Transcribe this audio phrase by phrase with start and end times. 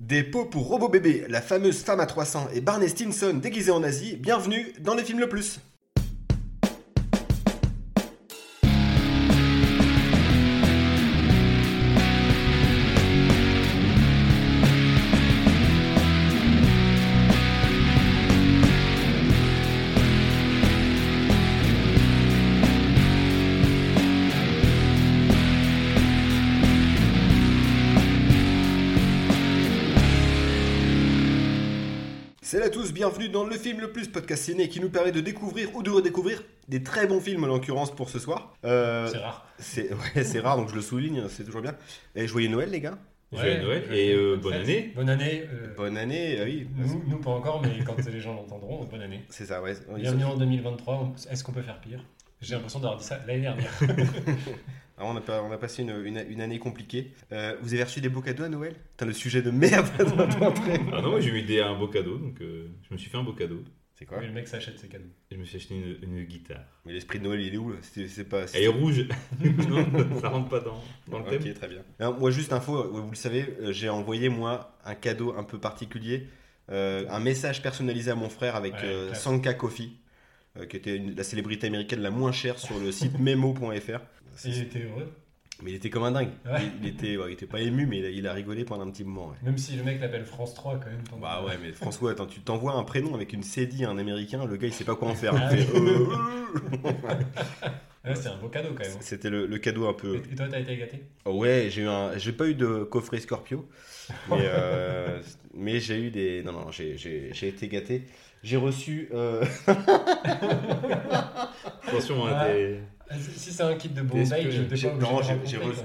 [0.00, 3.84] Des pots pour robot bébé, la fameuse femme à 300 et Barney Stinson déguisé en
[3.84, 5.60] Asie, bienvenue dans les films le plus.
[32.94, 35.90] Bienvenue dans le film le plus podcast ciné qui nous permet de découvrir ou de
[35.90, 38.54] redécouvrir des très bons films en l'occurrence pour ce soir.
[38.64, 39.46] Euh, C'est rare.
[39.58, 41.74] c'est ouais, c'est rare donc je le souligne, c'est toujours bien.
[42.14, 42.96] Et joyeux Noël les gars.
[43.32, 44.92] Joyeux Noël et euh, bonne année.
[44.94, 45.42] Bonne année.
[45.52, 46.68] euh, Bonne année, ah oui.
[46.76, 49.22] nous, nous, pas encore, mais quand les gens l'entendront, bonne année.
[49.28, 49.74] C'est ça, ouais.
[49.96, 50.94] Bienvenue en 2023.
[50.94, 52.04] on- Est-ce qu'on peut faire pire?
[52.40, 53.72] J'ai l'impression d'avoir dit ça l'année dernière.
[54.96, 57.12] Ah, on, a pas- on a passé une, une- une année compliquée.
[57.32, 58.74] Euh, vous avez reçu des beaux cadeaux à Noël?
[58.92, 59.86] Putain, le sujet de merde
[60.40, 60.78] entrée.
[60.92, 63.16] Ah non, moi j'ai eu des, un beau cadeau, donc euh, je me suis fait
[63.18, 63.62] un beau cadeau.
[63.96, 64.18] C'est quoi?
[64.18, 65.04] Oui, le mec s'achète ses cadeaux.
[65.30, 66.64] Et je me suis acheté une, une guitare.
[66.84, 67.76] Mais l'esprit de Noël, il est où là?
[67.82, 68.42] C'est pas.
[68.54, 69.06] Elle est rouge.
[69.68, 71.42] non, ça rentre pas dans, dans le thème.
[71.42, 71.82] Ok, très bien.
[72.00, 75.58] Alors, moi, juste info, vous le savez, euh, j'ai envoyé moi un cadeau un peu
[75.58, 76.26] particulier,
[76.70, 79.14] euh, un message personnalisé à mon frère avec Ouais, euh.
[79.14, 79.96] Sanka Coffee,
[80.56, 84.00] euh, qui était une- la célébrité américaine la moins chère sur le site memo.fr.
[84.44, 85.12] Il était heureux.
[85.62, 86.30] Mais il était comme un dingue.
[86.44, 86.58] Ouais.
[86.80, 88.84] Il, il était, ouais, il était pas ému, mais il a, il a rigolé pendant
[88.86, 89.28] un petit moment.
[89.28, 89.36] ouais.
[89.44, 91.04] Même si le mec l'appelle France 3 quand même.
[91.08, 93.98] tant Bah ouais, mais François, attends, tu t'envoies un prénom avec une cédille à un
[93.98, 95.32] américain, le gars il sait pas quoi en faire.
[95.36, 95.90] Ah Il fait, oui.
[95.90, 96.06] euh,
[98.04, 98.98] Ouais, c'est un beau cadeau quand même.
[99.00, 100.16] C'était le, le cadeau un peu.
[100.30, 101.00] Et toi, t'as été gâté?
[101.24, 103.66] Ouais, j'ai eu un, j'ai pas eu de coffret Scorpio,
[104.28, 105.22] mais, euh,
[105.54, 108.02] mais j'ai eu des, non non, j'ai, j'ai, j'ai été gâté.
[108.42, 109.42] J'ai reçu, euh,
[111.86, 112.44] Attention, hein, Ah.
[112.46, 115.20] t'es- Ah, Si si c'est un kit de Bombay, je pas non,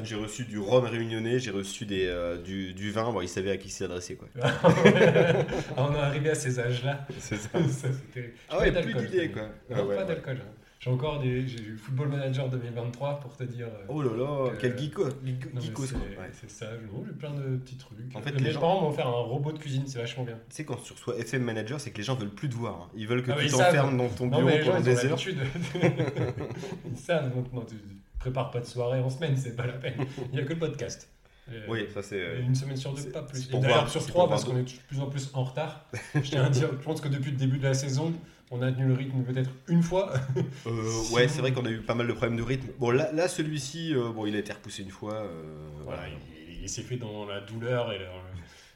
[0.03, 3.11] j'ai, reçu, du rhum réunionnais, j'ai reçu des, euh, du, du vin.
[3.11, 4.27] Bon, il savait à qui s'adresser quoi.
[4.41, 7.05] Ah, on est arrivé à ces âges-là.
[7.19, 7.49] C'est ça.
[7.53, 9.43] Ça, c'était- Ah ouais, plus d'idées quoi.
[9.43, 10.07] Non, Ah ouais, pas ouais.
[10.07, 10.37] d'alcool.
[10.41, 10.51] hein.
[10.79, 11.45] J'ai encore des.
[11.45, 13.67] J'ai eu Football Manager 2023 pour te dire.
[13.67, 15.95] euh, Oh là là, que- quel geeko, non, mais geekos, c'est.
[15.95, 16.29] Ouais.
[16.31, 17.97] c'est ça, j'ai plein de petits trucs.
[18.15, 20.35] En fait, Mes les gens- parents m'ont offert un robot de cuisine, c'est vachement bien.
[20.49, 22.83] Tu sais, quand tu reçois FM Manager, c'est que les gens veulent plus te voir.
[22.83, 22.89] hein.
[22.95, 25.05] Ils veulent que Ah, mais tu t'enfermes dans ton Non, bureau mais ils ont des
[25.05, 25.19] heures.
[26.89, 27.75] ils savent maintenant, tu
[28.17, 29.95] prépares pas de soirée en semaine, c'est pas la peine.
[30.31, 31.09] Il n'y a que le podcast.
[31.51, 32.21] Euh, Oui, ça c'est.
[32.21, 33.47] euh, Une semaine sur deux, pas plus.
[33.47, 35.85] Et pour d'ailleurs, voir- sur trois, parce qu'on est de plus en plus en retard.
[36.15, 38.13] Je tiens à dire, je pense que depuis le début de la saison,
[38.51, 40.13] on a tenu le rythme peut-être une fois.
[40.67, 42.67] Euh, ouais, c'est vrai qu'on a eu pas mal de problèmes de rythme.
[42.79, 45.13] Bon, là, là celui-ci, euh, bon, il a été repoussé une fois.
[45.15, 46.13] euh, Voilà, voilà.
[46.49, 48.05] il, il s'est fait dans la douleur et le-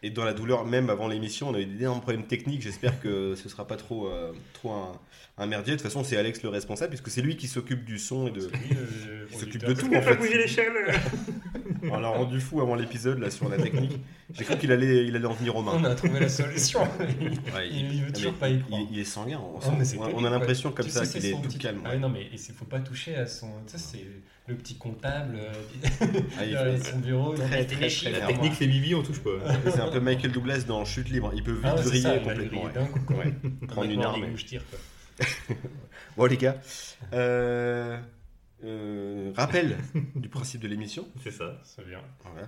[0.06, 2.62] Et dans la douleur, même avant l'émission, on a eu d'énormes problèmes techniques.
[2.62, 4.92] J'espère que ce sera pas trop, euh, trop un,
[5.38, 5.74] un merdier.
[5.74, 8.32] De toute façon, c'est Alex le responsable, puisque c'est lui qui s'occupe du son et
[8.32, 8.42] de.
[9.32, 10.16] s'occupe de tout en fait.
[10.18, 10.74] bouger l'échelle.
[11.90, 14.00] On l'a rendu fou avant l'épisode là sur la technique.
[14.34, 15.74] J'ai cru qu'il allait, il allait en venir aux mains.
[15.76, 16.82] On a trouvé la solution.
[17.54, 18.82] Ouais, il veut mais toujours pas y croire.
[18.82, 19.40] il, il est sanguin.
[19.40, 19.80] On, Oh, on
[20.26, 21.82] a- on l'impression comme Tu ça qu'il est tout petit- calme.
[21.86, 23.48] Ah non, mais il faut pas toucher à son.
[23.68, 24.06] Tu sais, c'est
[24.48, 25.54] le petit comptable euh,
[26.38, 27.34] Ah, il derrière fait- son bureau.
[27.36, 28.12] Très, fait très, très.
[28.12, 29.30] La technique, c'est Bibi, on touche pas.
[29.72, 31.32] C'est un peu Michael Douglas dans Chute libre.
[31.34, 32.64] Il peut vite Ah ouais, c'est vriller ça, il complètement.
[32.64, 32.74] ouais.
[32.74, 33.16] d'un coup, quoi.
[33.18, 33.34] Ouais.
[33.68, 34.26] Prendre une arme.
[36.18, 36.58] Bon les gars,
[37.14, 37.98] euh,
[38.64, 39.78] euh, rappel
[40.16, 41.08] du principe de l'émission.
[41.24, 41.60] C'est ça.
[41.64, 42.00] C'est bien.
[42.24, 42.48] Voilà.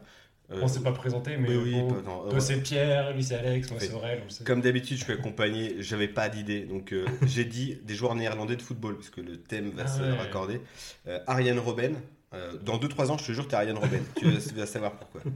[0.51, 3.13] Euh, On s'est pas présenté, mais oui, oui, bon, pas- non, toi euh, c'est Pierre,
[3.13, 4.19] lui c'est Alex, moi c'est Aurel.
[4.21, 4.43] on le sait.
[4.43, 5.77] Comme d'habitude, je suis accompagné.
[5.79, 9.37] J'avais pas d'idée, donc euh, j'ai dit des joueurs néerlandais de football parce que le
[9.41, 10.11] thème va Ah se ouais.
[10.11, 10.61] raccorder.
[11.07, 11.95] Euh, Ariane Robben.
[12.35, 14.03] euh, dans 2-3 ans, je te jure, t'es Ariane Robben.
[14.17, 15.21] tu vas, savoir pourquoi.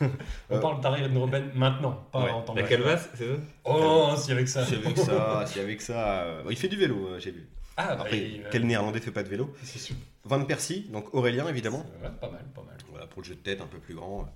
[0.50, 2.30] On parle d'Ariane Robben maintenant, pas Ouais.
[2.30, 3.34] en temps La de- calvasse, c'est ça?
[3.64, 4.64] Oh, si avec ça.
[4.64, 7.46] Si avec ça, si avec ça, euh, il fait du vélo, euh, j'ai vu.
[7.76, 9.52] Ah, bah, Après, il- quel néerlandais fait pas de vélo?
[9.64, 9.96] C'est sûr.
[10.24, 11.84] Van Persie, donc Aurélien évidemment.
[12.00, 12.76] Pas mal, pas mal.
[13.14, 14.26] Pour le jeu de tête un peu plus grand.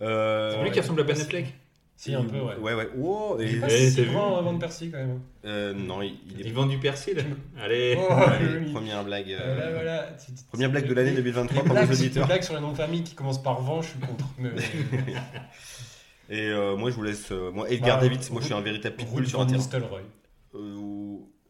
[0.00, 1.52] Euh, C'est lui qui ressemble à Ben Affleck.
[1.96, 2.54] Si, un peu, ouais.
[2.60, 2.88] Ouais, ouais.
[2.96, 5.20] Oh, et- Il est pas si grand avant de Percy quand même.
[5.44, 6.44] euh, non, il, il est.
[6.44, 7.26] Il vend du persil.
[7.60, 7.98] Allez.
[7.98, 9.32] Oh, Allez, première blague.
[9.32, 10.08] euh, Voilà, voilà.
[10.52, 12.26] Première blague de l'année 2023 Les pour nos auditeurs.
[12.28, 14.26] blagues sur les noms de famille qui commencent par vent, je suis contre.
[14.38, 14.50] Mais-
[16.30, 17.32] Et euh, moi, je vous laisse.
[17.32, 19.46] euh, moi, Edgar Bah, Davids, moi, je suis un véritable pitbull sur un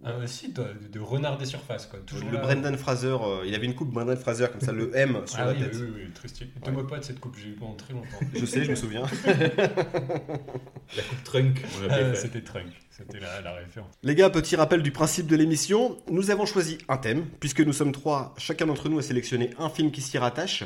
[0.05, 1.99] Ah, si, toi, de, de renard des surfaces, quoi.
[2.07, 2.43] Toujours le là.
[2.43, 5.47] Brendan Fraser, euh, il avait une coupe Brendan Fraser comme ça, le M sur Ah
[5.47, 5.73] la oui, tête.
[5.75, 6.51] oui, oui, oui, très stylé.
[6.63, 6.77] Te Ouais.
[6.77, 8.07] moque pas de cette coupe, j'ai eu pendant très longtemps.
[8.33, 9.03] Je sais, je me souviens.
[9.27, 12.15] La coupe trunk, on Ah.
[12.15, 13.91] C'était Trunk, c'était la, la référence.
[14.03, 15.99] Les gars, petit rappel du principe de l'émission.
[16.11, 19.69] Nous avons choisi un thème, puisque nous sommes trois, chacun d'entre nous a sélectionné un
[19.69, 20.65] film qui s'y rattache.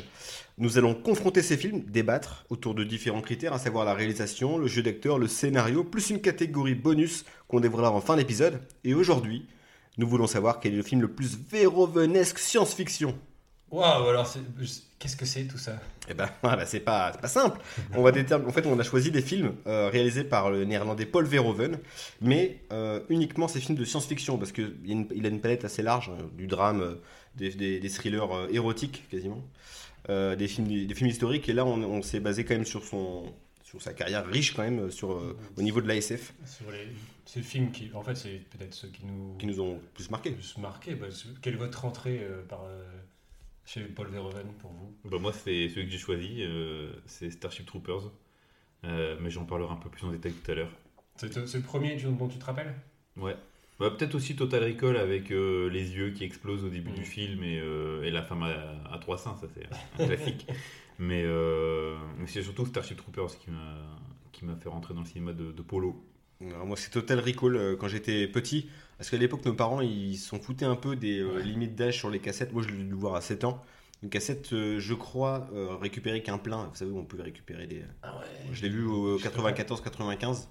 [0.59, 4.67] Nous allons confronter ces films, débattre autour de différents critères, à savoir la réalisation, le
[4.67, 8.59] jeu d'acteur, le scénario, plus une catégorie bonus qu'on dévoilera en fin d'épisode.
[8.83, 9.47] Et aujourd'hui,
[9.97, 13.17] nous voulons savoir quel est le film le plus vérovenesque science-fiction
[13.71, 14.31] Waouh, alors
[14.99, 15.79] qu'est-ce que c'est tout ça?
[16.07, 17.59] Eh ben, ah bah, c'est pas, pas simple.
[17.95, 18.47] On va déterminer.
[18.47, 21.79] En fait, on a choisi des films euh, réalisés par le néerlandais Paul Verhoeven,
[22.21, 25.81] mais euh, uniquement ces films de science-fiction, parce qu'il a, une- a une palette assez
[25.81, 26.95] large, euh, du drame, euh,
[27.35, 29.41] des, des- des thrillers érotiques quasiment,
[30.09, 32.83] euh, des, films, des films historiques, et là, on, on s'est basé quand même sur,
[32.83, 33.33] son,
[33.63, 36.87] sur sa carrière riche, quand même, sur, euh, au niveau de l'ASF, Sur les,
[37.25, 40.31] ces films qui, en fait, c'est peut-être ceux qui nous qui nous ont plus marqué.
[40.31, 40.95] plus marqués.
[40.95, 41.07] Bah,
[41.41, 42.83] quelle est votre entrée euh, par, euh,
[43.65, 44.93] chez Paul Verhoeven pour vous?
[45.09, 48.11] Bah, moi, c'est celui que j'ai choisi, euh, c'est Starship Troopers.
[48.85, 50.71] Euh, mais j'en parlerai un peu plus en détail tout à l'heure.
[51.15, 52.73] C'est le premier dont dont tu te rappelles?
[53.15, 53.35] Ouais.
[53.89, 56.95] Bah, Peut-être aussi Total Recall avec euh, les yeux qui explosent au début Mm.
[56.95, 60.47] du film et, euh, et la femme à, à trois seins, ça c'est un classique.
[60.99, 63.49] mais euh, mais c'est surtout Starship Troopers qui
[64.45, 66.03] m'a fait rentrer dans le cinéma de, de Polo.
[66.41, 68.67] Alors, moi, c'est Total Recall euh, quand j'étais petit.
[68.97, 71.43] Parce qu'à l'époque, nos parents, ils s'en foutaient un peu des euh, Ouais.
[71.43, 72.51] limites d'âge sur les cassettes.
[72.51, 73.61] Moi, je l'ai dû voir à 7 ans.
[74.01, 76.65] Une cassette, euh, je crois, euh, récupérée qu'un plein.
[76.67, 77.83] Vous savez, on pouvait récupérer des.
[78.01, 78.25] Ah ouais.
[78.51, 80.49] Je l'ai vu au 94-95.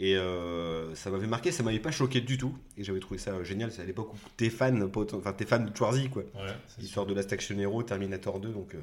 [0.00, 2.56] Et euh, ça m'avait marqué, ça m'avait pas choqué du tout.
[2.76, 3.72] Et j'avais trouvé ça génial.
[3.72, 6.22] C'est à l'époque où t'es fan, enfin, t'es fan de Schwarzy, quoi.
[6.34, 8.50] Ouais, L'histoire de Last Action Hero, Terminator 2.
[8.52, 8.80] Donc, euh,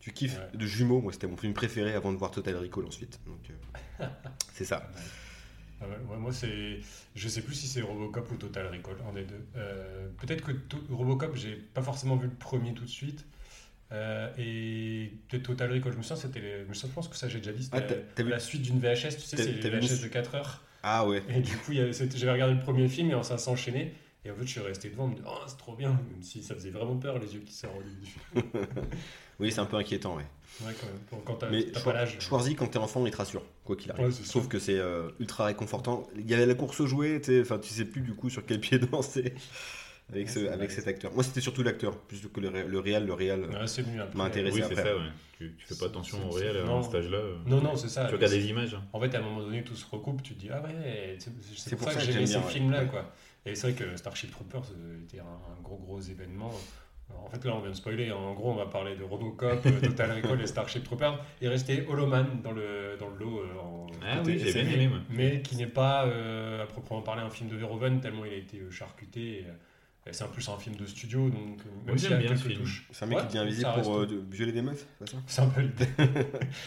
[0.00, 0.38] tu kiffes.
[0.38, 0.58] Ouais.
[0.58, 3.20] De jumeaux, moi, c'était mon film préféré avant de voir Total Recall ensuite.
[3.24, 3.50] Donc,
[4.00, 4.06] euh,
[4.52, 4.90] c'est ça.
[5.80, 6.80] Ah ouais, moi, c'est.
[7.14, 9.44] Je sais plus si c'est Robocop ou Total Recall, un des deux.
[9.56, 10.52] Euh, Peut-être que
[10.90, 13.24] Robocop, j'ai pas forcément vu le premier tout de suite.
[13.92, 16.40] Euh, et peut-être Total Recall, je me souviens, c'était.
[16.40, 17.68] les- Je pense que ça, j'ai déjà dit.
[17.72, 20.62] Ah, t'as vu- la suite d'une VHS, tu sais, c'est les VHS de 4 heures.
[20.82, 21.22] Ah ouais.
[21.28, 23.92] Et du coup, j'avais regardé le premier film et ça s'enchaînait.
[24.24, 26.44] Et en fait, je suis resté devant, me disant, oh, c'est trop bien, même si
[26.44, 28.44] ça faisait vraiment peur, les yeux qui sortent du film.
[29.40, 30.26] Oui, c'est un peu inquiétant, ouais.
[30.60, 30.98] Ouais, quand même.
[31.10, 31.48] Bon, quand t'as
[31.82, 32.16] pas l'âge.
[32.20, 34.06] Schwarzy, quand t'es enfant, il te rassure, quoi qu'il arrive.
[34.06, 36.06] Ouais, je trouve que c'est euh, ultra réconfortant.
[36.16, 38.30] Il y avait la course aux jouets, tu sais, enfin, tu sais plus du coup
[38.30, 39.34] sur quel pied danser
[40.10, 41.12] avec, Ouais, ce, avec cet acteur.
[41.12, 43.06] Moi, c'était surtout l'acteur, plus que le, ré- le réel.
[43.06, 43.40] Le réel.
[43.46, 44.56] Ouais, m'a intéressé.
[44.56, 44.74] Oui, après.
[44.76, 45.02] c'est ça, ouais.
[45.38, 46.78] Tu, tu fais pas attention au réel à non.
[46.78, 47.18] un stage là.
[47.46, 48.06] Non, non, c'est ça.
[48.06, 48.74] Tu regardes des images.
[48.74, 48.82] hein.
[48.92, 51.76] En fait, à un moment donné, tout se recoupe, tu te dis, ah ouais, c'est
[51.76, 53.12] pour, ça que j'aime j'aimais ces films-là, quoi.
[53.44, 56.52] Et c'est vrai que Starship Troopers euh, était un, un gros, gros événement.
[57.14, 58.10] En fait, là, on vient de spoiler.
[58.12, 61.22] En gros, on va parler de Robocop, euh, Total Recall et Starship Troopers.
[61.42, 63.40] Il restait Holoman dans le, dans le lot.
[63.40, 64.98] euh, en Ah côté oui, j'ai bien aimé, moi.
[65.10, 68.36] Mais qui n'est pas, euh, à proprement parler, un film de Verhoeven, tellement il a
[68.36, 69.40] été euh, charcuté.
[69.40, 69.52] et, euh,
[70.10, 72.28] c'est en plus un film de studio, donc euh, même s'il y j'aime a bien
[72.30, 72.60] quelques ce film.
[72.60, 72.86] touches.
[72.90, 74.84] C'est un mec Ouais, qui devient invisible pour euh, de- violer des meufs,
[75.26, 75.86] c'est un peu l'idée.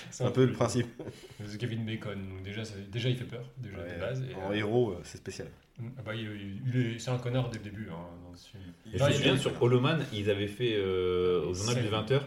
[0.10, 0.88] C'est un peu le principe.
[1.46, 3.96] C'est Kevin Bacon, donc déjà, déjà il fait peur, déjà Ouais.
[3.96, 4.24] de base.
[4.30, 5.48] et, En euh, héros, euh, c'est spécial.
[5.98, 8.64] Ah bah, il, il est, c'est un connard dès le début hein, dans ce film.
[8.94, 12.22] Et Non, je me souviens sur Holoman, ils avaient fait euh, au journal du 20h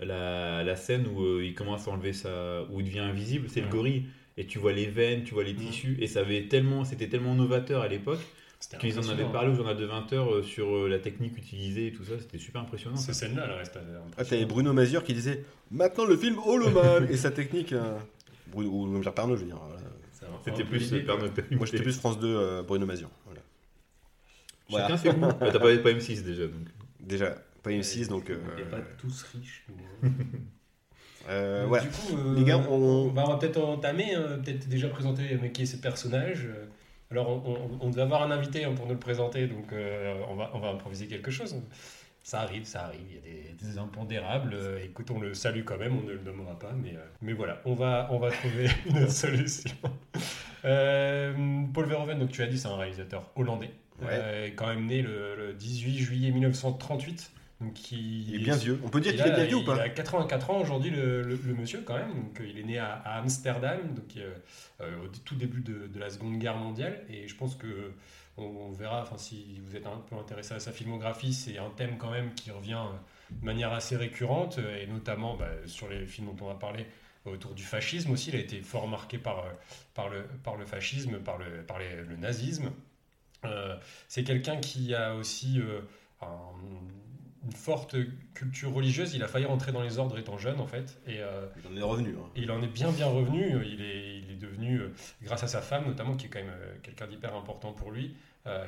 [0.00, 2.62] la, la scène où euh, il commence à enlever sa.
[2.70, 4.04] où il devient invisible, c'est le gorille.
[4.36, 5.56] Et tu vois les veines, tu vois les Mm.
[5.56, 5.96] tissus.
[6.00, 8.20] Et ça avait tellement, c'était tellement novateur à l'époque
[8.62, 9.32] C'était qu'ils en avaient impressionnant.
[9.32, 12.12] parlé au journal de 20h sur euh, la technique utilisée et tout ça.
[12.20, 12.96] C'était super impressionnant.
[12.96, 13.26] Ces ça.
[13.26, 14.44] scènes-là, elles restent euh, Ah, t'avais.
[14.44, 15.42] Bruno Mazur qui disait
[15.72, 17.72] Maintenant le film Holoman Et sa technique.
[17.72, 17.98] euh,
[18.46, 19.56] Bruno- ou même Jean Pernaut, je veux dire.
[19.60, 19.82] voilà.
[20.12, 21.56] C'est un C'était peu plus euh.
[21.56, 23.08] Moi, j'étais plus France 2, euh, Bruno Mazur.
[23.26, 23.40] Voilà.
[24.70, 24.96] Chacun Voilà.
[24.96, 25.20] ses goûts.
[25.40, 26.44] Bah, T'as pas, pas M6 déjà.
[26.46, 26.54] Donc.
[27.00, 27.34] Déjà,
[27.64, 28.30] pas M6, donc.
[28.30, 29.66] euh, On n'est pas tous riches.
[29.68, 30.08] nous.
[31.28, 31.82] euh, Donc, voilà.
[31.84, 35.34] Du coup, euh, Les gars, on- va, on va peut-être entamer, euh, peut-être déjà présenter
[35.34, 36.46] euh, qui est ce personnage.
[37.12, 40.14] Alors, on, on- on devait avoir un invité hein, pour nous le présenter, donc euh,
[40.28, 41.54] on, va, on va improviser quelque chose.
[42.24, 44.54] Ça arrive, ça arrive, il y a des, des impondérables.
[44.54, 47.32] Euh, écoute, on le salue quand même, on ne le nommera pas, mais, euh, mais
[47.32, 49.70] voilà, on va, on va trouver une solution.
[50.62, 53.70] Paul Verhoeven, donc tu as dit, c'est un réalisateur hollandais,
[54.00, 54.52] Ouais.
[54.56, 57.30] quand même né le, le 18 juillet 1938.
[57.62, 58.80] Donc Il est bien vieux.
[58.84, 60.60] On peut dire il qu'il est a- bien vieux ou Il pas a 84 ans
[60.60, 62.12] aujourd'hui, le, le- le monsieur, quand même.
[62.14, 66.10] Donc, il est né à, à Amsterdam, donc, euh, au tout début de, de la
[66.10, 67.02] Seconde Guerre mondiale.
[67.08, 67.92] Et je pense que
[68.36, 71.70] on, on verra, enfin, si vous êtes un peu intéressé à sa filmographie, c'est un
[71.70, 72.96] thème quand même qui revient euh,
[73.40, 76.86] de manière assez récurrente, euh, et notamment bah, sur les films dont on va parler
[77.24, 78.30] autour du fascisme aussi.
[78.30, 79.44] Il a été fort marqué par,
[79.94, 82.70] par, le, par le fascisme, par le, par les- le nazisme.
[83.44, 83.76] Euh,
[84.08, 85.80] c'est quelqu'un qui a aussi euh,
[86.20, 86.26] un-
[87.44, 87.96] une forte
[88.34, 89.14] culture religieuse.
[89.14, 91.00] Il a failli rentrer dans les ordres étant jeune, en fait.
[91.06, 92.10] Et, euh, Il en est revenu.
[92.10, 92.28] hein.
[92.36, 93.64] et il en est bien, bien revenu.
[93.66, 96.50] Il est, il est devenu, euh, grâce à sa femme notamment, qui est quand même
[96.54, 98.14] euh, quelqu'un d'hyper important pour lui,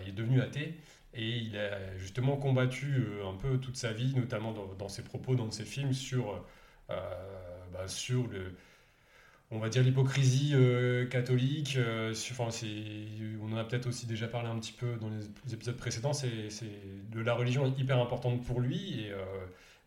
[0.03, 0.75] il est devenu athée.
[1.15, 5.37] Et il a justement combattu un peu toute sa vie, notamment dans, dans ses propos,
[5.37, 6.45] dans ses films, sur,
[6.89, 8.55] bah, sur le,
[9.51, 11.77] on va dire l'hypocrisie euh, catholique.
[11.77, 12.13] euh,
[13.43, 16.13] on en a peut-être aussi déjà parlé un petit peu dans les épisodes précédents.
[16.13, 16.29] C'est,
[17.13, 19.25] de la religion hyper importante pour lui et, euh,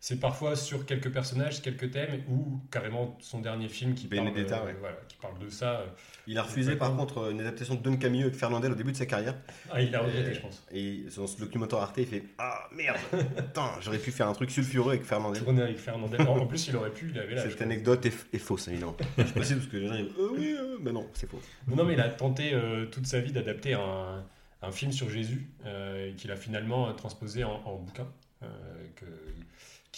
[0.00, 4.64] c'est parfois sur quelques personnages, quelques thèmes, ou carrément son dernier film qui, parle, euh,
[4.64, 4.76] ouais.
[4.78, 5.80] voilà, qui parle de ça.
[5.80, 5.86] euh.
[6.28, 8.96] Il a refusé par contre une adaptation de Don Camillo avec Fernandel au début de
[8.96, 9.34] sa carrière.
[9.72, 10.66] Ah, il l'a regretté, Et- je pense.
[10.72, 12.98] Et dans ce documentaire Arte, il fait Ah merde
[13.36, 15.42] Putain, j'aurais pu faire un truc sulfureux avec Fernandel.
[15.42, 16.20] Tourné avec Fernandel.
[16.22, 17.42] En en plus, il aurait pu, il avait là.
[17.42, 18.96] Cette anecdote est, est fausse, évidemment.
[19.18, 21.40] Je si parce que les gens disent Euh, Oui, euh, mais non, c'est faux.
[21.66, 24.24] Non, non, mais il a tenté euh, toute sa vie d'adapter un,
[24.62, 28.06] un film sur Jésus euh, qu'il a finalement euh, transposé en, en bouquin,
[28.44, 28.46] euh,
[28.94, 29.04] que-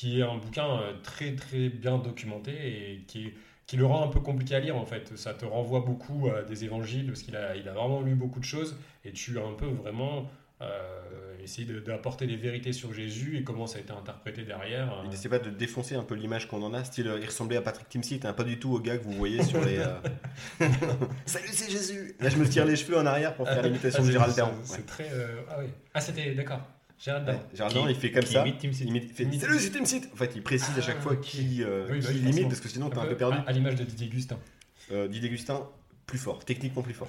[0.00, 3.35] qui est un bouquin euh, très très bien documenté et qui, est-
[3.66, 5.14] qui le rend un peu compliqué à lire en fait.
[5.16, 8.40] Ça te renvoie beaucoup à des évangiles parce qu'il a, il a vraiment lu beaucoup
[8.40, 10.30] de choses et tu as un peu vraiment
[10.62, 15.00] euh, essayé de- d'apporter des vérités sur Jésus et comment ça a été interprété derrière.
[15.04, 17.57] Il n'essaie pas de défoncer un peu l'image qu'on en a, style euh, il ressemblait
[17.59, 19.78] à Patrick Timsit, hein, pas du tout au gars que vous voyez sur les.
[19.78, 19.97] euh,
[21.26, 24.07] Salut, c'est Jésus Là, je me tire les cheveux en arrière pour faire l'imitation Ah,
[24.07, 24.59] de Gérald c'est- Darmon.
[24.64, 24.83] C'est Ouais.
[24.87, 25.11] très.
[25.12, 25.66] euh, ah oui.
[25.95, 26.35] Ah, c'était.
[26.35, 26.61] D'accord.
[27.02, 27.42] Gérald Darmon.
[27.54, 28.45] Gérald il fait comme ça.
[28.47, 31.87] Il il fait, Salut, c'est En fait, il précise à chaque Ah, fois qui, euh,
[31.88, 32.49] bah qui oui, il imite, forcément.
[32.49, 33.38] parce que sinon t'es un peu perdu.
[33.47, 34.38] À, l'image de Didier Gustin.
[34.92, 35.66] Euh, Didier Gustin,
[36.07, 37.09] plus fort, techniquement plus fort.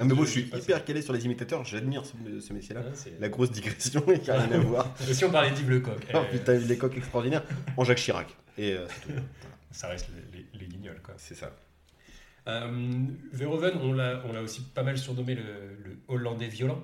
[0.00, 2.82] Mais moi, Je- suis hyper calé sur les imitateurs, j'admire ce, métier-là.
[2.86, 4.94] Ah, La grosse digression, il n'y a rien à voir.
[5.08, 7.44] Et si on parlait d'Yves Lecoq, Oh euh, putain, les coques extraordinaires
[7.76, 8.26] en Jacques Chirac.
[8.58, 8.76] Et
[9.70, 10.08] ça reste
[10.52, 11.00] les, guignols.
[11.02, 11.14] Quoi.
[11.16, 11.50] C'est ça.
[13.32, 16.82] Verhoeven, on l'a aussi pas mal surnommé le Hollandais violent.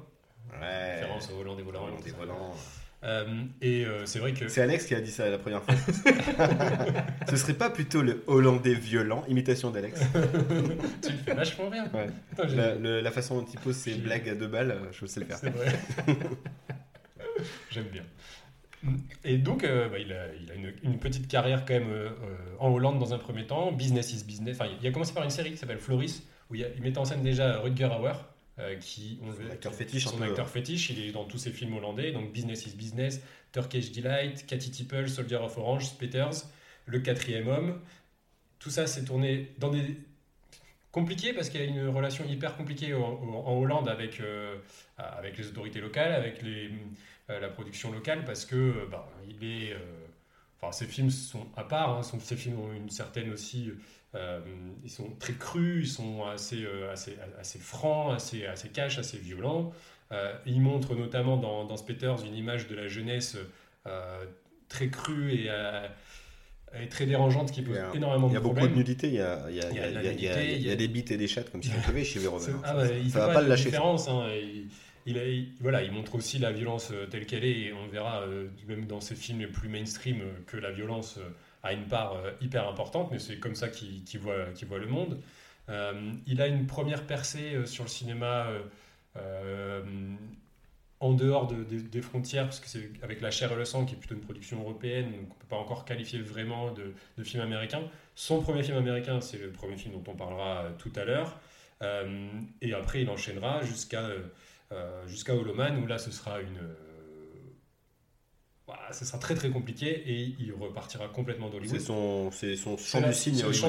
[0.61, 0.95] Ouais.
[0.97, 1.53] Référence au volant.
[1.55, 2.55] Hollandais volant.
[3.03, 4.47] Euh, et euh, c'est vrai que.
[4.49, 5.75] C'est Alex qui a dit ça la première fois.
[7.31, 10.01] Ce serait pas plutôt le Hollandais violent, imitation d'Alex
[11.03, 11.85] tu le fais vachement bien.
[11.95, 12.09] Ouais.
[12.55, 15.21] La, le- la façon dont il pose ses blagues à deux balles, euh, je sais
[15.21, 15.39] le faire.
[15.39, 15.73] C'est vrai.
[17.71, 18.03] J'aime bien.
[19.25, 21.93] Et donc, euh, bah, il a, il a une, une petite carrière quand même
[22.59, 23.73] en Hollande dans un premier temps.
[23.73, 24.57] Business is business.
[24.61, 26.99] Enfin, il a commencé par une série qui s'appelle Floris, où il, a- il mettait
[26.99, 28.13] en scène déjà Rutger Hauer,
[28.81, 30.45] qui on Son le- acteur fétiche, son peu.
[30.47, 30.91] fétiche.
[30.91, 33.21] Il est dans tous ses films hollandais, donc Business is business,
[33.53, 36.47] Turkish Delight, Cathy Tipple, Soldier of Orange, Spetters,
[36.87, 37.81] Le Quatrième Homme.
[38.59, 39.97] Tout ça, c'est tourné dans des
[40.93, 44.57] compliqué parce qu'il y a une relation hyper compliquée en, en Hollande avec, euh,
[44.99, 46.71] avec les autorités locales, avec les,
[47.31, 49.79] euh, la production locale, parce que euh, bah, il est, euh,
[50.61, 53.71] enfin, ces films sont à part, hein, sont- ces films ont une certaine aussi,
[54.15, 54.41] euh,
[54.85, 59.19] ils sont très crus, ils sont assez, euh, assez, assez francs, assez, assez cash, assez
[59.19, 59.73] violents.
[60.13, 63.37] Euh, ils montrent notamment dans, dans Spetters une image de la jeunesse
[64.69, 65.51] très crue et,
[66.81, 68.75] et très dérangeante qui pose a- énormément de beaucoup problèmes.
[69.49, 70.71] il y a, a de la il y a- il y a- nudité, il y
[70.71, 72.57] a des bites et des chattes comme si on pouvait chez Verhoeven.
[72.65, 73.65] Ah ouais, il ça fait va pas, pas le lâcher.
[73.67, 74.09] différence.
[74.09, 74.67] hein, il,
[75.07, 78.25] il a- il- voilà, il montre aussi la violence telle qu'elle est, et on verra
[78.69, 81.19] même dans ses films les plus mainstream que la violence
[81.63, 85.19] a une part euh, hyper importante, mais c'est comme ça qu'il voit, le monde.
[85.69, 88.49] Euh, il a une première percée euh, sur le cinéma
[91.01, 93.87] en dehors de- de- des frontières, parce que c'est avec La chair et le sang,
[93.87, 96.93] qui est plutôt une production européenne, donc on ne peut pas encore qualifier vraiment de,
[97.25, 97.81] film américain.
[98.15, 101.39] Son premier film américain, c'est le premier film dont on parlera tout à l'heure.
[102.61, 104.11] Et après, il enchaînera jusqu'à
[104.73, 106.61] euh, jusqu'à Holoman, où là, ce sera une.
[108.77, 111.81] Voilà, ce sera très très compliqué et il repartira complètement d'Hollywood.
[111.81, 113.15] son, c'est son chant la- du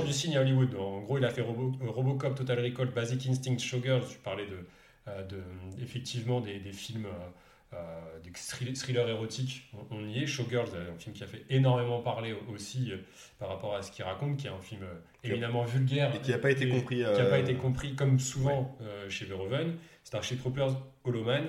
[0.07, 0.75] le cygne à Hollywood.
[0.75, 4.03] En gros, il a fait Robo- euh, Robocop, Total Recall, Basic Instinct, Showgirls.
[4.11, 4.65] Je parlais de,
[5.07, 5.41] euh, de
[5.81, 9.69] effectivement des, des films, euh, euh, des thrill- thrillers érotiques.
[9.91, 10.27] On, on y est.
[10.27, 12.97] Showgirls, un film qui a fait énormément parler aussi euh,
[13.39, 14.81] par rapport à ce qu'il raconte, qui est un film
[15.23, 16.97] éminemment vulgaire Et qui n'a pas été et- compris.
[16.97, 19.75] qui n'a pas été compris comme souvent euh, chez Verhoeven.
[20.03, 21.45] Starship Troopers, Holoman.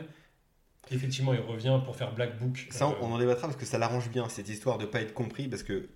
[0.90, 2.66] Effectivement, il revient pour faire Black Book.
[2.70, 5.14] Ça, euh, on en débattra parce que ça l'arrange bien cette histoire de pas être
[5.14, 5.88] compris parce que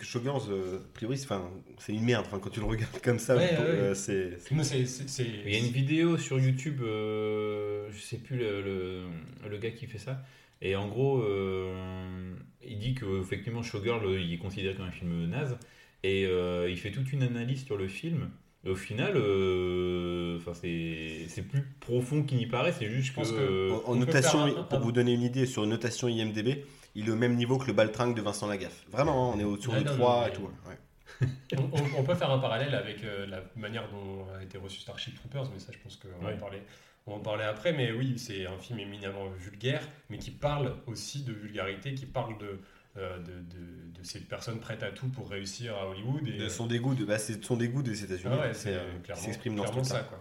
[0.00, 2.24] Showgirls, euh, a priori, c'est une merde.
[2.26, 4.38] Enfin, quand tu le regardes comme ça, Ouais, ouais, euh, c'est.
[4.50, 9.04] Il y a une vidéo sur YouTube, euh, je sais plus le, le,
[9.48, 10.22] le gars qui fait ça,
[10.62, 12.34] et en gros, euh,
[12.64, 15.58] il dit que effectivement Showgirl, il est considéré comme un film naze,
[16.02, 18.30] et euh, il fait toute une analyse sur le film.
[18.66, 23.12] Et au final, euh, enfin, c'est c'est plus profond qu'il n'y paraît, c'est juste Je
[23.12, 23.36] pense que.
[23.36, 23.40] que-
[23.72, 27.10] euh, En, notation, un- pour vous donner une idée, sur une notation IMDB, il est
[27.10, 28.84] au même niveau que le baltringue de Vincent Lagaffe.
[28.90, 30.42] Vraiment, hein, on est au-dessus Ouais, de non, 3 non, et tout.
[30.68, 31.28] ouais.
[31.58, 34.80] on, on- on peut faire un parallèle avec euh, la manière dont a été reçu
[34.80, 36.62] Starship Troopers, mais ça, je pense qu'on va, en parler-
[37.06, 37.72] on va en parler après.
[37.72, 42.38] Mais oui, c'est un film éminemment vulgaire, mais qui parle aussi de vulgarité, qui parle
[42.38, 42.58] de,
[42.96, 46.26] euh, de, de- de ces personnes prêtes à tout pour réussir à Hollywood.
[46.28, 48.34] Et, De son dégoût, de, bah, c'est son dégoût des États-Unis.
[48.38, 50.00] Ah ouais, c'est, euh, s'exprime dans clairement ça.
[50.02, 50.20] Quoi.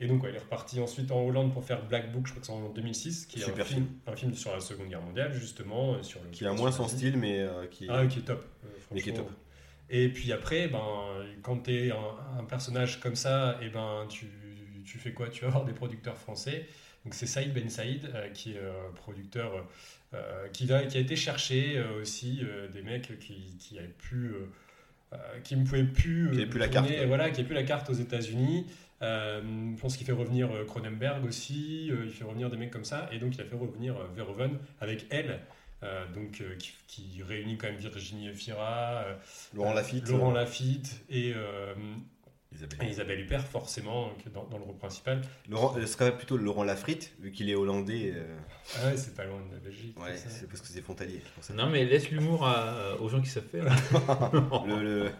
[0.00, 2.40] Et donc, ouais, il est reparti ensuite en Hollande pour faire Black Book, je crois
[2.40, 5.32] que c'est en 2006, qui est un film, un film sur la Seconde Guerre mondiale,
[5.32, 5.94] justement.
[5.94, 7.86] euh, Sur le, Qui a moins son style, mais euh, qui.
[7.90, 8.44] Ah, qui est top.
[8.64, 9.28] euh, Mais qui est top.
[9.90, 14.28] Et puis après, ben, quand tu es un, un personnage comme ça, et ben, tu,
[14.84, 15.28] tu fais quoi?
[15.30, 16.66] Tu vas voir des producteurs français
[17.04, 19.66] Donc c'est Saïd Ben Saïd euh, qui est euh, producteur
[20.14, 23.94] euh, qui, a été chercher euh, aussi euh, des mecs qui, qui avaient
[25.12, 26.30] euh, qui ne pouvaient plus.
[26.32, 27.06] Qui plus la carte, ouais.
[27.06, 28.66] Voilà, qui n'avaient plus la carte aux États-Unis.
[29.00, 33.18] Je pense qu'il fait revenir Cronenberg aussi, il fait revenir des mecs comme ça, et
[33.18, 35.40] donc il a fait revenir Verhoeven avec elle,
[35.84, 39.14] euh, donc, euh, qui, qui réunit quand même Virginie Fira, euh,
[39.54, 40.08] Laurent Lafitte.
[40.08, 41.34] Laurent Lafitte et,
[42.54, 42.78] Isabelle.
[42.82, 45.20] et Isabelle Huppert, forcément, dans, dans le rôle principal.
[45.48, 48.12] Laurent, ce serait plutôt Laurent Lafritte, vu qu'il est hollandais.
[48.16, 48.36] euh,
[48.82, 49.98] Ah ouais, c'est pas loin de la Belgique.
[50.00, 51.20] ouais, c'est parce que c'est frontalier.
[51.34, 51.54] pour.
[51.54, 52.48] Non, mais laisse l'humour
[53.00, 53.64] aux gens qui savent faire.
[54.66, 55.10] Le, le,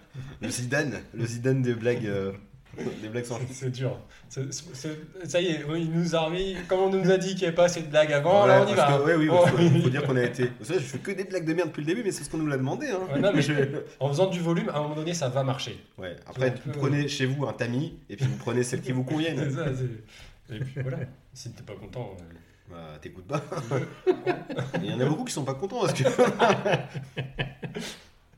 [0.41, 2.33] le Zidane, le Zidane des blagues, euh,
[3.03, 3.99] des blagues sans C'est dur.
[4.29, 6.57] Ça y est, il nous a remis.
[6.69, 8.65] Comme on nous a dit qu'il n'y avait pas assez de blagues avant, Voilà, là
[8.69, 8.87] on y va.
[8.99, 10.51] que- ouais, oui, parce que faut dire qu'on a été.
[10.59, 12.31] Vous savez, je fais que des blagues de merde depuis le début, mais c'est ce
[12.31, 12.87] qu'on nous l'a demandé.
[12.89, 13.01] Hein.
[13.13, 13.53] Ouais, non, mais Je-
[14.01, 15.79] En faisant du volume, à un moment donné, ça va marcher.
[15.99, 18.93] Ouais, après, vous euh, prenez chez vous un tamis, et puis vous prenez celles qui
[18.93, 19.51] vous conviennent.
[19.51, 19.67] ça,
[20.55, 20.99] Et puis voilà.
[21.35, 22.17] Si t'es pas content.
[22.21, 22.25] euh,
[22.71, 23.43] Bah, t'écoutes pas.
[24.83, 26.05] Il y en a beaucoup qui sont pas contents parce que.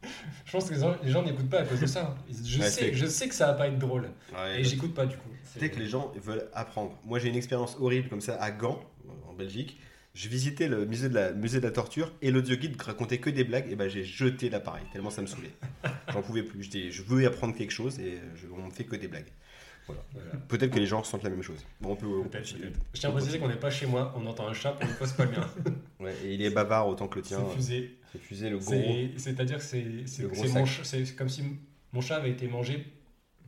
[0.46, 2.16] Je pense que les gens, n'écoutent pas à cause de ça.
[2.28, 4.08] Je, Ouais, sais, je sais que ça va pas être drôle.
[4.32, 5.28] Ouais, Et j'écoute pas du coup.
[5.44, 6.98] C'est que les gens veulent apprendre.
[7.04, 8.80] Moi, j'ai une expérience horrible comme ça à Gand,
[9.28, 9.78] en Belgique.
[10.12, 13.44] Je visitais le musée de la, musée de la torture et l'audioguide racontait que des
[13.44, 13.70] blagues.
[13.70, 15.52] Et ben, j'ai jeté l'appareil tellement ça me saoulait.
[16.12, 16.64] J'en pouvais plus.
[16.64, 19.06] Je dis, je veux y apprendre quelque chose et je, on me fait que des
[19.06, 19.30] blagues.
[20.12, 20.30] Voilà.
[20.48, 21.58] Peut-être que les gens ressentent la même chose.
[21.80, 22.06] Bon, on peut.
[22.06, 22.28] on.
[22.42, 25.06] Je tiens à préciser qu'on n'est pas chez moi, on entend un chat, une fois
[25.06, 25.48] c'est pas le mien.
[26.00, 27.38] Ouais, et il est bavard autant que le tien.
[27.50, 27.96] C'est fusé.
[28.10, 28.70] C'est fusé le gros.
[28.70, 30.60] C'est- C'est-à-dire que c'est c'est- Le gros c'est sac.
[30.60, 31.42] mon ch- c'est comme si
[31.92, 32.86] mon chat avait été mangé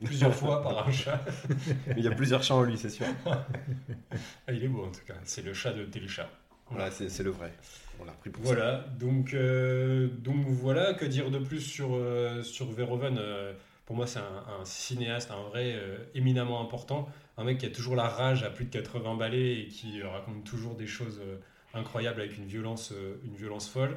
[0.05, 1.25] plusieurs fois par un chat.
[1.97, 3.07] Il y a plusieurs chats en lui, c'est sûr.
[3.25, 5.15] Ah, il est beau en tout cas.
[5.25, 6.29] C'est le chat de Téléchat.
[6.71, 7.53] Voilà, c'est c'est le vrai.
[8.01, 8.53] On l'a repris pour ça.
[8.55, 13.53] Voilà, donc, euh, donc voilà, que dire de plus sur, euh, sur Verhoeven euh,
[13.87, 17.09] Pour moi, c'est un, un cinéaste, un vrai euh, éminemment important.
[17.37, 20.09] Un mec qui a toujours la rage à plus de 80 balais et qui euh,
[20.09, 21.37] raconte toujours des choses euh,
[21.75, 22.93] incroyables avec une violence,
[23.25, 23.97] une violence folle.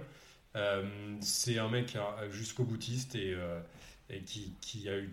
[1.20, 3.36] C'est un mec euh, jusqu'au boutiste et,
[4.10, 5.12] et qui, qui, a eu,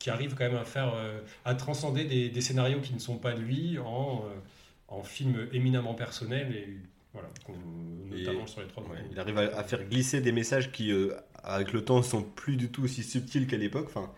[0.00, 0.92] qui arrive quand même à faire
[1.44, 4.24] à transcender des, des scénarios qui ne sont pas de lui en,
[4.88, 6.76] en film éminemment personnel et
[7.12, 7.28] voilà,
[8.10, 8.82] notamment sur les trois.
[8.82, 10.92] Ouais, il arrive à, à faire glisser des messages qui,
[11.44, 13.86] avec le temps, sont plus du tout aussi subtils qu'à l'époque.
[13.88, 14.10] Enfin,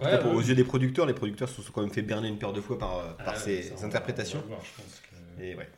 [0.00, 0.36] Ouais, pour- ouais.
[0.36, 2.60] aux yeux des producteurs, les producteurs se sont quand même fait berner une paire de
[2.60, 4.38] fois par, euh, par Ah, ces interprétations.
[4.38, 5.68] on va voir, je pense que- Et ouais.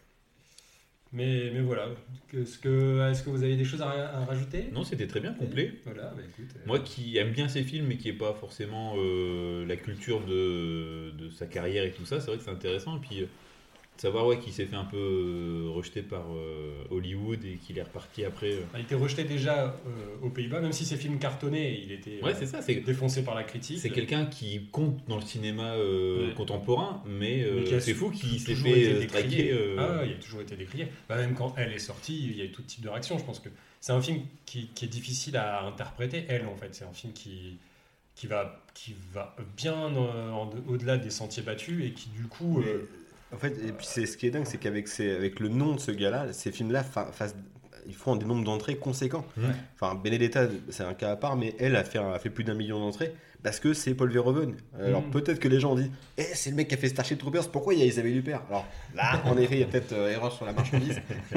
[1.12, 1.88] Mais, mais voilà,
[2.34, 4.68] est-ce que, est que vous avez des choses à, à rajouter?
[4.72, 5.72] Non, c'était très bien complet.
[5.84, 6.54] Voilà, bah écoute.
[6.56, 10.20] euh, Moi qui aime bien ces films mais qui n'ai pas forcément euh, la culture
[10.24, 12.96] de, de sa carrière et tout ça, c'est vrai que c'est intéressant.
[12.96, 13.26] Et puis euh,
[14.00, 17.76] de savoir ouais, qu'il s'est fait un peu euh, rejeter par euh, Hollywood et qu'il
[17.76, 18.52] est reparti après.
[18.52, 18.60] euh.
[18.72, 22.18] Il a été rejeté déjà euh, aux Pays-Bas, même si ses films cartonnaient, il était
[22.22, 22.62] Ouais, euh, c'est ça.
[22.62, 23.78] C'est défoncé par la critique.
[23.78, 26.34] c'est quelqu'un qui compte dans le cinéma euh, Ouais.
[26.34, 29.22] contemporain, mais, euh, Mais c'est fou qu'il s'est toujours fait été euh, décrié.
[29.28, 29.52] striker.
[29.52, 30.88] euh, Ah il a toujours été décrié.
[31.06, 33.18] Bah, même quand elle est sortie, il y a eu tout type de réaction.
[33.18, 33.50] Je pense que
[33.82, 36.24] c'est un film qui, qui est difficile à interpréter.
[36.30, 37.58] Elle, en fait, c'est un film qui,
[38.14, 42.60] qui, va, qui va bien euh, en- au-delà des sentiers battus et qui, du coup.
[42.64, 42.88] Mais, euh,
[43.32, 45.80] en fait, et puis c'est ce qui est dingue, c'est qu'avec avec le nom de
[45.80, 47.36] ce gars-là, ces films-là fassent-
[47.86, 49.24] ils font des nombres d'entrées conséquents.
[49.74, 52.44] Enfin, Benedetta, c'est un cas à part, mais elle a fait, un- a fait plus
[52.44, 54.54] d'un million d'entrées parce que c'est Paul Verhoeven.
[54.78, 55.10] Alors Mm.
[55.10, 57.72] peut-être que les gens disent, eh, c'est le mec qui a fait Starship Troopers, pourquoi
[57.72, 58.42] il y a Isabelle Huppert?
[58.50, 61.00] Alors là, en effet, il y a peut-être euh, erreur sur la marchandise.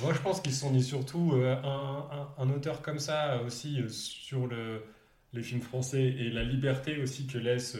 [0.00, 3.34] Moi, je pense qu'ils se sont dit surtout euh, un, un- un auteur comme ça
[3.34, 4.82] euh, aussi euh, sur le,
[5.32, 7.76] les films français et la liberté aussi que laisse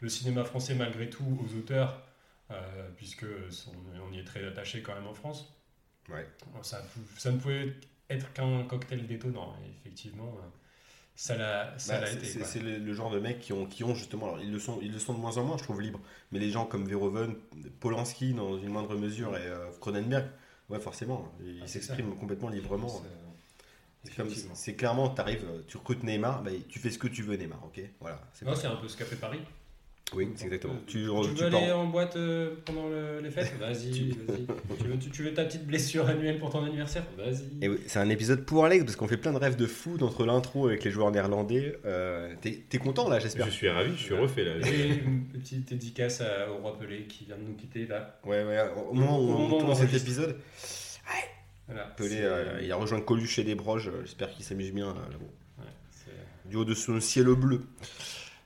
[0.00, 2.00] le cinéma français malgré tout aux auteurs,
[2.50, 3.26] euh, puisque
[4.08, 5.54] on y est très attaché quand même en France.
[6.08, 6.26] Ouais.
[6.62, 6.82] Ça,
[7.16, 7.74] ça ne pouvait
[8.10, 9.54] être qu'un cocktail détonnant.
[9.64, 10.46] Et effectivement, euh,
[11.14, 12.24] ça l'a ça Bah, l'a été.
[12.24, 14.78] c'est le, le genre de mecs qui ont, qui ont justement, alors ils le, sont,
[14.80, 16.00] ils le sont de moins en moins, je trouve, libres.
[16.32, 17.34] Mais les gens comme Verhoeven,
[17.80, 20.26] Polanski dans une moindre mesure et euh, Cronenberg,
[20.70, 22.88] ouais, forcément, ils Ah, s'expriment complètement librement.
[22.88, 23.08] C'est-
[24.04, 24.54] C'est comme- effectivement.
[24.54, 27.62] C'est clairement, tu arrives, tu recrutes Neymar, bah, tu fais ce que tu veux, Neymar,
[27.64, 27.80] ok?
[28.00, 28.20] Voilà.
[28.32, 29.40] c'est Non, pas- c'est un peu ce qu'a fait Paris.
[30.14, 30.74] Oui, c'est exactement.
[30.86, 33.52] Tu, Tu, tu veux aller en boîte euh, pendant le- les fêtes?
[33.60, 34.46] Vas-y, Tu- vas-y.
[34.78, 37.04] tu, veux, tu- tu veux ta petite blessure annuelle pour ton anniversaire?
[37.18, 37.44] Vas-y.
[37.62, 40.02] Et oui, c'est un épisode pour Alex parce qu'on fait plein de rêves de foot
[40.02, 41.78] entre l'intro avec les joueurs néerlandais.
[41.84, 43.46] Euh, T'es t'es content là, j'espère?
[43.46, 44.66] Je suis ravi, je suis refait là.
[44.66, 48.18] Et une petite dédicace à- au roi Pelé qui vient de nous quitter là.
[48.24, 48.58] Ouais, ouais,
[48.90, 50.38] au moment où on tourne cet épisode,
[51.66, 53.88] Voilà, Pelé, euh, il a rejoint Coluche et des Broges.
[53.88, 55.30] euh, J'espère qu'il s'amuse bien euh, là-haut.
[55.58, 56.12] ouais,
[56.46, 57.60] Du haut de son ciel bleu.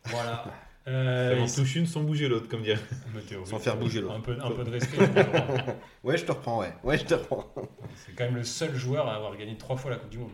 [0.06, 0.44] Voilà.
[0.84, 2.80] Ça Euh, touche une sans bouger l'autre, comme dire.
[3.14, 4.14] météo, Sans faire bouger l'autre.
[4.16, 4.96] Un peu, un peu de respect.
[6.04, 6.72] Ouais, je te reprends, ouais.
[6.82, 7.52] Ouais, je te reprends.
[7.94, 10.32] c'est quand même le seul joueur à avoir gagné trois fois la Coupe du Monde.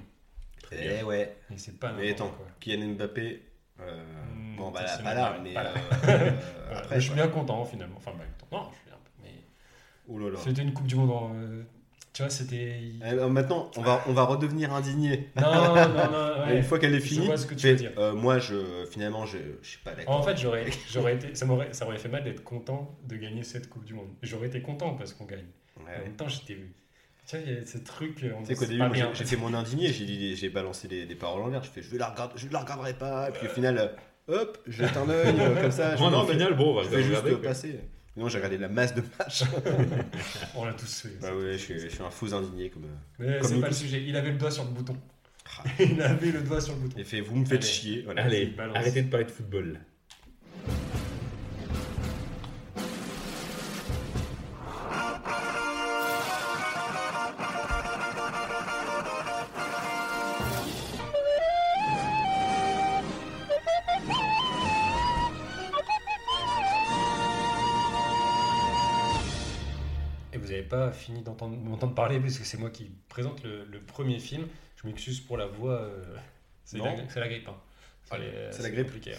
[0.73, 1.37] Eh ouais.
[1.53, 2.47] Et c'est pas Mais attends, quoi.
[2.61, 3.43] Kylian Mbappé.
[3.81, 4.03] euh,
[4.35, 5.73] Hmm, bon, bah là, c'est pas là, mais Pas là.
[6.05, 6.31] euh,
[6.73, 6.95] après.
[6.95, 7.97] mais je suis bien content finalement.
[7.99, 8.65] Enfin, content.
[8.65, 9.11] Non, je suis un peu.
[9.23, 9.35] Mais
[10.09, 10.39] Oh là là.
[10.43, 11.11] C'était une Coupe du Monde.
[11.11, 11.63] en, euh,
[12.19, 12.81] tu vois, c'était.
[13.01, 15.29] Eh, euh, maintenant, on va, on va redevenir indigné.
[15.41, 16.41] Non, non, non.
[16.49, 16.57] ouais.
[16.57, 17.93] Une fois qu'elle est Je finie, vois ce que tu fais, veux dire.
[17.97, 20.17] euh, moi, je, finalement, je, je suis pas d'accord.
[20.17, 23.45] En fait, j'aurais, j'aurais été, ça m'aurait, ça m'aurait fait mal d'être content de gagner
[23.45, 24.09] cette Coupe du Monde.
[24.23, 25.45] J'aurais été content parce qu'on gagne.
[25.77, 26.55] Ouais, En même temps, j'étais.
[27.25, 28.17] Tu vois, il y a ce truc.
[28.17, 31.47] Tu sais début, j'ai fait mon indigné, j'ai dit- j'ai balancé des, des paroles en
[31.47, 33.79] l'air, je fais je, vais la je la regarderai pas, et puis au final,
[34.29, 35.95] euh, hop, je jette un œil euh, comme ça.
[35.95, 37.47] Je non, final, bon, on va je vais juste regarder.
[37.47, 37.79] passer.
[38.19, 39.45] Non, j'ai regardé la masse de matchs.
[40.57, 41.21] On l'a tous fait.
[41.21, 42.85] bah ouais, je suis, je suis un faux indigné comme.
[42.85, 42.89] euh.
[43.21, 44.03] Mais Comme c'est pas le sujet.
[44.07, 44.97] Il avait le doigt sur le bouton.
[45.47, 45.63] Ah.
[45.79, 46.99] Il avait le doigt sur le bouton.
[46.99, 47.67] Et fait, vous me faites Allez.
[47.73, 48.03] chier.
[48.03, 48.25] Voilà.
[48.25, 48.77] Allez, Balance.
[48.77, 49.79] arrêtez de parler de football.
[70.69, 74.47] Pas fini d'entendre parler parce que c'est moi qui présente le, le premier film.
[74.77, 75.73] Je m'excuse pour la voix.
[75.81, 76.05] euh,
[76.65, 77.49] c'est la, c'est la grippe.
[77.49, 77.57] hein.
[78.13, 78.87] Euh, c'est la grippe.
[78.87, 79.19] compliqué, hein.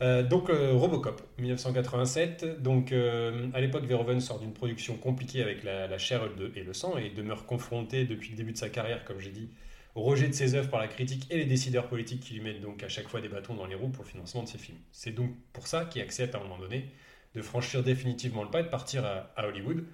[0.00, 2.62] Euh, donc euh, Robocop, 1987.
[2.62, 6.22] Donc euh, à l'époque, Verhoeven sort d'une production compliquée avec la, la chair
[6.54, 9.50] et le sang et demeure confronté depuis le début de sa carrière, comme j'ai dit,
[9.94, 12.60] au rejet de ses œuvres par la critique et les décideurs politiques qui lui mettent
[12.60, 14.78] donc à chaque fois des bâtons dans les roues pour le financement de ses films.
[14.92, 16.90] C'est donc pour ça qu'il accepte à un moment donné
[17.34, 19.84] de franchir définitivement le pas et de partir à, à Hollywood,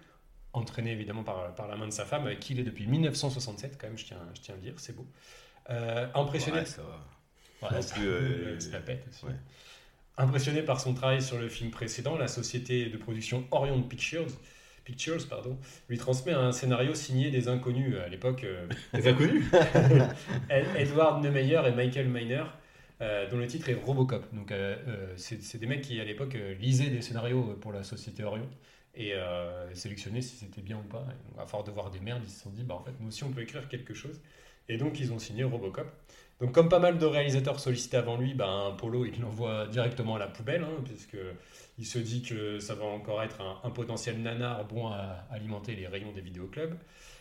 [0.55, 3.77] entraîné évidemment par, par la main de sa femme, avec qui il est depuis 1967,
[3.81, 5.07] quand même, je tiens, je tiens à le dire, c'est beau.
[5.71, 7.69] Euh, impressionné, Ouais, ça va.
[7.69, 9.27] Ouais, non ça- plus, euh, ça la pète aussi.
[9.27, 9.33] ouais.
[10.17, 14.27] Impressionné par son travail sur le film précédent, la société de production Orion Pictures,
[14.85, 19.45] Pictures pardon, lui transmet un scénario signé des inconnus à l'époque, euh, Les inconnus
[20.51, 22.45] Ed- Edward Neumeyer et Michael Miner,
[23.01, 24.33] euh, dont le titre est Robocop.
[24.35, 27.83] Donc, euh, euh, c'est des mecs qui, à l'époque, euh, lisaient des scénarios pour la
[27.83, 28.49] société Orion
[28.97, 31.05] et euh, sélectionnaient si c'était bien ou pas.
[31.37, 33.09] Et à force de voir des merdes, ils se sont dit, bah, en fait, nous
[33.09, 34.21] aussi, on peut écrire quelque chose.
[34.69, 35.91] Et donc, ils ont signé Robocop.
[36.41, 40.19] Donc, comme pas mal de réalisateurs sollicités avant lui, ben, Polo, il l'envoie directement à
[40.19, 41.17] la poubelle, hein, puisque
[41.79, 45.75] il se dit que ça va encore être un, un potentiel nanar bon à alimenter
[45.75, 46.77] les rayons des vidéoclubs.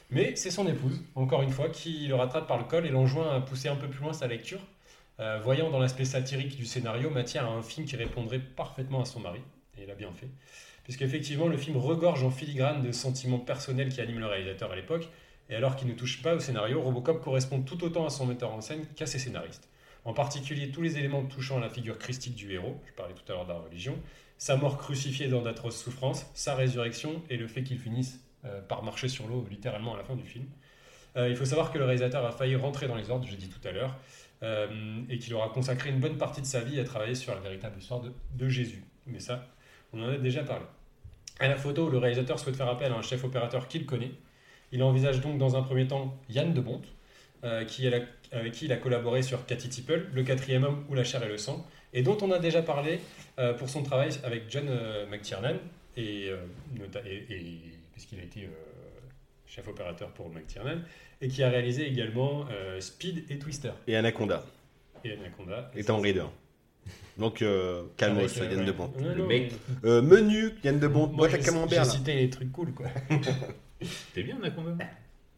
[0.10, 3.36] Mais c'est son épouse, encore une fois, qui le rattrape par le col et l'enjoint
[3.36, 4.60] à pousser un peu plus loin sa lecture,
[5.20, 9.06] euh, voyant dans l'aspect satirique du scénario matière à un film qui répondrait parfaitement à
[9.06, 9.42] son mari.
[9.78, 10.30] Et il a bien fait.
[10.84, 15.10] Puisqu'effectivement, le film regorge en filigrane de sentiments personnels qui animent le réalisateur à l'époque,
[15.50, 18.52] et alors qu'il ne touche pas au scénario, Robocop correspond tout autant à son metteur
[18.52, 19.70] en scène qu'à ses scénaristes.
[20.06, 23.30] En particulier tous les éléments touchant à la figure christique du héros, je parlais tout
[23.32, 23.98] à l'heure de la religion,
[24.38, 28.84] sa mort crucifiée dans d'atroces souffrances, sa résurrection et le fait qu'il finisse euh, par
[28.84, 30.46] marcher sur l'eau littéralement à la fin du film.
[31.16, 33.48] Euh, il faut savoir que le réalisateur a failli rentrer dans les ordres, j'ai dit
[33.48, 33.98] tout à l'heure,
[34.42, 37.40] euh, et qu'il aura consacré une bonne partie de sa vie à travailler sur la
[37.40, 38.84] véritable histoire de, de Jésus.
[39.06, 39.48] Mais ça,
[39.94, 40.66] on en a déjà parlé.
[41.40, 44.12] À la photo, le réalisateur souhaite faire appel à un chef opérateur qu'il connaît.
[44.72, 46.86] Il envisage donc dans un premier temps Yann de Bonte,
[47.44, 48.00] euh, qui la-
[48.32, 51.28] avec qui il a collaboré sur Cathy Tipple, Le quatrième homme ou La chair et
[51.28, 53.00] le sang, et dont on a déjà parlé
[53.40, 55.56] euh, pour son travail avec John euh, McTiernan,
[55.98, 56.30] et,
[57.06, 58.50] et- et- puisqu'il a été
[59.46, 60.80] chef opérateur pour McTiernan,
[61.22, 62.46] et qui a réalisé également
[62.80, 64.44] Speed et Twister, Et Anaconda,
[65.04, 65.70] et Anaconda.
[65.76, 66.26] et Tomb Raider.
[67.18, 68.66] Donc, euh, calmos, Avec, euh, Yann ouais.
[68.66, 68.92] de Bont.
[69.00, 69.54] Non, Le non, mec.
[69.84, 71.70] mais- Euh, menu, Yann de Bont, Moi, boîte à j'ai- camembert.
[71.70, 71.86] J'ai là.
[71.86, 72.88] cité les trucs cool, quoi.
[74.14, 74.76] T'es bien, Anaconda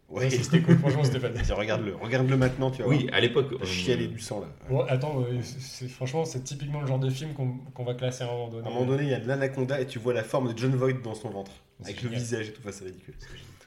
[0.08, 1.02] Ouais, C'était cool, franchement,
[1.44, 3.48] Tiens, regarde-le, regarde-le maintenant, tu vas Oui, à l'époque.
[3.54, 4.48] euh, Chialer du sang là.
[4.70, 7.96] Bon, attends, euh, c'est- c'est- franchement, c'est typiquement le genre de film qu'on qu'on va
[7.96, 8.68] classer à un moment donné.
[8.68, 10.58] À un moment donné, il y a de l'anaconda et tu vois la forme de
[10.58, 11.52] John Voight dans son ventre.
[11.82, 12.22] C'est Avec le génial.
[12.22, 13.16] visage et tout, enfin, c'est ridicule.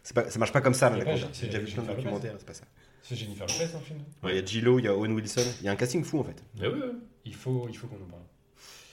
[0.04, 1.26] C'est Pas, ça marche pas comme ça, l'anaconda.
[1.32, 2.64] c'est- J'ai déjà vu plein de documentaires, c'est pas ça.
[3.08, 5.64] C'est Jennifer Lopez, un film Il y a Gillo, il y a Owen Wilson, il
[5.66, 6.42] y a un casting fou en fait.
[6.60, 6.84] Ah ouais, ouais.
[7.24, 8.22] Il faut, il faut qu'on en parle.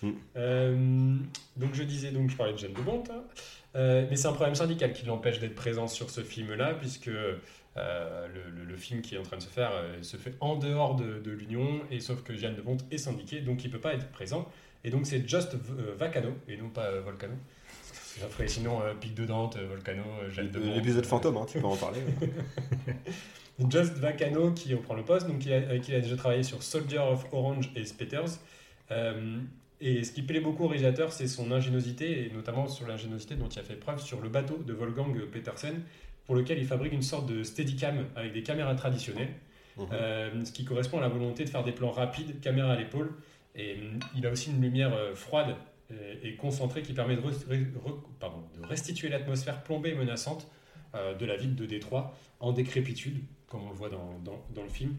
[0.03, 0.17] Mm.
[0.37, 1.17] Euh,
[1.57, 3.23] donc je disais, donc je parlais de Jeanne de Bonte, hein.
[3.75, 7.35] Euh, mais c'est un problème syndical qui l'empêche d'être présent sur ce film-là, puisque euh,
[7.75, 10.55] le, le- le film qui est en train de se faire euh, se fait en
[10.55, 13.81] dehors de, de l'Union, et sauf que Jeanne de Bonte est syndiquée, donc il peut
[13.81, 14.47] pas être présent.
[14.85, 15.55] Et donc c'est Just
[15.97, 17.33] Vacano, et non pas Volcano.
[18.47, 20.75] Sinon Pic de Dante, Volcano, Jeanne de Bonte.
[20.75, 21.99] L'épisode fantôme, hein, tu peux en parler.
[23.69, 26.43] Just Vacano qui reprend le poste, donc il a, avec qui il a déjà travaillé
[26.43, 28.39] sur Soldier of Orange et Spetters.
[28.91, 29.39] Euh,
[29.81, 33.47] et ce qui plaît beaucoup au réalisateur, c'est son ingéniosité, et notamment sur l'ingéniosité dont
[33.47, 35.81] il a fait preuve sur le bateau de Wolfgang Petersen,
[36.25, 39.33] pour lequel il fabrique une sorte de steadicam avec des caméras traditionnelles,
[39.77, 39.87] Mhm.
[39.91, 43.11] euh, ce qui correspond à la volonté de faire des plans rapides, caméra à l'épaule.
[43.55, 45.55] Et euh, il a aussi une lumière froide
[46.23, 50.47] et concentrée qui permet de, re- re- pardon, de restituer l'atmosphère plombée et menaçante
[51.19, 54.69] de la ville de Détroit en décrépitude, comme on le voit dans, dans- dans le
[54.69, 54.95] film,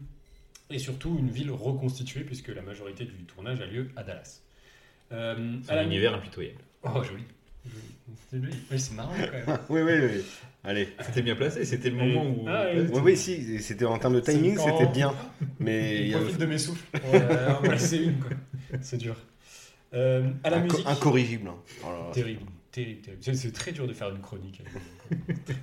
[0.71, 4.41] et surtout une ville reconstituée, puisque la majorité du tournage a lieu à Dallas.
[5.13, 6.59] Euh, C'est la- un univers impitoyable.
[6.83, 7.25] Oh, joli.
[8.33, 9.59] Oui, c'est marrant quand même.
[9.69, 10.25] oui, oui, oui.
[10.65, 10.89] Allez.
[11.05, 12.45] C'était bien placé, c'était le moment où.
[12.49, 12.87] Ah, oui.
[12.93, 15.15] Oui, oui, si, c'était en termes de timing, C'est c'était bien.
[15.59, 18.31] Mais il Il y a profite de mes souffles euh, placer une, quoi.
[18.83, 19.17] C'est dur.
[19.95, 20.87] Euh, à la inco- musique.
[20.87, 21.49] incorrigible.
[21.49, 21.57] hein.
[21.85, 22.11] Oh là là.
[22.13, 23.23] Terrible, terrible, terrible.
[23.23, 24.61] C'est- C'est très dur de faire une chronique.
[25.11, 25.57] avec.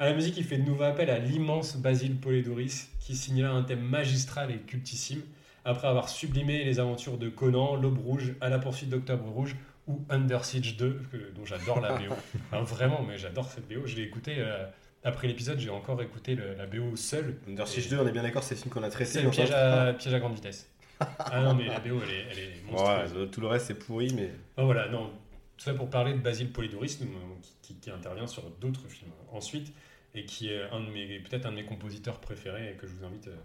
[0.00, 3.52] À la musique, il fait de nouveau appel à l'immense Basile Poledouris, qui signe là
[3.52, 5.22] un thème magistral et cultissime,
[5.64, 9.54] après avoir sublimé les aventures de Conan, L'Aube Rouge, À la poursuite d'Octobre Rouge
[9.86, 12.14] ou Under Siege 2, que- dont j'adore la BO.
[12.52, 13.86] Enfin, vraiment, mais j'adore cette BO.
[13.86, 14.64] Je l'ai écouté euh,
[15.04, 17.36] après l'épisode, j'ai encore écouté le- la BO seule.
[17.48, 19.10] Under Siege 2, on est bien d'accord, c'est le film qu'on a traité.
[19.10, 20.68] C'est le enfin, piège à, piège à grande vitesse.
[21.18, 23.12] Ah non, mais la BO, elle est, elle est monstrueuse.
[23.14, 24.30] Ouais, tout le reste, c'est pourri, mais.
[24.56, 25.10] Ah, voilà, non,
[25.56, 28.86] tout ça pour parler de Basile Polidouris, nous, euh, qui, qui- qui intervient sur d'autres
[28.88, 29.72] films ensuite,
[30.14, 32.92] et qui est un de mes, peut-être un de mes compositeurs préférés et que je
[32.92, 33.36] vous invite euh,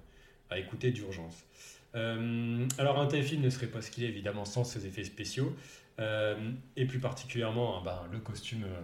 [0.49, 1.45] à écouter d'urgence.
[1.95, 5.03] Euh, alors un tel film ne serait pas ce qu'il est évidemment sans ses effets
[5.03, 5.55] spéciaux,
[5.99, 8.81] euh, et plus particulièrement ben, le costume euh,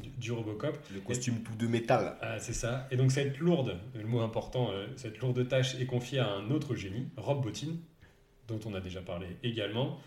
[0.00, 0.78] du, du Robocop.
[0.94, 2.16] Le costume tout de métal.
[2.20, 2.86] Ah, c'est ça.
[2.90, 6.74] Et donc cette lourde, le mot important, cette lourde tâche est confiée à un autre
[6.74, 7.74] génie, Rob Bottin,
[8.46, 9.98] dont on a déjà parlé également.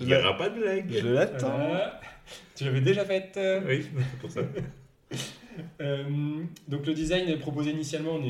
[0.00, 0.90] Il n'y aura pas de blague.
[0.90, 1.56] Je l'attends.
[1.56, 2.00] voilà.
[2.54, 3.34] Tu l'avais déjà faite.
[3.36, 4.40] euh, Oui, c'est pour ça.
[5.80, 6.04] Euh,
[6.68, 8.20] donc le design proposé initialement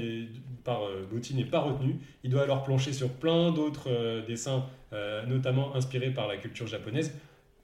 [0.64, 1.96] par euh, Botti n'est pas retenu.
[2.24, 6.66] Il doit alors plancher sur plein d'autres euh, dessins, euh, notamment inspirés par la culture
[6.66, 7.12] japonaise,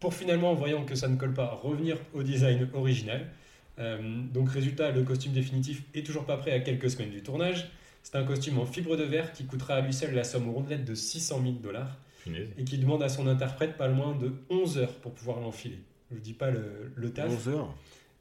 [0.00, 3.26] pour finalement, voyant que ça ne colle pas, revenir au design original.
[3.78, 3.98] Euh,
[4.35, 7.70] donc résultat, le costume définitif est toujours pas prêt à quelques semaines du tournage.
[8.02, 10.85] C'est un costume en fibre de verre qui coûtera à lui seul la somme rondelette
[10.85, 12.49] de 600 000 dollars Punaise.
[12.59, 15.79] et qui demande à son interprète pas loin de 11 heures pour pouvoir l'enfiler.
[16.13, 17.31] Je dis pas le, le taf.
[17.31, 17.75] 11 heures.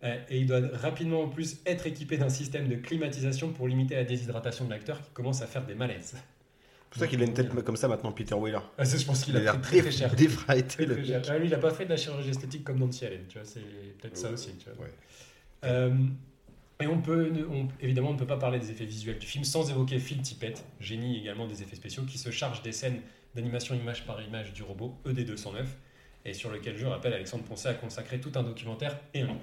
[0.03, 3.95] Euh, Et il doit rapidement en plus être équipé d'un système de climatisation pour limiter
[3.95, 6.13] la déshydratation de l'acteur qui commence à faire des malaises.
[6.15, 8.59] C'est pour ça qu'il a une tête comme ça maintenant, Peter Wheeler.
[8.77, 10.13] Ah, je pense qu'il Il a a l'air pris très, très cher.
[10.13, 10.67] déf- défraîté.
[10.67, 11.21] Très, le très cher.
[11.29, 13.47] Ah, lui, il a pas fait de la chirurgie esthétique comme Nancy Allen, tu vois,
[13.47, 13.61] c'est
[13.99, 14.51] peut-être ça aussi.
[14.59, 14.85] Tu vois.
[14.85, 14.91] Ouais.
[15.63, 15.95] Euh,
[16.81, 19.25] et on peut, ne- on- évidemment, on ne peut pas parler des effets visuels du
[19.25, 22.99] film sans évoquer Phil Tippett, génie également des effets spéciaux, qui se charge des scènes
[23.35, 25.65] d'animation image par image du robot E ED209,
[26.25, 29.39] et sur lequel je rappelle Alexandre Poncet a consacré tout un documentaire et un livre.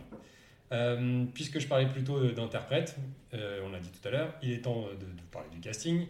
[0.72, 2.96] Euh, puisque je parlais plutôt d'interprète,
[3.35, 6.07] euh, on l'a dit tout à l'heure, il est temps de, de parler du casting.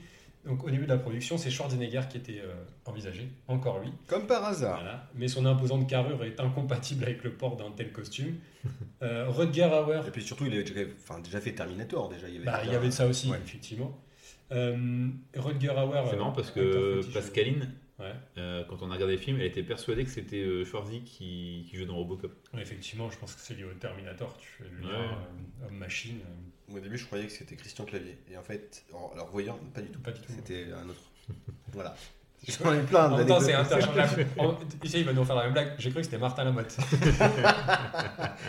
[0.46, 2.52] Donc au début de la production, c'est Schwarzenegger qui était euh,
[2.86, 3.90] envisagé, encore lui.
[4.06, 4.80] Comme par hasard.
[4.80, 5.08] Voilà.
[5.14, 8.36] Mais son imposante carrure est incompatible avec le port d'un tel costume.
[9.02, 12.08] Euh, Rutger Hauer, Et puis surtout, il avait déjà, enfin, déjà fait Terminator.
[12.10, 13.38] Déjà, il y avait, bah, il y avait ça aussi, Ouais.
[13.42, 13.98] effectivement.
[14.52, 16.02] Euh, Rutger Hauer.
[16.10, 17.00] C'est marrant parce que.
[17.12, 18.14] Pascaline, Ouais.
[18.38, 21.66] euh, quand on a regardé le film, elle était persuadée que c'était euh, Schwarzy qui,
[21.68, 22.32] qui jouait dans Robocop.
[22.54, 24.34] Ouais, effectivement, je pense que c'est lié au Terminator.
[24.38, 25.06] Tu fais le lien Ouais.
[25.62, 26.18] euh, homme-machine.
[26.70, 28.16] euh, Au début, je croyais que c'était Christian Clavier.
[28.32, 30.00] Et en fait, en alors voyant, pas du tout.
[30.00, 30.32] Pas du tout.
[30.34, 31.02] C'était un autre.
[31.72, 31.94] voilà.
[32.48, 34.26] J'en ai plein En même temps, c'est interchangeable.
[34.82, 35.72] Ici, il va nous faire la même blague.
[35.78, 36.76] J'ai cru que c'était Martin Lamotte.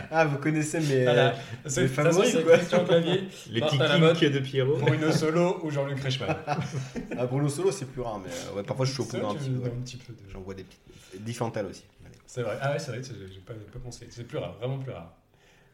[0.10, 1.04] Ah, vous connaissez mes.
[1.04, 1.34] Voilà.
[1.64, 2.58] Façon, favoris, quoi.
[2.58, 4.24] Christian Clavier, Les Martin Lamotte.
[4.24, 4.78] de Pierrot.
[4.78, 6.36] Bruno Solo ou Jean-Luc Reichmann.
[7.18, 9.34] Ah, Bruno Solo, c'est plus rare, mais euh, ouais, parfois je suis au vrai un
[9.36, 9.56] petit peu.
[9.56, 9.68] tu- ouais.
[9.78, 11.24] un petit peu de- J'en vois des petites.
[11.24, 11.84] Diffental aussi.
[12.26, 12.58] C'est vrai.
[12.62, 14.08] Ah ouais, c'est vrai, j'ai pas, pas pensé.
[14.10, 15.12] C'est plus rare, vraiment plus rare.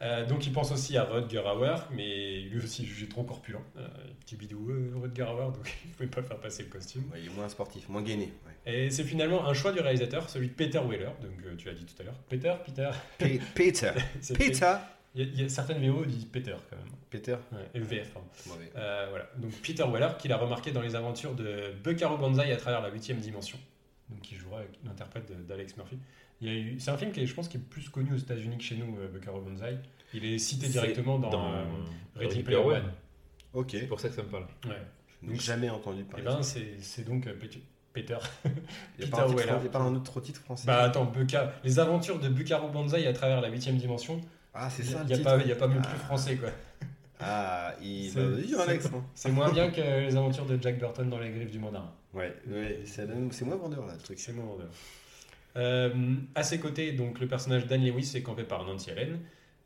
[0.01, 3.62] Euh, donc il pense aussi à Rutger Hauer, mais lui aussi jugé trop corpulent.
[3.77, 3.88] Euh,
[4.19, 7.03] petit bidou, euh, Rutger Hauer, donc il ne pouvait pas faire passer le costume.
[7.12, 8.31] Ouais, il est moins sportif, moins gainé.
[8.45, 8.73] ouais.
[8.86, 11.73] Et c'est finalement un choix du réalisateur, celui de Peter Weller, donc euh, tu l'as
[11.73, 12.17] dit tout à l'heure.
[12.29, 12.89] Peter, Peter.
[13.17, 13.91] Pe- Peter.
[14.38, 14.75] Peter.
[15.15, 16.86] Il y, a- il y a certaines VO disent Peter quand même.
[17.10, 17.38] Peter.
[17.51, 18.12] Ouais, VF.
[18.75, 19.29] Euh, voilà.
[19.38, 22.89] Donc Peter Weller, qu'il a remarqué dans les aventures de Buckaroo Banzai à travers la
[22.89, 23.57] huitième dimension.
[24.10, 25.97] Donc il jouera avec l'interprète d'Alex Murphy.
[26.41, 28.58] Il eu, c'est un film qui est, je pense, qui est plus connu aux États-Unis
[28.58, 29.78] que chez nous, euh, Buckaroo Banzai.
[30.13, 31.63] Il est cité directement dans, dans euh,
[32.15, 32.91] Ready Ready Player Player One.
[33.54, 33.67] Ok.
[33.71, 34.45] C'est pour ça que ça me parle.
[34.67, 34.76] Ouais.
[35.23, 36.23] Je n'ai jamais entendu parler.
[36.26, 37.60] ben c'est, c'est donc euh, Peter.
[37.93, 38.17] Peter.
[39.00, 39.28] il n'y a,
[39.63, 40.67] il a pas un autre titre français.
[40.67, 41.12] Bah attends,
[41.63, 44.21] les aventures de Buckaroo Banzai à travers la huitième dimension.
[44.54, 45.30] ah, c'est Il ça n'y le a, titre.
[45.36, 45.88] pas- il y a pas mieux Ah.
[45.88, 46.50] plus français quoi.
[47.19, 49.04] Ah, il C'est- hein.
[49.15, 51.91] C'est moins bien que les aventures de Jack Burton dans les griffes du mandarin.
[52.13, 54.19] Ouais, ouais, c'est moins vendeur là, le truc.
[54.19, 54.67] C'est mon vendeur.
[55.58, 55.89] Euh,
[56.36, 59.20] à ses côtés, donc le personnage d'Anne Lewis est campé par Nancy Allen.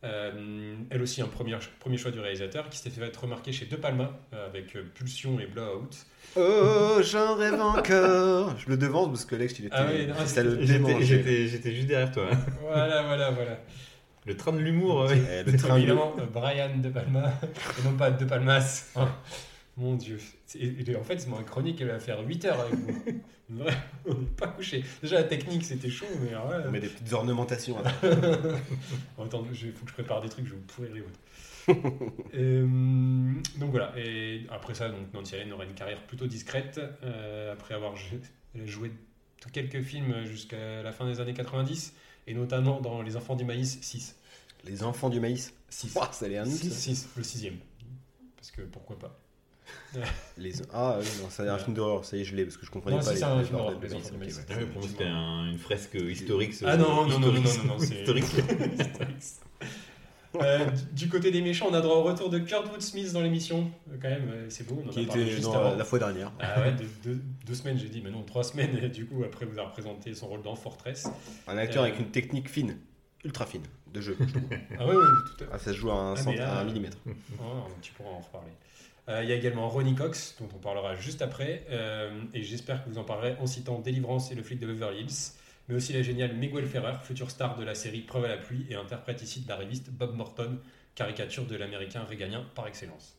[0.04, 3.76] Euh, elle aussi un premier, premier choix du réalisateur qui s'est fait remarquer chez De
[3.76, 5.90] Palma euh, avec euh, Pulsion et Blowout.
[6.38, 8.58] Oh, j'en rêve encore.
[8.58, 9.76] Je le devance parce que Lex, il était.
[9.78, 12.30] Ah oui, non, ça le J'étais- juste derrière toi.
[12.62, 13.60] Voilà, voilà, voilà.
[14.26, 15.06] Le train de l'humour.
[15.08, 15.44] ouais.
[15.46, 18.86] Le train de- Évidemment, euh, Brian De Palma et non pas De Palmas.
[18.96, 19.02] Oh,
[19.82, 20.20] mon dieu.
[20.56, 23.04] Et en fait, c'est ma chronique, elle va faire 8 heures avec vous.
[24.06, 24.84] On n'est pas couché.
[25.02, 27.78] Déjà, la technique, c'était chaud, mais là, On met des petites ornementations.
[27.80, 31.04] Attends, il faut que je prépare des trucs, je vais vous pourrir les.
[32.34, 32.66] Euh,
[33.58, 37.76] donc voilà, et après ça, donc, Nancy Allen aura une carrière plutôt discrète, euh, après
[37.76, 37.96] avoir
[38.66, 38.92] joué,
[39.54, 41.94] quelques films jusqu'à la fin des années 90,
[42.26, 44.16] et notamment dans Les Enfants du Maïs 6.
[44.66, 45.54] Les enfants du maïs.
[45.70, 45.96] 6.
[45.96, 46.70] Ouah, ça allait un nous, ça.
[46.70, 47.58] 6, le sixième.
[48.36, 49.21] Parce que pourquoi pas.
[50.38, 50.54] Les...
[50.74, 52.66] Ah, oui, non, ça a un film d'horreur, ça y est, je l'ai, parce que
[52.66, 53.74] je comprenais Non, pas si, les c'est un film d'horreur.
[53.82, 56.54] Ah pour moi, c'était un- une fresque historique.
[56.66, 57.66] Ah non, non, non, non, historique.
[57.68, 58.26] non, non, c'est- Historique.
[60.42, 63.70] Euh, du- côté des méchants, on a droit au retour de Kurtwood Smith dans l'émission.
[63.92, 64.82] Euh, Quand même, euh, c'est beau.
[64.82, 65.76] On en Qui a parlé était juste dans avant.
[65.76, 66.32] la, fois dernière.
[66.40, 68.80] Ah ouais, deux, deux- deux semaines, j'ai dit, mais non, trois semaines.
[68.82, 71.10] Et du coup, après, vous a représenté son rôle dans Fortress.
[71.50, 72.78] Un acteur Euh, avec une technique fine,
[73.26, 74.16] ultra fine, de jeu.
[74.80, 75.52] Ah ouais, ouais, tout à fait.
[75.52, 76.98] Ah, ça se joue à un, Ah, centre, là, à un millimètre.
[77.06, 78.52] Oh, tu pourras en reparler.
[79.12, 82.84] Euh, Il y a également Ronnie Cox, dont on parlera juste après, euh, et j'espère
[82.84, 85.34] que vous en parlerez en citant Délivrance et le flic de Beverly Hills,
[85.68, 88.66] mais aussi la géniale Miguel Ferrer, future star de la série Preuve à la pluie
[88.70, 90.58] et interprète ici de la reviste Bob Morton,
[90.96, 93.16] caricature de l'américain réganien par excellence.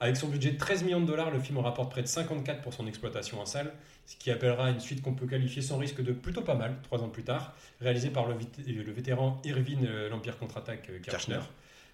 [0.00, 2.60] Avec son budget de 13 millions de dollars, le film en rapporte près de 54
[2.62, 3.72] pour son exploitation en salle,
[4.06, 7.02] ce qui appellera une suite qu'on peut qualifier sans risque de plutôt pas mal, trois
[7.02, 8.34] ans plus tard, réalisée par le,
[8.92, 11.40] vétéran Irvin euh, l'Empire contre-attaque Kirchner.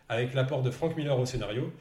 [0.09, 1.73] avec l'apport de Frank Miller au scénario,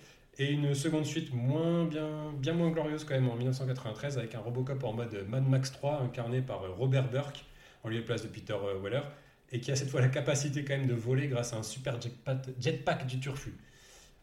[0.42, 4.94] et une seconde suite bien, moins glorieuse quand même en 1993 avec un Robocop en
[4.94, 7.46] mode Mad Max 3 incarné par euh, Robert Burke
[7.84, 9.04] en lieu et place de Peter euh, Weller
[9.52, 12.00] et qui a cette fois la capacité quand même de voler grâce à un super
[12.60, 13.54] jetpack du turfu.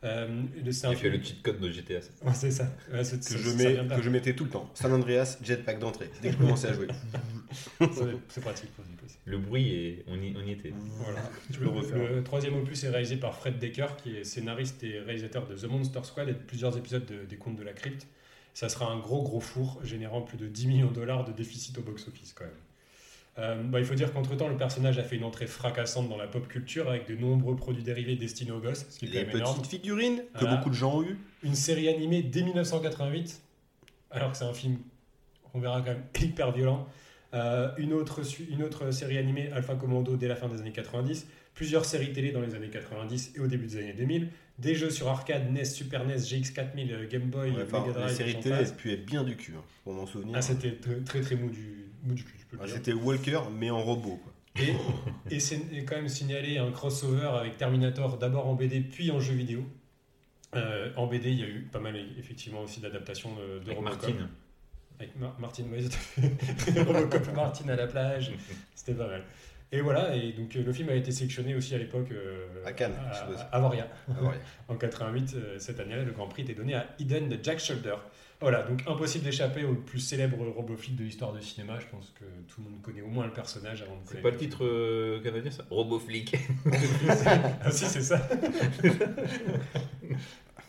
[0.04, 1.94] Euh, c'est un film- le cheat code de GTA.
[2.22, 2.72] Ouais, c'est ça.
[2.92, 3.96] Ouais, Que ça- je, ça mets, vient de là.
[3.96, 4.70] que je mettais tout le temps.
[4.74, 6.08] San Andreas, jetpack d'entrée.
[6.22, 6.86] Dès que je commençais à jouer.
[8.28, 8.70] C'est- pratique.
[8.74, 8.84] pour.
[9.24, 10.72] Le bruit, et on y, on y était.
[11.02, 11.20] Voilà.
[11.52, 11.98] Tu peux le refaire.
[12.12, 15.64] Le troisième opus est réalisé par Fred Decker, qui est scénariste et réalisateur de The
[15.64, 18.06] Monster Squad et de plusieurs épisodes de- des Contes de la Crypte.
[18.54, 21.76] Ça sera un gros gros four, générant plus de 10 millions de dollars de déficit
[21.78, 22.54] au box-office quand même.
[23.38, 26.26] Euh, bah, il faut dire qu'entre-temps, le personnage a fait une entrée fracassante dans la
[26.26, 29.36] pop culture avec de nombreux produits dérivés destinés aux gosses, ce qui est Les même
[29.36, 29.58] énorme.
[29.60, 30.56] petites figurines que Voilà.
[30.56, 31.16] beaucoup de gens ont eu.
[31.44, 33.40] Une série animée dès 1988,
[34.10, 34.78] alors que c'est un film,
[35.54, 36.88] on verra quand même, hyper violent.
[37.34, 40.72] Euh, une, autre, su- une autre série animée, Alpha Commando, dès la fin des années
[40.72, 41.26] 90.
[41.54, 44.28] Plusieurs séries télé dans les années 90 et au début des années 2000.
[44.58, 48.08] Des jeux sur arcade, NES, Super NES, GX4000, euh, Game Boy, Ouais, Mega Drive.
[48.08, 48.68] les séries j'en télé, passe.
[48.70, 50.34] elles puaient bien du cul, hein, pour m'en souvenir.
[50.36, 50.72] Ah, c'était
[51.04, 51.84] très très mou du,
[52.60, 52.74] Ah, dire.
[52.74, 54.20] C'était Walker, mais en robot.
[54.22, 54.32] Quoi.
[54.64, 54.74] Et,
[55.36, 59.34] et c'est quand même signalé un crossover avec Terminator, d'abord en BD puis en jeu
[59.34, 59.64] vidéo.
[60.56, 63.76] Euh, en BD, il y a eu pas mal effectivement aussi d'adaptations de, de Avec
[63.76, 64.00] Robocop.
[64.02, 64.28] Martine.
[64.98, 65.88] Avec Mar- Martine, oui.
[66.86, 68.32] Robocop Martine à la plage,
[68.74, 69.22] c'était pas mal.
[69.70, 72.72] Et voilà, et donc euh, le film a été sélectionné aussi à l'époque euh, À
[72.72, 73.36] Cannes, à, je suppose.
[73.36, 73.86] à Avoria.
[74.68, 77.96] En 88, euh, cette année-là, le Grand Prix était donné à Eden de Jack Shoulder.
[78.40, 81.80] Voilà, donc impossible d'échapper au plus célèbre roboflic de l'histoire du cinéma.
[81.80, 84.30] Je pense que tout le monde connaît au moins le personnage avant de C'est pas
[84.30, 85.64] le titre euh, canadien ça?
[85.70, 86.36] Roboflic.
[87.62, 88.18] ah si, c'est ça.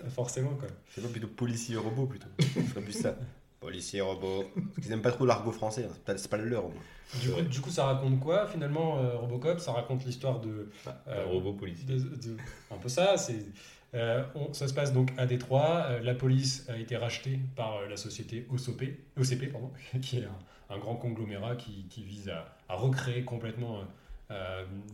[0.10, 0.68] Forcément, quoi.
[0.90, 2.28] C'est pas plutôt policier robot plutôt.
[2.40, 3.16] Ce serait plus ça.
[3.60, 4.46] Policier robot.
[4.56, 5.92] Parce qu'ils aiment pas trop l'argot français, hein.
[5.94, 6.82] c'est pas, c'est pas le leur au moins.
[7.22, 9.60] Du coup, du coup, ça raconte quoi finalement, euh, Robocop?
[9.60, 10.70] Ça raconte l'histoire de,
[11.08, 11.86] Un robot policier.
[11.86, 12.38] de- de-
[12.72, 13.18] Un peu ça.
[13.18, 13.46] C'est,
[13.96, 15.86] euh, on- ça se passe donc à Détroit.
[15.90, 19.72] Euh, la police a été rachetée par euh, la société OCP, OCP pardon,
[20.02, 23.80] qui est un, un grand conglomérat qui, qui vise à, à recréer complètement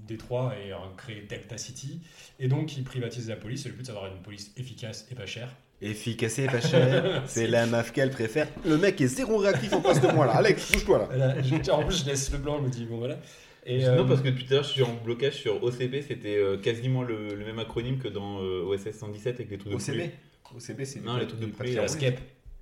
[0.08, 2.00] Détroit et à créer Delta City.
[2.40, 3.66] Et donc, ils privatisent la police.
[3.66, 5.50] Et le but, c'est d'avoir une police efficace et pas chère.
[5.82, 8.48] Efficace et pas cher, c'est la meuf qu'elle préfère.
[8.66, 10.38] Le mec est zéro réactif en face de moi là.
[10.38, 11.06] Alex, bouge-toi là.
[11.08, 13.18] Voilà, je- en plus, je laisse le blanc, je me dis, bon voilà.
[13.66, 16.02] Et, euh, Non, parce que depuis tout à l'heure, je suis en blocage sur OCP,
[16.08, 19.72] c'était euh, quasiment le, le même acronyme que dans euh, OSS 117 avec les trucs
[19.74, 20.12] de OCB
[20.56, 21.88] OCB, c'est Non, les trucs de poulet, la là.
[21.88, 22.20] skep,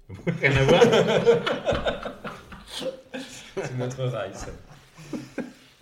[0.07, 0.35] poulet.
[0.41, 0.83] Rien à voir.
[3.55, 4.47] c'est notre rail, ça.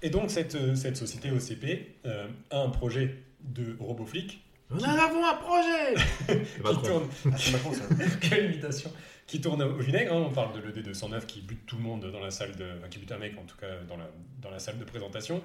[0.02, 4.84] Et donc, cette, euh, cette société OCP euh, a un projet de robot flic Nous
[4.84, 5.94] avons un projet
[6.44, 7.84] qui tourne, Ah, c'est Macron ça.
[8.22, 8.92] quelle imitation,
[9.32, 10.14] qui tourne au vinaigre.
[10.14, 10.26] hein.
[10.28, 13.00] On parle de l'ED209 qui bute tout le monde dans la salle de, enfin, qui
[13.00, 15.42] bute un mec en tout cas dans la, dans la salle de présentation.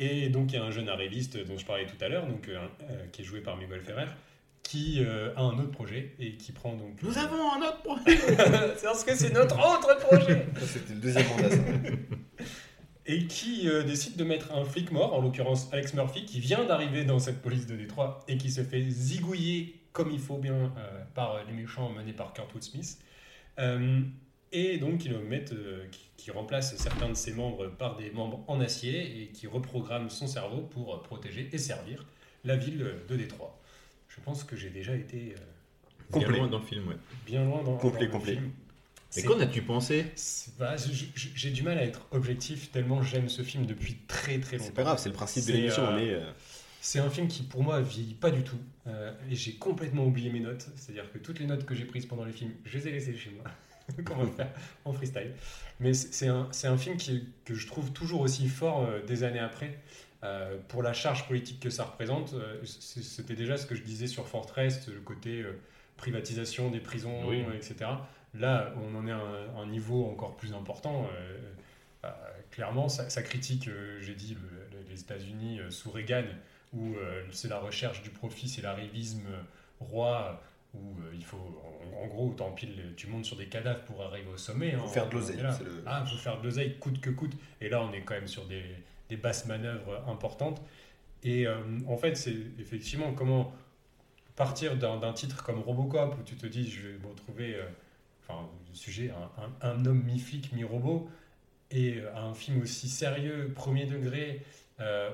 [0.00, 2.48] Et donc, il y a un jeune arriviste dont je parlais tout à l'heure, donc
[2.48, 4.06] euh, euh, qui est joué par Miguel Ferrer,
[4.64, 7.00] qui euh, a un autre projet et qui prend donc.
[7.00, 8.18] Nous avons un autre projet
[8.76, 11.58] c'est parce que c'est notre autre projet Ça, C'était le deuxième mandat ça.
[13.06, 16.64] Et qui euh, décide de mettre un flic mort, en l'occurrence Alex Murphy, qui vient
[16.64, 20.54] d'arriver dans cette police de Détroit et qui se fait zigouiller comme il faut bien
[20.76, 22.98] euh, par les méchants menés par Kurtwood Smith.
[23.58, 24.00] Euh,
[24.52, 28.10] et donc ils le mettent, euh, qui, qui remplace certains de ses membres par des
[28.10, 32.06] membres en acier et qui reprogramme son cerveau pour euh, protéger et servir
[32.44, 33.60] la ville de Détroit.
[34.08, 35.34] Je pense que j'ai déjà été
[36.10, 36.28] Complet.
[36.28, 36.96] Bien loin dans le film, ouais.
[37.26, 38.32] bien loin dans, Complet, dans le complet.
[38.34, 38.50] film.
[39.16, 40.06] Mais qu'en as-tu pensé?
[40.58, 40.76] Bah,
[41.14, 44.66] j'ai du mal à être objectif tellement j'aime ce film depuis très très longtemps.
[44.68, 45.82] C'est pas grave, c'est le principe de l'émission.
[45.86, 46.30] euh,
[46.88, 50.30] C'est un film qui pour moi vieillit pas du tout euh, et j'ai complètement oublié
[50.30, 50.68] mes notes.
[50.74, 53.14] C'est-à-dire que toutes les notes que j'ai prises pendant les films, je les ai laissées
[53.14, 53.44] chez moi.
[54.06, 54.50] qu'on va faire
[54.86, 55.32] en freestyle.
[55.80, 59.78] Mais c'est un, film qui, que je trouve toujours aussi fort euh, des années après.
[60.24, 62.34] Euh, pour la charge politique que ça représente,
[62.64, 65.44] c'était déjà ce que je disais sur Fortress, le côté
[65.98, 67.44] privatisation des prisons, Oui.
[67.54, 67.90] etc.
[68.32, 71.06] Là, on en est à un, un niveau encore plus important.
[72.04, 72.08] euh,
[72.50, 73.68] clairement, ça, ça critique,
[74.00, 76.24] j'ai dit, le- le- les États-Unis sous Reagan,
[76.72, 79.40] où euh, c'est la recherche du profit, c'est l'arrivisme euh,
[79.80, 80.42] roi,
[80.74, 84.28] où euh, il faut, en, en gros, t'empiles, tu montes sur des cadavres pour arriver
[84.30, 84.74] au sommet.
[84.74, 85.36] hein, Faut faire de l'oseille.
[85.38, 87.32] le- Ah, il faut faire de l'oseille coûte que coûte.
[87.60, 88.64] Et là, on est quand même sur des,
[89.08, 90.60] des basses manœuvres importantes.
[91.24, 91.56] Et euh,
[91.88, 93.52] en fait, c'est effectivement comment
[94.36, 97.64] partir d'un titre comme Robocop, où tu te dis, je vais me retrouver, euh,
[98.22, 101.08] enfin, le sujet, un, un- un homme mi-flic, mi-robot,
[101.70, 104.42] et un film aussi sérieux, premier degré,
[104.80, 105.10] euh,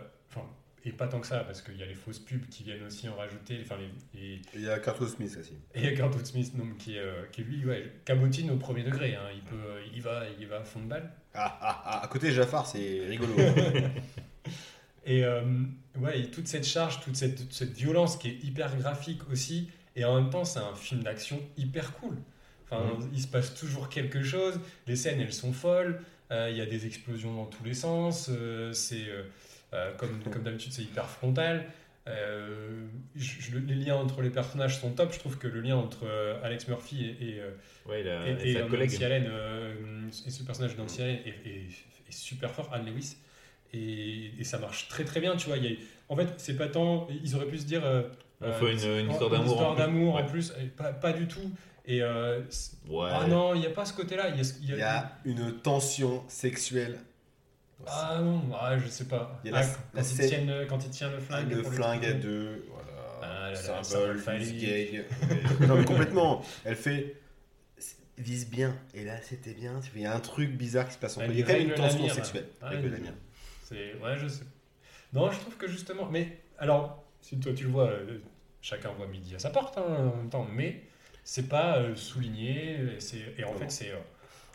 [0.86, 3.08] et pas tant que ça, parce qu'il y a les fausses pubs qui viennent aussi
[3.08, 3.76] en rajouter, enfin,
[4.14, 5.54] les, les- Il y a Curtis Smith aussi.
[5.74, 8.56] et il y a Garth Smith, donc, qui, est, euh, qui lui, ouais, cabotine au
[8.56, 9.56] premier degré, hein, il, peut,
[9.90, 11.10] il, y va, il y va à fond de balle.
[11.34, 13.32] Ah, ah, ah, à côté de Jafar, c'est rigolo.
[15.06, 15.42] Et euh,
[15.98, 20.04] ouais, et toute cette charge, toute cette, cette violence qui est hyper graphique aussi, et
[20.04, 22.16] en même temps, c'est un film d'action hyper cool.
[22.64, 26.62] Enfin, il se passe toujours quelque chose, les scènes, elles sont folles, euh, il y
[26.62, 29.22] a des explosions dans tous les sens, euh, c'est euh, euh,
[29.96, 31.66] comme, comme d'habitude, c'est hyper frontal.
[32.06, 35.12] Euh, je- je- les liens entre les personnages sont top.
[35.12, 37.50] Je trouve que le lien entre euh, Alex Murphy et, et, euh,
[37.88, 38.90] Ouais, il a- et, et et sa euh, collègue.
[38.90, 39.74] Nancy Allen, euh,
[40.26, 41.68] et ce personnage de Nancy Allen est, est-
[42.08, 43.16] est super fort, Anne Lewis,
[43.72, 45.56] et, et ça marche très très bien, tu vois.
[45.56, 45.76] il y a-
[46.10, 48.02] en fait, c'est pas tant, ils auraient pu se dire, euh,
[48.42, 50.26] On euh, fait une- une histoire d'amour en histoire d'amour en Ouais.
[50.26, 51.50] plus, pas, pas du tout.
[51.86, 52.40] Et euh,
[52.88, 53.08] Ouais.
[53.10, 54.28] ah non, il n'y a pas ce côté-là.
[54.30, 56.98] Y y Il y a une tension sexuelle.
[57.86, 59.40] Ah non, ah, je sais pas.
[59.44, 61.18] Il y a Ah, la- quand, la il scène- tient le, quand il tient le
[61.20, 62.88] flingue, le flingue à deux, voilà.
[63.22, 64.22] Ah là là, symbole,
[64.58, 65.04] gay.
[65.60, 66.42] non, mais complètement.
[66.64, 67.16] Elle fait
[68.16, 68.76] vise bien.
[68.94, 69.80] Et là, c'était bien.
[69.94, 71.26] Il y a un truc bizarre qui se passe entre.
[71.30, 72.98] Il y a quand même une tension sexuelle avec Ouais, le.
[73.64, 74.44] C'est ouais, je sais.
[75.12, 78.18] Non, je trouve que justement, mais alors, si toi tu le vois, euh,
[78.60, 79.82] chacun voit midi à sa porte hein,
[80.12, 80.82] en même temps, mais
[81.24, 82.78] c'est pas euh, souligné.
[83.38, 83.58] Et, en Non.
[83.58, 83.96] fait, c'est euh,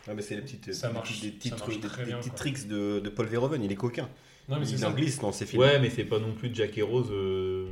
[0.07, 2.07] Non, mais c'est les petites, Ça des marche- petites- des ça marche des, très des
[2.09, 3.63] bien, petits tricks de, de Paul Verhoeven.
[3.63, 4.09] Il est coquin.
[4.47, 5.61] non, mais c'est il en glisse dans ses films.
[5.61, 7.69] Ouais, mais c'est pas non plus Jack et Rose euh,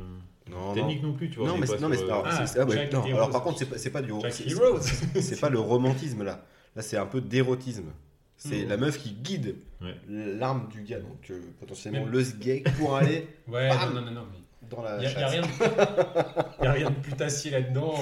[0.50, 0.72] non, non.
[0.74, 1.48] Titanic non plus, tu vois.
[1.48, 4.00] Non, mais, pas non, mais euh, alors, Ah, ah ouais, non, par contre, c'est pas,
[4.00, 4.12] pas du
[5.20, 6.44] c'est- pas le romantisme là.
[6.76, 7.90] Là, c'est un peu d'érotisme.
[8.36, 8.68] C'est Mm.
[8.68, 9.96] la meuf qui guide Ouais.
[10.08, 14.06] l'arme du gars, donc euh, potentiellement Mais- le sgay pour aller Ouais, Bam non, non,
[14.06, 15.30] non, non, mais dans la il y, a- y a chasse.
[15.32, 17.94] rien, de- y a rien de putassier là-dedans.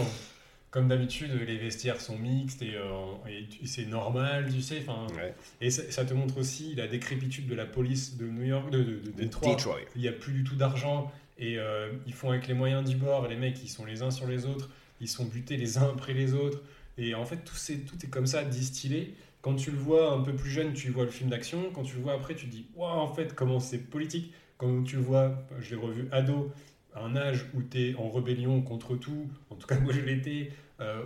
[0.76, 4.84] Comme d'habitude, les vestiaires sont mixtes et, euh, et c'est normal, tu sais.
[4.86, 5.34] Enfin, Ouais.
[5.62, 8.82] et ça, ça te montre aussi la décrépitude de la police de New York, de,
[8.82, 9.54] de, de Détroit.
[9.54, 9.78] Detroit.
[9.94, 12.94] il n'y a plus du tout d'argent et euh, ils font avec les moyens du
[12.94, 13.26] bord.
[13.26, 14.68] Les mecs, ils sont les uns sur les autres,
[15.00, 16.62] ils sont butés les uns après les autres.
[16.98, 17.56] Et en fait, tout,
[18.04, 19.14] est comme ça, distillé.
[19.40, 21.70] Quand tu le vois un peu plus jeune, tu vois le film d'action.
[21.72, 24.30] Quand tu le vois après, tu te dis, waouh, en fait, comment c'est politique.
[24.58, 26.52] Quand tu le vois, je l'ai revu ado,
[26.94, 30.00] à un âge où tu es en rébellion contre tout, en tout cas, moi je
[30.00, 30.50] l'étais,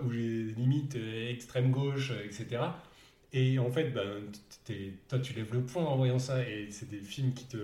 [0.04, 2.62] où j'ai limite euh, extrême gauche, euh, etc.
[3.32, 4.22] Et en fait, ben,
[5.08, 7.56] toi, tu lèves le poing en voyant ça, et c'est des films qui te.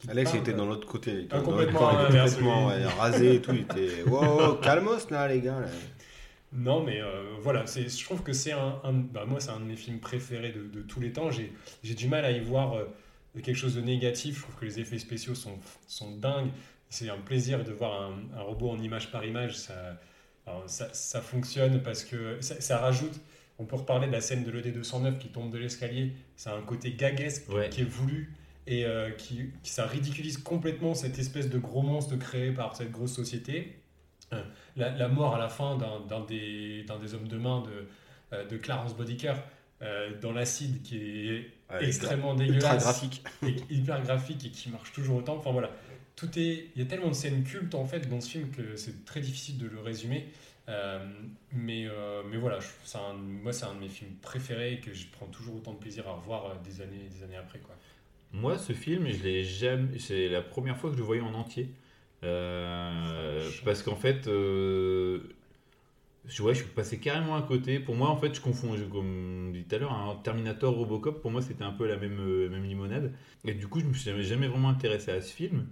[0.00, 1.26] qui te Alex il était dans l'autre côté.
[1.30, 3.52] Ah, complètement complètement ouais, rasé et tout.
[3.52, 5.60] Il était wow, calmos là, les gars.
[5.60, 5.68] là.
[6.52, 9.64] Non, mais euh, voilà, je trouve que c'est un, un- bah, moi, c'est un de
[9.66, 11.30] mes films préférés de, de tous les temps.
[11.30, 11.52] J'ai,
[11.84, 12.84] j'ai du mal à y voir euh,
[13.42, 14.36] quelque chose de négatif.
[14.36, 16.50] Je trouve que les effets spéciaux sont, sont dingues.
[16.88, 19.56] C'est un plaisir de voir un, un robot en image par image.
[19.58, 19.74] Ça,
[20.48, 23.20] alors, ça, ça fonctionne parce que ça, ça rajoute.
[23.58, 26.12] On peut reparler de la scène de l'ED209 qui tombe de l'escalier.
[26.36, 27.68] Ça a un côté gaguesque Ouais.
[27.68, 28.32] qui est voulu
[28.66, 32.92] et euh, qui, qui- ça ridiculise complètement cette espèce de gros monstre créé par cette
[32.92, 33.78] grosse société.
[34.32, 34.42] Euh,
[34.76, 36.84] la, la mort à la fin d'un des,
[37.14, 37.88] hommes de main de,
[38.34, 39.34] euh, de Clarence Bodicker
[39.82, 40.96] euh, dans l'acide qui
[41.28, 43.22] est Ouais, extrêmement dégueulasse graphique.
[43.42, 45.36] et hyper graphique et qui marche toujours autant.
[45.36, 45.70] Enfin voilà,
[46.18, 48.76] tout est, il y a tellement de scènes cultes en fait dans ce film que
[48.76, 50.28] c'est très difficile de le résumer.
[50.68, 50.98] Euh,
[51.52, 54.80] mais, euh, mais voilà, je- c'est un- moi c'est un de mes films préférés et
[54.80, 57.60] que je prends toujours autant de plaisir à revoir euh, des années des années après
[57.60, 57.76] quoi.
[58.32, 59.98] Moi, ce film, je l'ai jamais.
[59.98, 61.70] C'est la première fois que je le voyais en entier.
[62.24, 65.20] Euh, parce qu'en fait, euh,
[66.26, 67.80] je, ouais, je suis passé carrément à côté.
[67.80, 71.22] Pour moi, en fait, je confonds, je- comme dit tout à l'heure, un Terminator Robocop.
[71.22, 73.12] Pour moi, c'était un peu la même, euh, même limonade.
[73.44, 75.66] Et du coup, je me suis jamais, jamais vraiment intéressé à ce film.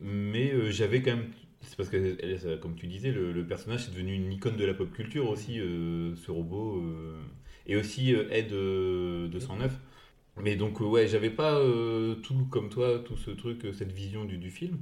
[0.00, 1.30] Mais euh, j'avais quand même.
[1.62, 4.74] C'est parce que, ça, comme tu disais, le, personnage est devenu une icône de la
[4.74, 6.78] pop culture aussi, euh, ce robot.
[6.82, 7.20] euh,
[7.66, 9.78] et aussi euh, euh, 209.
[10.42, 13.92] Mais donc, euh, ouais, j'avais pas euh, tout comme toi, tout ce truc, euh, cette
[13.92, 14.78] vision du, du film.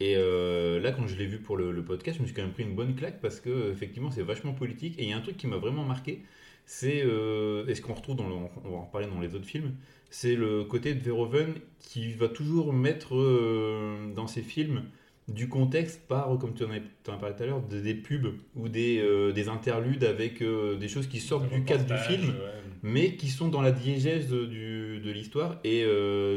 [0.00, 2.42] Et euh, là, quand je l'ai vu pour le, le podcast, je me suis quand
[2.42, 4.98] même pris une bonne claque parce que, euh, effectivement, c'est vachement politique.
[4.98, 6.24] Et il y a un truc qui m'a vraiment marqué,
[6.66, 8.34] c'est, euh, et ce qu'on retrouve dans le,
[8.64, 9.72] on va en reparler dans les autres films,
[10.10, 14.82] c'est le côté de Verhoeven qui va toujours mettre euh, dans ses films
[15.28, 17.80] du contexte par, comme tu en, as, tu en as parlé tout à l'heure, des,
[17.80, 21.96] des pubs ou des, euh, des interludes avec des choses qui sortent du cadre du
[21.96, 22.34] film, ouais.
[22.82, 25.58] mais qui sont dans la diégèse de, du- de l'histoire.
[25.64, 25.84] Et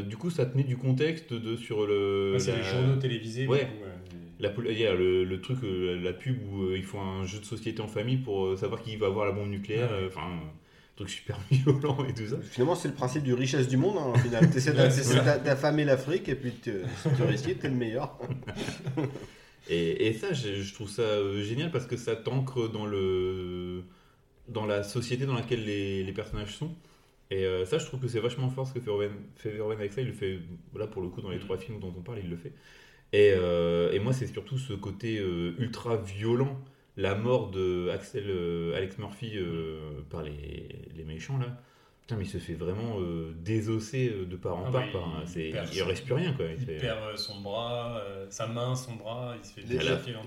[0.07, 2.32] du coup, ça te met du contexte de, sur le.
[2.34, 3.43] Ouais, c'est la- les journaux télévisés.
[3.43, 3.59] du Ouais.
[3.65, 4.19] coup, ouais.
[4.40, 7.02] La, pol- il y a le, le truc, euh, la pub où euh, ils font
[7.02, 9.90] un jeu de société en famille pour euh, savoir qui va avoir la bombe nucléaire.
[9.92, 10.06] Ouais.
[10.08, 12.38] Enfin, un truc super violent et tout ça.
[12.42, 13.98] Finalement, c'est le principe du richesse du monde.
[14.00, 14.74] Hein, au final, ça.
[15.22, 16.72] d'a- d'affamer l'Afrique et puis tu,
[17.04, 18.18] si tu réussis, t'es le meilleur.
[19.70, 21.04] Et, et ça, je, je trouve ça
[21.42, 23.84] génial parce que ça t'ancre dans, le,
[24.48, 26.74] dans la société dans laquelle les, les personnages sont.
[27.32, 30.00] Et euh, ça, je trouve que c'est vachement fort ce que fait Verhoeven, avec ça.
[30.00, 30.40] Il le fait,
[30.74, 31.44] là, pour le coup, dans les Mhm.
[31.44, 32.54] trois films dont on parle, il le fait.
[33.14, 36.58] Et, euh, et moi, c'est surtout ce côté euh, ultra violent.
[36.97, 41.45] La mort de Axel, euh, Alex Murphy euh, par les, les méchants, là.
[42.01, 44.84] Putain, mais il se fait vraiment euh, désosser de part en Ah part.
[44.86, 46.45] oui, par un- il c'est- perd il son- reste plus rien, quoi.
[46.45, 49.78] Il Il fait- perd son bras, euh, sa main, son bras, il se fait Les,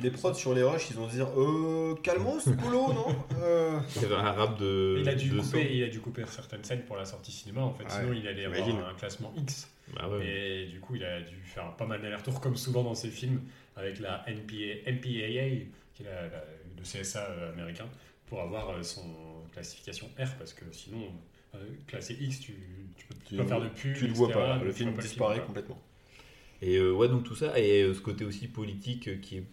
[0.03, 3.07] les prods sur les roches, ils vont se dire Euh, calmos, boulot, non
[3.43, 4.99] Euh, il fait un rap de.
[5.01, 5.69] Il a, dû de couper, sang.
[5.73, 8.29] il a dû couper certaines scènes pour la sortie cinéma en fait, Ouais, sinon il
[8.29, 9.71] allait avoir un classement X.
[10.11, 10.27] Ouais.
[10.27, 13.41] Et du coup, il a dû faire pas mal d'allers-retours, comme souvent dans ses films,
[13.77, 16.45] avec la NPA, NPAA, qui est la, la-
[16.77, 17.87] le CSA euh, américain,
[18.27, 19.05] pour avoir euh, son
[19.53, 21.13] classification R, parce que sinon,
[21.55, 22.55] euh, classé X, tu,
[22.97, 23.95] tu peux Tu- pas faire de pub.
[23.97, 25.81] Tu le vois pas, le film pas disparaît complètement.
[26.63, 29.45] Et euh, ouais, donc tout ça, et euh, ce côté aussi politique euh, qui est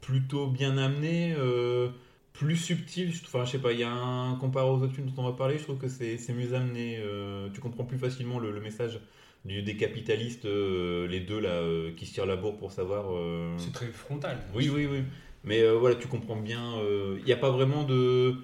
[0.00, 1.90] plutôt bien amené, euh,
[2.32, 5.08] plus subtil, je, enfin je sais pas, il y a un, comparé aux autres films
[5.10, 7.98] dont on va parler, je trouve que c'est c'est mieux amené, euh, tu comprends plus
[7.98, 9.00] facilement le, le message
[9.44, 13.06] du, des capitalistes, euh, les deux là, euh, qui se tirent la bourre pour savoir...
[13.14, 14.38] euh, C'est très frontal.
[14.54, 15.00] Oui, oui, oui.
[15.44, 16.78] Mais euh, voilà, tu comprends bien.
[16.78, 18.34] euh, Il n'y a pas vraiment de.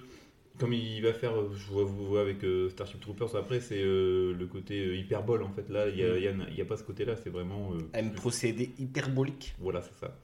[0.58, 4.34] Comme il va faire, je vois, vous voyez avec euh, Starship Troopers après, c'est euh,
[4.38, 5.70] le côté euh, hyperbole en fait.
[5.70, 7.72] Là, il n'y a, il y a- il y a pas ce côté-là, c'est vraiment.
[7.72, 9.54] euh, Un procédé hyperbolique.
[9.58, 10.14] voilà, c'est ça.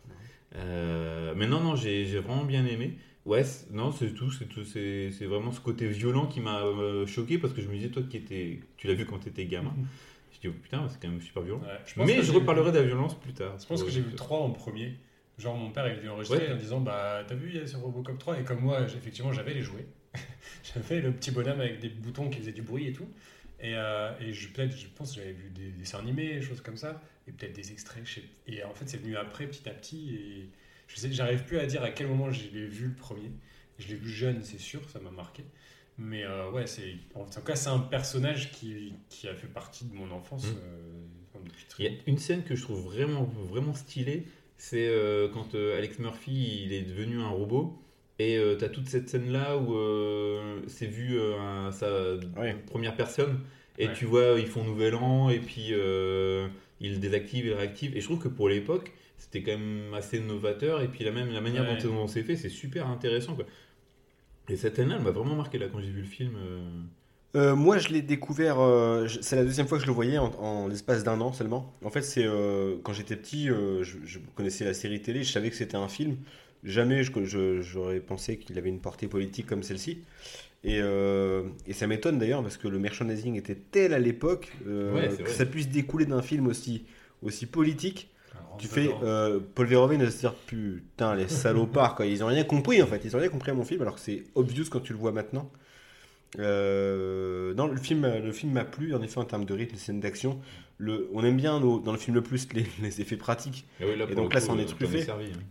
[0.57, 2.99] Euh, mais non, non, j'ai vraiment bien aimé.
[3.25, 4.31] Ouais, non, c'est tout.
[4.31, 4.65] C'est tout.
[4.65, 7.89] C'est c'est vraiment ce côté violent qui m'a euh, choqué parce que je me disais,
[7.89, 8.61] toi qui étais.
[8.77, 9.75] Tu l'as vu quand tu étais gamin.
[10.49, 11.61] Dis, oh, putain, c'est quand même super violent.
[11.61, 13.57] Ouais, je pense Mais je reparlerai de la violence plus tard.
[13.61, 14.95] Je pense que j'ai vu 3 en premier.
[15.39, 16.53] Genre mon père il est venu enregistrer Ouais.
[16.55, 19.33] en disant bah t'as vu il y a sur Robocop 3 et comme moi effectivement
[19.35, 19.85] j'avais les jouets.
[20.75, 23.07] j'avais le petit bonhomme avec des boutons qui faisaient du bruit et tout.
[23.61, 26.63] Et, euh, et je peut-être je pense que j'avais vu des dessins animés, des choses
[26.63, 28.03] comme ça et peut-être des extraits.
[28.47, 30.49] Et en fait c'est venu après petit à petit et
[30.87, 33.31] je sais j'arrive plus à dire à quel moment je l'ai vu le premier.
[33.79, 35.45] Je l'ai vu jeune c'est sûr ça m'a marqué.
[35.99, 39.87] Mais euh, ouais c'est en tout cas c'est un personnage qui, qui a fait partie
[39.87, 40.57] de mon enfance Mm.
[40.63, 41.39] euh,
[41.79, 44.25] Il y a une scène que je trouve vraiment, vraiment stylée,
[44.57, 47.79] c'est euh, quand euh, Alex Murphy il est devenu un robot.
[48.19, 52.57] Et tu as toute cette scène-là où euh, c'est vu euh, un- sa Ouais.
[52.67, 53.41] première personne.
[53.79, 53.93] Et Ouais.
[53.93, 56.49] tu vois, ils font Nouvel An, et puis euh,
[56.81, 57.95] ils désactivent, ils réactivent.
[57.95, 60.81] Et je trouve que pour l'époque, c'était quand même assez novateur.
[60.81, 61.77] Et puis la, même, la manière Ouais.
[61.77, 63.35] dont, dont c'est fait, c'est super intéressant.
[63.35, 63.45] Quoi.
[64.49, 66.37] Et cette scène-là, elle m'a vraiment marqué là, quand j'ai vu le film.
[66.37, 66.61] euh.
[67.35, 68.61] Euh, moi, je l'ai découvert.
[68.61, 71.75] euh, c'est la deuxième fois que je le voyais en, en l'espace d'un an seulement.
[71.85, 75.51] En fait, c'est euh, quand j'étais petit, je, je connaissais la série télé, je savais
[75.51, 76.17] que c'était un film.
[76.65, 79.99] Jamais j'aurais pensé qu'il avait une portée politique comme celle-ci.
[80.65, 85.31] Et, et ça m'étonne d'ailleurs parce que le merchandising était tel à l'époque Ouais, que
[85.31, 86.85] ça puisse découler d'un film aussi,
[87.23, 88.09] aussi politique.
[88.59, 92.07] Tu fais euh, Paul Verhoeven de se dire putain les salopards quoi.
[92.07, 93.03] Ils ont rien compris en fait.
[93.05, 95.13] Ils ont rien compris à mon film alors que c'est obvious quand tu le vois
[95.13, 95.51] maintenant.
[96.39, 99.79] Euh, non le film le film m'a plu en effet en termes de rythme de
[99.81, 100.39] scènes d'action.
[100.79, 103.65] Le on aime bien nos- dans le film le plus les, les effets pratiques.
[103.81, 104.99] Et, oui, là, Et donc là, ça en est euh, truffé.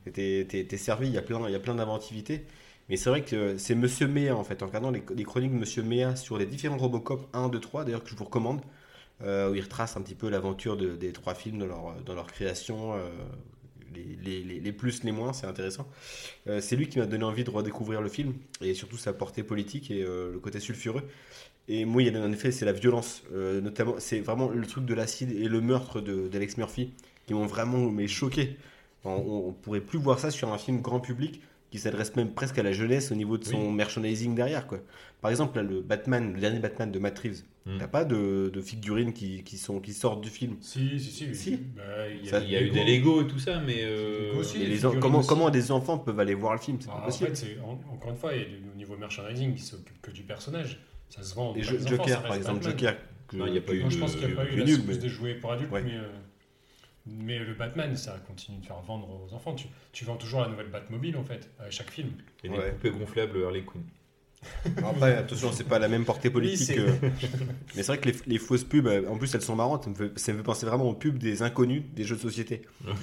[0.06, 0.12] hein.
[0.14, 2.46] T'es- t'es servi il y a plein il y a plein d'inventivité
[2.88, 4.62] mais c'est vrai que c'est Monsieur Méa en fait.
[4.62, 7.84] En regardant les, les chroniques de Monsieur Méa sur les différents Robocop 1 2 3
[7.86, 8.62] d'ailleurs que je vous recommande
[9.24, 12.16] euh, où il retrace un petit peu l'aventure de- des trois films dans leur, dans
[12.16, 13.10] leur création, euh,
[13.94, 15.88] les, les- les- les plus, les moins, c'est intéressant.
[16.48, 19.44] Euh, c'est lui qui m'a donné envie de redécouvrir le film, et surtout sa portée
[19.44, 21.04] politique et le côté sulfureux.
[21.68, 24.86] Et moi, il y a en effet, c'est la violence, notamment, c'est vraiment le truc
[24.86, 26.94] de l'acide et le meurtre d'Alex Murphy
[27.26, 28.58] qui m'ont vraiment mais, choqué.
[29.04, 31.42] On, on, on pourrait plus voir ça sur un film grand public
[31.72, 34.68] qui s'adresse même presque à la jeunesse au niveau de son merchandising derrière.
[34.68, 34.80] Quoi.
[35.22, 37.78] Par exemple, là, le Batman, le dernier Batman de Matt Reeves, Mm.
[37.80, 40.58] t'as pas de, de figurines qui, qui, sont, qui sortent du film.
[40.62, 41.34] Si, si, si.
[41.36, 41.56] Si.
[41.58, 43.80] Bah, il y a, Il y a eu des Lego et tout ça, mais.
[43.82, 44.58] euh, Lego aussi.
[44.58, 45.28] Et les les en- figurines comment, aussi.
[45.28, 46.78] comment des enfants peuvent aller voir le film?
[46.80, 48.76] C'est Bah, pas en fait, c'est en- encore une fois, il y a du- au
[48.78, 50.80] niveau merchandising, il s'occupe que du personnage.
[51.10, 51.56] Ça se vend.
[51.56, 52.78] Et des enfants, Joker, ça par exemple, Batman.
[52.80, 52.98] Joker.
[53.28, 54.46] que- Non, il y a pas eu Non, je de- pense qu'il n'y a pas
[54.46, 55.82] eu plus mais- des jouets pour adultes, Ouais.
[55.82, 56.04] mais, euh,
[57.08, 59.56] mais le Batman, ça continue de faire vendre aux enfants.
[59.56, 62.10] Tu, tu vends toujours la nouvelle Batmobile en fait, à chaque film.
[62.44, 62.72] Et des Ouais.
[62.74, 63.82] poupées gonflables Harley Quinn.
[64.78, 66.80] Alors Après, attention, c'est pas la même portée politique.
[67.76, 69.84] Mais c'est vrai que les, les fausses pubs, euh, en plus, elles sont marrantes.
[69.86, 72.22] Ça me, fait, ça me fait penser vraiment aux pubs des inconnus des jeux de
[72.22, 72.62] société.
[72.86, 72.94] Ouais.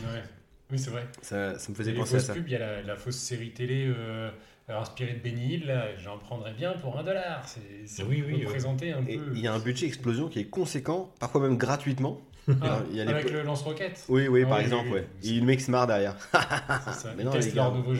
[0.71, 1.07] Oui, c'est vrai.
[1.21, 2.35] Ça, ça me faisait les penser à fausses ça.
[2.35, 4.31] pubs, il y a la, la fausse série télé euh,
[4.69, 7.47] inspirée de Benny Hill, j'en prendrais bien pour un dollar.
[7.47, 8.93] C'est c'est Oui, oui, ouais.
[8.93, 9.33] un Et peu.
[9.35, 12.21] il y a un budget explosion qui est conséquent, parfois même gratuitement.
[12.61, 14.05] Ah, il y a les avec po- le lance-roquette.
[14.09, 15.07] Oui, oui, Ah par oui, exemple, oui, ouais.
[15.23, 15.31] oui.
[15.37, 16.17] Et le mec se marre derrière.
[16.33, 17.13] C'est ça.
[17.17, 17.97] Mais Ils non, testent les gars, nouveaux ouais.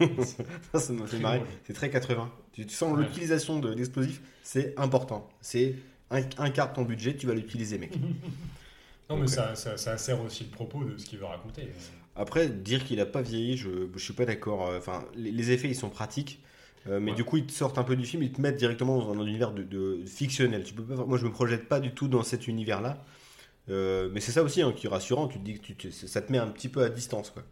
[0.00, 0.12] jouets.
[0.72, 1.42] ça, ça m'a fait Très marrer.
[1.66, 2.30] C'est très 80.
[2.56, 3.04] Tu, sens Ouais.
[3.04, 5.28] l'utilisation de l'explosif, c'est important.
[5.40, 5.76] C'est
[6.10, 7.92] un, un quart de ton budget, tu vas l'utiliser, mec.
[9.10, 11.68] Non, mais ça, ça, ça sert aussi le propos de ce qu'il veut raconter.
[12.16, 14.66] Après, dire qu'il a pas vieilli, je, je suis pas d'accord.
[14.68, 16.40] Euh, Enfin, les, les effets, ils sont pratiques.
[16.88, 17.16] euh, mais Ouais.
[17.16, 19.26] du coup, ils te sortent un peu du film, ils te mettent directement dans un
[19.26, 20.64] univers de, de fictionnel.
[20.64, 23.04] Tu peux pas, moi, je me projette pas du tout dans cet univers-là.
[23.70, 25.28] Euh, mais c'est ça aussi hein, qui est rassurant.
[25.28, 27.30] Tu te dis que tu ça te met un petit peu à distance.
[27.30, 27.44] Quoi.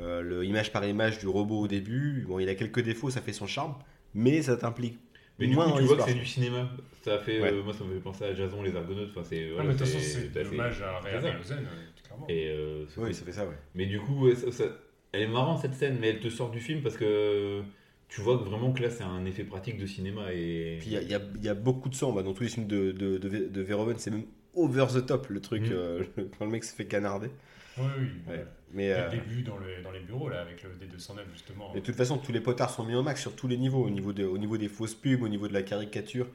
[0.00, 3.20] Euh, le image par image du robot au début, bon, il a quelques défauts, ça
[3.22, 3.74] fait son charme,
[4.14, 4.98] mais ça t'implique
[5.38, 6.68] Mais du moins coup, tu vois que c'est du cinéma.
[7.02, 7.52] Ça a fait, Ouais.
[7.52, 9.10] euh, moi, ça me fait penser à Jason les Argonautes.
[9.10, 9.46] Enfin, c'est.
[9.48, 11.34] Non, voilà, mais de toute façon, c'est- dommage à Réa c'est ça.
[11.36, 12.26] Lausanne, euh, clairement.
[12.28, 13.56] Et euh, Oui, ça fait ça, ouais.
[13.74, 14.64] Mais du coup, ouais, ça- ça-
[15.12, 17.60] elle est marrante cette scène, mais elle te sort du film parce que
[18.08, 20.32] tu vois que vraiment que là, c'est un effet pratique de cinéma.
[20.32, 22.66] Et Puis il y a, y y beaucoup de sang bah, dans tous les films
[22.68, 26.04] de, de, de, Ve- de Verhoeven, c'est même over the top le truc, euh,
[26.38, 27.30] quand le mec se fait canarder.
[27.78, 28.06] Oui, oui.
[28.28, 28.44] Ouais.
[28.74, 31.72] Mais, Dès euh, le début, dans, le, dans les bureaux, là, avec le D209, justement.
[31.74, 33.90] de toute façon, tous les potards sont mis au max sur tous les niveaux, au
[33.90, 36.26] niveau, de- au niveau des fausses pubs, au niveau de la caricature.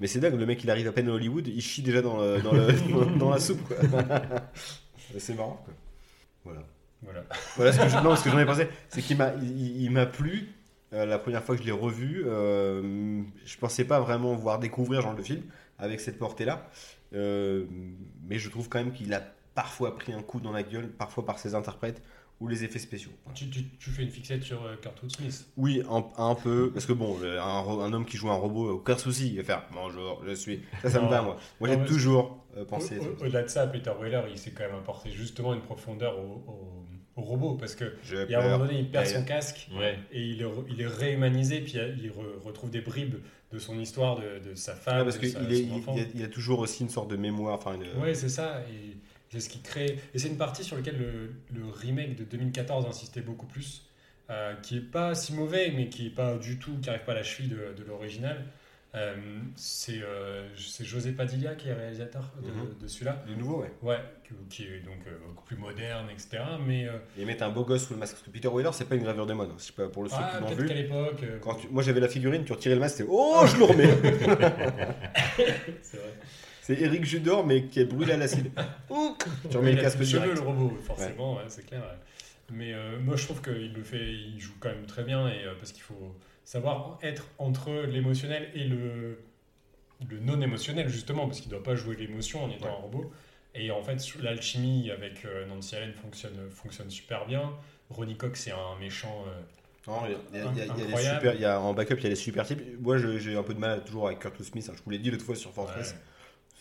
[0.00, 2.18] Mais c'est dingue, le mec il arrive à peine à Hollywood, il chie déjà dans,
[2.20, 3.72] le- dans, le- dans la soupe.
[5.18, 5.62] c'est marrant.
[5.64, 5.74] Quoi.
[6.44, 6.62] Voilà.
[7.02, 7.24] Voilà.
[7.56, 9.90] Voilà ce que je- non, ce que j'en ai pensé, c'est qu'il m'a, il, il
[9.90, 10.48] m'a plu.
[10.92, 15.02] euh, la première fois que je l'ai revu, euh, je pensais pas vraiment voir découvrir
[15.02, 15.42] genre le film
[15.78, 16.68] avec cette portée-là,
[17.12, 17.64] Euh,
[18.28, 19.22] mais je trouve quand même qu'il a
[19.56, 22.00] parfois pris un coup dans la gueule, parfois par ses interprètes
[22.38, 23.10] ou les effets spéciaux.
[23.34, 25.46] Tu, tu, tu fais une fixette sur euh, Kurtwood Smith.
[25.56, 29.30] Oui, un, un peu, parce que bon, un, homme qui joue un robot, aucun souci,
[29.30, 30.60] il va faire bonjour, je suis.
[30.82, 31.38] Ça, ça me va moi.
[31.58, 32.98] Moi, j'ai toujours euh, pensé.
[32.98, 36.44] au- Au-delà de ça, Peter Weller, il s'est quand même apporté justement une profondeur au,
[36.46, 36.82] au-
[37.16, 39.98] au robot parce que il y a un moment donné, il perd son casque Ouais.
[40.12, 43.16] et il est, re- il est réhumanisé, puis il re- retrouve des bribes
[43.50, 45.94] de son histoire, de, de sa femme, Ah, parce de qu'il il, enfant.
[45.96, 47.58] il a, il a toujours aussi une sorte de mémoire.
[48.02, 48.60] Ouais, c'est ça.
[48.70, 48.98] Et
[49.30, 49.98] c'est ce qui crée.
[50.14, 53.82] Et c'est une partie sur laquelle le, le remake de 2014 insistait beaucoup plus,
[54.30, 57.12] euh, qui est pas si mauvais, mais qui est pas du tout, qui arrive pas
[57.12, 58.44] à la cheville de, de l'original.
[58.94, 59.14] Euh,
[59.56, 62.78] c'est euh, c'est José Padilla qui est réalisateur de, Mhm.
[62.80, 63.22] de celui-là.
[63.26, 63.70] Du nouveau, ouais.
[63.82, 63.98] Ouais,
[64.48, 66.38] qui, est donc euh, beaucoup plus moderne, etc.
[66.66, 66.86] Mais
[67.18, 68.14] Ils mettent un beau gosse sous le masque.
[68.14, 69.50] Parce que Peter Weller, c'est pas une gravure de mode.
[69.50, 69.56] hein.
[69.58, 70.66] C'est pas pour le ceux ah, qui l'ont vu.
[70.66, 71.22] qu'à l'époque.
[71.42, 73.90] Quand tu- Moi, j'avais la figurine, tu retirais le masque, c'est Oh, je le remets
[75.82, 76.14] c'est vrai.
[76.66, 78.50] C'est Eric Judor, mais qui est brûlé à l'acide.
[79.50, 81.82] Tu remets le casque cheveux, le robot, forcément, ouais, c'est clair.
[82.52, 85.44] Mais euh, moi, je trouve qu'il le fait, il joue quand même très bien, et,
[85.44, 86.14] euh, parce qu'il faut
[86.44, 89.18] savoir être entre l'émotionnel et le,
[90.08, 92.72] le non émotionnel, justement, parce qu'il ne doit pas jouer l'émotion en étant Ouais.
[92.72, 93.12] un robot.
[93.54, 97.52] Et en fait, l'alchimie avec euh, Nancy Allen fonctionne, fonctionne super bien.
[97.90, 99.24] Ronnie Cox, c'est un méchant.
[99.86, 102.60] Non, il y a- en backup, il y a les super types.
[102.80, 104.66] Moi, j'ai un peu de mal toujours avec Kurt Smith.
[104.68, 104.74] hein.
[104.76, 105.92] Je vous l'ai dit l'autre fois sur Fortress.
[105.92, 105.98] ouais.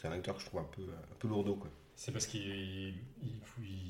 [0.06, 1.56] C'est un acteur que je trouve un peu, un peu lourdeau.
[1.56, 1.70] Quoi.
[1.95, 2.93] C'est parce qu'il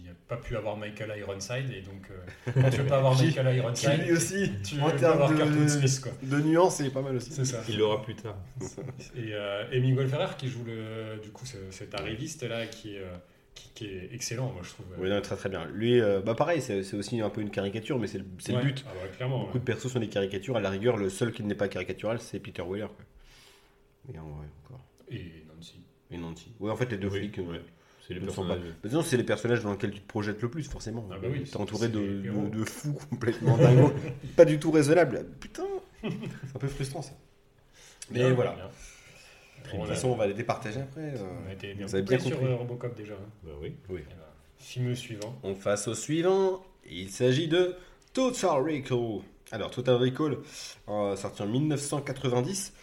[0.05, 3.55] n'a pas pu avoir Michael Ironside, et donc euh, quand tu veux pas avoir Michael
[3.55, 6.11] Ironside, lui aussi, tu en veux termes avoir de, Smith, quoi.
[6.21, 7.31] de nuances, il est pas mal aussi.
[7.31, 7.61] C'est ça.
[7.67, 8.37] Il l'aura plus tard.
[9.15, 12.99] Et euh, Miguel Ferrer qui joue le, du coup ce- cet arriviste là qui est,
[12.99, 13.15] euh,
[13.55, 14.85] qui, qui est excellent, moi je trouve.
[14.99, 15.65] Oui, non, très très bien.
[15.65, 18.51] Lui, euh, bah pareil, c'est c'est aussi un peu une caricature, mais c'est le, c'est
[18.51, 18.63] le Ouais.
[18.65, 18.85] but.
[18.87, 19.39] Ah clairement.
[19.39, 19.59] Beaucoup ouais.
[19.59, 20.55] de persos sont des caricatures.
[20.57, 22.87] À la rigueur, le seul qui n'est pas caricatural, c'est Peter Weller.
[22.95, 23.05] Quoi.
[24.13, 24.85] Mais en vrai, encore.
[25.09, 25.31] Et.
[26.11, 26.51] Et Nancy.
[26.59, 27.39] Ouais, en fait, les deux Oui, flics.
[27.39, 27.61] euh, ouais.
[28.07, 28.59] C'est les personnages.
[28.91, 31.07] Non, c'est les personnages dans lesquels tu te projettes le plus, forcément.
[31.11, 33.91] Ah bah oui, T'es entouré de, de, de fous complètement dingos,
[34.35, 35.25] pas du tout raisonnables.
[35.39, 35.63] Putain,
[36.03, 36.07] c'est
[36.55, 37.13] un peu frustrant ça.
[38.11, 38.51] Mais Bien, voilà.
[38.53, 38.69] bien.
[39.73, 41.01] De toute façon, on va les départager après.
[41.15, 41.27] euh.
[41.43, 43.13] on a été bien, vous avez bien coupé sur euh, Robocop déjà.
[43.15, 43.29] hein.
[43.43, 43.73] Bah oui.
[43.89, 44.01] Oui.
[44.59, 45.35] Film suivant.
[45.41, 46.63] On passe au suivant.
[46.87, 47.73] Il s'agit de
[48.13, 49.21] Total Recall.
[49.51, 50.37] Alors, Total Recall,
[50.89, 52.73] euh, sorti en 1990.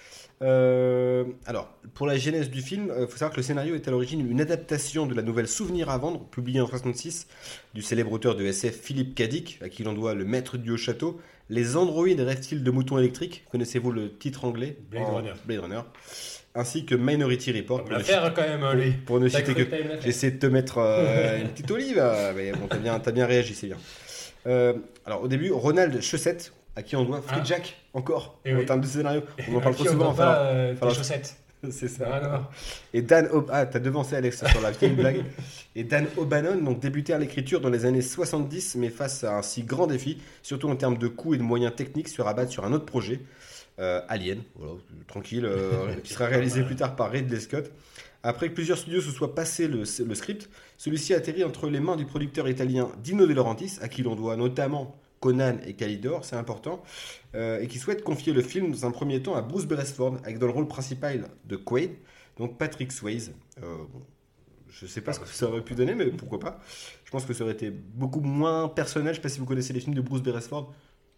[0.42, 3.90] Euh, alors, pour la genèse du film, il faut savoir que le scénario est à
[3.90, 7.26] l'origine une adaptation de la nouvelle Souvenir à vendre, publiée en 66,
[7.74, 10.76] du célèbre auteur de SF Philippe Cadic, à qui l'on doit Le Maître du Haut
[10.76, 14.76] Château, Les androïdes reptiles de moutons électriques, connaissez-vous le titre anglais?
[14.90, 15.32] Blade En- Runner.
[15.44, 15.80] Blade Runner.
[16.54, 18.92] Ainsi que Minority Report, pour ne, faire quand même, lui.
[18.92, 19.62] pour ne citer que.
[20.02, 23.24] J'essaie de te mettre euh, une petite olive, euh, mais bon, t'as bien, t'as bien
[23.26, 23.78] réagi, c'est bien.
[24.46, 24.74] Euh,
[25.06, 27.44] alors, au début, Ronald Chaussette, à qui on doit Free Ah.
[27.44, 28.66] Jack, encore, Eh en oui.
[28.66, 29.22] termes de scénario.
[29.50, 30.06] On en parle trop souvent.
[30.08, 31.36] enfin, euh, tes chaussettes.
[31.70, 32.06] c'est ça.
[32.10, 32.50] Ah.
[32.94, 35.24] Et Dan Ob- ah, t'as devancé Alex sur la vieille blague.
[35.76, 39.42] Et Dan O'Bannon, donc débuté à l'écriture dans les années 70, mais face à un
[39.42, 42.64] si grand défi, surtout en termes de coûts et de moyens techniques, se rabattre sur
[42.64, 43.20] un autre projet.
[43.78, 44.74] Euh, Alien, voilà,
[45.06, 47.70] tranquille, euh, qui sera réalisé plus tard par Ridley Scott.
[48.22, 51.96] Après que plusieurs studios se soient passés le, le script, celui-ci atterrit entre les mains
[51.96, 56.36] du producteur italien Dino De Laurentiis, à qui l'on doit notamment Conan et Calidor, c'est
[56.36, 56.82] important,
[57.34, 60.38] euh, et qui souhaite confier le film dans un premier temps à Bruce Beresford, avec
[60.38, 61.92] dans le rôle principal de Quaid,
[62.38, 63.32] donc Patrick Swayze.
[63.62, 64.02] Euh, bon,
[64.68, 66.60] je sais pas ce que ça aurait pu donner, mais pourquoi pas.
[67.04, 69.12] Je pense que ça aurait été beaucoup moins personnel.
[69.14, 70.72] Je sais pas si vous connaissez les films de Bruce Beresford.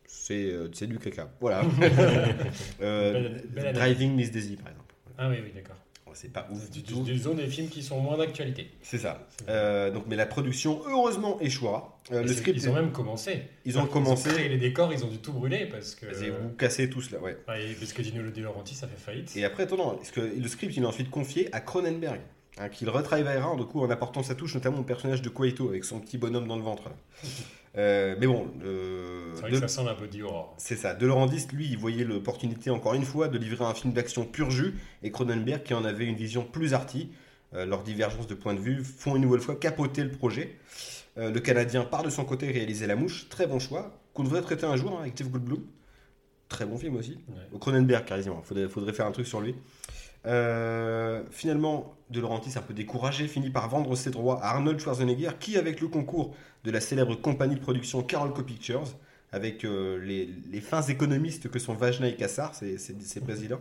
[0.06, 1.30] C'est euh, c'est du caca.
[1.40, 1.62] Voilà.
[2.80, 3.74] Belle- belle analyse.
[3.74, 4.94] Driving Miss Daisy, par exemple.
[5.16, 5.76] Ah oui, oui, d'accord.
[6.14, 7.02] C'est pas ouf du tout.
[7.02, 8.70] Disons des films qui sont moins d'actualité.
[8.82, 9.26] C'est ça.
[9.48, 12.00] Euh, donc, mais la production, heureusement, échouera.
[12.12, 13.42] Euh, le script, Ils ont même commencé.
[13.64, 14.28] Ils ont commencé.
[14.30, 16.06] créé les décors, ils ont dû tout brûler parce que.
[16.06, 17.36] Vas-y, vous cassez tous là, ouais.
[17.48, 19.36] Ouais, parce que Dino De Laurentiis, ça fait faillite.
[19.36, 22.20] Et après, attends, parce que le script, il est ensuite confié à Cronenberg,
[22.58, 25.84] hein, qu'il retravaillera du coup en apportant sa touche, notamment au personnage de Quaito avec
[25.84, 26.90] son petit bonhomme dans le ventre.
[27.76, 30.54] Euh, mais bon, euh, C'est vrai de- que ça un peu Dior.
[30.58, 30.94] c'est ça.
[30.94, 34.50] De Laurentiis, lui, il voyait l'opportunité encore une fois de livrer un film d'action pur
[34.50, 37.10] jus, et Cronenberg, qui en avait une vision plus arty,
[37.54, 40.56] euh, leur divergence de point de vue, font une nouvelle fois capoter le projet.
[41.18, 44.42] Euh, le Canadien part de son côté réaliser La Mouche, très bon choix, qu'on devrait
[44.42, 45.64] traiter un jour hein, avec Jeff Goldblum.
[46.48, 47.18] Très bon film aussi.
[47.28, 47.58] Ouais.
[47.58, 48.42] Cronenberg, carrément.
[48.42, 49.54] Faudrait, faudrait faire un truc sur lui.
[50.26, 55.30] Euh, finalement, De Laurentiis, un peu découragé, finit par vendre ses droits à Arnold Schwarzenegger,
[55.38, 56.34] qui, avec le concours
[56.64, 58.84] de la célèbre compagnie de production Carolco Pictures,
[59.32, 63.60] avec euh, les, les fins économistes que sont Vajna et Kassar, ses, ses- ses présidents,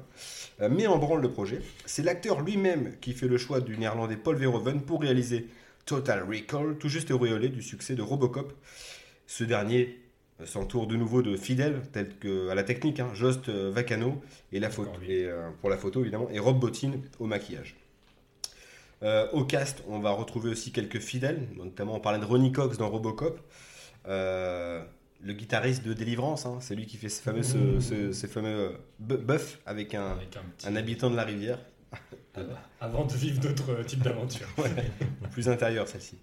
[0.62, 1.62] euh, met en branle le projet.
[1.86, 5.47] C'est l'acteur lui-même qui fait le choix du néerlandais Paul Verhoeven pour réaliser
[5.86, 8.54] Total Recall, tout juste auréolé du succès de Robocop.
[9.26, 9.99] Ce dernier
[10.41, 14.60] euh, s'entoure de nouveau de fidèles, tels que à la technique, hein, Jost Vacano et
[14.60, 15.12] la photo, Encore lui.
[15.14, 17.76] et, euh, pour la photo évidemment, et Rob Bottin au maquillage.
[19.02, 22.78] Euh, au cast, on va retrouver aussi quelques fidèles, notamment on parlait de Ronnie Cox
[22.78, 23.39] dans Robocop,
[24.08, 24.84] Euh,
[25.24, 28.50] le guitariste de Délivrance, hein, c'est lui qui fait ce fameux, ce, ce- ces fameux
[28.50, 28.70] euh,
[29.00, 30.68] buff avec un, Avec un petit.
[30.68, 31.60] un habitant de la rivière,
[32.82, 34.48] Avant de vivre d'autres types d'aventures.
[35.32, 36.18] plus intérieur celle-ci.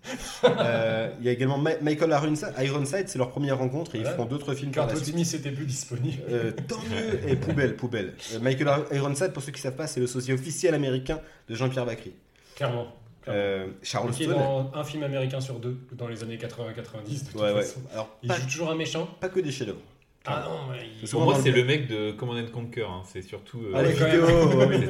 [0.44, 4.04] Euh, Il y a également Ma- Michael Ironside, Ironside, c'est leur première rencontre et ils
[4.04, 4.86] feront d'autres films Quand.
[4.88, 6.20] Timmy c'était plus disponible.
[6.28, 8.14] Euh, tant mieux et poubelle, poubelle.
[8.34, 11.54] Euh, Michael Ironside, pour ceux qui ne savent pas, c'est le sosie officiel américain de
[11.54, 12.12] Jean-Pierre Bacry.
[12.60, 12.86] Clairement.
[13.28, 14.38] Euh, Charles Qui est Stone.
[14.38, 17.64] dans un film américain sur deux dans les années 80-90 de toute Ouais, ouais.
[17.92, 19.06] Alors, Il pas, joue toujours un méchant.
[19.20, 19.78] pas que des chefs-d'œuvre.
[20.26, 22.82] Ah non, il- Pour moi, c'est le- mec de Command and Conquer.
[22.84, 23.02] hein.
[23.10, 23.62] C'est surtout.
[23.62, 23.94] euh, ouais,
[24.66, 24.88] ouais.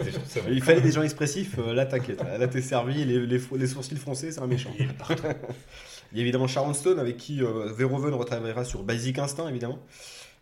[0.51, 2.21] Il fallait des gens expressifs, euh, là t'inquiète.
[2.23, 4.71] Là t'es servi, les, les, les sourcils foncés, c'est un méchant.
[4.79, 4.89] il.
[6.13, 9.79] Il y a évidemment Sharon Stone avec qui euh, Verhoeven retravaillera sur Basic Instinct évidemment.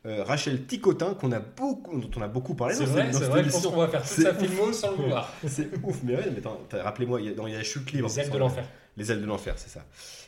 [0.06, 3.24] Euh, Rachel Ticotin qu'on a beaucoup, dont on a beaucoup parlé C'est dans, vrai, c'est
[3.24, 5.32] vrai, je pense qu'on va faire toute sa filmo sans le vouloir.
[5.46, 6.30] C'est ouf, mais ouais,
[6.70, 8.08] mais rappelez-moi, il y a, dans- il y a Chute libre.
[8.08, 8.64] Les ailes de l'enfer.
[8.96, 9.84] Les ailes de l'enfer, c'est ça.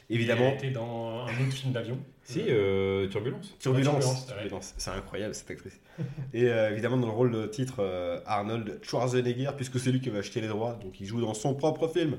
[0.08, 1.98] Il Évidemment, été dans un autre film d'avion.
[2.22, 3.56] Si, euh, Turbulence.
[3.58, 4.26] Turbulence.
[4.26, 4.74] Turbulence.
[4.76, 5.80] C'est incroyable cette actrice.
[6.34, 10.10] Et euh, évidemment, dans le rôle de titre, euh, Arnold Schwarzenegger, puisque c'est lui qui
[10.10, 12.18] va acheter les droits, donc il joue dans son propre film.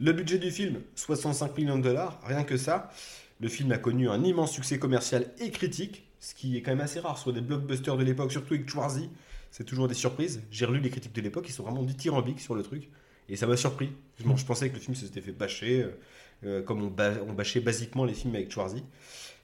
[0.00, 2.90] Le budget du film, 65 millions de dollars, rien que ça.
[3.40, 6.80] Le film a connu un immense succès commercial et critique, ce qui est quand même
[6.80, 9.08] assez rare sur des blockbusters de l'époque, surtout avec Schwarzy.
[9.50, 10.42] C'est toujours des surprises.
[10.50, 12.88] J'ai relu les critiques de l'époque, ils sont vraiment dithyrambiques sur le truc.
[13.28, 13.90] Et ça m'a surpris.
[14.18, 15.98] Je, je pensais que le film s'était fait bâcher, euh,
[16.44, 18.84] euh, comme on, ba- on bâchait basiquement les films avec Schwarzy.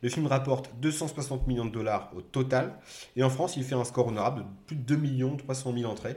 [0.03, 2.75] Le film rapporte 260 millions de dollars au total.
[3.17, 5.91] Et en France, il fait un score honorable de plus de 2 millions 300 000
[5.91, 6.17] entrées.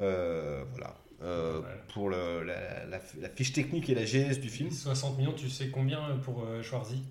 [0.00, 0.96] Euh, voilà.
[1.22, 1.60] Euh.
[1.94, 5.48] Pour le- la, la- la fiche technique et la genèse du film, 60 millions, tu
[5.50, 7.02] sais combien pour Schwarzy?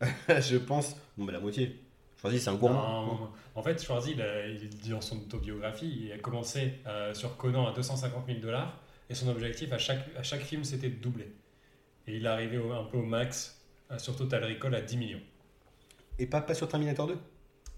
[0.28, 0.96] Je pense.
[1.16, 1.80] Non, mais la moitié.
[2.26, 3.06] Schwarzy, c'est un gourmand.
[3.06, 7.14] Non, En fait, Schwarzy, il, a- il dit dans son autobiographie, il a commencé euh,
[7.14, 10.88] sur Conan à 250 000 dollars et son objectif à chaque, à chaque film c'était
[10.90, 11.32] de doubler.
[12.06, 13.60] Et il est arrivé au- un peu au max
[13.90, 15.20] euh, sur Total Recall à 10 millions.
[16.18, 17.16] Et pas, pas sur Terminator 2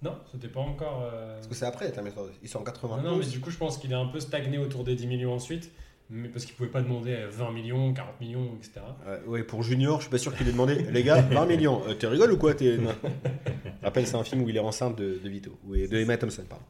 [0.03, 1.03] Non, c'était pas encore.
[1.03, 2.33] euh, Parce que c'est après Terminator 2.
[2.43, 3.05] Ils sont en Non, 91.
[3.05, 5.35] non, mais du coup, je pense qu'il est un peu stagné autour des 10 millions
[5.35, 5.71] ensuite,
[6.11, 8.81] mais parce qu'il pouvait pas demander euh, 20 millions, 40 millions, etc.
[9.07, 11.83] Euh, ouais, pour Junior, je suis pas sûr qu'il ait demandé Les gars, 20 millions.
[11.87, 12.55] Euh, tu rigoles ou quoi?
[12.55, 12.95] Non.
[13.83, 15.59] Rappelle, c'est un film où il est enceinte de, de Vito.
[15.67, 16.65] Ou de Emma Thompson, pardon.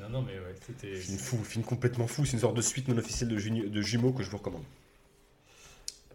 [0.00, 0.94] Non, non, mais ouais, c'était.
[0.94, 2.24] Film fou, film complètement fou.
[2.24, 4.62] C'est une sorte de suite non officielle de, juni- de jumeaux que je vous recommande.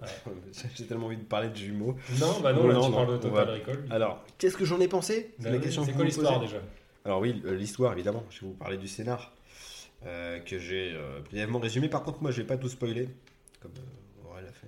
[0.02, 0.08] Ouais.
[0.76, 1.96] J'ai tellement envie de parler de jumeaux.
[2.20, 3.86] Non, bah non, là, non, tu non, parles de va- Recall.
[3.92, 5.34] Alors, qu'est-ce que j'en ai pensé?
[5.40, 6.58] Bah la oui, question que c'est quoi l'histoire déjà?
[7.06, 8.24] Alors oui, euh, l'histoire évidemment.
[8.32, 9.32] Je vais vous parler du scénar
[10.06, 11.90] euh, que j'ai euh, brièvement résumé.
[11.90, 13.10] Par contre, moi, je vais pas tout spoiler
[13.66, 14.68] comme euh, Aurel l'a fait.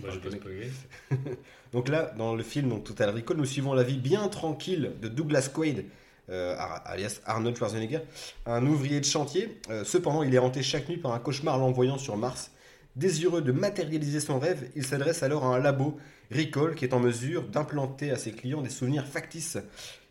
[0.00, 0.70] Bah, je peux spoiler.
[1.72, 5.08] Donc là, dans le film donc, Total Recall, nous suivons la vie bien tranquille de
[5.08, 5.84] Douglas Quaid,
[6.28, 8.00] euh, alias Arnold Schwarzenegger,
[8.46, 9.60] un ouvrier de chantier.
[9.68, 12.50] Euh, cependant, il est hanté chaque nuit par un cauchemar l'envoyant sur Mars.
[12.96, 15.98] Désireux de matérialiser son rêve, il s'adresse alors à un labo,
[16.32, 19.58] Recall, qui est en mesure d'implanter à ses clients des souvenirs factices.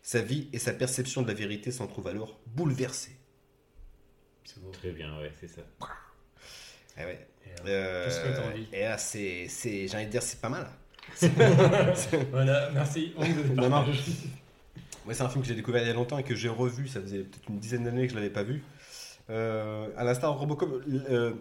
[0.02, 3.19] Sa vie et sa perception de la vérité s'en trouvent alors bouleversées.
[4.44, 4.70] C'est beau.
[4.72, 5.62] Très bien, ouais, c'est ça.
[6.98, 7.26] Eh ouais.
[7.46, 10.22] Et, euh, Euh, Qu'est-ce que t'en dis Et là, c'est, c'est, j'ai envie de dire,
[10.22, 10.66] c'est pas mal.
[12.30, 13.12] Voilà, merci.
[13.16, 13.70] On de Non, non.
[13.70, 14.00] partage.
[15.04, 16.86] Moi, c'est un film que j'ai découvert il y a longtemps et que j'ai revu.
[16.88, 18.62] Ça faisait peut-être une dizaine d'années que je l'avais pas vu.
[19.30, 21.32] Euh, à l'instar de Robocop, euh,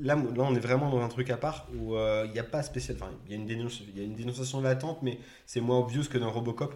[0.00, 2.44] là, là, on est vraiment dans un truc à part où euh, il n'y a
[2.44, 2.96] pas spécial.
[3.00, 5.78] Enfin, il y a une dénonce- il y a une dénonciation latente, mais c'est moins
[5.78, 6.74] obvious que dans Robocop.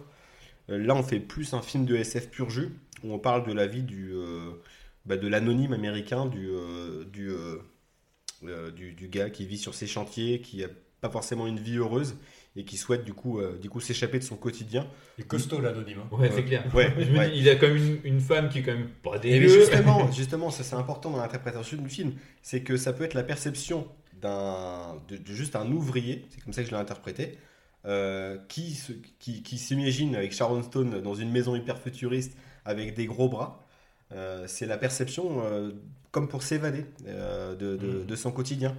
[0.69, 2.69] Euh, là, on fait plus un film de SF pur jus
[3.03, 4.51] où on parle de la vie du, euh,
[5.09, 7.57] bah, de l'anonyme américain, du, euh, du, euh,
[8.45, 10.69] euh, du, du gars qui vit sur ses chantiers, qui a
[11.01, 12.15] pas forcément une vie heureuse
[12.55, 14.87] et qui souhaite du coup, euh, du coup s'échapper de son quotidien.
[15.17, 15.99] Il est costaud l'anonyme.
[16.11, 16.15] hein.
[16.15, 16.63] Ouais, c'est clair.
[16.73, 17.29] Ouais, Je me ouais.
[17.31, 19.39] dis, il a quand même une, une femme qui est quand même pas Et dégueu.
[19.39, 23.13] mais justement, justement, ça c'est important dans l'interprétation du film, c'est que ça peut être
[23.13, 23.87] la perception
[24.21, 27.37] d'un, de, de juste un ouvrier, c'est comme ça que je l'ai interprété,
[27.85, 32.33] euh, qui, se- qui, qui s'imagine avec Sharon Stone dans une maison hyper futuriste
[32.65, 33.65] avec des gros bras.
[34.11, 35.71] Euh, c'est la perception, euh,
[36.11, 38.05] comme pour s'évader euh, de, de- Mm.
[38.05, 38.75] de son quotidien.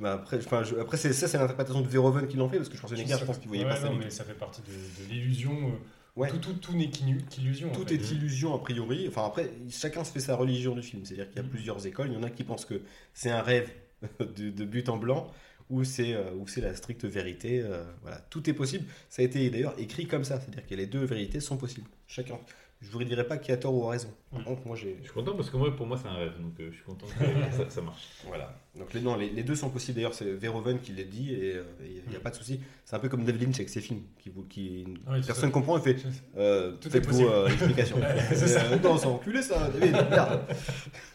[0.00, 3.24] Bah, après, je- ça c'est l'interprétation de Verhoeven qui l'en fait, parce que Schwarzenegger, je
[3.24, 4.66] pense qu'il voyait Ouais, pas ça mais ça fait partie de,
[5.04, 5.72] de l'illusion.
[6.14, 6.28] Ouais.
[6.30, 7.70] Tout, tout, tout n'est qu'illu- qu'illusion.
[7.70, 7.94] en Tout fait.
[7.94, 9.06] est illusion a priori.
[9.08, 11.04] Enfin après, chacun se fait sa religion du film.
[11.04, 11.48] C'est-à-dire qu'il y a Mhm.
[11.50, 12.08] plusieurs écoles.
[12.08, 12.80] Il y en a qui pensent que
[13.14, 13.70] c'est un rêve
[14.20, 15.30] de, de but en blanc
[15.70, 16.14] ou c'est
[16.58, 17.64] la stricte vérité.
[18.02, 18.84] voilà, tout est possible.
[19.10, 20.40] Ça a été d'ailleurs écrit comme ça.
[20.40, 21.88] C'est-à-dire que les deux vérités sont possibles.
[22.06, 22.38] Chacun.
[22.80, 24.08] Je vous dirais pas qui a tort ou a raison.
[24.30, 26.40] Par contre, moi j'ai Je suis content parce que moi, pour moi, c'est un rêve.
[26.40, 27.12] Donc, euh, je suis content que
[27.56, 28.06] ça, ça marche.
[28.26, 28.54] voilà.
[28.76, 29.96] Donc les, non, les, les deux sont possibles.
[29.96, 32.22] D'ailleurs, c'est Verhoeven qui l'a dit et euh, il n'y a Mhm.
[32.22, 32.60] pas de souci.
[32.84, 34.84] C'est un peu comme David Lynch avec ses films qui, qui
[35.26, 35.76] personne comprend.
[35.76, 35.96] Il fait
[36.36, 37.28] Euh, Tout est possible.
[37.28, 37.96] euh, l'explication.
[38.00, 38.62] Ouais, c'est ça.
[38.64, 40.40] euh, non, c'est enculé ça, David, merde.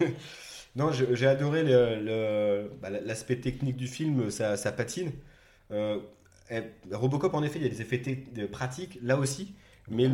[0.76, 5.11] non, je- j'ai adoré le- le- bah, l'aspect technique du film, ça, ça patine.
[6.91, 7.99] Robocop, en effet, il y a des effets
[8.51, 9.53] pratiques, là aussi,
[9.89, 10.09] mais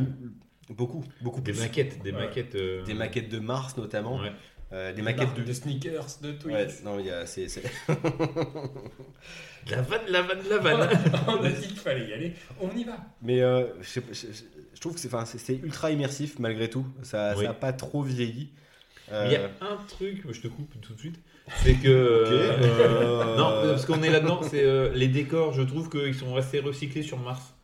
[0.70, 1.62] beaucoup, beaucoup Des plus.
[1.62, 2.20] maquettes, des Ouais.
[2.20, 2.56] maquettes.
[2.56, 4.32] euh, Des maquettes de Mars notamment, Ouais.
[4.74, 5.44] euh, des Des maquettes de.
[5.44, 6.54] de sneakers, de Twix.
[6.56, 7.64] Ouais, non, il y a, c'est, c'est-
[9.70, 10.90] La vanne, la vanne, la vanne.
[11.28, 12.34] on a dit qu'il fallait y aller.
[12.60, 12.98] On y va.
[13.22, 14.00] Mais euh, je,
[14.80, 16.86] trouve que c'est, enfin, c'est, c'est ultra immersif malgré tout.
[17.04, 17.44] Ça Oui.
[17.44, 18.50] n'a pas trop vieilli.
[19.12, 21.20] Euh, Il y a un truc, je te coupe tout de suite,
[21.64, 23.36] c'est que.
[23.38, 27.02] Non, parce qu'on est là-dedans, c'est euh, les décors, je trouve qu'ils sont restés recyclés
[27.04, 27.56] sur Mars.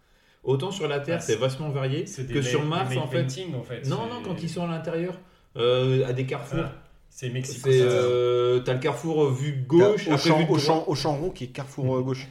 [0.46, 3.18] Autant sur la Terre, Ah, c'est vachement varié, des que sur Mars, en fait.
[3.18, 3.86] painting, en fait.
[3.88, 5.20] Non, non, quand ils sont à l'intérieur,
[5.58, 6.60] euh, à des carrefours.
[6.64, 6.72] Ah,
[7.10, 7.68] c'est ça.
[7.70, 11.48] euh, t'as le carrefour vue gauche, au, champ, au, champ, au champ rond qui est
[11.48, 12.28] carrefour euh, gauche.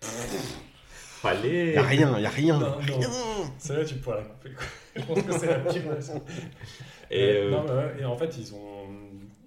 [1.24, 1.66] Allez.
[1.66, 2.58] Il n'y a rien, il n'y a rien.
[2.58, 3.08] Non, rien.
[3.58, 4.50] Celle-là, tu pourras la couper.
[4.50, 4.64] quoi.
[4.96, 5.82] Je pense que c'est la pire.
[5.82, 6.22] version.
[7.10, 8.88] Et, euh, non, mais ouais, et en fait, ils ont,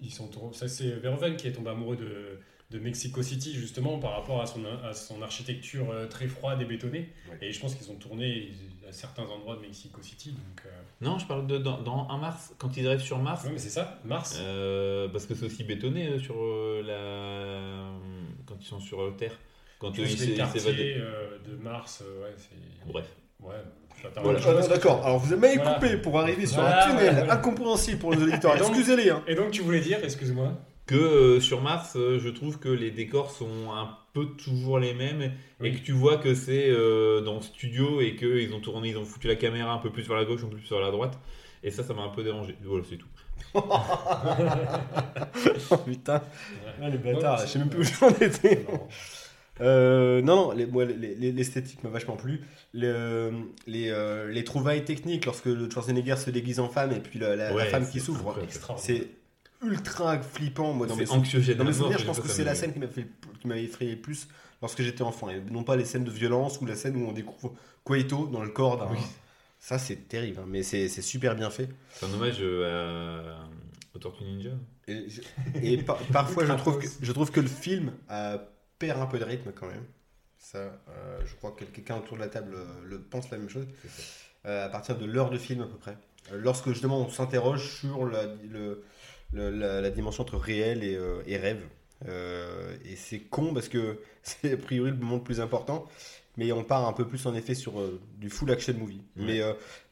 [0.00, 2.38] ils sont, ça c'est Verhoeven qui est tombé amoureux de,
[2.70, 6.64] de Mexico City justement par rapport à son, à son architecture euh, très froide et
[6.64, 7.12] bétonnée.
[7.30, 7.38] Ouais.
[7.48, 8.50] Et je pense qu'ils ont tourné
[8.88, 10.30] à certains endroits de Mexico City.
[10.30, 13.44] Donc, euh, Non, je parle de dans, dans un Mars, quand ils arrivent sur Mars,
[13.44, 14.38] ouais, mais c'est ça, Mars.
[14.40, 16.34] euh, parce que c'est aussi bétonné euh, sur
[16.84, 17.90] la.
[18.46, 19.38] quand ils sont sur Terre.
[19.78, 20.56] Quand ils s'évadent.
[20.78, 22.90] euh, de Mars, euh, ouais, c'est.
[22.90, 23.06] Bref.
[23.40, 23.54] Ouais,
[24.22, 24.40] Voilà.
[24.46, 25.74] Ah, D'accord, alors vous m'avez Voilà.
[25.74, 27.32] coupé pour arriver sur Voilà, un tunnel voilà.
[27.34, 28.56] incompréhensible pour les auditeurs.
[28.56, 29.10] Excusez-les.
[29.10, 29.22] Hein.
[29.26, 30.52] Et donc tu voulais dire, excuse-moi
[30.86, 34.94] Que euh, sur Mars, euh, je trouve que les décors sont un peu toujours les
[34.94, 35.32] mêmes
[35.62, 38.96] et que tu vois que c'est euh, dans le studio et qu'ils ont tourné, ils
[38.96, 40.92] ont foutu la caméra un peu plus vers la gauche, un peu plus vers la
[40.92, 41.18] droite.
[41.64, 42.54] Et ça, ça m'a un peu dérangé.
[42.64, 43.08] Voilà, c'est tout.
[45.70, 46.22] Oh putain,
[46.82, 48.64] ah, les bâtards, Ouais, je sais même plus où j'en étais.
[48.70, 48.80] Non.
[49.62, 52.42] Euh, non, non, les- moi, les- les- l'esthétique m'a vachement plu.
[52.74, 53.32] Le-
[53.66, 57.34] les, euh, les trouvailles techniques lorsque le Schwarzenegger se déguise en femme et puis la,
[57.36, 58.36] la- femme qui s'ouvre,
[58.76, 59.08] c'est
[59.62, 60.72] ultra flippant.
[60.72, 61.56] Moi, dans mes anxiogène.
[61.58, 63.06] Dans mes souvenirs, je pense que c'est la scène qui m'a fait,
[63.40, 64.28] qui m'avait effrayé le plus
[64.62, 67.12] lorsque j'étais enfant, et non pas les scènes de violence ou la scène où on
[67.12, 67.54] découvre
[67.84, 68.90] Quaito dans le corps d'un.
[68.92, 68.98] Oui.
[69.58, 71.68] Ça, c'est terrible, hein, mais c'est c'est super bien fait.
[71.92, 73.48] C'est un hommage euh, à...
[73.94, 74.50] au Tortue Ninja.
[74.88, 75.20] Et, je-
[75.62, 78.38] et par- parfois, je trouve, que, je trouve que le film euh,
[78.78, 79.84] perd un peu de rythme quand même.
[80.38, 83.48] Ça, euh, je crois que quelqu'un autour de la table euh, le pense la même
[83.48, 83.66] chose.
[84.46, 85.96] Euh, à partir de l'heure de film à peu près.
[86.32, 88.84] Euh, lorsque justement on s'interroge sur la, le-
[89.32, 91.62] le- la, la dimension entre réel et, euh, et rêve.
[92.06, 95.88] Euh, et c'est con parce que c'est a priori le moment le plus important.
[96.36, 99.00] Mais on part un peu plus en effet sur euh, du full action movie.
[99.16, 99.40] Mais,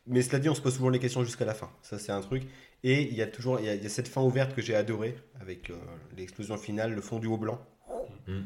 [0.06, 1.70] mais cela dit, on se pose souvent les questions jusqu'à la fin.
[1.80, 2.42] Ça, c'est un truc.
[2.82, 4.60] Et il y a toujours il y a, il y a cette fin ouverte que
[4.60, 5.72] j'ai adorée avec
[6.18, 7.64] l'explosion finale, le fond du haut blanc,
[8.26, 8.40] Mm.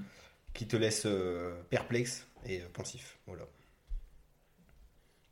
[0.54, 1.06] qui te laisse
[1.70, 3.18] perplexe et pensif.
[3.26, 3.44] Voilà.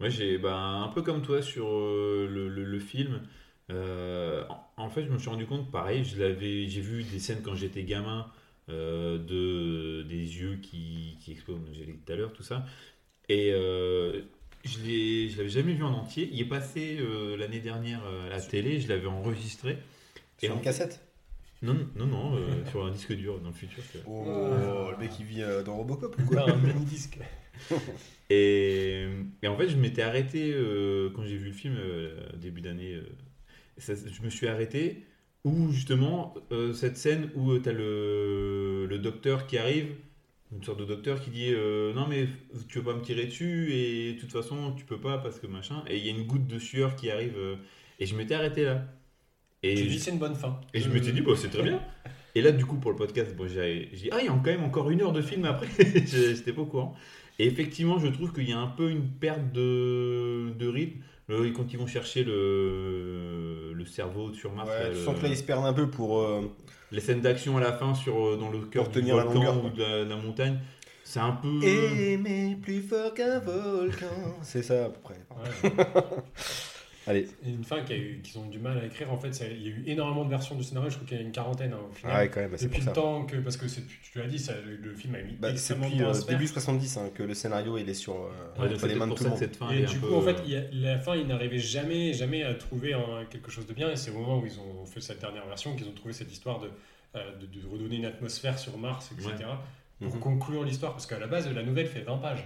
[0.00, 3.22] Moi, j'ai bah, un peu comme toi sur le, le- le film.
[3.70, 4.44] Euh,
[4.76, 7.54] en, fait, je me suis rendu compte, pareil, je l'avais, j'ai vu des scènes quand
[7.56, 8.30] j'étais gamin
[8.68, 12.64] euh, de des yeux qui, qui explosent, comme j'ai dit tout à l'heure, tout ça.
[13.28, 14.22] Et euh,
[14.64, 16.28] Je l'ai- je l'avais jamais vu en entier.
[16.32, 19.78] Il est passé euh, l'année dernière à la télé, je l'avais enregistré.
[20.38, 21.00] Sur Et une en- cassette?
[21.62, 23.82] Non, non, non, euh, sur un disque dur dans le futur.
[24.06, 26.42] Oh, le mec il vit euh, dans Robocop ou quoi?
[26.42, 27.18] Un mini disque.
[28.30, 29.06] Et,
[29.42, 33.00] et en fait, je m'étais arrêté euh, quand j'ai vu le film euh, début d'année.
[33.78, 35.04] Euh, ça- je me suis arrêté
[35.44, 39.88] où justement euh, cette scène où tu as le, le docteur qui arrive,
[40.52, 42.28] une sorte de docteur qui dit euh, non mais
[42.68, 45.46] tu veux pas me tirer dessus et de toute façon tu peux pas parce que
[45.46, 45.82] machin.
[45.88, 47.56] Et il y a une goutte de sueur qui arrive euh,
[48.00, 48.84] et je m'étais arrêté là.
[49.62, 50.60] Et Tu dis c'est une bonne fin.
[50.74, 51.80] et je m'étais dit, bah, c'est très bien.
[52.34, 54.32] Et là, du coup, pour le podcast, bon, j'ai j'ai dit, ah, il y a
[54.32, 55.68] quand même encore une heure de film après.
[56.06, 56.94] J'étais pas au courant.
[57.38, 61.00] Et effectivement, je trouve qu'il y a un peu une perte de, de rythme.
[61.30, 65.16] Euh, Quand ils vont chercher le, le cerveau sur Mars, Ouais, là, tu le- sens
[65.18, 66.20] que là ils se perdent un peu pour.
[66.20, 66.42] euh,
[66.92, 69.24] les scènes d'action à la fin sur, euh, dans le cœur Pour du tenir la
[69.24, 70.60] volcan longueur, ou de la, de la montagne,
[71.02, 71.62] c'est un peu.
[71.64, 74.06] Aimer plus fort qu'un volcan.
[74.42, 75.18] C'est ça à peu près.
[75.30, 75.72] Ouais.
[77.06, 77.28] Allez.
[77.44, 79.12] Une fin eu- qu'ils ont du mal à écrire.
[79.12, 80.90] En fait, il y a eu énormément de versions du scénario.
[80.90, 82.12] Je crois qu'il y en a une quarantaine hein, au final.
[82.16, 82.92] Ah ouais, quand même, c'est Depuis le ça.
[82.92, 83.36] temps que.
[83.36, 86.46] Parce que tu l'as dit, ça, le, film a mis Bah, extrêmement depuis euh, début
[86.46, 88.28] 70 hein, que le scénario il est sur euh,
[88.62, 89.38] Ouais, les mains de tout le monde.
[89.38, 91.26] cette fin Et du coup, peu, en fait, euh, il y a- la fin, ils
[91.26, 92.96] n'arrivaient jamais, jamais à trouver
[93.30, 93.90] quelque chose de bien.
[93.90, 96.32] Et c'est au moment où ils ont fait cette dernière version qu'ils ont trouvé cette
[96.32, 96.70] histoire de,
[97.14, 99.44] euh, de, de redonner une atmosphère sur Mars, etc.
[100.00, 100.20] Pour Mhm.
[100.20, 100.92] conclure l'histoire.
[100.92, 102.44] Parce qu'à la base, la nouvelle fait 20 pages.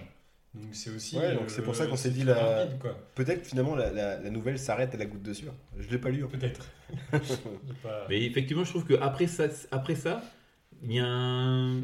[0.53, 1.17] Donc c'est aussi.
[1.17, 2.33] Ouais, donc c'est pour ça qu'on s'est dit la-
[2.63, 2.97] rapide, quoi.
[3.15, 5.53] Peut-être finalement la, la- la nouvelle s'arrête à la goutte de sueur.
[5.79, 6.27] Je l'ai pas lu.
[6.27, 6.67] Peut-être.
[7.83, 10.21] Pas- Mais effectivement, je trouve qu'après ça, après ça,
[10.83, 11.81] il y a un,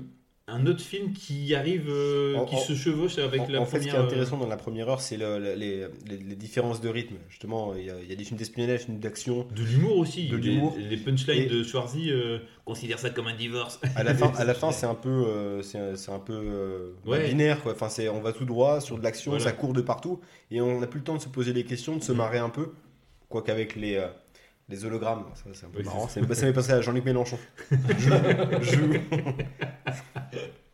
[0.50, 3.66] un autre film qui arrive, euh, En- qui en- se chevauche avec En, la en
[3.66, 6.36] fait, ce qui est intéressant dans la première heure, c'est le- le- les, les- les
[6.38, 7.16] différences de rythme.
[7.30, 9.42] Justement, il y a, il y a des films d'espionnage, des films d'action.
[9.42, 10.30] euh, De l'humour aussi.
[10.30, 10.74] De Les- l'humour.
[10.80, 13.82] Les, punchlines Et- de Schwarzy euh, considèrent ça comme un divorce.
[13.98, 16.92] À la fin, à la fin, c'est un peu, euh, c'est c'est un peu euh,
[17.06, 17.28] Ouais.
[17.28, 17.74] binaire quoi.
[17.74, 19.44] Enfin, c'est, on va tout droit sur de l'action, Voilà.
[19.44, 21.98] ça court de partout, et on n'a plus le temps de se poser des questions,
[21.98, 22.18] de se Mhm.
[22.20, 22.70] marrer un peu.
[23.28, 24.08] Quoique avec les euh,
[24.70, 26.08] les hologrammes, ça c'est un peu Oui, marrant.
[26.08, 27.38] Ça m'est passé à Jean-Luc Mélenchon.
[27.72, 28.10] Je-
[28.62, 29.02] je-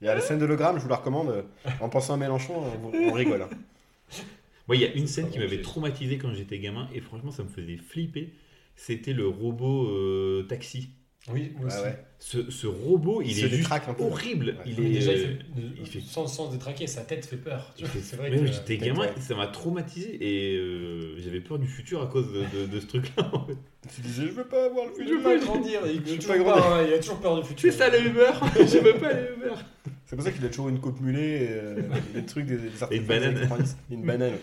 [0.02, 1.46] Il y a la scène d'hologramme, je vous la recommande.
[1.80, 3.44] En pensant à Mélenchon, on, on rigole.
[3.44, 3.50] hein.
[4.68, 7.44] Moi, il y a une scène qui m'avait traumatisé quand j'étais gamin, et franchement, ça
[7.44, 8.34] me faisait flipper.
[8.76, 10.90] C'était le robot euh, taxi.
[11.32, 11.84] Oui, moi Ouais, aussi.
[11.84, 11.98] ouais.
[12.20, 14.04] Ce, ce robot, il, est juste détraque un peu.
[14.04, 14.56] horrible.
[14.58, 14.64] Ouais.
[14.66, 14.90] Il est.
[14.92, 15.40] déjà, il fait,
[15.80, 17.74] il fait- sans, sans se détraquer, sa tête fait peur.
[17.78, 18.46] Tu vois, c'est vrai que.
[18.46, 19.14] j'étais gamin, ouais.
[19.18, 22.80] et ça m'a traumatisé et euh, j'avais peur du futur à cause de, de- de
[22.80, 23.30] ce truc-là.
[23.34, 23.58] en fait.
[23.94, 25.18] Tu disais, je veux pas avoir le Je futur.
[25.18, 26.62] veux pas grandir, il, Je suis pas toujours grandi.
[26.62, 27.72] pas, hein, il a toujours peur du futur.
[27.72, 29.64] C'est ça les humeurs Je veux pas les humeurs
[30.06, 31.82] C'est pour ça qu'il a toujours une coupe mulet, et, euh,
[32.14, 33.34] des trucs, des, des artefacts une banane.
[33.34, 33.78] des années 90.
[33.92, 34.34] Et une banane.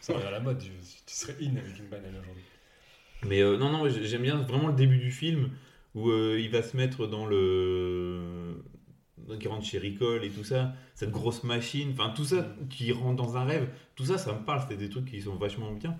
[0.00, 0.66] Ça revient à la mode, je-
[1.06, 2.44] tu serais in avec une banane aujourd'hui.
[3.28, 5.50] Mais euh, non, non, j'ai- j'aime bien vraiment le début du film
[5.94, 8.62] où euh, il va se mettre dans le.
[9.18, 12.90] dans- qui rentre chez Ricole et tout ça, cette grosse machine, enfin tout ça qui
[12.92, 15.70] rentre dans un rêve, tout ça, ça me parle, c'est des trucs qui sont vachement
[15.72, 15.96] bien.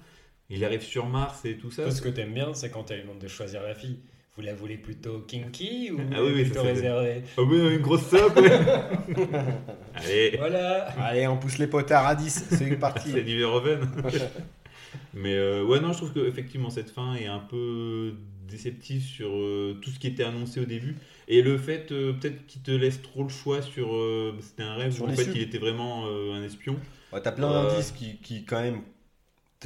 [0.48, 1.84] Il arrive sur Mars et tout ça.
[1.84, 4.00] Toi, ce que t'aimes bien, c'est quand elle demande de choisir la fille.
[4.36, 7.22] Vous la voulez plutôt kinky ou Ah oui, oui, plutôt réservée?
[7.36, 8.50] Oh, mais une grosse sope ouais.
[9.94, 13.10] Allez Voilà Allez, on pousse les potards à 10, c'est parti.
[13.12, 13.80] C'est du Verhoeven.
[15.14, 18.14] Mais euh, ouais, non, je trouve que effectivement cette fin est un peu
[18.50, 20.96] déceptive sur euh, tout ce qui était annoncé au début.
[21.28, 23.94] Et le fait, euh, peut-être qu'il te laisse trop le choix sur.
[23.94, 25.34] euh, C'était un rêve Sur où en fait l'issue.
[25.34, 26.76] il était vraiment euh, un espion.
[27.12, 28.82] Ouais, T'as plein Euh, d'indices qui, qui, quand même,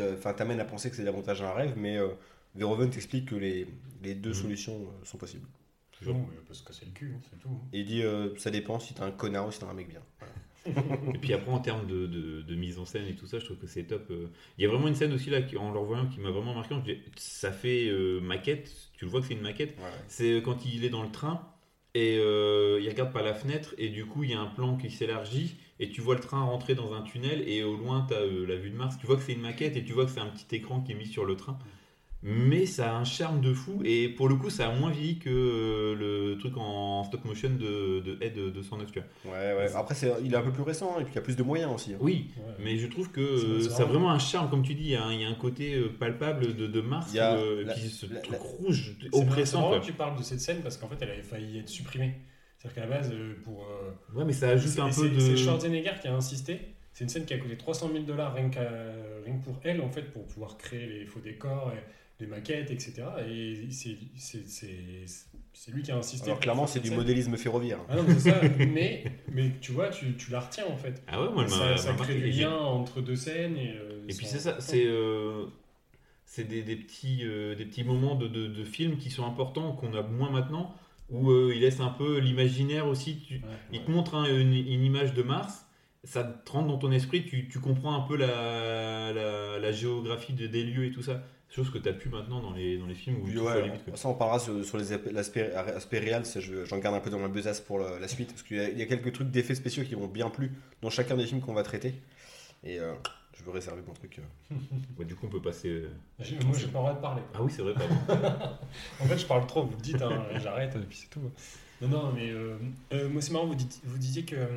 [0.00, 2.10] enfin, t'amènent à penser que c'est davantage un rêve, mais euh,
[2.56, 3.68] Verhoeven t'explique que les,
[4.02, 4.34] les deux Mhm.
[4.34, 5.48] solutions euh, sont possibles.
[6.02, 7.60] Non, mais parce que c'est le cul, hein, c'est tout.
[7.74, 9.88] Et il dit, euh, ça dépend si t'es un connard ou si t'es un mec
[9.90, 10.02] bien.
[11.12, 13.44] Et puis après, en termes de, de- de mise en scène et tout ça, je
[13.44, 14.06] trouve que c'est top.
[14.10, 14.28] euh.
[14.58, 16.54] Il y a vraiment une scène aussi là, qui, en le revoyant, qui m'a vraiment
[16.54, 16.74] marqué.
[16.86, 19.76] Je dis, Ça fait euh, maquette, tu le vois que c'est une maquette.
[20.08, 21.46] C'est quand il est dans le train
[21.94, 24.76] et euh, il regarde par la fenêtre et du coup il y a un plan
[24.76, 28.14] qui s'élargit et tu vois le train rentrer dans un tunnel et au loin tu
[28.14, 28.96] as la vue de Mars.
[28.98, 30.92] Tu vois que c'est une maquette et tu vois que c'est un petit écran qui
[30.92, 31.58] est mis sur le train.
[32.26, 35.18] Mais ça a un charme de fou et pour le coup ça a moins vieilli
[35.18, 35.94] que euh,
[36.32, 38.90] le truc en stop motion de, de Ed 209.
[38.92, 39.32] Tu vois.
[39.34, 39.74] Ouais, ouais.
[39.74, 41.36] Après, c'est, il est un peu plus récent, hein, et puis il y a plus
[41.36, 41.92] de moyens aussi.
[41.92, 41.98] hein.
[42.00, 42.54] Oui, Ouais.
[42.64, 45.04] mais je trouve que ça a vraiment- un charme, comme tu dis, il y a
[45.04, 47.60] un, il y a un côté euh, palpable de, de Mars, Il y a euh,
[47.60, 49.78] et la- puis ce la- truc la- rouge, oppressant.
[49.78, 52.14] que tu parles de cette scène parce qu'en fait, elle avait failli être supprimée.
[52.56, 53.66] C'est-à-dire qu'à la base, euh, pour.
[53.66, 55.20] euh, Ouais, mais ça ajoute un peu de.
[55.20, 56.58] C'est Schwarzenegger qui a insisté.
[56.94, 58.48] C'est une scène qui a coûté 300 000 dollars rien,
[59.26, 61.82] rien que pour elle, en fait, pour pouvoir créer les faux décors, et
[62.20, 63.02] les maquettes, etc.
[63.28, 66.26] Et c'est- c'est c'est- c'est lui qui a insisté.
[66.26, 66.96] Alors clairement, c'est du scène.
[66.96, 67.78] modélisme ferroviaire.
[67.88, 68.40] Ah non, mais c'est ça.
[68.58, 71.02] mais, mais tu vois, tu, tu la retiens en fait.
[71.06, 73.56] Ah ouais, moi, m'a- ça ça m'a crée du lien entre deux scènes.
[73.56, 75.46] Et, euh, Et puis c'est ça, c'est euh,
[76.24, 79.72] c'est des, des petits, euh, des petits moments de, de, de films qui sont importants,
[79.72, 80.74] qu'on a moins maintenant,
[81.10, 83.18] où euh, il laisse un peu l'imaginaire aussi.
[83.26, 83.40] Tu, Ouais,
[83.72, 83.84] il ouais.
[83.84, 85.63] te montre hein, une, une image de Mars,
[86.04, 90.32] ça te rentre dans ton esprit, tu, tu comprends un peu la, la, la géographie
[90.32, 91.22] de, des lieux et tout ça.
[91.50, 94.08] Chose que tu as pu maintenant dans les, dans les films où Oui, ouais, ça
[94.08, 96.22] on parlera sur, sur les l'aspect aspect réel,
[96.64, 98.70] j'en garde un peu dans ma besace pour la, la suite, parce qu'il y, a-
[98.70, 100.50] il y a quelques trucs d'effets spéciaux qui m'ont bien plu
[100.82, 101.94] dans chacun des films qu'on va traiter.
[102.64, 102.94] Et euh,
[103.38, 104.18] je veux réserver mon truc.
[104.18, 104.54] euh.
[104.98, 105.68] Ouais, du coup, on peut passer.
[105.68, 105.88] euh,
[106.44, 107.22] Moi, j'ai pas le droit de parler.
[107.34, 107.94] Ah oui, c'est vrai, pardon.
[109.00, 111.20] En fait, je parle trop, vous le dites, hein, j'arrête, et puis c'est tout.
[111.82, 112.56] Non, non, mais euh,
[112.94, 114.48] euh, moi, c'est marrant, vous, dites, vous disiez que euh,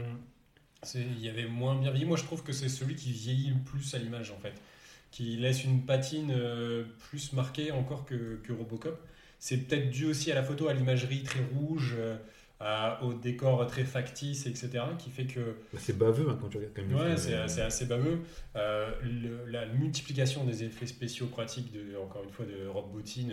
[0.95, 2.05] il y avait moins bien vieilli.
[2.05, 4.53] Moi, je trouve que c'est celui qui vieillit le plus à l'image, en fait.
[5.11, 8.99] Qui laisse une patine euh, plus marquée encore que, que Robocop.
[9.39, 12.15] C'est peut-être dû aussi à la photo, à l'imagerie très rouge, euh,
[12.59, 14.69] à- au décor très factice, etc.
[14.99, 16.95] Qui fait que Bah, c'est baveux hein, quand tu regardes quand même.
[17.11, 18.19] Ouais, c'est euh, c'est assez baveux.
[18.55, 23.30] Euh, le- la multiplication des effets spéciaux pratiques, de, encore une fois, de Rob Bottin,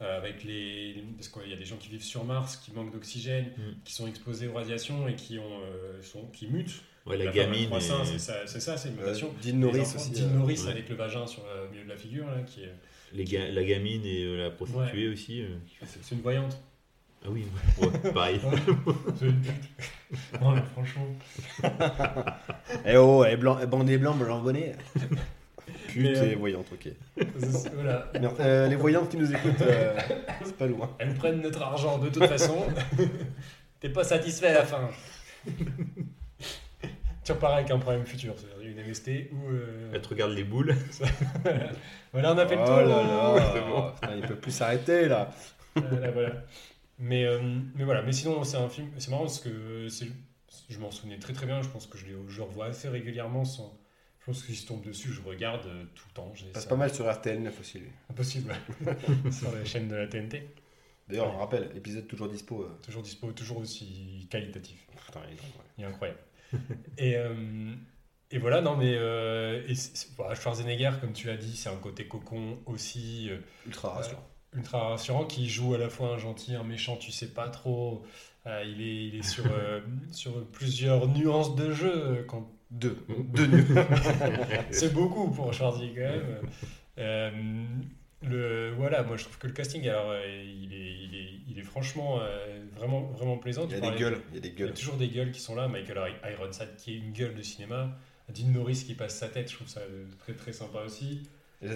[0.00, 1.04] avec les.
[1.16, 3.62] Parce qu'il y a des gens qui vivent sur Mars, qui manquent d'oxygène, Mm.
[3.84, 6.82] qui sont exposés aux radiations et qui, ont, euh, sont, qui mutent.
[7.06, 7.72] Ouais, la, gamine.
[7.72, 9.28] et- c'est ça, c'est ça, c'est une Euh, mutation.
[9.42, 10.10] Dean Les Norris enfants, aussi.
[10.10, 10.70] Dean euh, Norris ouais.
[10.70, 12.72] avec le vagin sur le milieu de la figure, là, qui est.
[13.12, 15.42] les ga- la gamine et euh, la prostituée aussi.
[15.42, 15.48] euh,
[15.80, 15.98] fait ça.
[16.02, 16.58] C'est une voyante.
[17.24, 17.44] Ah oui,
[17.80, 18.40] ouais, pareil.
[19.18, 19.52] C'est une pute.
[20.40, 21.06] Non, mais franchement.
[22.86, 24.74] Eh oh, elle est blanc, bandé blanc, blanc bonnet.
[25.92, 26.88] Pute euh, et voyante, ok.
[27.38, 28.10] c'est- Voilà.
[28.20, 29.96] Merde, euh, les voyantes qui nous écoutent, euh,
[30.44, 30.94] c'est pas loin.
[30.98, 32.66] Elles prennent notre argent de toute façon.
[33.80, 34.90] T'es pas satisfait à la fin.
[37.24, 39.48] tu repars avec un problème futur, c'est-à-dire une MST ou.
[39.50, 40.74] euh, Elle te regarde les boules.
[42.12, 42.76] voilà, on a fait le oh tour.
[42.76, 43.90] là là, C'est bon.
[43.92, 45.30] putain, il peut plus s'arrêter là.
[45.74, 46.32] Voilà, voilà.
[46.98, 47.38] Mais, euh,
[47.74, 48.88] mais voilà, mais sinon, c'est un film.
[48.98, 49.86] C'est marrant parce que
[50.68, 51.62] je m'en souvenais très très bien.
[51.62, 53.44] Je pense que je, le revois assez régulièrement.
[53.44, 53.72] Sans,
[54.30, 56.32] pense que si je tombe dessus, je regarde euh, tout le temps.
[56.40, 57.88] Il passe ça- pas mal sur RTL9 aussi lui.
[58.10, 58.54] Impossible.
[59.32, 60.48] Sur la chaîne de la TNT.
[61.08, 62.62] D'ailleurs, on rappelle, épisode toujours dispo.
[62.62, 64.86] euh, Toujours dispo, toujours aussi qualitatif.
[65.06, 65.64] Putain, il est ouais.
[65.78, 66.20] Il est incroyable.
[66.98, 67.74] et, euh,
[68.30, 69.74] et voilà, non, mais et
[70.34, 73.28] Schwarzenegger, comme tu l'as dit, c'est un côté cocon aussi
[73.66, 74.26] Ultra rassurant.
[74.54, 78.04] ultra rassurant qui joue à la fois un gentil, un méchant, tu sais pas trop.
[78.46, 79.44] Il, est, il est sur,
[80.12, 82.24] sur plusieurs nuances de jeu.
[82.28, 82.48] Quand...
[82.80, 82.96] Deux.
[83.34, 83.66] Deux nuls.
[84.70, 86.40] C'est beaucoup pour Schwarzy quand même.
[86.98, 87.30] Euh,
[88.22, 91.58] le, voilà, moi je trouve que le casting, alors, euh, il, est, il, est, il
[91.58, 93.66] est franchement euh, vraiment, vraiment plaisant.
[93.68, 94.20] Il y a des gueules.
[94.30, 94.74] Il y a des il y a gueules.
[94.74, 95.66] toujours des gueules qui sont là.
[95.68, 95.98] Michael
[96.30, 97.96] Ironside qui est une gueule de cinéma.
[98.28, 99.80] Dean Norris qui passe sa tête, je trouve ça
[100.20, 101.22] très très sympa aussi.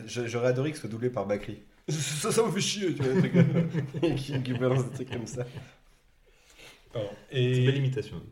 [0.07, 1.59] J'aurais adoré que ce soit doublé par Bakri.
[1.89, 5.45] Ça, ça me fait chier, tu vois, qui, qui balance des trucs comme ça.
[6.93, 7.11] Pardon.
[7.31, 8.23] C'est une belle Et, imitation.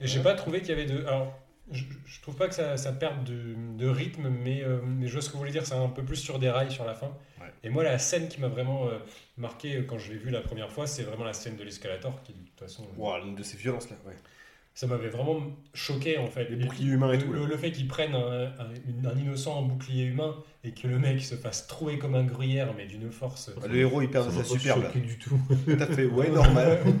[0.00, 1.04] et j'ai pas trouvé qu'il y avait de.
[1.06, 1.38] Alors,
[1.70, 5.12] je, je trouve pas que ça, ça perde de, de rythme, mais, euh, mais je
[5.12, 6.94] vois ce que vous voulez dire, c'est un peu plus sur des rails sur la
[6.94, 7.08] fin.
[7.40, 7.52] Ouais.
[7.64, 8.98] Et moi, la scène qui m'a vraiment euh,
[9.36, 12.22] marqué euh, quand je l'ai vu la première fois, c'est vraiment la scène de l'escalator,
[12.22, 12.86] qui de toute façon.
[12.96, 14.16] Wow, l'une de ces violences là, ouais.
[14.78, 15.40] Ça m'avait vraiment
[15.72, 16.50] choqué en fait.
[16.50, 17.32] Les boucliers humains et le, tout.
[17.32, 20.98] Le, le fait qu'ils prennent un, un- un innocent en bouclier humain et que le
[20.98, 23.50] mec se fasse trouer comme un gruyère, mais d'une force.
[23.66, 24.82] Le héros il perd Ça sa superbe.
[24.84, 25.40] choqué du tout.
[25.78, 26.78] T'as fait, ouais, normal.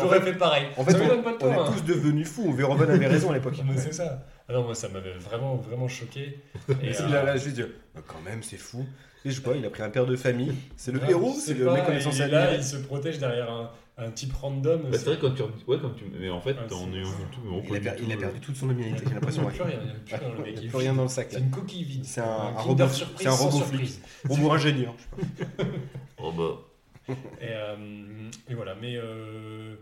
[0.00, 0.64] J'aurais fait, fait pareil.
[0.78, 1.72] en fait, ça on, on est hein.
[1.76, 2.50] tous devenus fous.
[2.54, 3.60] Verhoeven avait raison à l'époque.
[3.66, 4.26] Mais c'est ça.
[4.48, 6.38] Ah non, moi ça m'avait vraiment, vraiment choqué.
[6.82, 7.62] Et, euh, là, là, je lui dis,
[7.94, 8.86] bah, quand même, c'est fou.
[9.24, 10.52] Et je sais pas, il a pris un père de famille.
[10.76, 13.70] C'est le grave, héros, c'est le mec censé est là, il se protège derrière un,
[13.98, 14.82] un type random.
[14.82, 17.76] Bah, c'est vrai quand tu ouais quand tu mais en fait Ah, tout on Il
[17.76, 19.42] a, per- il a perdu toute son humanité, j'ai l'impression.
[19.42, 20.46] Il n'y a plus rien, il n'y a plus rien, le mec.
[20.46, 21.28] Il n'y il a est plus rien dans le sac.
[21.30, 22.04] C'est une coquille vide.
[22.04, 24.02] C'est un, un Kinder robot, surprise c'est un sans robot surprise.
[24.28, 24.94] Robot ingénieur.
[25.18, 25.64] je sais pas.
[26.18, 29.74] Oh bah Et, euh, et voilà, mais euh,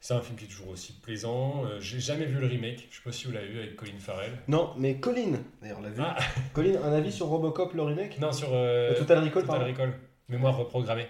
[0.00, 1.64] c'est un film qui est toujours aussi plaisant.
[1.66, 3.98] Euh, J'ai jamais vu le remake, je sais pas si vous l'avez vu avec Colin
[3.98, 4.32] Farrell.
[4.48, 6.00] Non, mais Colin, d'ailleurs, l'a vu.
[6.02, 6.16] Ah,
[6.54, 8.18] Colin, un avis sur Robocop, le remake?
[8.20, 9.66] Non, sur euh, Total Recall, Total pardon.
[9.66, 9.92] Recall.
[10.28, 11.08] Mémoire reprogrammée.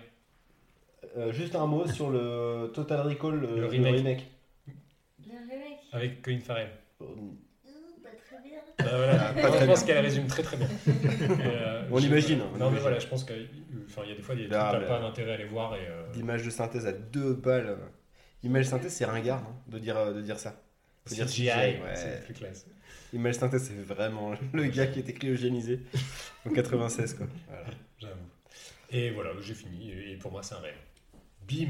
[1.18, 3.96] Euh, Juste un mot sur le Total Recall, le, Le le remake.
[3.96, 4.26] remake.
[5.26, 5.78] Le remake.
[5.92, 6.68] Avec Colin Farrell.
[7.00, 7.06] Euh,
[8.02, 8.58] pas très bien.
[8.78, 9.32] Bah, voilà.
[9.32, 10.68] Pas très je pense qu'elle résume très très bien.
[10.68, 10.90] Et,
[11.46, 14.34] euh, On l'imagine, hein, on Non, mais voilà, je pense qu'il y a des fois
[14.36, 15.74] des trucs Ah, t'as pas d'intérêt à les voir.
[15.74, 17.76] Et, euh, de synthèse à deux balles.
[18.44, 20.54] Image synthèse, c'est ringard non de, dire, euh, de dire ça.
[21.06, 21.80] Faut dire CGI, ouais.
[21.94, 22.66] c'est plus classe.
[23.12, 25.80] Image synthèse, c'est vraiment le gars qui était cryogénisé
[26.46, 27.14] en 96.
[27.14, 27.26] Quoi.
[27.48, 27.64] Voilà.
[27.98, 28.14] J'avoue.
[28.90, 29.90] Et voilà, j'ai fini.
[29.90, 30.76] Et pour moi, c'est un rêve.
[31.48, 31.68] Bim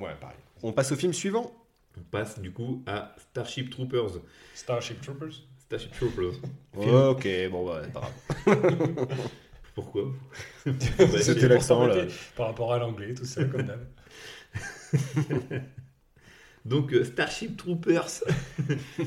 [0.00, 0.36] Ouais, pareil.
[0.62, 1.52] On passe au film suivant.
[1.96, 4.20] on passe du coup à Starship Troopers
[4.54, 5.42] Starship Troopers.
[5.58, 6.34] Starship Troopers
[6.76, 8.10] ok, bon, bah, c'est pas
[8.46, 9.08] grave.
[9.74, 10.12] pourquoi
[11.20, 12.04] C'était l'accent, là.
[12.36, 13.86] Par rapport à l'anglais, tout ça, comme d'hab.
[16.64, 18.22] Donc euh, Starship Troopers,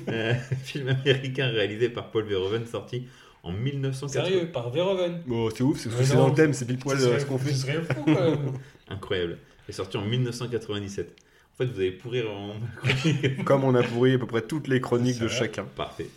[0.10, 0.34] euh,
[0.64, 3.08] film américain réalisé par Paul Verhoeven, sorti
[3.44, 4.26] en 1980.
[4.26, 5.22] Sérieux, par Verhoeven.
[5.26, 7.38] Bon, c'est ouf, c'est c'est dans le thème, c'est pile poil Ce euh, ce qu'on
[7.38, 7.52] fait.
[7.52, 8.54] Ce serait fou, quand même.
[8.90, 9.38] Incroyable.
[9.70, 11.16] Est sorti en 1997.
[11.54, 12.56] En fait, vous allez pourrir en
[13.46, 15.64] Comme on a pourri à peu près toutes les chroniques de chacun.
[15.64, 16.10] Parfait.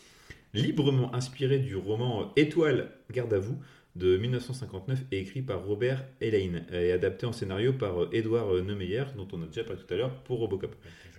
[0.54, 3.58] Librement inspiré du roman Étoile, garde à vous
[3.96, 8.62] de 1959 et écrit par Robert Helaine et adapté en scénario par euh, Edouard euh,
[8.62, 10.74] Neumeyer, dont on a déjà parlé tout à l'heure pour Robocop.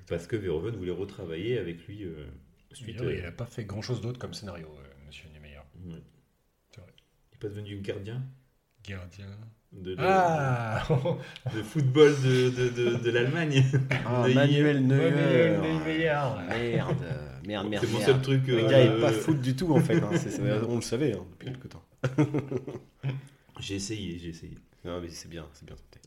[0.07, 2.25] Parce que Verhoeven voulait retravailler avec lui euh,
[2.73, 2.99] suite.
[3.01, 5.49] Euh, Il n'a pas fait grand chose d'autre comme scénario, euh, monsieur ouais.
[5.85, 6.01] Vrai.
[6.77, 8.23] Il n'est pas devenu gardien?
[8.83, 9.37] Gardien.
[9.71, 10.83] De, Ah
[11.55, 13.63] de football de, de, de, de l'Allemagne.
[14.05, 14.33] Ah, Neuer.
[14.33, 15.11] Manuel Neuer.
[15.11, 16.05] Manuel Neuer.
[16.71, 16.97] Merde,
[17.47, 17.85] merde, merde.
[17.85, 18.47] C'est mon seul truc.
[18.47, 19.97] Le euh, gars est pas foot du tout en fait.
[19.97, 20.09] hein.
[20.15, 21.83] C'est- c'est- on le savait hein, depuis quelque temps.
[23.59, 24.57] J'ai essayé, j'ai essayé.
[24.85, 25.99] Non, mais c'est bien, c'est bien tenté.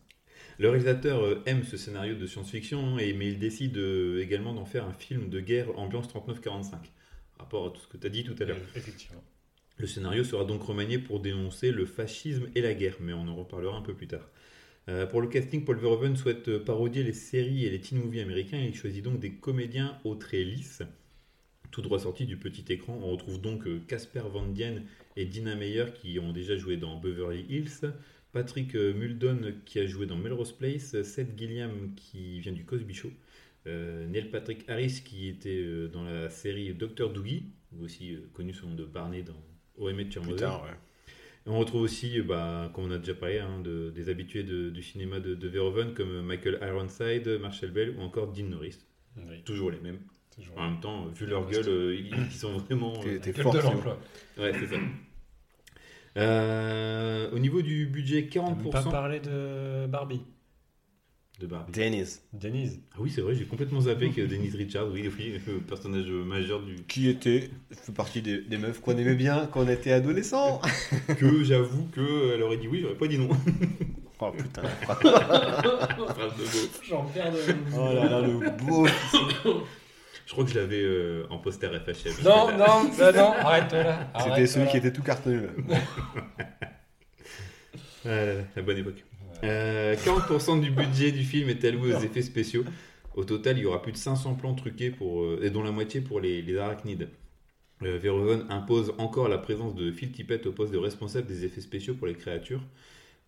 [0.59, 4.65] Le réalisateur euh, aime ce scénario de science-fiction, et, mais il décide euh, également d'en
[4.65, 6.77] faire un film de guerre ambiance 39-45,
[7.39, 8.57] rapport à tout ce que tu as dit tout à l'heure.
[8.75, 9.23] Effectivement.
[9.83, 13.35] Le scénario sera donc remanié pour dénoncer le fascisme et la guerre, mais on en
[13.35, 14.31] reparlera un peu plus tard.
[14.89, 18.61] Euh, pour le casting, Paul Verhoeven souhaite parodier les séries et les teen movies américains,
[18.61, 20.85] et il choisit donc des comédiens au trait lisse,
[21.73, 22.97] tout droit sortis du petit écran.
[23.03, 24.85] On retrouve donc euh, Casper Van Dien
[25.17, 27.93] et Dina Meyer qui ont déjà joué dans Beverly Hills,
[28.31, 32.95] Patrick euh, Muldoon qui a joué dans Melrose Place, Seth Gilliam qui vient du Cosby
[32.95, 33.11] Show,
[33.67, 37.13] Neil Patrick Harris qui était dans la série Dr.
[37.13, 37.47] Doogie,
[37.81, 40.01] aussi connu sous le nom de Barney dans O.M.
[41.47, 44.71] on retrouve aussi, euh, bah, comme on a déjà parlé, hein, de- des habitués de-
[44.71, 48.79] du cinéma de, de Verhoeven comme Michael Ironside, Marshall Bell ou encore Dean Norris.
[49.17, 49.99] Oui, Toujours les mêmes.
[50.35, 50.57] toujours.
[50.59, 52.93] En même temps, vu leur gueule, euh, ils, ils sont vraiment.
[53.01, 53.53] T'es- euh, fort.
[53.55, 53.71] de Théo.
[53.71, 53.99] l'emploi.
[54.39, 54.77] Ouais, c'est ça.
[56.19, 60.21] Euh, au niveau du budget, On n'a pas 40% parlé de Barbie.
[61.41, 61.73] De Barbie.
[61.73, 62.81] Dennis, Denise.
[62.95, 66.63] Ah oui, c'est vrai, j'ai complètement zappé que Denise Richards, oui, oui, le personnage majeur
[66.63, 66.77] du.
[66.87, 70.61] qui était, fait partie des, des meufs qu'on aimait bien quand on était adolescent.
[71.19, 73.29] Que j'avoue qu'elle aurait dit oui, j'aurais pas dit non.
[74.25, 74.63] Oh putain.
[74.83, 76.69] Phrase de beau.
[76.89, 77.39] J'en perds de.
[77.77, 78.87] Oh là là, le beau.
[78.87, 82.25] Je crois que je l'avais euh, en poster FHM.
[82.25, 84.13] Non, non, non, non, arrête là.
[84.23, 84.71] C'était celui là.
[84.71, 85.41] qui était tout cartonné.
[85.69, 85.77] là.
[88.05, 89.05] Ah la bonne époque.
[89.45, 92.65] Euh, 40% du budget du film est alloué aux effets spéciaux.
[93.15, 95.71] Au total, il y aura plus de 500 plans truqués, pour, euh, et dont la
[95.73, 97.09] moitié pour les, les arachnides.
[97.83, 101.61] Euh, Verhoeven impose encore la présence de Phil Tippett au poste de responsable des effets
[101.61, 102.63] spéciaux pour les créatures,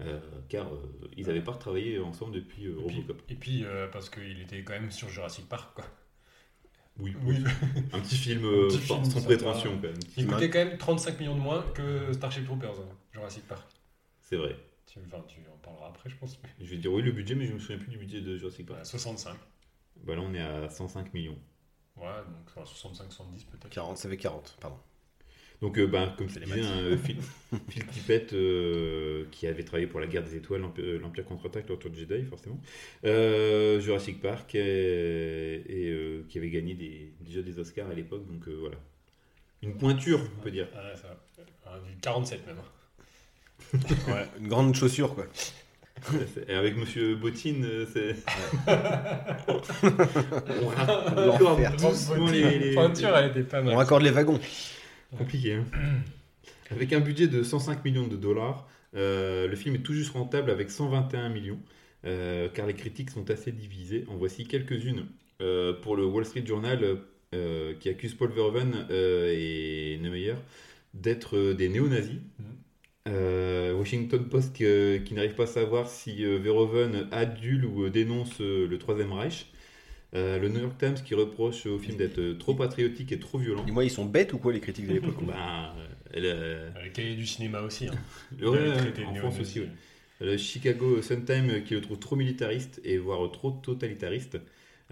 [0.01, 0.79] euh, car euh,
[1.17, 3.23] ils n'avaient pas retravaillé ensemble depuis euh, Et puis, Robocop.
[3.29, 5.85] et puis, euh, parce qu'il était quand même sur Jurassic Park, quoi.
[7.01, 7.39] Oui, Oui.
[7.93, 9.95] un petit film, euh, Un petit sans film prétention, quand même.
[10.17, 13.69] Il coûtait quand même 35 millions de moins que Starship Troopers, hein, Jurassic Park.
[14.23, 14.57] C'est vrai.
[14.87, 15.41] Tu, enfin, tu
[15.87, 16.39] après, je pense.
[16.61, 18.67] Je vais dire oui le budget, mais je me souviens plus du budget de Jurassic
[18.67, 18.79] Park.
[18.79, 19.37] Voilà, 65.
[20.05, 21.39] Bah là, on est à 105 millions.
[21.97, 23.71] Ouais, donc enfin, 65, 70 peut-être.
[23.71, 24.77] 40, ça fait 40, pardon.
[25.63, 27.17] Donc, euh, ben, comme je disais, hein, euh, Phil,
[27.69, 31.67] Phil Tippett, euh, qui avait travaillé pour la guerre des étoiles, l'Emp- euh, l'Empire contre-attaque,
[31.69, 32.61] de Jedi, forcément,
[33.05, 38.27] euh, Jurassic Park, et, et, euh, qui avait gagné des, déjà des Oscars à l'époque,
[38.27, 38.77] donc euh, voilà.
[39.63, 40.69] Une pointure, on peut dire.
[40.75, 41.17] Ah, ça,
[41.65, 41.79] va.
[41.81, 42.59] du 47 même.
[44.09, 45.27] Ouais, une grande chaussure quoi.
[46.49, 48.15] Et avec Monsieur Bottine, euh, c'est.
[50.63, 53.75] on raccorde doucement les, les- Peinture, elle était pas On mal.
[53.77, 54.41] raccorde les wagons.
[55.17, 55.65] Compliqué, hein.
[56.71, 58.67] Avec un budget de 105 millions de dollars,
[58.97, 61.59] euh, le film est tout juste rentable avec 121 millions,
[62.07, 64.05] euh, car les critiques sont assez divisées.
[64.09, 65.07] En voici quelques-unes.
[65.43, 66.99] Euh, pour le Wall Street Journal,
[67.35, 70.35] euh, qui accuse Paul Verhoeven euh, et Neumeyer
[70.95, 72.21] d'être des néo-nazis.
[72.39, 72.47] Mhm.
[73.07, 77.91] Euh, Washington Post euh, qui n'arrive pas à savoir si euh, Verhoeven adule ou euh,
[77.91, 79.47] dénonce euh, le Troisième Reich.
[80.15, 83.39] Euh, le New York Times qui reproche au film d'être euh, trop patriotique et trop
[83.39, 83.65] violent.
[83.65, 85.73] Dis-moi, ils sont bêtes ou quoi les critiques de l'époque Ben,
[86.17, 87.89] euh, euh, Le cahier du cinéma aussi.
[87.89, 87.95] Hein.
[88.41, 89.69] le- en France aussi, ouais.
[90.21, 94.39] Le Chicago Sun-Time qui le trouve trop militariste et voire trop totalitariste.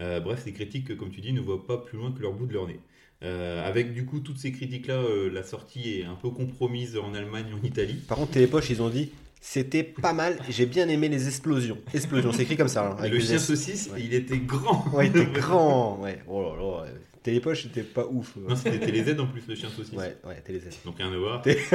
[0.01, 2.47] Euh, bref, ces critiques, comme tu dis, ne voient pas plus loin que leur bout
[2.47, 2.80] de leur nez.
[3.24, 7.15] Euh, avec du coup toutes ces critiques-là, euh, la sortie est un peu compromise en
[7.15, 7.94] Allemagne, en Italie.
[8.09, 11.78] Par contre, Télépoche, ils ont dit c'était pas mal, j'ai bien aimé les explosions.
[11.94, 12.90] Explosions, c'est écrit comme ça.
[12.90, 14.03] hein, avec le chien saucisse, Ouais.
[14.05, 14.86] il était grand.
[14.93, 16.01] Ouais, il était grand.
[16.01, 16.19] Ouais.
[16.28, 16.82] Oh là là.
[16.82, 16.89] ouais.
[17.23, 18.35] Télépoche, c'était pas ouf.
[18.36, 19.94] Non, c'était Télé-Z en plus, le chien saucisse.
[19.94, 20.81] Ouais, ouais, Télé-Z.
[20.85, 21.43] Donc rien à voir.
[21.43, 21.59] Té-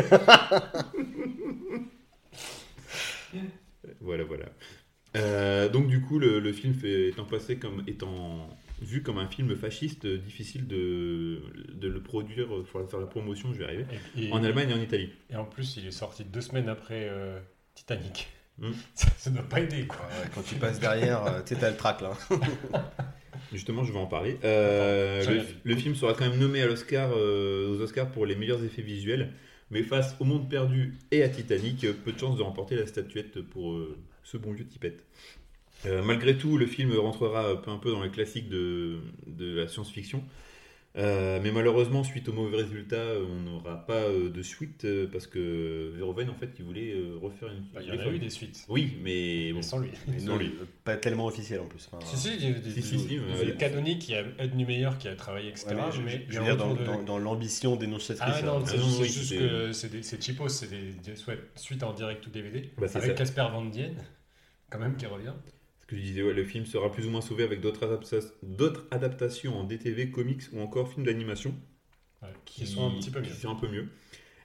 [4.01, 4.45] voilà, voilà.
[5.15, 8.49] Euh, donc du coup, le, le film fait, étant passé comme étant
[8.81, 11.41] vu comme un film fasciste, euh, difficile de,
[11.73, 13.85] de le produire, il faudra faire la promotion, je vais arriver,
[14.15, 15.09] Et, et- en Allemagne et en Italie.
[15.29, 17.39] Et en plus, il est sorti deux semaines après euh,
[17.73, 18.27] Titanic.
[18.59, 18.71] Hmm.
[18.95, 19.99] Ça, ça doit pas aider, quoi.
[20.07, 22.17] Ouais, quand tu passes derrière, euh, tu sais, t'as le là.
[23.51, 24.37] Justement, je vais en parler.
[24.43, 28.63] Euh, le, film sera quand même nommé à l'Oscar, euh, aux Oscars pour les meilleurs
[28.63, 29.31] effets visuels,
[29.69, 32.87] mais face au Monde perdu et à Titanic, euh, peu de chance de remporter la
[32.87, 35.03] statuette pour euh, ce bon vieux Tippett.
[35.85, 39.67] Euh, malgré tout, le film rentrera peu un peu dans les classiques de, de la
[39.67, 40.23] science-fiction.
[40.97, 45.27] Euh, mais malheureusement, suite aux mauvais résultats, on n'aura pas euh, de suite euh, parce
[45.27, 47.61] que Verhoeven, en fait, il voulait euh, refaire une.
[47.71, 48.65] Bah, Il y en a eu des suites.
[48.67, 49.57] Oui, mais bon.
[49.57, 49.89] Mais sans lui.
[50.07, 50.53] Mais Sans non, lui.
[50.83, 51.87] pas tellement officiel en plus.
[51.91, 53.19] Enfin, Si, si, il y a des, Si, si, si,
[53.59, 55.67] canoniques, il y a Ed Niemeyer qui a travaillé, etc.
[55.69, 58.35] ouais, mais je, mais je y veux dire, dans, retour de- dans- dans l'ambition dénonçatrice.
[58.39, 60.95] Ah non, c'est Ah non, juste, oui, c'est juste que c'est cheapos, c'est des,
[61.55, 62.71] suites en direct ou DVD.
[62.79, 63.15] Bah, c'est avec.
[63.15, 63.91] Casper Van Dien,
[64.71, 65.33] quand même, qui revient.
[65.87, 68.85] Que je disais, ouais, le film sera plus ou moins sauvé avec d'autres adapta- d'autres
[68.91, 71.55] adaptations en DTV, comics ou encore films d'animation.
[72.21, 73.27] Ouais, qui sont un petit peu mieux.
[73.27, 73.87] Qui sont un peu mieux.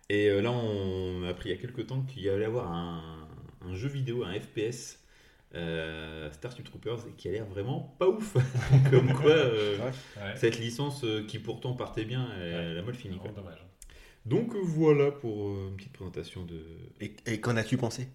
[0.09, 2.71] Et euh, là, on a appris il y a quelques temps qu'il y allait avoir
[2.73, 3.29] un,
[3.63, 5.01] un jeu vidéo, un FPS,
[5.55, 8.37] euh, Starship Troopers, et qui a l'air vraiment pas ouf.
[8.91, 10.37] Comme quoi, euh, Ouais.
[10.37, 13.19] Cette licence euh, qui pourtant partait bien, elle a mal fini.
[13.35, 13.65] dommage.
[14.27, 16.61] Donc voilà pour euh, une petite présentation de.
[17.01, 18.07] Et, et qu'en as-tu pensé?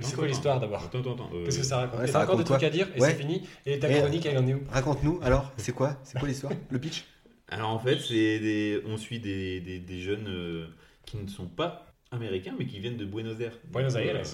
[0.00, 1.30] C'est quoi l'histoire d'abord Attends, attends, attends.
[1.34, 3.10] euh, Qu'est-ce que ça raconte ouais, ça encore des trucs à dire et Ouais.
[3.10, 3.46] c'est fini.
[3.66, 6.52] Et ta Et- chronique, elle en est où Raconte-nous alors, c'est quoi C'est quoi l'histoire
[6.70, 7.04] Le pitch?
[7.48, 8.82] Alors en fait, c'est des...
[8.86, 10.66] on suit des, des, des jeunes euh,
[11.06, 13.58] qui ne sont pas américains, mais qui viennent de Buenos Aires.
[13.70, 14.16] Buenos Aires.
[14.16, 14.24] euh,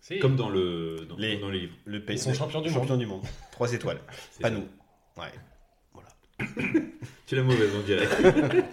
[0.00, 0.18] Si.
[0.18, 1.74] Comme dans, le, dans, Les- comme dans les livres.
[1.84, 2.16] Le pays.
[2.16, 3.22] Ils sont champions du champions du monde.
[3.52, 3.98] Trois étoiles.
[4.40, 4.50] Pas ça.
[4.50, 4.66] nous.
[5.16, 5.32] Ouais.
[7.26, 8.08] Tu es la mauvaise, on dirait.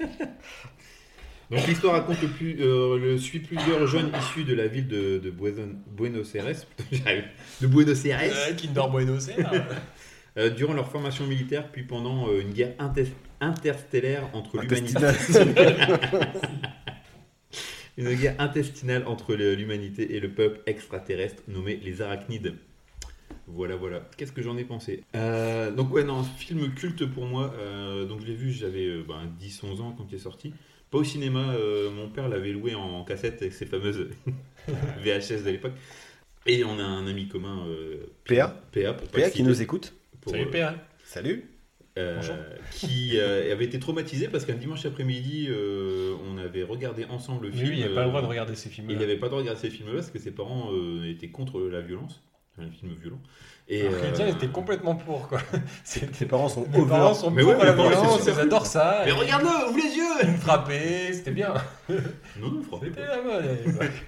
[1.49, 5.17] Donc l'histoire raconte le plus, euh, le suit plusieurs jeunes issus de la ville de,
[5.17, 6.45] de Buenos- Buenos Aires,
[6.75, 7.23] Putain, j'arrive.
[7.61, 9.65] de Buenos Aires, Euh, Kinder Buenos Aires.
[10.37, 13.07] euh, durant leur formation militaire, puis pendant euh, une guerre inter-
[13.39, 14.99] interstellaire entre l'humanité.
[17.99, 22.53] Une guerre intestinale entre l'humanité et le peuple extraterrestre nommé les Arachnides.
[23.47, 24.07] Voilà, voilà.
[24.17, 25.03] Qu'est-ce que j'en ai pensé?
[25.15, 27.51] Euh, Donc, ouais, non, film culte pour moi.
[27.57, 30.53] Euh, donc, je l'ai vu, j'avais euh, ben, 10-11 ans quand il est sorti.
[30.91, 34.07] Pas au cinéma, euh, mon père l'avait loué en cassette avec ses fameuses
[35.03, 35.73] VHS de l'époque.
[36.45, 39.93] Et on a un ami commun, euh, PA PA, pour qui nous écoute.
[40.21, 40.75] pour, Salut euh, PA.
[41.03, 41.49] Salut.
[41.97, 42.35] euh, Bonjour.
[42.71, 47.51] qui euh, avait été traumatisé parce qu'un dimanche après-midi, euh, on avait regardé ensemble le
[47.51, 47.69] Mais film.
[47.69, 48.89] lui, il n'a pas le droit de euh, regarder ces films.
[48.89, 51.29] il n'avait pas le droit de regarder ces films-là parce que ses parents euh, étaient
[51.29, 52.21] contre la violence.
[52.59, 53.19] Un film violent.
[53.67, 55.39] Et, Alors euh, Etienne était complètement pour quoi.
[56.17, 56.89] Tes parents sont Mes over.
[56.89, 59.03] parents sont Mais pour ouais, la violence, ils adorent ça.
[59.05, 61.53] Mais regarde-le, ouvre les yeux Ils me frappaient, c'était bien.
[62.39, 64.05] Non, non, frappez C'était la mode à l'époque.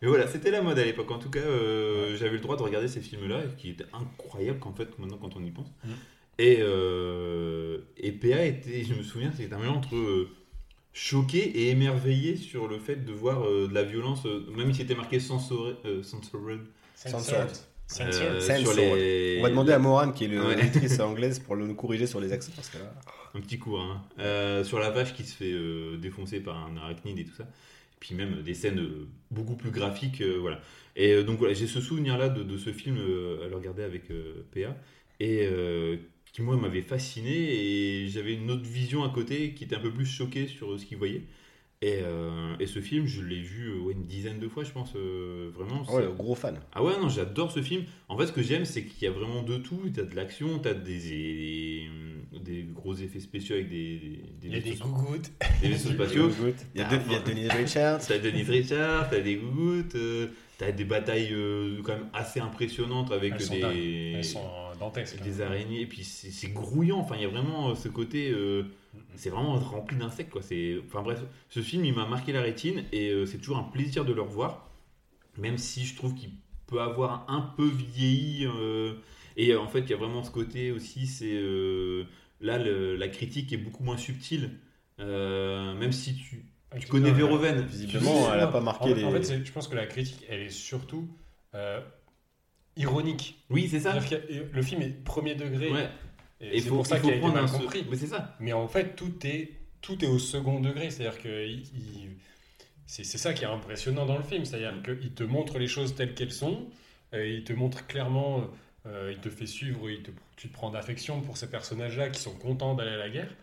[0.00, 1.10] Mais voilà, c'était la mode à l'époque.
[1.10, 4.72] En tout cas, euh, j'avais le droit de regarder ces films-là, qui étaient incroyables qu'en
[4.72, 5.66] fait, maintenant, quand on y pense.
[5.84, 5.88] Mm.
[6.40, 10.28] Et, euh, et PA était, je me souviens, c'était un mélange entre euh,
[10.92, 14.80] choqué et émerveillé sur le fait de voir euh, de la violence, euh, même si
[14.80, 16.60] c'était marqué censuré, euh, censored,
[16.94, 17.50] Censored.
[18.00, 18.64] Euh, Censored.
[18.64, 19.36] sur les...
[19.38, 20.56] On va demander à Moran, qui est Ouais.
[20.56, 22.52] l'actrice anglaise, pour le nous corriger sur les accents.
[22.54, 22.92] Parce que là...
[23.34, 24.02] Un petit cours, hein.
[24.18, 27.46] Euh, sur la vache qui se fait euh, défoncer par un arachnide et tout ça.
[28.00, 30.60] Puis même des scènes euh, beaucoup plus graphiques, euh, voilà.
[30.96, 33.82] Et euh, donc voilà, j'ai ce souvenir-là de, de ce film euh, à le regarder
[33.82, 34.74] avec euh, PA,
[35.20, 35.96] et euh,
[36.32, 39.92] qui moi m'avait fasciné, et j'avais une autre vision à côté qui était un peu
[39.92, 41.22] plus choquée sur euh, ce qu'il voyait.
[41.80, 44.72] Et, euh, et ce film, je l'ai vu euh, ouais, une dizaine de fois, je
[44.72, 45.84] pense, euh, vraiment.
[45.88, 46.58] Ah ouais, gros fan.
[46.72, 47.84] ah ouais, non, j'adore ce film.
[48.08, 49.80] En fait, ce que j'aime, c'est qu'il y a vraiment de tout.
[49.94, 51.88] T'as de l'action, t'as des, des,
[52.40, 55.30] des gros effets spéciaux avec des, des, Il y a des gougouttes.
[55.62, 56.30] des vaisseaux spatiaux.
[56.74, 58.00] Il y a, De- il y a Denis Richards.
[58.04, 60.26] T'as Denis Richard, t'as des gougouttes, euh,
[60.58, 64.12] t'as des batailles euh, quand même assez impressionnantes avec Elles des.
[64.16, 64.42] Elles sont
[64.80, 65.22] dantesques.
[65.22, 65.82] des araignées.
[65.82, 66.98] Et puis c'est grouillant.
[66.98, 68.34] Enfin, il y a vraiment ce côté.
[69.16, 70.42] C'est vraiment rempli d'insectes, quoi.
[70.42, 73.64] C'est, enfin bref, ce film, il m'a marqué la rétine et euh, c'est toujours un
[73.64, 74.70] plaisir de le revoir,
[75.38, 76.30] même si je trouve qu'il
[76.66, 78.46] peut avoir un peu vieilli.
[78.46, 78.94] euh,
[79.36, 82.04] et euh, en fait, il y a vraiment ce côté aussi, c'est euh,
[82.40, 84.50] là le- la critique est beaucoup moins subtile,
[85.00, 86.44] euh, même si tu,
[86.80, 87.60] tu connais Verhoeven.
[87.62, 89.04] Visiblement, elle a pas marqué en, les.
[89.04, 91.08] En fait, je pense que la critique, elle est surtout
[91.54, 91.80] euh,
[92.76, 93.38] ironique.
[93.50, 93.94] Oui, c'est ça.
[94.52, 95.72] Le film est premier degré.
[95.72, 95.88] Ouais.
[96.40, 97.86] Et Et c'est faut, pour ça il faut qu'il a été prendre un compris.
[97.90, 98.36] Mais c'est ça.
[98.40, 100.90] Mais en fait, tout est, tout est au second degré.
[100.90, 102.10] C'est-à-dire que il- il-
[102.86, 104.44] c'est c'est ça qui est impressionnant dans le film.
[104.44, 106.68] C'est-à-dire qu'il te montre les choses telles qu'elles sont.
[107.14, 108.44] euh, il te montre clairement,
[108.86, 112.20] euh, il te fait suivre, il te, tu te prends d'affection pour ces personnages-là qui
[112.20, 113.34] sont contents d'aller à la guerre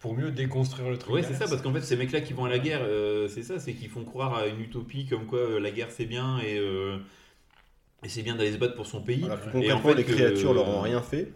[0.00, 1.14] pour mieux déconstruire le truc.
[1.14, 3.42] Ouais, c'est ça, parce qu'en fait, ces mecs-là qui vont à la guerre, euh, c'est
[3.42, 6.38] ça, c'est qu'ils font croire à une utopie comme quoi euh, la guerre c'est bien
[6.40, 6.98] et, euh,
[8.04, 9.20] et c'est bien d'aller se battre pour son pays.
[9.20, 11.32] Voilà, Et concrètement, en fait, les créatures euh, leur ont rien fait.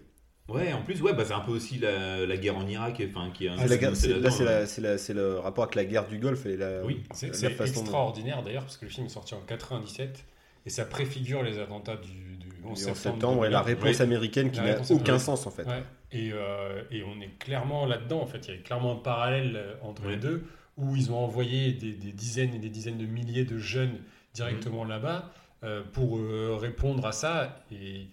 [0.49, 3.31] Ouais, en plus, ouais, bah, c'est un peu aussi la, la guerre en Irak, enfin,
[3.35, 4.31] qui est un C'est la guerre- c'est- là,
[4.67, 6.85] c'est la- le rapport avec la guerre du Golfe et la.
[6.85, 10.25] Oui, C'est la façon extraordinaire d'ailleurs parce que le film est sorti en 97
[10.65, 13.15] et ça préfigure les attentats du, du 11 Et en septembre.
[13.17, 13.63] septembre et la 2001.
[13.81, 15.65] réponse américaine qui n'a aucun sens en fait.
[15.65, 15.83] Ouais.
[16.13, 18.47] Et, euh, et on est clairement là-dedans, en fait.
[18.47, 20.11] Il y a clairement un parallèle euh, entre Ouais.
[20.13, 20.45] les deux,
[20.77, 23.99] où ils ont envoyé des, des dizaines et des dizaines de milliers de jeunes
[24.33, 24.89] directement Mm.
[24.91, 25.33] là-bas
[25.65, 27.65] euh, pour euh, répondre à ça.
[27.73, 28.07] Et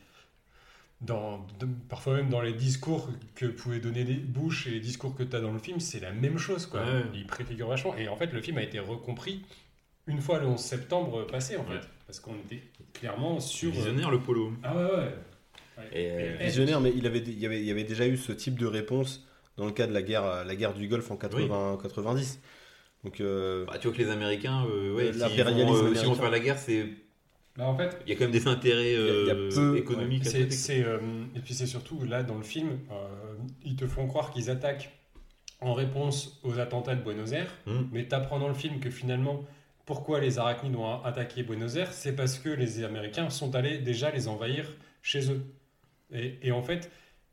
[1.06, 5.16] dans, de- parfois même dans les discours que pouvaient donner des Bush et les discours
[5.16, 6.66] que tu as dans le film, c'est la même chose.
[6.66, 6.82] Quoi.
[6.82, 7.04] Ouais.
[7.14, 7.96] Il préfigure vachement.
[7.98, 9.42] Et en fait, le film a été recompris
[10.08, 11.74] une fois le 11 septembre passé, en fait.
[11.76, 11.80] Ouais.
[12.08, 12.62] Parce qu'on était
[12.94, 13.72] clairement sur.
[13.72, 14.54] Visionnaire le polo.
[14.64, 15.16] Ah ouais, ouais.
[15.78, 15.84] Ouais.
[15.92, 18.18] Et, euh, Et- Visionnaire, mais il, avait, il, y avait, il y avait déjà eu
[18.18, 19.26] ce type de réponse
[19.58, 22.40] dans le cas de la guerre, la guerre du Golfe en 80, 90.
[23.04, 26.16] Donc, euh, bah, tu vois que les Américains, euh, ouais, Euh, s'ils l'impérialisme vont, euh,
[26.16, 26.86] faire la guerre, c'est
[27.56, 29.30] Bah, en fait, il y a quand même des intérêts Il y a- il y
[29.30, 30.26] a euh, peu- économiques.
[30.26, 31.00] C'est, euh,
[31.36, 34.90] et puis c'est surtout là dans le film, euh, ils te font croire qu'ils attaquent
[35.62, 37.82] en réponse aux attentats de Buenos Aires, Mm.
[37.92, 39.46] mais t'apprends dans le film que finalement,
[39.86, 44.10] pourquoi les arachnides ont attaqué Buenos Aires, c'est parce que les Américains sont allés déjà
[44.12, 44.66] les envahir
[45.02, 45.42] chez eux.
[46.12, 46.90] Et, et en fait,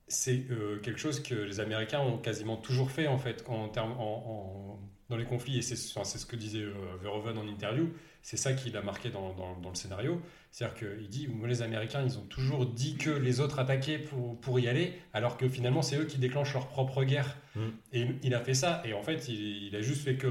[0.06, 0.44] c'est
[0.82, 4.80] quelque chose que les Américains ont quasiment toujours fait en fait en termes, en- en-
[5.08, 5.58] dans les conflits.
[5.58, 6.64] Et c'est, c'est ce que disait
[7.02, 7.88] Verhoeven en interview.
[8.22, 10.20] C'est ça qui l'a marqué dans, dans- dans le scénario.
[10.52, 14.58] C'est-à-dire qu'il dit, les Américains, ils ont toujours dit que les autres attaquaient pour, pour
[14.58, 17.36] y aller, alors que finalement, c'est eux qui déclenchent leur propre guerre.
[17.54, 17.60] Mm.
[17.92, 20.26] Et il a fait ça, et en fait, il, il a juste fait que...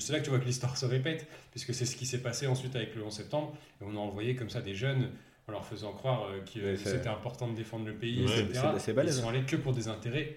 [0.00, 2.46] C'est là que tu vois que l'histoire se répète, puisque c'est ce qui s'est passé
[2.48, 5.10] ensuite avec le 11 septembre, et on a envoyé comme ça des jeunes,
[5.46, 8.68] en leur faisant croire euh, que c'était important de défendre le pays, Ouais, etc.
[8.78, 10.36] c'est balèze, Ils sont allés que pour des intérêts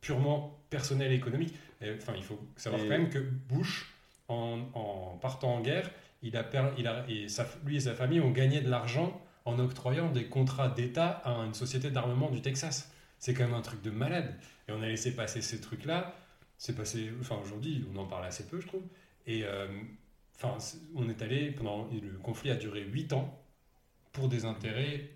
[0.00, 1.54] purement personnels et économiques.
[1.98, 3.92] Enfin, il faut savoir Et- quand même que Bush,
[4.28, 5.90] en, en partant en guerre,
[6.26, 9.20] il a, per- il a et sa, lui et sa famille ont gagné de l'argent
[9.44, 12.90] en octroyant des contrats d'État à une société d'armement du Texas.
[13.18, 14.34] C'est quand même un truc de malade.
[14.68, 16.14] Et on a laissé passer ces trucs-là.
[16.58, 17.10] C'est passé.
[17.20, 18.82] Enfin, aujourd'hui, on en parle assez peu, je trouve.
[19.26, 19.68] Et euh,
[20.36, 20.56] enfin,
[20.94, 23.38] on est allé pendant le conflit a duré 8 ans
[24.12, 25.10] pour des intérêts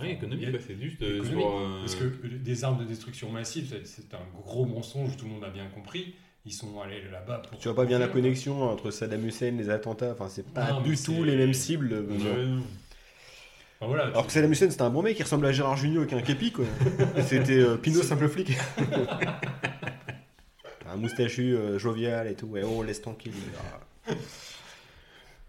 [0.00, 1.40] Ouais, économique, Il y a- ouais, c'est juste euh, économiques.
[1.40, 5.32] sur, euh, Parce que des armes de destruction massive, c'est un gros mensonge, tout le
[5.32, 6.14] monde a bien compris.
[6.48, 7.58] Ils sont allés là-bas pour.
[7.58, 10.12] tu vois pas bien la connexion entre Saddam Hussein, les attentats.
[10.12, 11.92] Enfin, c'est pas Non, du tout les mêmes cibles.
[11.92, 12.62] ouais, non.
[13.80, 16.04] Enfin, voilà, Alors que Saddam Hussein, c'était un bon mec, il ressemble à Gérard Junior
[16.04, 16.64] avec un képi, quoi.
[17.26, 18.52] C'était euh, Pinot simple flic.
[20.90, 22.46] un moustachu euh, jovial et tout.
[22.46, 23.32] Ouais, oh, laisse tranquille.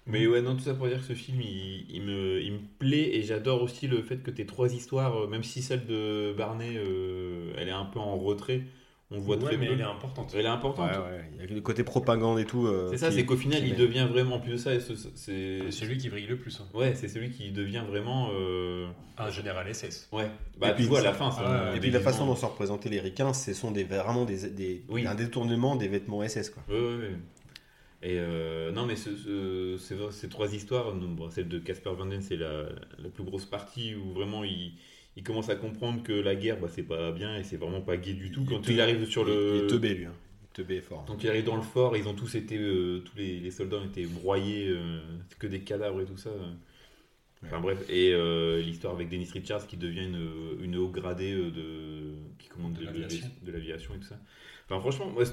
[0.06, 2.60] Mais ouais, non, tout ça pour dire que ce film, il, il me, il me
[2.80, 6.34] plaît et j'adore aussi le fait que tes trois histoires, euh, même si celle de
[6.38, 8.64] Barney, euh, elle est un peu en retrait,
[9.12, 9.74] on voit Ouais, très mais peu.
[9.74, 10.32] elle est importante.
[10.38, 10.92] Elle est importante.
[10.92, 11.30] Ouais, ouais.
[11.36, 12.68] Il y a le côté propagande et tout.
[12.68, 14.72] euh, C'est ça, c'est qu'au final, il devient vraiment en plus de ça.
[15.16, 16.60] c'est celui qui brille le plus.
[16.62, 16.68] hein.
[16.78, 18.30] Ouais, c'est celui qui devient vraiment.
[18.34, 18.88] euh,
[19.18, 20.08] Un général SS.
[20.12, 20.30] Ouais,
[20.60, 21.32] bah Et puis, tu vois à la fin.
[21.32, 23.84] ça, Ah, euh, Et puis la façon dont sont représentés les ricains, ce sont des,
[23.84, 25.06] vraiment des, des- Oui.
[25.08, 26.52] un détournement des vêtements SS.
[26.52, 26.64] Quoi.
[26.70, 27.12] Ouais, ouais, ouais.
[28.02, 32.22] Et euh, non, mais ce- ce- ces trois histoires, bon, celle de Casper Van Den,
[32.22, 32.64] c'est la,
[32.98, 34.72] la plus grosse partie où vraiment il,
[35.20, 37.98] il commence à comprendre que la guerre, bah, c'est pas bien et c'est vraiment pas
[37.98, 38.46] gai du tout.
[38.46, 39.64] Quand Il il, arrive sur Il le.
[39.66, 40.06] est teubé, lui.
[40.06, 40.14] Hein.
[40.54, 41.04] Teubé fort.
[41.08, 43.78] Donc il arrive dans le fort, ils ont tous été, euh, tous les, les soldats
[43.78, 45.02] ont été broyés, euh,
[45.38, 46.30] que des cadavres et tout ça.
[47.46, 51.52] Enfin bref, et euh, l'histoire avec Dennis Richards qui devient une, une haut gradée euh,
[51.52, 53.94] de qui commande De de, l'aviation.
[53.96, 54.20] et tout ça.
[54.70, 55.26] Enfin franchement, moi,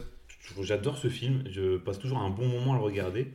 [0.63, 3.29] j'adore ce film, je passe toujours un bon moment à le regarder.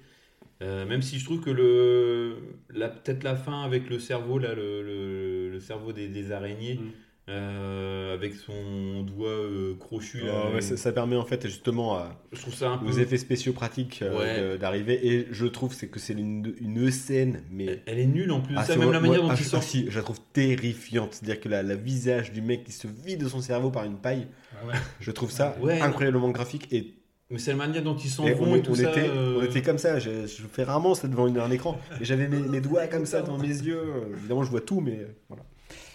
[0.61, 2.35] Euh, même si je trouve que le
[2.73, 6.75] la- peut-être la fin avec le cerveau là, le, le- le cerveau des, des araignées,
[6.75, 6.89] Mm.
[7.29, 12.21] euh, avec son doigt euh, crochu, là, ouais, ça, ça permet en fait justement à-
[12.31, 12.87] je trouve ça un peu.
[12.87, 14.57] aux effets spéciaux pratiques euh, Ouais.
[14.57, 14.99] d'arriver.
[15.07, 18.41] Et je trouve c'est que c'est une, une scène, mais Elle, elle est nulle en
[18.41, 18.55] plus.
[18.57, 19.61] Ah, ça, c'est même la manière moi, dont ah, il sort.
[19.63, 21.13] ah, si, je la trouve terrifiante.
[21.13, 23.97] C'est-à-dire que la, la visage du mec qui se vide de son cerveau par une
[23.97, 24.27] paille,
[24.67, 24.73] ouais.
[24.99, 25.79] je trouve ça Ouais.
[25.81, 26.67] incroyablement graphique.
[26.71, 26.93] Et,
[27.31, 28.91] Mais c'est la manière dont ils s'en et vont on, et tout on ça.
[28.91, 29.97] était, euh, on était comme ça.
[29.99, 31.79] Je, je fais rarement ça devant une- un écran.
[32.01, 33.81] Et j'avais mes, mes doigts comme ça devant mes yeux.
[34.17, 35.43] Évidemment, je vois tout, mais voilà.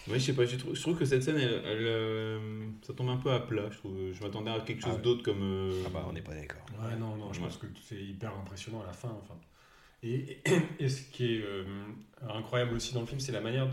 [0.09, 2.39] Ouais, je sais pas, je trouve, je trouve que cette scène, elle, elle, euh,
[2.81, 3.63] ça tombe un peu à plat.
[3.71, 3.97] Je, trouve.
[4.13, 5.01] je m'attendais à quelque chose Ah ouais.
[5.01, 5.41] d'autre comme.
[5.43, 6.65] euh, Ah bah, on n'est pas d'accord.
[6.81, 7.45] Ouais, non, non, je Ouais.
[7.45, 9.09] pense que c'est hyper impressionnant à la fin.
[9.21, 9.35] Enfin.
[10.03, 10.37] Et,
[10.79, 11.63] et ce qui est euh,
[12.29, 13.67] incroyable aussi dans le film, c'est la manière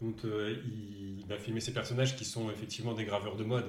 [0.00, 3.66] dont euh, il va filmer ces personnages qui sont effectivement des graveurs de mode.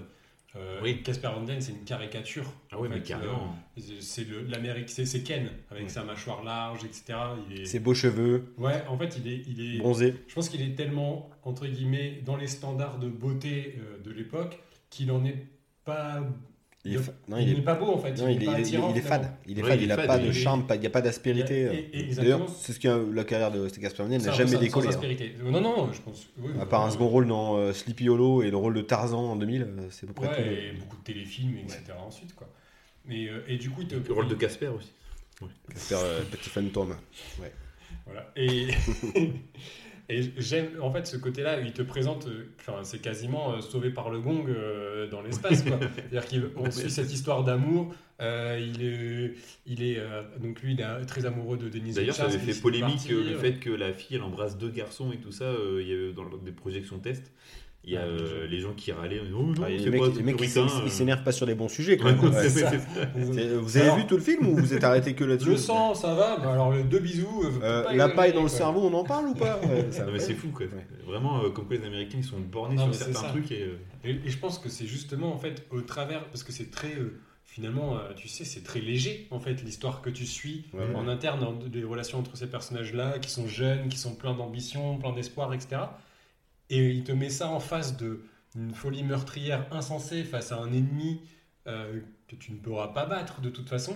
[0.57, 1.01] Euh, Oui.
[1.01, 2.43] Casper Van Den, c'est une caricature.
[2.71, 3.55] Ah En mais carrément.
[3.77, 7.13] euh, c'est l'Amérique, c'est Ken avec sa mâchoire large, etc.
[7.49, 10.13] Il est- Ses beaux cheveux, Ouais, en fait, il est, il est, bronzés.
[10.27, 14.59] je pense qu'il est tellement, entre guillemets, dans les standards de beauté euh, de l'époque
[14.89, 15.47] qu'il en est
[15.85, 16.21] pas.
[16.83, 18.11] Il est, de- fa- non, il il n'est est, pas beau en fait.
[18.17, 19.31] non, il est, pas il est- attirant, il est fade.
[19.47, 19.81] Il est Ouais, fade.
[19.83, 21.65] il fade, pas de charme, il n'y a pas d'aspérité.
[21.93, 22.13] Euh.
[22.15, 24.85] D'ailleurs, c'est ce que la carrière de Den n'a jamais sans- décollé.
[24.85, 24.95] sans hein.
[24.95, 25.35] aspérité.
[25.43, 26.27] Non, non, je pense.
[26.39, 29.19] oui, À part un second rôle dans euh, Sleepy Hollow et le rôle de Tarzan
[29.31, 30.41] en 2000, euh, c'est à peu près tout.
[30.41, 31.81] Ouais, et beaucoup de téléfilms, etc.
[32.03, 32.49] ensuite, quoi.
[33.05, 33.95] Mais, euh, et du coup, il te.
[33.95, 34.91] Le rôle de Casper aussi.
[35.71, 36.95] Casper, euh, petit fantôme.
[38.07, 38.31] Voilà.
[38.35, 38.67] Et,
[40.11, 43.89] et j'aime en fait ce côté-là, il te présente, euh, enfin, c'est quasiment euh, sauvé
[43.89, 45.63] par le gong euh, dans l'espace.
[45.63, 47.93] C'est-à-dire qu'on suit cette histoire d'amour.
[48.21, 49.33] euh, il est,
[49.65, 49.99] il est
[50.39, 53.53] donc lui, il est très amoureux de Denise D'ailleurs, ça avait fait polémique le fait
[53.53, 55.51] que la fille elle embrasse deux garçons et tout ça.
[55.79, 57.31] Il y a eu dans des projections test.
[57.83, 59.19] Il y a euh, les gens qui râlaient.
[59.23, 60.87] Oh non, Ah, les mecs, pas les mecs, ils puritain, euh.
[60.87, 61.97] s'énervent pas sur les bons sujets.
[61.97, 62.25] Quand Ouais, même.
[62.31, 62.47] Ouais.
[62.47, 62.71] c'est ça.
[63.15, 65.49] C'est- Vous avez Alors- vu tout le film ou vous êtes arrêté que là-dessus?
[65.49, 67.41] Le sang, ça va bah Alors, le deux bisous.
[67.43, 69.59] euh, Euh, pas La paille dans le cerveau, on en parle ou pas?
[69.61, 70.67] Ouais, c'est fou quoi.
[70.67, 70.85] Ouais.
[71.07, 73.29] Vraiment, euh, comme quoi les Américains ils sont bornés Non, sur certains ça.
[73.29, 73.63] trucs et.
[73.63, 76.69] euh, Et, et je pense que c'est justement en fait au travers, parce que c'est
[76.69, 80.65] très euh, finalement, euh, tu sais, c'est très léger en fait l'histoire que tu suis
[80.73, 80.95] Ouais, ouais.
[80.95, 85.13] en interne, des relations entre ces personnages-là, qui sont jeunes, qui sont pleins d'ambition, pleins
[85.13, 85.81] d'espoir, etc.
[86.71, 88.23] Et il te met ça en face de
[88.55, 91.21] une folie meurtrière insensée face à un ennemi
[91.67, 93.95] euh, que tu ne pourras pas battre de toute façon.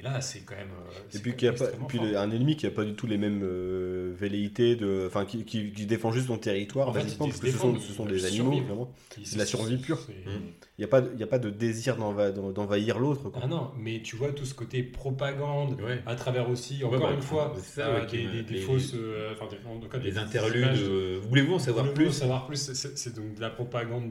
[0.00, 0.68] Et là, c'est quand même.
[0.70, 2.06] euh, Et c'est puis, qu'il y a pas, puis fort.
[2.16, 5.72] un ennemi qui a pas du tout les mêmes euh, velléités, de, enfin qui, qui,
[5.72, 8.12] qui défend juste son territoire, En fait, parce que ce sont, défendent, ce sont ils
[8.12, 8.66] des animaux, survivre.
[8.66, 8.94] vraiment.
[9.22, 9.98] C'est la survie pure.
[10.08, 10.30] Mm.
[10.78, 13.30] Il n'y a, pas de- il y a pas de désir d'enva- d'en- d'envahir l'autre.
[13.42, 16.00] Ah non, mais tu vois tout ce côté propagande, Ouais.
[16.06, 18.94] à travers aussi, Ouais, encore bah, une fois, ça, euh, des, des- des les- fausses.
[18.94, 20.64] euh, enfin, des- en tout cas, des- Les des interludes.
[20.78, 22.10] euh, Voulez-vous en savoir plus?
[22.12, 22.72] savoir plus?
[22.72, 24.10] C'est- donc de la propagande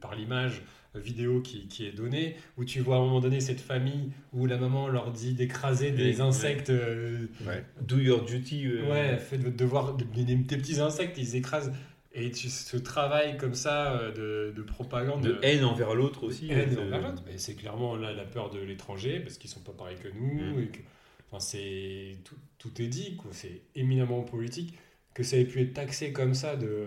[0.00, 0.62] par l'image
[0.98, 4.46] vidéo qui, qui est donnée, où tu vois à un moment donné cette famille où
[4.46, 6.70] la maman leur dit d'écraser des Oui, insectes.
[6.70, 7.64] euh, Ouais.
[7.80, 8.66] Do your duty.
[8.66, 11.72] euh, Ouais, faites votre devoir, de- des, des petits insectes, ils écrasent.
[12.14, 15.22] Et tu, ce travail comme ça euh, de, de propagande.
[15.22, 16.50] De haine envers l'autre aussi.
[16.50, 17.22] haine euh, envers l'autre.
[17.26, 20.56] Mais c'est clairement là la peur de l'étranger parce qu'ils sont pas pareils que nous
[20.56, 20.62] Mm.
[20.62, 20.78] et que
[21.30, 23.30] enfin c'est tout, tout est dit quoi.
[23.32, 24.74] C'est éminemment politique
[25.14, 26.86] que ça ait pu être taxé comme ça de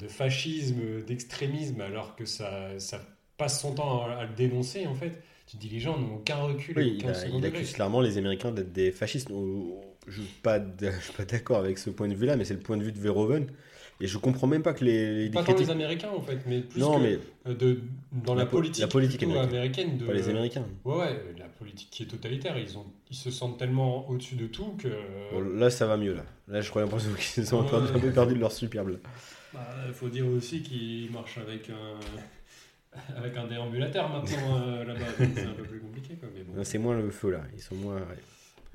[0.00, 3.00] de fascisme, d'extrémisme alors que ça ça
[3.36, 5.22] passe son temps à, à le dénoncer en fait.
[5.46, 7.48] Tu te dis les gens n'ont aucun recul, Oui, il, aucun a- il degré.
[7.58, 9.28] accuse clairement les Américains d'être des fascistes.
[9.28, 12.82] Je ne suis pas d'accord avec ce point de vue-là, mais c'est le point de
[12.84, 13.46] vue de Verhoeven.
[14.00, 15.66] Et je comprends même pas que les, les Pas tant critiques.
[15.66, 17.78] les Américains en fait, mais plus Non, que mais euh, de,
[18.24, 19.90] dans la, La po- politique, la politique plutôt américaine.
[19.90, 19.98] américaine.
[19.98, 20.66] de, pas les Américains.
[20.84, 22.58] Ouais, ouais, la politique qui est totalitaire.
[22.58, 24.88] Ils, ont, ils se sentent tellement au-dessus de tout que.
[25.32, 26.12] Bon, là, ça va mieux.
[26.14, 27.90] Là, là je crois l'impression qu'ils peu- Ouais.
[27.94, 28.98] un peu perdus de leur superbe.
[29.60, 29.84] Là.
[29.88, 31.98] Il faut dire aussi qu'ils marchent avec un,
[33.16, 35.00] avec un déambulateur maintenant euh, là-bas.
[35.18, 36.14] C'est un peu plus compliqué.
[36.14, 36.62] Quoi, mais bon.
[36.64, 37.42] C'est moins le feu là.
[37.54, 38.00] Ils sont moins.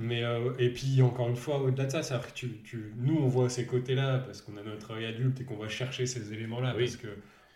[0.02, 3.18] Mais, euh, et puis, encore une fois, au-delà de ça, c'est que tu, tu- nous,
[3.18, 6.32] on voit ces côtés-là parce qu'on a notre œil adulte et qu'on va chercher ces
[6.32, 6.74] éléments-là.
[6.78, 6.84] Oui.
[6.86, 7.08] Parce que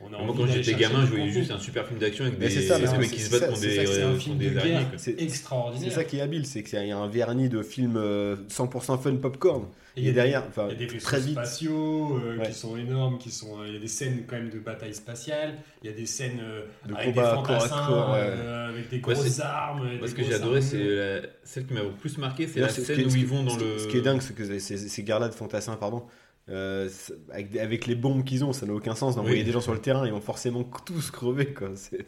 [0.09, 2.77] Moi, quand j'étais gamin, je voyais juste un super film d'action avec des, c'est ça,
[2.79, 4.49] des mecs c'est- qui se battent ça, contre des, c'est un euh, film contre de
[4.49, 4.59] des guerre.
[4.61, 4.89] araignées.
[4.89, 4.97] quoi.
[4.97, 5.89] C'est extraordinaire.
[5.89, 8.97] c'est ça qui est habile, c'est qu'il y a un vernis de film euh, 100%
[9.01, 9.65] fun popcorn.
[9.95, 11.33] Et Et, derrière, enfin, Il y a des vaisseaux très vite.
[11.33, 12.47] spatiaux euh, Ouais.
[12.47, 14.93] qui sont énormes, qui sont, euh, il y a des scènes quand même de bataille
[14.95, 15.53] spatiale,
[15.83, 18.17] il y a des scènes euh, De avec combat des corps fantassins, corps, ouais.
[18.21, 19.87] euh, avec des grosses armes.
[19.99, 22.69] Moi, ce que j'ai adoré, c'est la- celle qui m'a le plus marqué, c'est la
[22.69, 23.77] scène qui est- où ils vont dans le.
[23.77, 26.01] Ce qui est dingue, c'est que ces, ces- ces gars-là de fantassins, pardon,
[26.49, 26.89] euh,
[27.31, 29.43] avec, avec les bombes qu'ils ont, ça n'a aucun sens d'envoyer Oui.
[29.43, 31.53] des gens sur le terrain, ils vont forcément tous crever.
[31.53, 31.71] Quoi.
[31.75, 32.05] C'est-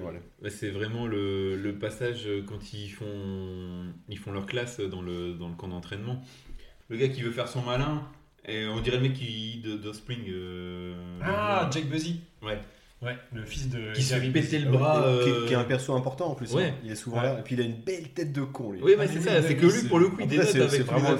[0.00, 0.18] Voilà.
[0.42, 5.02] Ouais, c'est vraiment le, le passage euh, quand ils font, ils font leur classe dans
[5.02, 6.22] le, dans le camp d'entraînement.
[6.88, 8.02] Le gars qui veut faire son malin,
[8.46, 10.20] et on dirait le mec qui, de, de Spring.
[10.28, 12.20] euh, Ah, Jake Buzzy.
[12.42, 12.58] Ouais.
[13.04, 13.92] Ouais, le fils de.
[13.92, 15.02] Qui se fait péter le bras.
[15.24, 16.52] Qui, euh, qui est un perso important en plus.
[16.52, 16.64] Ouais.
[16.68, 16.74] hein.
[16.84, 17.22] Il est souvent Ouais.
[17.24, 17.38] là.
[17.38, 18.72] Et puis il a une belle tête de con.
[18.72, 18.80] Lui.
[18.82, 20.46] Oui, Ah, mais mais c'est oui, ça, c'est que lui, pour le coup, il dénote
[20.46, 21.10] c'est avec c'est les vraiment,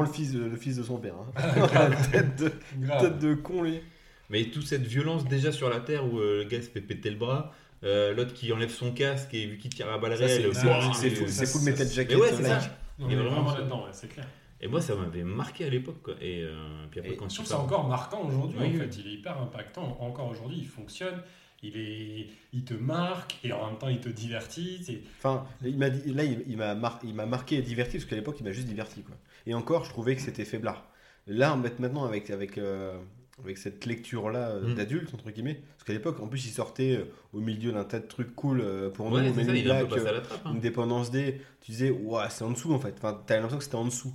[0.00, 1.14] euh, le, fils de, le fils de son père.
[1.36, 1.66] hein.
[1.66, 2.52] Grave, tête, de,
[2.86, 3.00] grave.
[3.02, 3.80] tête de con, lui.
[4.28, 7.10] Mais toute cette violence déjà sur la Terre où euh, le gars se fait péter
[7.10, 7.52] le bras,
[7.82, 10.92] euh, l'autre qui enlève son casque et vu qu'il tire à balles réelles, c'est- Ah,
[10.92, 12.16] ça, metal ça- jacket.
[12.16, 12.60] Mais ouais, c'est ça.
[12.98, 14.26] Il est vraiment vraiment- là-dedans, ouais, c'est clair.
[14.62, 16.02] Et moi, ça m'avait marqué à l'époque.
[16.02, 16.14] quoi.
[16.20, 16.54] Et euh,
[16.90, 18.58] puis après, Et quand Je trouve ça encore marquant aujourd'hui.
[18.60, 18.78] Oui, en oui.
[18.78, 19.96] fait, il est hyper impactant.
[20.00, 21.22] Encore aujourd'hui, il fonctionne.
[21.62, 24.80] Il est, il te marque et en même temps, il te divertit.
[24.82, 27.98] C'est- Enfin, il m'a dit, là, il, il m'a mar- il m'a marqué et diverti
[27.98, 29.02] parce qu'à l'époque, il m'a juste diverti.
[29.02, 29.14] Quoi.
[29.46, 30.86] Et encore, je trouvais que c'était faiblard.
[31.26, 32.98] Là, maintenant, avec, avec, euh,
[33.42, 34.74] avec cette lecture-là euh, Mm.
[34.74, 37.04] d'adulte, entre guillemets, parce qu'à l'époque, en plus, il sortait euh,
[37.34, 38.62] au milieu d'un tas de trucs cool
[38.94, 40.20] pour nous, Ouais, Men c'est ça, in il est un peu Black, passé à la
[40.20, 40.40] trappe.
[40.46, 40.52] hein.
[40.54, 41.40] Independence Day.
[41.60, 42.94] Tu disais, ouah, c'est en dessous en fait.
[42.96, 44.14] Enfin, t'avais l'impression que c'était en dessous.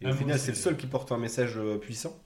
[0.00, 2.16] Et Ah, au final, c'est- le seul qui porte un message euh, puissant.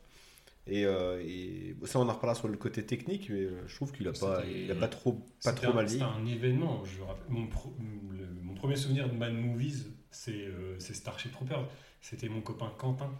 [0.69, 3.90] Et, euh, et ça, on en reparlera sur le côté technique, mais euh, je trouve
[3.93, 5.94] qu'il a pas, il a pas trop, pas trop un- mal dit.
[5.94, 6.85] C'était un événement.
[6.85, 7.74] Je rappelle, mon, pro-
[8.12, 11.69] le- mon premier souvenir de Mad Movies, c'est euh, Starship Troopers.
[12.01, 13.11] C'était mon copain Quentin.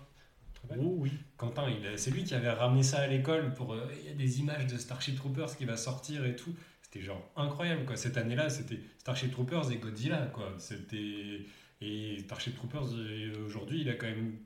[0.71, 1.11] Oh oui.
[1.37, 1.67] Quentin,
[1.97, 3.73] c'est lui qui avait ramené ça à l'école pour.
[3.75, 6.55] euh, Il y a des images de Starship Troopers qui va sortir et tout.
[6.83, 7.97] C'était genre incroyable quoi.
[7.97, 10.53] Cette année-là, c'était Starship Troopers et Godzilla quoi.
[10.59, 11.41] C'était
[11.83, 14.37] et Starship Troopers euh, aujourd'hui, il a quand même.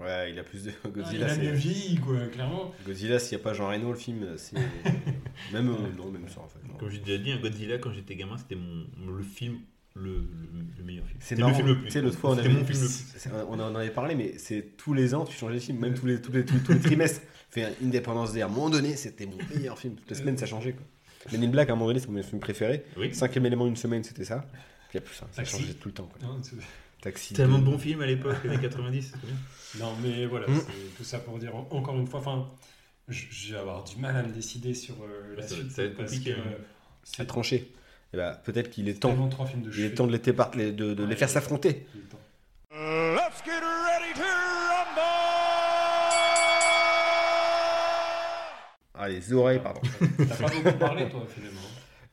[0.00, 0.70] Ouais, il a plus de.
[0.70, 1.52] Ah, il Godzilla, a mieux c'est.
[1.52, 2.72] vieilli quoi, clairement.
[2.86, 4.56] Godzilla, s'il n'y a pas Jean Reno, le film, c'est.
[5.52, 6.60] même, euh, non, même ça en fait.
[6.66, 6.74] non.
[6.74, 8.86] Comme j'ai déjà dit, un Godzilla, quand j'étais gamin, c'était mon,
[9.16, 9.58] le film,
[9.94, 10.20] le, le,
[10.78, 11.18] le meilleur film.
[11.20, 11.50] C'est marrant.
[11.50, 11.84] le film le plus.
[11.86, 12.48] Tu sais, l'autre fois, on avait.
[12.48, 13.28] mon film le plus.
[13.48, 16.06] On en avait parlé, mais c'est tous les ans, tu changeais de film, même tous
[16.06, 17.22] les, tous les, tous, tous les trimestres.
[17.50, 18.42] Fais un Independence Day.
[18.42, 19.96] À un moment donné, c'était mon meilleur film.
[19.96, 20.72] Toutes les semaines, ça changeait.
[20.74, 20.84] Quoi.
[21.32, 22.84] Men in Black, à un moment donné, c'est mon film préféré.
[22.96, 23.12] Oui.
[23.12, 24.46] Cinquième élément, une semaine, c'était ça.
[24.88, 25.58] Puis après, ça, ça Taxi.
[25.60, 26.06] changeait tout le temps.
[26.16, 26.28] Quoi.
[26.28, 26.54] Non, c'est-
[27.02, 27.34] Taxi.
[27.34, 27.70] Tellement de deux.
[27.72, 29.12] bons films à l'époque, les années 90.
[29.12, 29.36] c'est bien.
[29.86, 30.60] Non, mais voilà, Mm.
[30.66, 32.20] c'est tout ça pour dire en- encore une fois.
[32.20, 32.46] Enfin,
[33.08, 35.70] je, vais avoir du mal à me décider sur euh, la Ça suite.
[35.70, 36.56] ça va être parce compliqué, que, euh, à
[37.04, 37.72] c'est trancher.
[38.12, 40.50] Eh ben, peut-être qu'il est temps, trois films de il est temps de les, tépar-
[40.56, 41.68] de, de- de les Ouais, faire s'affronter.
[41.70, 42.18] est temps.
[42.72, 45.00] Let's get ready to rumble!
[48.94, 49.80] Ah, les oreilles, pardon.
[50.28, 51.60] T'as pas beaucoup parlé, toi, finalement.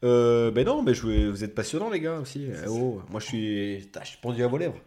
[0.03, 2.47] Euh, ben non, mais je, vous êtes passionnants, les gars, aussi.
[2.47, 4.77] Eh oh, moi, je suis, Putain, je suis pendu à vos lèvres.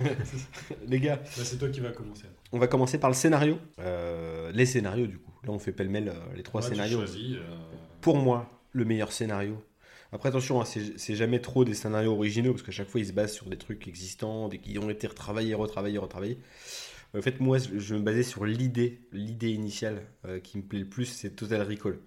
[0.86, 2.24] les gars, Bah, c'est toi qui vas commencer.
[2.52, 3.58] on va commencer par le scénario.
[3.80, 5.32] Euh, les scénarios, du coup.
[5.44, 6.98] Là, on fait pêle-mêle euh, les trois scénarios.
[6.98, 7.40] choisis, euh,
[8.00, 9.62] Pour moi, le meilleur scénario.
[10.12, 13.12] Après, attention, hein, c'est jamais trop des scénarios originaux, parce qu'à chaque fois, ils se
[13.12, 16.38] basent sur des trucs existants, des, qui ont été retravaillés, retravaillés, retravaillés.
[17.16, 20.88] En fait, moi, je me basais sur l'idée, l'idée initiale euh, qui me plaît le
[20.88, 21.98] plus, c'est Total Recall.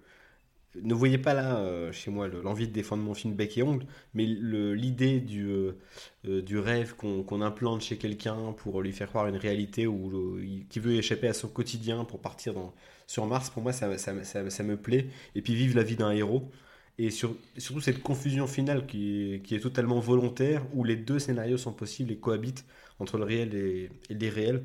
[0.82, 3.62] Ne voyez pas là, euh, chez moi, le- l'envie de défendre mon film bec et
[3.62, 5.72] ongle, mais l'idée du, euh,
[6.26, 10.38] euh, rêve qu'on implante chez quelqu'un pour lui faire croire une réalité ou
[10.68, 12.54] qui veut échapper à son quotidien pour partir
[13.06, 13.88] sur Mars, pour moi, ça,
[14.64, 15.06] me plaît.
[15.34, 16.50] Et puis vivre la vie d'un héros.
[16.98, 21.18] Et sur- surtout cette confusion finale qui est, qui est totalement volontaire, où les deux
[21.18, 22.64] scénarios sont possibles et cohabitent
[22.98, 24.64] entre le réel et, et l'irréel,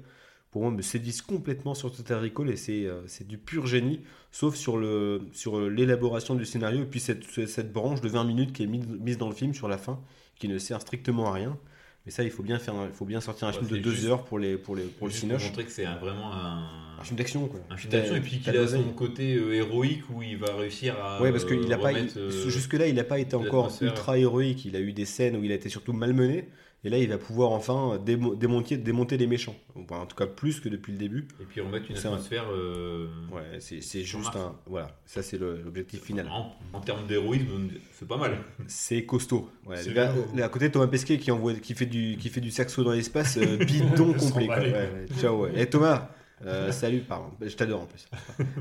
[0.52, 4.02] pour moi, me séduisent complètement sur Total Recall et c'est euh, c'est du pur génie,
[4.32, 8.54] sauf sur le sur l'élaboration du scénario et puis cette, cette branche de 20 minutes
[8.54, 10.00] qui est mise, mise dans le film sur la fin,
[10.38, 11.58] qui ne sert strictement à rien.
[12.06, 13.92] Mais ça, il faut bien, faire, il faut bien sortir un Ouais, film de deux
[13.92, 16.34] juste- heures pour, les, pour, les, pour le Juste pour montrer que c'est un- vraiment
[16.34, 17.60] un, Un film d'action, quoi.
[17.70, 20.96] un film d'action et puis qu'il a son côté euh, héroïque où il va réussir
[21.00, 21.22] à.
[21.22, 24.66] Ouais, parce qu'il euh, a pas, euh, jusque-là, il n'a pas été encore ultra héroïque.
[24.66, 26.50] Il a eu des scènes où il a été surtout malmené.
[26.84, 29.56] Et là, il va pouvoir enfin démo- démonter, démonter les méchants.
[29.76, 31.28] Enfin, en tout cas, plus que depuis le début.
[31.40, 32.46] Et puis remettre une un- atmosphère.
[32.52, 34.56] euh, Ouais, c'est juste un.
[34.66, 36.28] Voilà, ça, c'est l'objectif final.
[36.32, 38.40] En, en termes d'héroïsme, c'est pas mal.
[38.66, 39.48] C'est costaud.
[39.68, 40.12] Ouais, là,
[40.44, 43.38] à côté, Thomas Pesquet qui, envoie, qui, fait du, qui fait du saxo dans l'espace,
[43.38, 44.48] euh, bidon complet.
[44.48, 44.60] quoi.
[44.60, 45.06] les Ouais, ouais.
[45.20, 45.62] Ciao, ouais.
[45.62, 46.10] Et Thomas,
[46.48, 47.28] euh, salut, pardon.
[47.42, 48.08] Je t'adore en plus.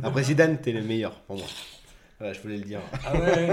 [0.03, 1.47] Après Zidane, t'es le meilleur pour moi.
[2.21, 2.81] Voilà, je voulais le dire.
[3.05, 3.49] Ah ouais,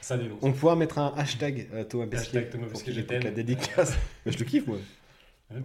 [0.00, 0.38] ça dénonce.
[0.40, 2.38] On pourra mettre un hashtag euh, Thomas Pesquet.
[2.38, 3.94] Hashtag Thomas Pesquet, la dédicace.
[4.24, 4.78] Mais je le kiffe, moi.
[5.50, 5.60] Ouais.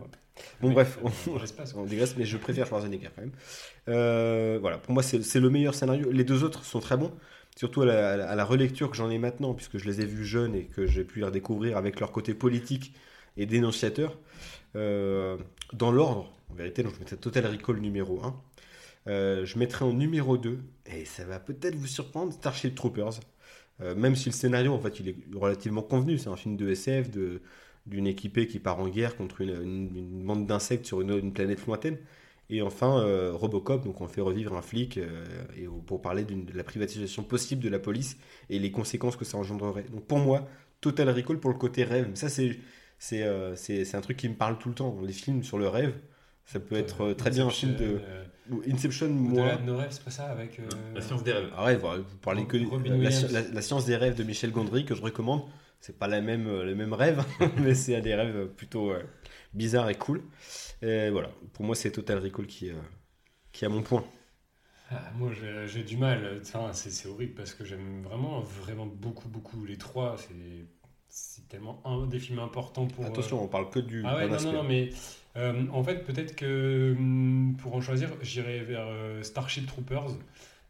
[0.62, 1.42] Bon, bref, on, quoi.
[1.76, 3.32] on digresse, mais je préfère Schwarzenegger quand même.
[3.90, 6.12] Euh, voilà, pour moi, c'est le meilleur scénario.
[6.12, 7.12] Les deux autres sont très bons,
[7.56, 10.02] surtout à la, à la- à la relecture que j'en ai maintenant, puisque je les
[10.02, 12.94] ai vus jeunes et que j'ai pu les redécouvrir avec leur côté politique
[13.38, 14.18] et dénonciateur.
[14.76, 15.38] Euh,
[15.74, 18.36] dans l'ordre, en vérité, donc je mettrais Total Recall numéro 1.
[19.08, 20.60] Euh, je mettrai en numéro 2,
[20.94, 23.20] et ça va peut-être vous surprendre, Starship Troopers.
[23.82, 26.18] Euh, même si le scénario, en fait, il est relativement convenu.
[26.18, 27.42] C'est un film de SF, de,
[27.86, 31.34] d'une équipée qui part en guerre contre une, une- une bande d'insectes sur une, une
[31.34, 31.98] planète lointaine.
[32.50, 35.26] Et enfin, euh, Robocop, donc on fait revivre un flic euh,
[35.58, 38.18] et pour parler de la privatisation possible de la police
[38.50, 39.84] et les conséquences que ça engendrerait.
[39.92, 40.48] Donc pour moi,
[40.82, 42.10] Total Recall pour le côté rêve.
[42.16, 42.58] Ça, c'est,
[43.14, 43.56] euh,
[43.94, 44.98] un truc qui me parle tout le temps.
[45.02, 45.94] Les films sur le rêve,
[46.46, 48.02] ça peut être très bien un film de.
[48.68, 49.56] Inception, moi.
[49.58, 50.60] de nos rêves, c'est pas ça avec.
[50.60, 51.50] euh, La science des rêves.
[51.56, 53.32] Ah ouais, vous parlez que Robin la, Williams.
[53.32, 55.44] la- la science des rêves de Michel Gondry que je recommande.
[55.80, 57.24] C'est pas la même, euh, le même rêve,
[57.62, 59.04] mais c'est des rêves plutôt euh,
[59.54, 60.24] bizarres et cool.
[60.82, 62.76] Et voilà, pour moi c'est Total Recall qui, euh,
[63.52, 64.04] qui a mon point.
[64.90, 65.32] Ah, moi,
[65.68, 66.40] j'ai- du mal.
[66.42, 70.16] Enfin, c'est horrible parce que j'aime vraiment, vraiment beaucoup, beaucoup les trois.
[70.18, 70.66] C'est
[71.10, 73.04] c'est tellement un des films importants pour.
[73.04, 74.04] euh, Attention, on parle que du.
[74.06, 74.90] Ah ouais, non, non, non, mais
[75.38, 80.08] euh, en fait, peut-être que hum, pour en choisir, j'irai vers euh, Starship Troopers.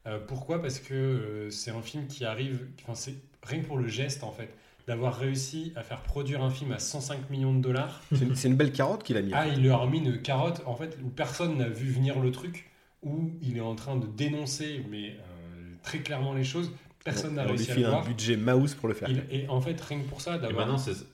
[0.06, 0.62] Euh, pourquoi?
[0.62, 4.24] Parce que euh, c'est un film qui arrive, enfin, c'est rien que pour le geste
[4.24, 4.50] en fait,
[4.88, 8.02] d'avoir réussi à faire produire un film à 105 millions de dollars.
[8.14, 9.32] C'est une, c'est une belle carotte qu'il a mis.
[9.34, 12.32] Ah, il leur a mis une carotte en fait où personne n'a vu venir le
[12.32, 12.70] truc,
[13.04, 16.72] où il est en train de dénoncer, mais euh, très clairement les choses.
[17.04, 18.06] Personne n'a réussi à le un voir.
[18.06, 19.10] budget mouse pour le faire.
[19.10, 20.66] Il- et en fait, rien que pour ça, Et d'avoir.
[20.68, 21.06] maintenant, c'est-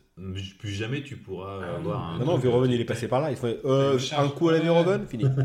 [0.60, 2.15] plus jamais tu pourras Ah, avoir non.
[2.15, 2.19] un.
[2.19, 3.31] Non, non, Verhoeven il est passé par là.
[3.31, 4.60] Il faut euh, un coup à la.
[4.60, 5.26] Verhoeven, fini.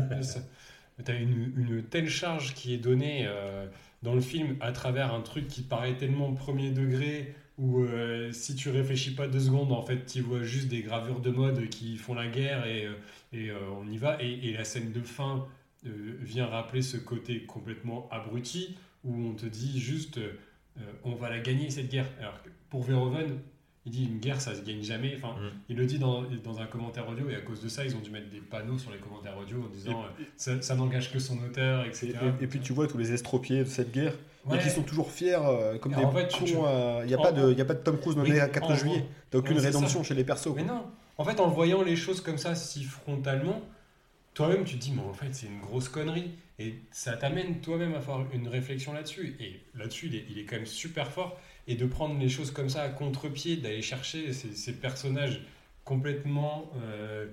[1.05, 3.65] Tu as une, une telle charge qui est donnée euh,
[4.03, 8.53] dans le film à travers un truc qui paraît tellement premier degré où euh, si
[8.53, 11.95] tu réfléchis pas deux secondes, en fait, tu vois juste des gravures de mode qui
[11.95, 12.89] font la guerre et,
[13.31, 13.49] et
[13.81, 14.21] on y va.
[14.21, 15.45] Et, et la scène de fin
[15.85, 18.75] euh, vient rappeler ce côté complètement abruti
[19.05, 20.31] où on te dit juste euh,
[21.05, 22.07] on va la gagner cette guerre.
[22.19, 23.39] Alors que pour Verhoeven,
[23.85, 25.13] il dit une guerre ça se gagne jamais.
[25.15, 25.49] Enfin, Mm.
[25.69, 27.99] il le dit dans, dans un commentaire audio et à cause de ça, ils ont
[28.01, 31.19] dû mettre des panneaux sur les commentaires audio en disant euh, ça, ça n'engage que
[31.19, 32.13] son auteur, Et, etc.
[32.39, 34.13] et- et puis tu vois tous les estropiés de cette guerre,
[34.45, 34.57] Ouais.
[34.57, 37.19] et qui sont toujours fiers euh, comme Alors, des en fait, euh, Il n'y a,
[37.19, 39.05] en- pas de- y a pas de Tom Cruise Oui, les 4 en juillet.
[39.29, 40.47] T'as aucune rédemption chez les persos.
[40.55, 40.73] Mais quoi.
[40.75, 40.85] non,
[41.17, 43.61] en fait, en voyant les choses comme ça, si frontalement,
[44.33, 46.31] toi-même, tu te dis, mais en fait, c'est une grosse connerie.
[46.59, 49.35] Et ça t'amène toi-même à faire une réflexion là-dessus.
[49.39, 51.39] Et là-dessus, il est, il est quand même super fort.
[51.69, 55.41] Et de prendre les choses comme ça à contre-pied, d'aller chercher ces, personnages
[55.85, 57.27] complètement euh,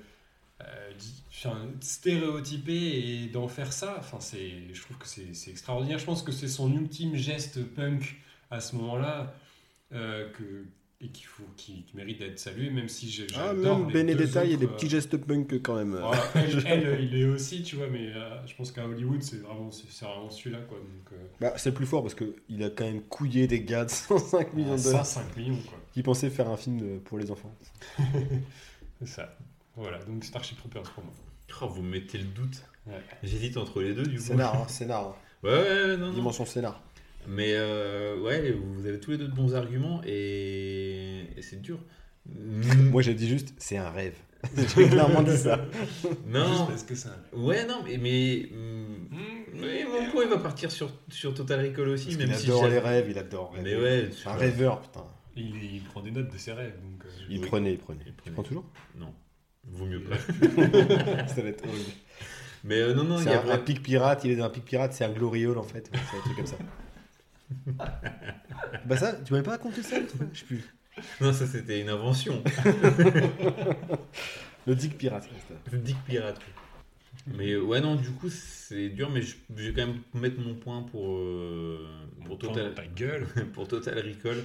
[0.63, 5.51] euh, di- enfin, stéréotypé et d'en faire ça, enfin, c'est, je trouve que c'est, c'est
[5.51, 5.99] extraordinaire.
[5.99, 8.17] Je pense que c'est son ultime geste punk
[8.51, 9.35] à ce moment-là
[9.93, 10.67] euh, que,
[11.01, 14.55] et faut, qui, qui mérite d'être salué, même si j'ai, Ah, même Benedetta, il y
[14.55, 15.91] a des petits euh, gestes punk quand même.
[15.97, 19.37] voilà, elle, elle, il est aussi, tu vois, mais euh, je pense qu'à Hollywood, c'est
[19.43, 20.79] vraiment, c'est, c'est vraiment celui-là, quoi.
[20.79, 23.85] Donc, euh, Bah, c'est le plus fort parce qu'il a quand même couillé des gars
[23.85, 25.79] de 105 millions de dollars 105 millions, quoi.
[25.93, 27.55] qui pensaient faire un film pour les enfants.
[29.01, 29.37] C'est ça.
[29.77, 31.13] Voilà, donc Starship Troopers pour moi.
[31.61, 32.63] Oh, vous me mettez le doute.
[32.87, 32.95] Ouais.
[33.23, 34.23] J'hésite entre les deux du coup.
[34.25, 35.09] Scénar, hein, scénar.
[35.09, 35.15] hein.
[35.43, 35.59] Ouais, ouais,
[35.91, 36.13] ouais, non, non.
[36.15, 36.81] Dimension scénar.
[37.29, 41.79] Mais euh, ouais, vous avez tous les deux de bons arguments et, et c'est dur.
[42.91, 44.15] Moi j'ai dit juste, c'est un rêve.
[44.77, 45.65] J'ai clairement dit ça.
[45.73, 47.39] Juste non, parce que c'est un...
[47.39, 49.09] ouais, non, mais, mais, mm,
[49.61, 52.47] mais mon point il va partir sur, sur Total Recall aussi, Parce même il si
[52.47, 53.83] adore les rêves, il adore Mais rêver.
[53.83, 55.05] ouais, C'est un rêveur, putain.
[55.37, 57.05] Il, il prend des notes de ses rêves, donc...
[57.05, 57.47] euh, Il Oui.
[57.47, 58.01] prenait, il prenait.
[58.07, 58.35] Il Tu prenait.
[58.35, 58.65] prends toujours?
[58.97, 59.13] Non,
[59.65, 60.17] vaut mieux pas.
[61.29, 61.91] Ça va être horrible.
[62.63, 64.37] Mais euh, non, non, il C'est y a un, vrai- un pic pirate, il est
[64.37, 65.91] dans un pic pirate, c'est un gloriole en fait.
[65.93, 66.57] C'est un truc comme ça.
[68.87, 69.97] Bah ça, tu m'avais pas raconté ça
[70.33, 70.65] Je sais plus.
[71.21, 72.43] non, ça c'était une invention.
[74.67, 75.29] Le dick pirate.
[75.73, 76.41] Le Dick pirate.
[77.29, 80.41] Mais euh, ouais, non, du coup c'est dur, mais je, je vais quand même mettre
[80.41, 81.87] mon point pour, euh,
[82.25, 82.75] pour Total.
[82.75, 84.45] Ta gueule pour Total Recall.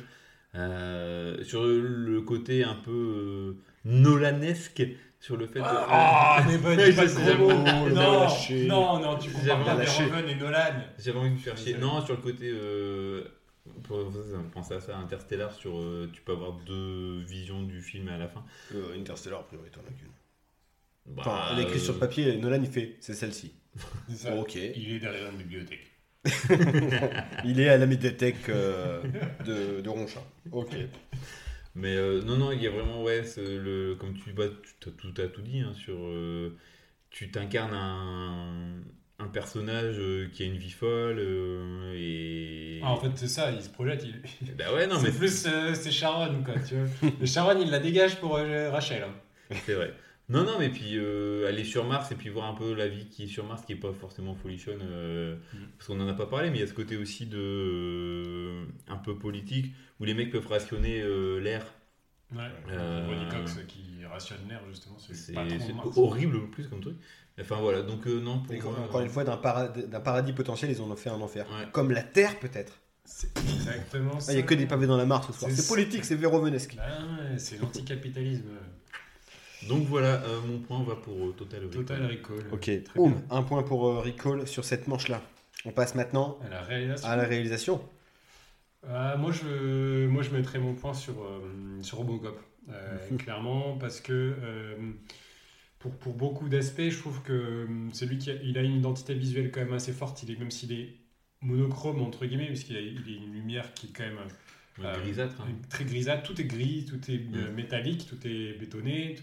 [0.53, 3.53] Euh, sur le côté un peu euh,
[3.85, 4.83] Nolanesque,
[5.21, 5.65] sur le fait de.
[5.65, 7.87] Ah, mais pas, dis pas de gros mots.
[7.87, 9.75] le Non, non, non, tu compares pas.
[9.75, 10.59] Verhoeven et Nolan.
[10.99, 11.77] J'avais envie de me faire chier.
[11.77, 12.49] Non, sur le côté.
[12.51, 13.23] Euh,
[13.83, 14.11] pour
[14.53, 18.27] penser à ça, Interstellar, sur euh, tu peux avoir deux visions du film à la
[18.27, 18.43] fin.
[18.73, 20.09] Euh, Interstellar, a priori, t'en as qu'une.
[21.05, 23.53] Bah, Enfin, elle est écrite euh, sur papier, Nolan il fait, c'est celle-ci.
[24.09, 24.35] C'est ça.
[24.35, 24.55] ok.
[24.55, 25.91] Il est derrière une bibliothèque.
[27.45, 29.01] Il est à la médiathèque euh,
[29.45, 30.19] de, de Ronchin.
[30.51, 30.75] Ok.
[31.75, 34.41] Mais euh, non, non, il y a vraiment, ouais, le, comme tu tu
[34.89, 35.95] as tout, t'as tout dit, hein, sur.
[35.97, 36.57] euh,
[37.09, 38.81] tu t'incarnes un,
[39.19, 41.19] un personnage euh, qui a une vie folle
[41.95, 42.79] et.
[42.83, 44.03] Ah, en fait, c'est ça, il se projette.
[44.03, 44.55] Il...
[44.55, 47.25] Bah ouais, non, c'est mais plus c'est Sharon, quoi, tu vois.
[47.25, 49.03] Sharon, il la dégage pour Rachel.
[49.03, 49.55] hein.
[49.65, 49.93] C'est vrai.
[50.31, 53.05] Non, non, mais puis euh, aller sur Mars et puis voir un peu la vie
[53.09, 55.57] qui est sur Mars, qui est pas forcément folichonne, euh, Mm.
[55.77, 58.65] parce qu'on en a pas parlé, mais il y a ce côté aussi de euh,
[58.87, 61.65] un peu politique où les mecs peuvent rationner euh, l'air.
[62.33, 62.39] Ouais.
[62.69, 64.95] Euh, Ronnie Cox qui rationne l'air, justement.
[64.97, 65.33] C'est
[65.97, 66.95] horrible en plus comme truc.
[67.39, 70.89] Enfin voilà, donc euh, non, pour moi, encore une fois, d'un paradis, potentiel, ils en
[70.91, 71.45] ont fait un enfer.
[71.49, 71.67] Ouais.
[71.71, 72.79] Comme la Terre peut-être.
[73.03, 74.31] C'est exactement Ah, ça.
[74.31, 75.49] Il n'y a que des pavés dans la mare ce soir.
[75.51, 76.77] C'est- politique, c'est vérovenesque.
[76.77, 78.45] Ouais, c'est l'anticapitalisme.
[79.67, 81.85] Donc voilà, euh, mon point va pour euh, Total Recall.
[81.85, 82.51] Total Recall.
[82.51, 83.23] Ok, Très bien.
[83.29, 85.21] un point pour euh, Recall sur cette manche-là.
[85.65, 87.07] On passe maintenant À la réalisation.
[87.09, 87.81] à la réalisation.
[88.87, 92.39] Ah, moi, je, moi, je mettrais mon point sur, euh, sur Robocop.
[92.69, 94.11] Euh, clairement, parce que
[94.41, 94.75] euh,
[95.77, 98.75] pour, pour beaucoup d'aspects, je trouve que euh, c'est lui qui a, il a une
[98.77, 100.23] identité visuelle quand même assez forte.
[100.23, 100.95] Il est, même s'il est
[101.41, 104.17] monochrome, entre guillemets, puisqu'il a, il a une lumière qui est quand même
[104.79, 105.35] Ouais, Euh, grisâtre.
[105.41, 105.47] hein.
[105.69, 106.23] très grisâtre.
[106.23, 107.55] Tout est gris, tout est euh, Mm.
[107.55, 109.15] métallique, tout est bétonné.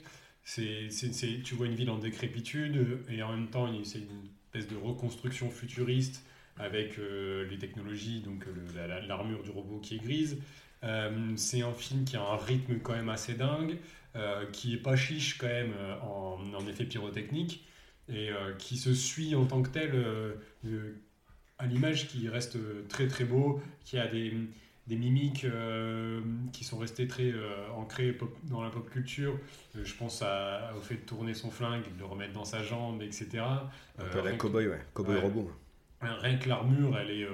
[0.48, 4.76] C'est, tu vois une ville en décrépitude et en même temps, c'est une espèce de
[4.76, 6.24] reconstruction futuriste
[6.56, 10.38] avec euh, les technologies, donc euh, l'armure du robot qui est grise.
[10.84, 13.76] Euh, c'est un film qui a un rythme quand même assez dingue,
[14.52, 15.72] qui est pas chiche quand même
[16.02, 17.64] en, en effet pyrotechnique
[18.08, 19.92] et qui se suit en tant que tel
[21.58, 22.58] à l'image qui reste
[22.88, 24.32] très très beau, qui a des,
[24.88, 26.20] des mimiques euh,
[26.52, 29.38] qui sont restées très euh, ancrées pop- dans la pop culture.
[29.76, 32.62] Euh, je pense à- au fait de tourner son flingue, de le remettre dans sa
[32.62, 33.28] jambe, etc.
[33.38, 33.68] Un
[34.00, 34.80] Euh, peu la cowboy, ouais.
[34.94, 35.20] Cowboy Ouais.
[35.20, 35.52] robot.
[36.00, 37.28] Rien que l'armure, elle est,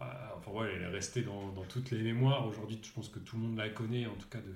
[0.00, 2.46] enfin, ouais, elle est restée dans, dans toutes les mémoires.
[2.46, 4.52] Aujourd'hui, je pense que tout le monde la connaît, en tout cas de,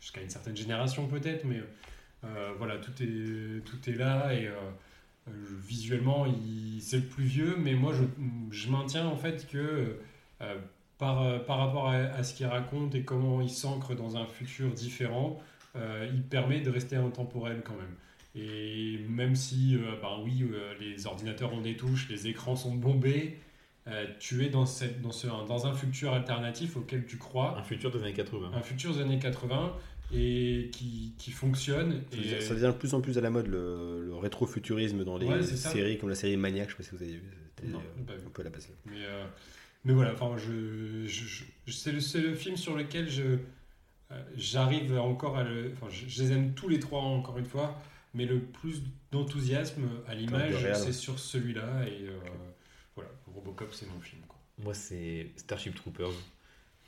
[0.00, 1.62] jusqu'à une certaine génération peut-être, mais
[2.58, 4.48] voilà, tout est, tout est là et
[5.66, 8.02] visuellement, il- c'est le plus vieux, mais moi, je,
[8.50, 9.96] je maintiens en fait que
[11.02, 14.24] par, euh, par rapport à, à ce qu'il raconte et comment il s'ancre dans un
[14.26, 15.40] futur différent,
[15.74, 17.96] euh, il permet de rester intemporel quand même.
[18.36, 22.72] Et même si, euh, ben oui, euh, les ordinateurs ont des touches, les écrans sont
[22.76, 23.36] bombés,
[23.88, 27.64] euh, tu es dans, cette, dans, ce, dans un futur alternatif auquel tu crois, Un
[27.64, 28.52] futur des années 80.
[28.54, 29.74] un futur des années 80
[30.14, 32.02] et qui, qui fonctionne.
[32.12, 35.02] Ça Et, devient- Ça devient de plus en plus à la mode le, le rétrofuturisme
[35.04, 35.70] dans les Ouais, c'est ça.
[35.70, 37.32] séries comme la série Maniac, je sais pas si vous avez vu.
[37.56, 38.26] C'était Non, euh, j'ai pas vu.
[38.26, 38.68] un peu à la base.
[38.86, 39.24] Mais, euh,
[39.84, 43.22] mais voilà, enfin, je, je, je- je- c'est, le, c'est le film sur lequel je,
[44.12, 45.72] euh, j'arrive encore à le.
[45.74, 47.80] Enfin, je, je les aime tous les trois, encore une fois,
[48.14, 51.86] mais le plus d'enthousiasme à l'image, c'est sur celui-là.
[51.88, 52.18] Et euh,
[52.94, 54.22] voilà, Robocop, c'est mon film.
[54.28, 54.38] Quoi.
[54.58, 56.12] Moi, c'est Starship Troopers.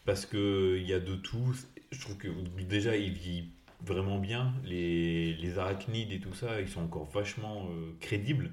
[0.05, 1.55] Parce que il y a de tout.
[1.91, 2.29] Je trouve que
[2.63, 3.49] déjà, il vieillit
[3.81, 4.53] vraiment bien.
[4.65, 8.51] Les, les arachnides et tout ça, ils sont encore vachement euh, crédibles.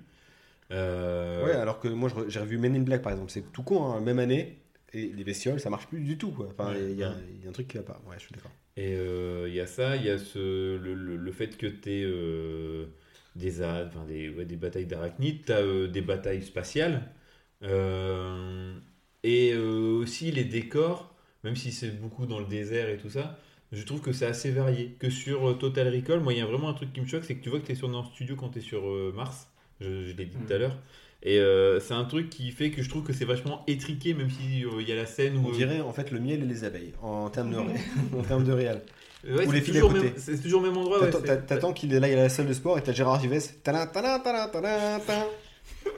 [0.71, 3.83] Euh, Ouais, alors que moi j'ai revu Men in Black par exemple, c'est tout con,
[3.91, 4.59] hein, même année,
[4.93, 6.47] et les bestioles ça marche plus du tout quoi.
[6.51, 6.91] Enfin, Ouais.
[6.91, 8.01] il y, a il y a un truc qui va pas.
[8.07, 8.51] Ouais, je suis d'accord.
[8.77, 11.67] Et euh, il y a ça, il y a ce, le, le- le fait que
[11.67, 12.87] tu aies
[13.35, 17.03] des, enfin, des, ouais, des batailles d'arachnides, tu as des batailles spatiales,
[17.63, 18.73] euh,
[19.23, 23.39] et euh, aussi les décors, même si c'est beaucoup dans le désert et tout ça,
[23.71, 24.95] je trouve que c'est assez varié.
[24.99, 27.23] Que sur euh, Total Recall, moi il y a vraiment un truc qui me choque,
[27.25, 29.13] c'est que tu vois que tu es sur un studio quand tu es sur euh,
[29.15, 29.47] Mars,
[29.81, 30.77] je, je l'ai dit tout à l'heure.
[31.23, 34.29] Et euh, c'est un truc qui fait que je trouve que c'est vachement étriqué, même
[34.31, 35.49] si euh, il y a la scène où.
[35.49, 37.65] On dirait en fait le miel et les abeilles en termes de, ré-
[38.19, 38.81] en termes de réel.
[39.23, 40.03] Ouais, ou c'est les filles à toujours côté.
[40.05, 40.99] même- C'est toujours le même endroit.
[40.99, 42.91] ouais, T'attends- T'attends qu'il est là, il est à la salle de sport et t'as
[42.91, 44.09] Gérard tadam.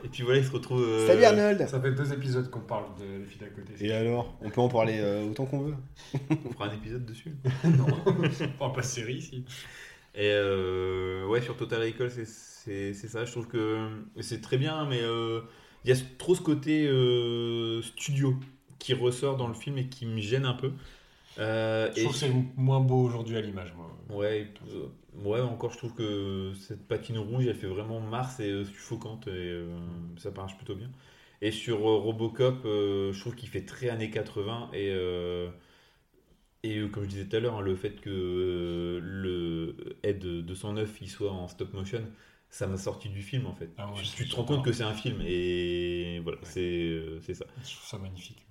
[0.04, 0.84] Et puis voilà, il se retrouve.
[0.84, 3.74] euh, Salut Arnold Ça fait deux épisodes qu'on parle de les filles d'à côté.
[3.86, 5.76] Et alors On peut en parler euh, autant qu'on veut.
[6.46, 7.32] On fera un épisode dessus.
[7.64, 9.46] non, on parle pas de série ici.
[10.16, 13.26] Et euh, ouais, sur Total Recall, c'est- c'est c'est ça.
[13.26, 13.90] Je trouve que
[14.22, 15.42] c'est très bien, mais euh,
[15.86, 18.36] il y a trop ce côté euh, studio
[18.80, 20.72] qui ressort dans le film et qui me gêne un peu.
[21.40, 23.74] Euh, Je et trouve que c'est moins beau aujourd'hui à l'image,
[24.10, 28.50] ouais, euh, ouais, encore, je trouve que cette patine rouge, elle fait vraiment Mars et
[28.50, 29.64] euh, suffocante et
[30.18, 30.92] ça marche plutôt bien.
[31.42, 34.92] Et sur Robocop, je trouve qu'il fait très années 80 et
[36.64, 41.10] et comme je disais tout à l'heure, hein, le fait que le Ed 209 il
[41.10, 42.04] soit en stop motion,
[42.54, 43.70] ça m'a sorti du film en fait.
[43.78, 46.44] Ah ouais, tu, te rends compte que c'est un film et voilà, Ouais.
[46.48, 47.46] c'est euh, c'est ça.
[47.64, 48.46] Je trouve ça magnifique.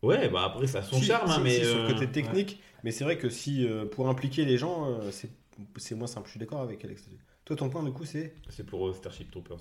[0.00, 2.06] Ouais, bah après ça a son Si, charme, hein, si, mais sur euh, le côté
[2.08, 5.30] technique, mais c'est vrai que si euh, pour impliquer les gens, euh, c'est
[5.76, 6.26] c'est moins simple.
[6.26, 7.08] Je suis d'accord avec Alex.
[7.44, 8.34] Toi, ton point du coup, c'est?
[8.48, 9.58] C'est pour euh, Starship Troopers.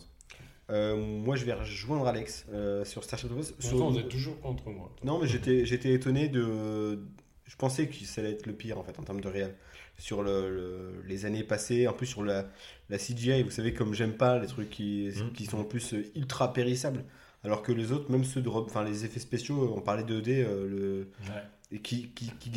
[0.70, 3.52] euh, moi, je vais rejoindre Alex euh, sur Starship Troopers.
[3.60, 4.94] Sur- vous êtes toujours contre moi.
[5.04, 7.00] Non, mais j'étais j'étais étonné de.
[7.46, 9.56] Je pensais que ça allait être le pire en fait en termes de réel.
[9.98, 12.46] Sur le, le- les années passées, en plus sur la,
[12.90, 15.34] la CGI, vous savez, comme j'aime pas les trucs qui, Mhm.
[15.34, 17.04] qui sont en plus euh, ultra périssables.
[17.44, 18.50] Alors que les autres, même ceux de.
[18.50, 21.42] Enfin, les effets spéciaux, on parlait de 2D, euh, le, Ouais.
[21.72, 22.50] et qui, qui, qui,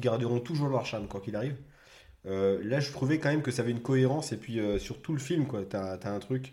[0.00, 1.56] garderont toujours leur charme quoi qu'il arrive.
[2.26, 5.00] Euh, là, je trouvais quand même que ça avait une cohérence et puis euh, sur
[5.00, 6.52] tout le film, quoi, t'as as un truc.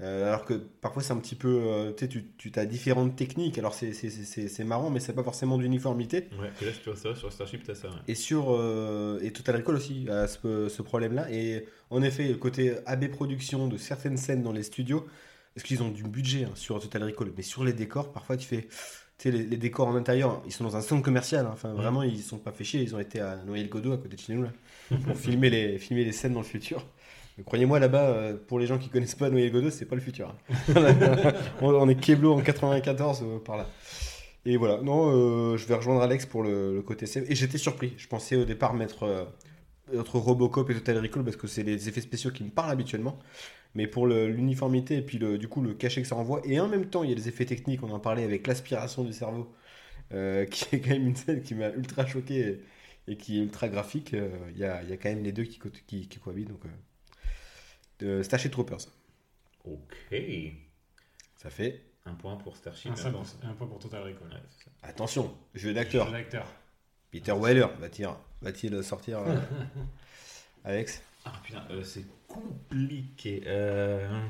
[0.00, 3.58] Euh, alors que parfois c'est un petit peu, euh, tu sais, tu, as différentes techniques.
[3.58, 6.28] Alors c'est- c'est c'est- c'est marrant, mais c'est pas forcément d'uniformité.
[6.40, 7.88] Ouais, et là, tu vois ça, sur Starship, t'as ça.
[7.88, 7.94] ouais.
[8.08, 11.30] Et sur euh, et Total Recall aussi ce, ce problème-là.
[11.30, 15.06] Et en effet, le côté AB production de certaines scènes dans les studios,
[15.54, 18.48] parce qu'ils ont du budget hein, sur Total Recall, mais sur les décors, parfois tu
[18.48, 18.68] fais, tu
[19.18, 21.46] sais, les, les décors en intérieur, ils sont dans un centre commercial.
[21.46, 21.50] hein.
[21.52, 22.82] Enfin, vraiment, ils sont pas fait chier.
[22.82, 24.50] Ils ont été à Noël-Godot à côté de chez nous là,
[25.04, 26.84] pour filmer les filmer les scènes dans le futur.
[27.44, 30.32] Croyez-moi, là-bas, euh, pour les gens qui connaissent pas Noël-Godot, c'est pas le futur.
[30.48, 31.32] hein.
[31.60, 33.66] on, est Keblo en 94 euh, par là.
[34.46, 37.28] Et voilà, non, euh, je vais rejoindre Alex pour le, côté SF.
[37.28, 37.94] Et j'étais surpris.
[37.96, 39.24] Je pensais au départ mettre euh,
[39.98, 43.18] entre Robocop et Total Recall parce que c'est les effets spéciaux qui me parlent habituellement.
[43.74, 46.40] Mais pour l'uniformité et puis le, du coup le cachet que ça envoie.
[46.44, 47.82] Et en même temps, il y a des effets techniques.
[47.82, 49.52] On en parlait avec l'aspiration du cerveau,
[50.10, 52.60] qui est quand même une scène qui m'a ultra choqué
[53.08, 54.14] et, qui est ultra graphique.
[54.52, 56.50] Il y, a, y a quand même les deux qui, co- qui, qui cohabitent.
[58.00, 58.80] De Starship Troopers.
[59.64, 60.14] Ok.
[61.36, 61.82] Ça fait.
[62.06, 62.90] Un point pour Starship.
[62.90, 64.28] Un, un point- pour, un point pour Total Recall.
[64.28, 64.70] Ouais, c'est ça.
[64.82, 66.06] Attention, jeu d'acteur.
[66.06, 66.46] Jeu d'acteur.
[67.10, 68.08] Peter Weller va-t-il
[68.42, 69.36] va-t-il sortir euh,
[70.64, 71.02] Alex?
[71.24, 73.42] Ah putain, euh, c'est compliqué.
[73.46, 74.20] Euh,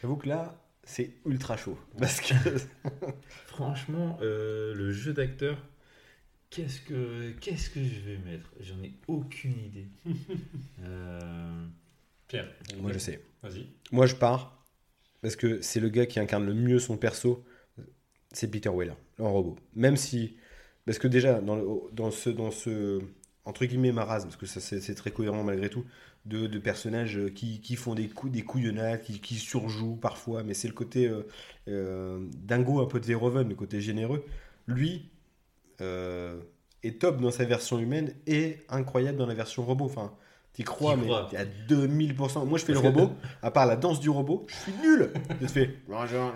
[0.00, 1.78] J'avoue que là, c'est ultra chaud.
[1.98, 2.34] Parce que.
[3.46, 5.58] franchement, euh, le jeu d'acteur,
[6.50, 8.48] qu'est-ce que qu'est-ce que je vais mettre?
[8.60, 9.88] J'en ai aucune idée.
[10.84, 11.66] Euh,
[12.28, 12.48] Pierre,
[12.80, 13.20] Moi, je sais.
[13.42, 13.66] vas-y.
[13.92, 14.64] Moi, je pars.
[15.22, 17.44] Parce que c'est le gars qui incarne le mieux son perso.
[18.32, 19.56] C'est Peter Weller, en robot.
[19.74, 20.36] Même si.
[20.86, 22.30] Parce que déjà, dans, le- dans ce.
[22.30, 23.00] Dans ce
[23.44, 25.84] entre guillemets, marasme, parce que ça, c'est très cohérent malgré tout,
[26.26, 30.54] de, de personnages qui, qui font des, coups, des couillonnades, qui, qui surjouent parfois, mais
[30.54, 31.22] c'est le côté euh,
[31.68, 34.24] euh, dingo, un peu de Verhoeven, le côté généreux.
[34.66, 35.10] Lui
[35.80, 36.40] euh,
[36.82, 39.86] est top dans sa version humaine et incroyable dans la version robot.
[39.86, 40.14] Enfin,
[40.58, 41.28] t'y crois, mais crois.
[41.36, 42.44] à 2000%.
[42.46, 43.12] Moi, je fais Parce le que- robot,
[43.42, 45.10] à part la danse du robot, je suis nul.
[45.40, 46.32] Je te fais bonjour,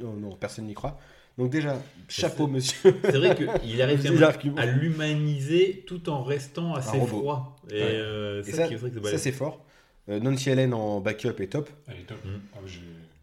[0.00, 0.96] non, non, personne n'y croit.
[1.36, 1.76] Donc, déjà,
[2.08, 2.94] chapeau, monsieur.
[3.02, 4.00] C'est vrai qu'il arrive
[4.56, 7.56] à l'humaniser tout en restant assez froid.
[7.70, 7.80] Et, Ouais.
[7.82, 9.64] euh, Et ça, c'est fort.
[10.08, 11.68] Euh, Nancy Allen en backup est top.
[11.88, 12.24] Elle est top.
[12.24, 12.28] Mm.
[12.54, 12.58] Ah,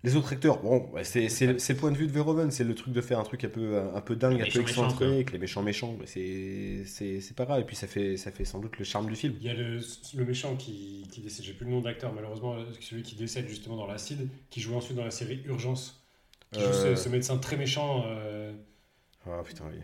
[0.04, 2.74] Les autres acteurs, bon, c'est c'est- c'est le point de vue de Verhoeven, c'est le
[2.74, 5.38] truc de faire un truc un peu, un peu dingue, un peu excentré, avec les
[5.38, 7.62] méchants méchants, mais c'est- c'est c'est pas grave.
[7.62, 9.36] Et puis ça fait, ça fait sans doute le charme du film.
[9.40, 9.80] Il y a le,
[10.16, 13.78] le méchant qui, qui décède, j'ai plus le nom d'acteur malheureusement, celui qui décède justement
[13.78, 16.02] dans l'acide, qui joue ensuite dans la série Urgence,
[16.52, 16.96] qui joue Euh.
[16.96, 18.54] ce, ce médecin très méchant, euh,
[19.28, 19.78] Ah putain, oui.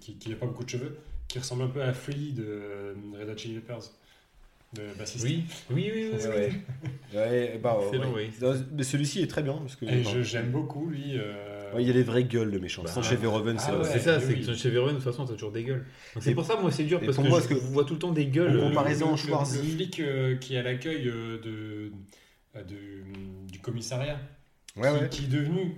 [0.00, 2.94] qui- Euh, n'a pas beaucoup de cheveux, qui ressemble un peu à Flea de euh,
[3.20, 3.84] Red Hot Chili Peppers.
[4.74, 5.24] De bassiste.
[5.24, 6.26] Oui, oui, oui, oui.
[7.14, 7.60] Ouais, ouais.
[7.62, 8.30] Bah, ouais, oui.
[8.40, 9.54] Non, Mais celui-ci est très bien.
[9.54, 11.18] Parce que, Et je- j'aime beaucoup lui.
[11.18, 12.82] euh, ouais, il y a les vraies gueules, le méchant.
[12.82, 13.84] Bah, Sans chez Verhoeven, c'est ah ouais.
[13.84, 14.46] C'est ça, c'est oui.
[14.46, 15.84] que chez Verhoeven, de toute façon, t'as toujours des gueules.
[16.14, 17.84] Donc, C'est pour ça, moi, c'est dur, parce pour que moi, je parce que- vois
[17.84, 18.60] tout le temps des En gueules.
[18.60, 19.58] comparaison- le, Schwarzy.
[19.58, 21.92] le flic euh, qui est à l'accueil euh, de,
[22.56, 24.18] euh, de- du commissariat,
[24.76, 25.08] Ouais, qui, ouais.
[25.10, 25.76] qui est devenu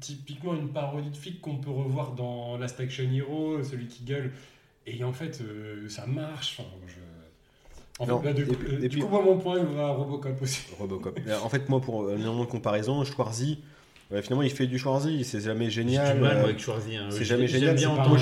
[0.00, 4.32] typiquement une parodie de flic qu'on peut revoir dans Last Action Hero, celui qui gueule.
[4.86, 6.56] Et en fait, euh, ça marche.
[6.58, 6.94] Enfin, je...
[7.98, 9.58] En Non, fait, là, de- et puis- euh, et du puis- coup, moi, mon point,
[9.58, 10.62] il va à Robocop aussi.
[10.78, 11.18] Robocop.
[11.26, 13.58] Euh, en fait, moi, pour un élément de comparaison, Schwarzy,
[14.10, 15.24] ouais, finalement, il fait du Schwarzy.
[15.24, 16.16] C'est jamais J'ai génial.
[16.16, 16.96] du mal, moi, euh, avec Schwarzy.
[16.96, 17.08] hein.
[17.10, 18.18] c'est jamais génial, bien moi,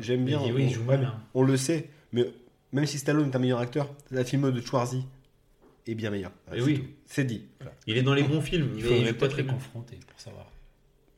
[0.00, 0.40] j'aime bien.
[0.54, 1.04] Oui, il joue on, mal.
[1.04, 1.20] hein.
[1.34, 2.24] on le sait, mais
[2.72, 5.04] même si Stallone est un meilleur acteur, la film de Schwarzy
[5.86, 6.32] est bien meilleure.
[6.54, 6.88] Et oui.
[7.06, 7.42] C'est dit.
[7.86, 10.46] Il est dans les bons films, Il faudrait pas peut-être très confronter pour savoir.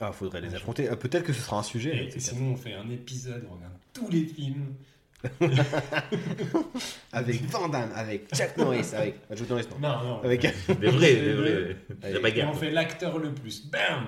[0.01, 0.89] Ah, faudrait les affronter.
[0.91, 2.11] Ah, Peut-être que ce sera un sujet.
[2.15, 4.75] Et sinon, on fait un épisode, on regarde tous les films.
[7.13, 9.17] Avec Van Damme, avec Chuck Norris, avec.
[9.35, 9.89] Chuck Norris, non.
[9.89, 10.23] Non, non.
[10.23, 10.41] Avec.
[10.43, 11.77] Des vrais, des vrais.
[12.03, 12.51] La Et bagarre.
[12.51, 13.67] on fait l'acteur le plus.
[13.71, 14.07] Bam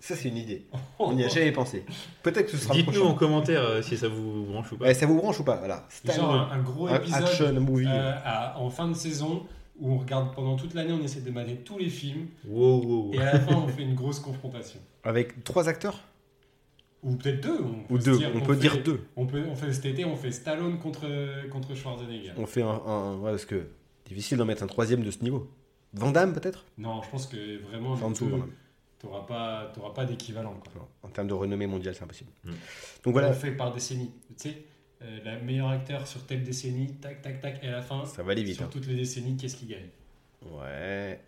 [0.00, 0.66] Ça, c'est une idée.
[0.98, 1.84] On n'y a jamais pensé.
[2.22, 4.86] Peut-être que ce sera Dites-nous en commentaire euh, si ça vous branche ou pas.
[4.86, 5.86] Ouais, ça vous branche ou pas Voilà.
[6.14, 7.86] Genre un, un gros un épisode action movie.
[7.88, 9.46] euh, à- en fin de saison
[9.78, 13.02] où on regarde pendant toute l'année, on essaie de mater tous les films Wow, wow,
[13.08, 13.14] wow.
[13.14, 14.78] et à la fin on fait une grosse confrontation.
[15.02, 15.98] Avec trois acteurs?
[17.04, 17.58] Ou peut-être deux.
[17.62, 18.18] On peut Ou deux.
[18.18, 19.00] dire- On peut fait- dire deux.
[19.16, 21.06] On peut, on fait cet été, on fait Stallone contre,
[21.50, 22.32] contre Schwarzenegger.
[22.38, 22.68] On fait un.
[22.86, 23.66] un- ouais, parce que
[24.06, 25.50] difficile d'en mettre un troisième de ce niveau.
[25.92, 26.64] Van Damme, peut-être?
[26.78, 28.50] Non, je pense que vraiment, En dessous, Damme.
[28.98, 30.58] t'auras pas, pas d'équivalent.
[31.02, 32.30] En termes de renommée mondiale, c'est impossible.
[32.44, 32.48] Mm.
[32.48, 32.56] Donc
[33.06, 34.10] On voilà, le fait par décennie.
[34.36, 34.64] Tu sais,
[35.02, 38.22] euh, la meilleure acteur sur telle décennie, tac, tac, tac, et à la fin, ça
[38.22, 38.56] va aller vite.
[38.56, 38.70] sur hein.
[38.72, 39.88] toutes les décennies, qu'est-ce qui gagne?
[40.50, 41.20] Ouais.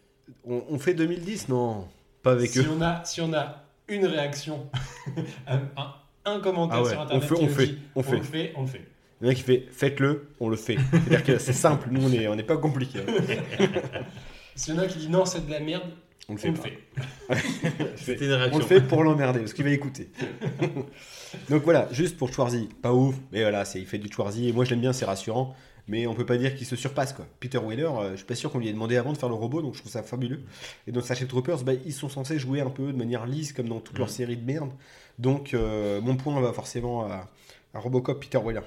[0.45, 1.87] On, on fait 2010 Non.
[2.23, 2.67] Pas avec si eux.
[2.77, 4.69] on a Si on a une réaction,
[5.47, 5.95] un, un-
[6.25, 8.03] un commentaire Ah ouais, sur on Internet fait, qui on nous fait, dit, on on
[8.03, 8.17] fait.
[8.17, 8.83] le fait, on le fait.
[9.21, 10.77] Le mec qui fait faites-le, on le fait.
[10.91, 12.99] C'est-à-dire que c'est simple, nous on est, on n'est pas compliqué.
[14.55, 15.85] S'il y en a qui dit non, c'est de la merde,
[16.29, 17.35] On le on fait le pas.
[17.35, 17.87] fait.
[17.97, 20.11] C'était une On le fait pour l'emmerder, parce qu'il va écouter.
[21.49, 24.53] Donc voilà, juste pour Schwarzy, pas ouf, mais voilà, c'est, il fait du Schwarzy, et
[24.53, 25.55] moi je l'aime bien, c'est rassurant,
[25.89, 27.27] mais on peut pas dire qu'il se surpasse quoi.
[27.41, 29.35] Peter Wheeler, euh, je suis pas sûr qu'on lui ait demandé avant de faire le
[29.35, 30.41] robot, donc je trouve ça fabuleux.
[30.87, 33.69] Et dans Starship Troopers, bah, ils sont censés jouer un peu de manière lisse, comme
[33.69, 34.13] dans toute leur Mhm.
[34.15, 34.71] série de merde.
[35.19, 37.29] Donc euh, mon point va forcément à,
[37.75, 38.63] à Robocop Peter Wheeler.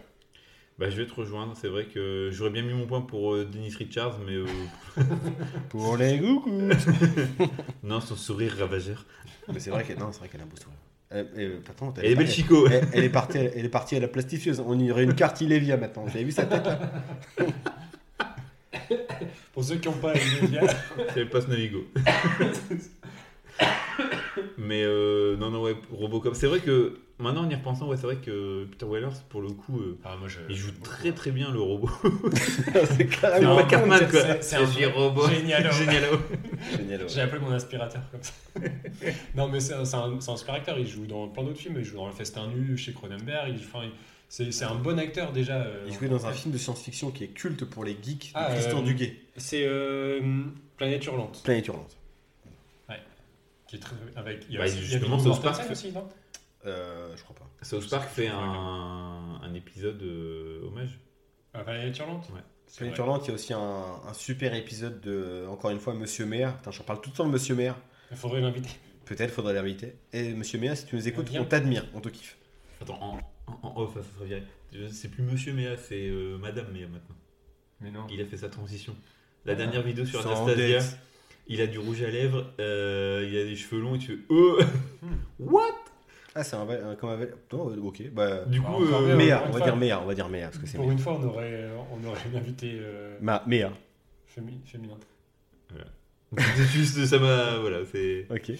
[0.78, 1.56] Bah, je vais te rejoindre.
[1.60, 4.46] C'est vrai que j'aurais bien mis mon point pour euh, Dennis Richards, mais euh,
[5.70, 6.52] Pour les coucous
[7.84, 9.06] non, son sourire ravageur.
[9.52, 10.78] Mais c'est vrai qu'elle, non, c'est vrai qu'elle a un beau sourire.
[11.12, 12.68] Elle, elle- attends, Elle est belle Chico.
[12.68, 14.62] Elle, elle est partie, elle est partie à la plastifieuse.
[14.66, 16.04] On y aurait une carte Ilévia maintenant.
[16.04, 16.68] Vous avez vu sa tête
[19.54, 20.20] Pour ceux qui n'ont pas les
[21.14, 21.86] C'est le passe Navigo.
[24.58, 26.36] Mais euh, non, non, ouais, Robocop.
[26.36, 29.50] C'est vrai que maintenant en y repensant, ouais, c'est vrai que Peter Weller, pour le
[29.50, 31.90] coup, euh, Ah, moi, je, il joue très très bien le robot.
[32.98, 34.42] C'est carrément pas un Cartman quoi.
[34.42, 35.28] c'est- un suis robot.
[35.30, 35.72] Génial.
[35.72, 36.20] Génialo.
[36.78, 37.10] génial.
[37.10, 38.34] J'ai appelé mon aspirateur comme ça.
[39.36, 40.78] non, mais c'est un, un- un super acteur.
[40.80, 41.76] Il joue dans plein d'autres films.
[41.78, 43.50] Il joue dans Le Festin Nu chez Cronenberg.
[43.50, 43.92] Il, enfin, il-
[44.54, 45.58] c'est un bon acteur déjà.
[45.62, 48.32] euh, Il jouait dans un film de science-fiction qui est culte pour les geeks de
[48.36, 49.16] Ah, Christian euh, Duguay.
[49.38, 50.22] C'est euh,
[50.78, 51.42] Planète Hurlante.
[51.44, 51.96] Planète Hurlante.
[53.68, 55.92] Qui est très, avec, il y a Bah, il y a justement, South Park aussi,
[55.92, 56.04] non?
[56.66, 57.50] Euh, je crois pas.
[57.62, 61.00] South Park fait un, un épisode euh, hommage.
[61.54, 62.88] Ah, Planète Hurlante Ouais.
[62.96, 63.60] Hurlante, il y a aussi un,
[64.08, 66.56] un super épisode de, encore une fois, Monsieur Maire.
[66.58, 67.76] Putain, j'en parle tout le temps de Monsieur Maire.
[68.12, 68.70] Il faudrait l'inviter.
[69.06, 69.96] Peut-être faudrait l'inviter.
[70.14, 72.38] Et Monsieur Maire, si tu nous écoutes, on t'admire, on te kiffe.
[72.82, 73.00] Attends,
[73.48, 74.44] en, off, ça serait viré.
[74.92, 77.16] C'est plus Monsieur Méa, c'est euh, Madame Méa maintenant.
[77.82, 78.06] Mais non.
[78.12, 78.96] Il a fait sa transition.
[79.46, 79.56] La Ah.
[79.56, 80.80] dernière vidéo sur Sans Anastasia,
[81.48, 84.34] il a du rouge à lèvres, euh, il a des cheveux longs et tu fais
[84.34, 84.62] euh,
[85.40, 85.64] What?
[86.40, 86.80] Ah, c'est un vrai.
[86.82, 88.04] un- Comme un euh, ok.
[88.14, 89.16] Bah, Du Bah, coup, encore euh.
[89.18, 89.66] Méa, on va fois.
[89.68, 90.94] dire Méa, on va dire Méa, parce que c'est Pour Méa.
[90.94, 93.72] une fois, on aurait, on aurait une invitée euh, Ma, Méa.
[94.36, 94.98] fémi- féminin.
[96.38, 97.58] c'est juste ça m'a.
[97.60, 98.28] Voilà, c'est.
[98.30, 98.52] Ok.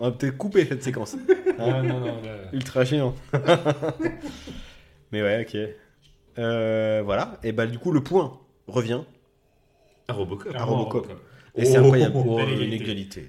[0.00, 1.14] on va peut-être couper cette séquence.
[1.58, 3.14] Ah, non, non, là, Ultra géant.
[5.12, 5.58] Mais ouais, ok.
[6.38, 7.38] Euh, voilà.
[7.42, 9.02] Et bah, du coup, le point revient.
[10.08, 10.48] Ah, Robocop.
[10.50, 11.02] clairement, Robocop.
[11.06, 11.22] Robocop.
[11.54, 12.14] Et c'est Oh, incroyable.
[12.16, 12.84] oh, Oh, belle une égalité.
[12.84, 13.28] égalité.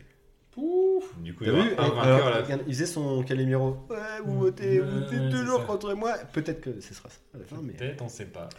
[1.22, 2.42] Du coup, il y vu aura un vainqueur alors, là.
[2.44, 3.86] regarde, Il faisait son Calimero.
[3.90, 6.14] Ouais, vous votez, vous votez toujours contre moi.
[6.34, 7.74] Peut-être que ce sera ça à la fin, mais.
[7.74, 8.50] Peut-être, on sait pas.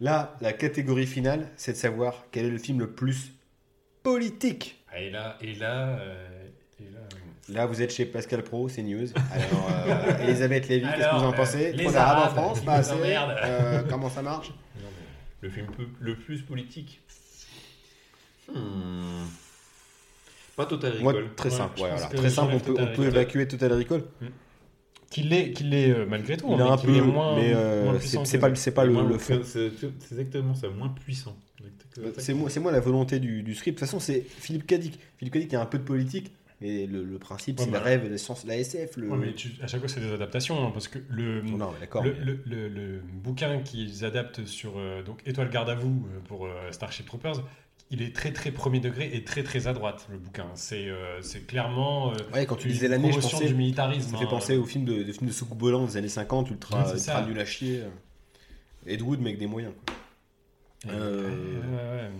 [0.00, 3.32] Là, la catégorie finale, c'est de savoir quel est le film le plus
[4.02, 4.84] politique.
[4.92, 6.48] Ah, et là, et là, euh,
[6.80, 9.06] et là, euh, Là, vous êtes chez Pascal Pro, c'est News.
[9.32, 12.34] Alors, euh, Elisabeth Lévy, qu'est-ce que vous en euh, pensez les Trop d'arabes en Arabes,
[12.34, 12.92] France, pas assez.
[13.04, 14.52] Euh, comment ça marche
[15.40, 15.66] Le film
[16.00, 17.00] le plus politique.
[18.52, 19.26] Hmm.
[20.56, 21.34] Pas Total Moi, Recall.
[21.36, 21.80] très Ouais, simple.
[21.80, 24.00] ouais, Très simple, on peut, on peut évacuer Total Recall.
[24.20, 24.26] Hmm.
[25.10, 26.46] Qu'il l'est, qu'il l'est euh, malgré tout.
[26.50, 28.92] Il hein, a un est peu, moins, mais euh, moins c'est pas, c'est pas le,
[29.06, 29.40] le fond.
[29.44, 31.36] C'est c'est exactement ça, moins puissant.
[32.18, 33.76] C'est moi, c'est moi la volonté du, du script.
[33.76, 34.98] De toute façon, c'est Philippe Cadic.
[35.18, 37.70] Philippe Cadic, il y a un peu de politique, mais le, le principe, Ouais, c'est
[37.70, 37.78] bah.
[37.78, 38.96] le rêve, la science, la SF.
[38.96, 39.08] Le...
[39.08, 41.70] Ouais, mais tu- à chaque fois, c'est des adaptations, hein, parce que le, Non,
[42.02, 46.06] le, mais- le- le- le bouquin qu'ils adaptent sur euh, donc Étoile garde à vous
[46.12, 47.42] euh, pour euh, Starship Troopers,
[47.90, 50.46] il est très très premier degré et très très à droite le bouquin.
[50.54, 53.46] C'est euh, c'est clairement euh, Ouais, quand tu une disais l'année, je pensais.
[53.46, 54.10] du militarisme.
[54.10, 54.28] Ça fait hein.
[54.28, 57.38] penser au film de, de film de Soukubolan des années 50, ultra, c'est ultra nul
[57.38, 57.82] à chier.
[58.86, 59.72] Ed Wood, mais avec des moyens.
[59.84, 59.94] quoi.
[60.92, 62.10] Ouais, Euh, ouais, ouais,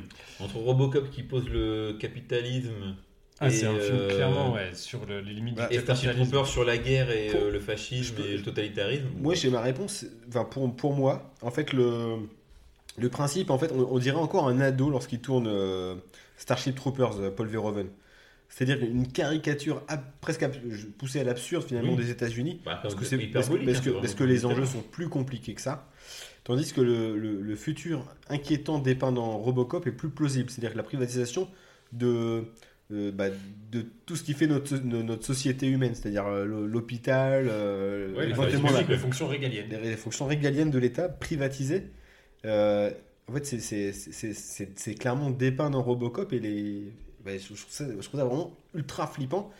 [0.00, 0.02] mm.
[0.44, 2.94] Entre Robocop qui pose le capitalisme
[3.40, 5.82] Ah, c'est Et, un film euh, clairement ouais, sur le- les limites Ouais, du et
[5.84, 6.22] capitalisme.
[6.22, 9.06] Troopers sur la guerre et Pour- euh, le fascisme peux- et le totalitarisme.
[9.20, 10.04] Moi, j'ai ma réponse.
[10.28, 12.16] Enfin, pour, pour moi, en fait, le,
[13.00, 15.94] le principe, en fait, on, on dirait encore un ado lorsqu'il tourne euh,
[16.36, 17.88] Starship Troopers, euh, Paul Verhoeven.
[18.50, 19.82] C'est-à-dire une caricature
[20.22, 20.46] presque
[20.96, 21.98] poussée à l'absurde finalement Oui.
[21.98, 22.60] des États-Unis.
[22.64, 24.32] Bah, Parce que, c'est c'est, hyper parce, que, symbolique, parce que- c'est parce que vraiment
[24.32, 25.86] les enjeux sont plus compliqués que ça.
[26.44, 30.48] Tandis que le, le- le futur inquiétant dépeint dans Robocop est plus plausible.
[30.48, 31.46] C'est-à-dire que la privatisation
[31.92, 32.44] de,
[32.90, 33.26] euh, bah,
[33.70, 38.34] de tout ce qui fait notre, no- notre société humaine, c'est-à-dire l'hôpital, euh, Ouais, les
[38.98, 39.66] fonctions régaliennes.
[39.70, 41.90] les, les fonctions régaliennes de l'État privatisées.
[42.44, 42.90] Euh,
[43.28, 46.92] en fait, c'est- clairement dépeint dans Robocop et les,
[47.24, 49.50] bah, je, trouve ça, je trouve ça vraiment ultra flippant.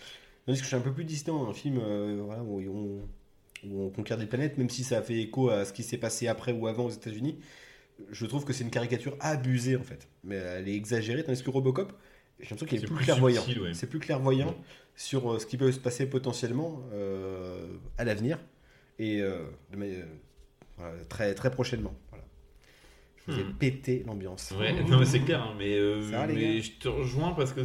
[0.47, 3.83] Tandis que je suis un peu plus distant, un film euh, voilà, où, on, où
[3.83, 6.53] on conquiert des planètes, même si ça fait écho à ce qui s'est passé après
[6.53, 7.39] ou avant aux États-Unis.
[8.11, 11.25] Je trouve que c'est une caricature abusée en fait, mais elle est exagérée.
[11.25, 11.93] Tandis que Robocop,
[12.39, 13.43] j'ai l'impression qu'il est, plus, clairvoyant.
[13.61, 13.75] ouais.
[13.75, 14.57] C'est plus clairvoyant Ouais.
[14.97, 16.81] sur euh, ce qui peut se passer potentiellement
[17.99, 18.39] à l'avenir
[19.01, 20.07] et de manière-
[20.79, 21.93] voilà, très, très prochainement.
[22.11, 22.25] Voilà.
[23.29, 23.53] Ai Hmm.
[23.59, 24.53] pété l'ambiance.
[24.59, 26.89] Ouais, non, mais c'est clair, hein, mais, euh, Ça va, les mais gars je te
[26.89, 27.61] rejoins parce que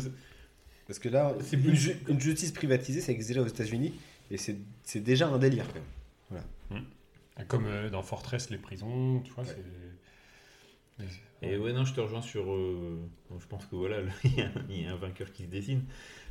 [0.88, 3.94] Parce que là, C'est une, plus- ju- une justice privatisée, ça existe déjà aux États-Unis
[4.30, 5.65] et c'est c'est déjà un délire.
[6.30, 6.84] Quand même.
[7.48, 9.64] Comme euh, dans Fortress, les prisons, tu vois, c'est.
[11.41, 12.52] Et ouais, non, je te rejoins sur.
[12.53, 12.99] euh,
[13.40, 15.48] je pense que voilà, là, il y, a- il y a un vainqueur qui se
[15.49, 15.84] dessine.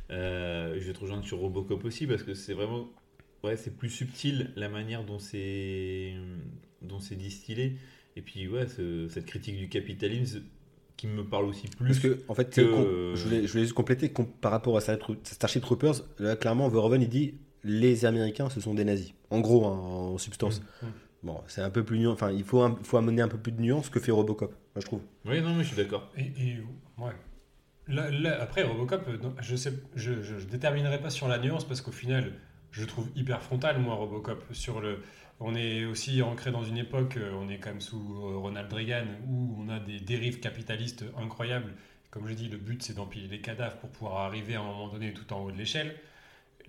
[0.09, 2.89] Euh, je vais te rejoindre sur Robocop aussi parce que c'est vraiment.
[3.43, 6.13] Ouais, c'est plus subtil la manière dont c'est
[6.81, 7.77] dont c'est distillé.
[8.15, 10.41] Et puis, ouais, ce- cette critique du capitalisme
[10.97, 11.87] qui me parle aussi plus.
[11.87, 14.81] Parce que, en fait, que- je, voulais, je voulais juste compléter com- par rapport à
[14.81, 15.95] Starship Troopers.
[16.19, 19.13] Là, clairement, Verhoeven, il dit les Américains, ce sont des nazis.
[19.29, 20.61] En gros, hein, en substance.
[20.81, 20.91] Mm, mm.
[21.23, 22.13] Bon, c'est un peu plus nuance.
[22.13, 24.81] Enfin, il faut, un- faut amener un peu plus de nuance que fait Robocop, moi,
[24.81, 25.01] je trouve.
[25.25, 26.11] Oui, non, mais je suis d'accord.
[26.17, 26.57] Et, et,
[26.99, 27.13] ouais.
[27.87, 31.81] Là, là, après, Robocop, euh, je je, je, je déterminerai pas sur la nuance parce
[31.81, 32.33] qu'au final,
[32.71, 34.43] je trouve hyper frontal, moi, Robocop.
[34.51, 34.99] Sur le,
[35.43, 38.71] on est aussi ancré dans une époque, euh, on est quand même sous euh, Ronald
[38.71, 41.73] Reagan, où on a des dérives capitalistes incroyables.
[42.11, 44.87] Comme je dis, le but, c'est d'empiler les cadavres pour pouvoir arriver à un moment
[44.87, 45.95] donné tout en haut de l'échelle.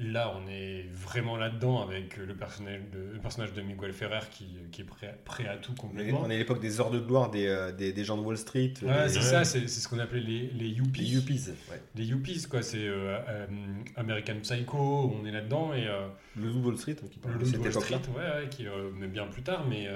[0.01, 4.47] Là, on est vraiment là-dedans avec le personnage de, le personnage de Miguel Ferrer qui,
[4.73, 6.23] qui est prêt, prêt à tout complètement.
[6.25, 8.37] on est à l'époque des heures de gloire des, euh, des, des gens de Wall
[8.37, 8.75] Street.
[8.83, 11.05] Ouais, des- c'est ça, c'est ce qu'on appelait les, les les yuppies.
[11.07, 11.41] yuppies.
[11.71, 11.81] ouais.
[11.95, 12.63] Les yuppies, quoi.
[12.63, 13.47] C'est euh, euh,
[13.95, 15.73] American Psycho, on est là-dedans.
[15.75, 17.73] Et Le Loup Wall Street, qui parle le de cette Wall.
[17.73, 18.67] Street, ouais, ouais, qui
[18.99, 19.65] mais bien plus tard.
[19.69, 19.89] Mais,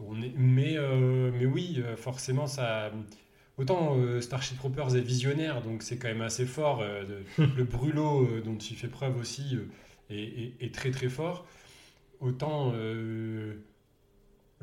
[0.00, 0.76] on est, mais,
[1.32, 2.90] mais oui, forcément, ça.
[3.58, 6.80] Autant euh, Starship Troopers est visionnaire, donc c'est quand même assez fort.
[6.80, 9.68] euh, de- le brûlot euh, dont il fait preuve aussi euh,
[10.10, 11.46] est, est- est très très fort.
[12.20, 13.54] Autant euh,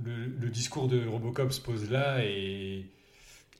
[0.03, 2.85] le, le discours de Robocop se pose là et.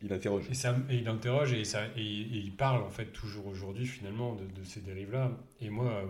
[0.01, 0.45] Il interroge.
[0.49, 3.85] Et, ça, et il interroge et, ça, et, et il parle en fait toujours aujourd'hui
[3.85, 5.37] finalement de, de ces dérives-là.
[5.61, 6.05] Et moi, euh,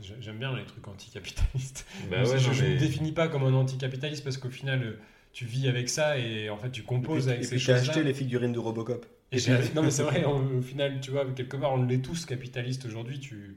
[0.00, 1.86] j'ai- j'aime bien les trucs anticapitalistes.
[2.10, 4.82] Bah je ouais, je non, ne me définis pas comme un anticapitaliste parce qu'au final,
[4.82, 4.96] euh,
[5.34, 7.80] tu vis avec ça et en fait tu Et puis, composes avec et ces choses-là.
[7.82, 9.04] acheté les figurines de Robocop.
[9.32, 9.38] Et
[9.74, 12.86] non mais c'est vrai, on- au final, tu vois, quelque part, on l'est tous capitalistes
[12.86, 13.18] aujourd'hui.
[13.18, 13.56] Tu,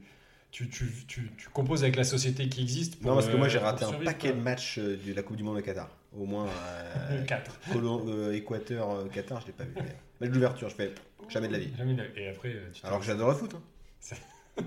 [0.50, 2.98] tu, tu, tu, tu composes avec la société qui existe.
[2.98, 5.12] pour, Non, parce que moi euh, j'ai pour raté un paquet de matchs euh, de
[5.14, 5.88] la Coupe du Monde au Qatar.
[6.18, 7.60] Au moins euh, Le 4.
[7.72, 9.74] Colo- euh, Équateur, euh, Qatar, je l'ai pas vu.
[10.20, 10.92] Match d'ouverture, je fais
[11.28, 11.70] jamais de la vie.
[11.76, 13.54] Jamais de la- Et après, euh, tu Alors que j'adore le foot.
[13.54, 14.16] hein.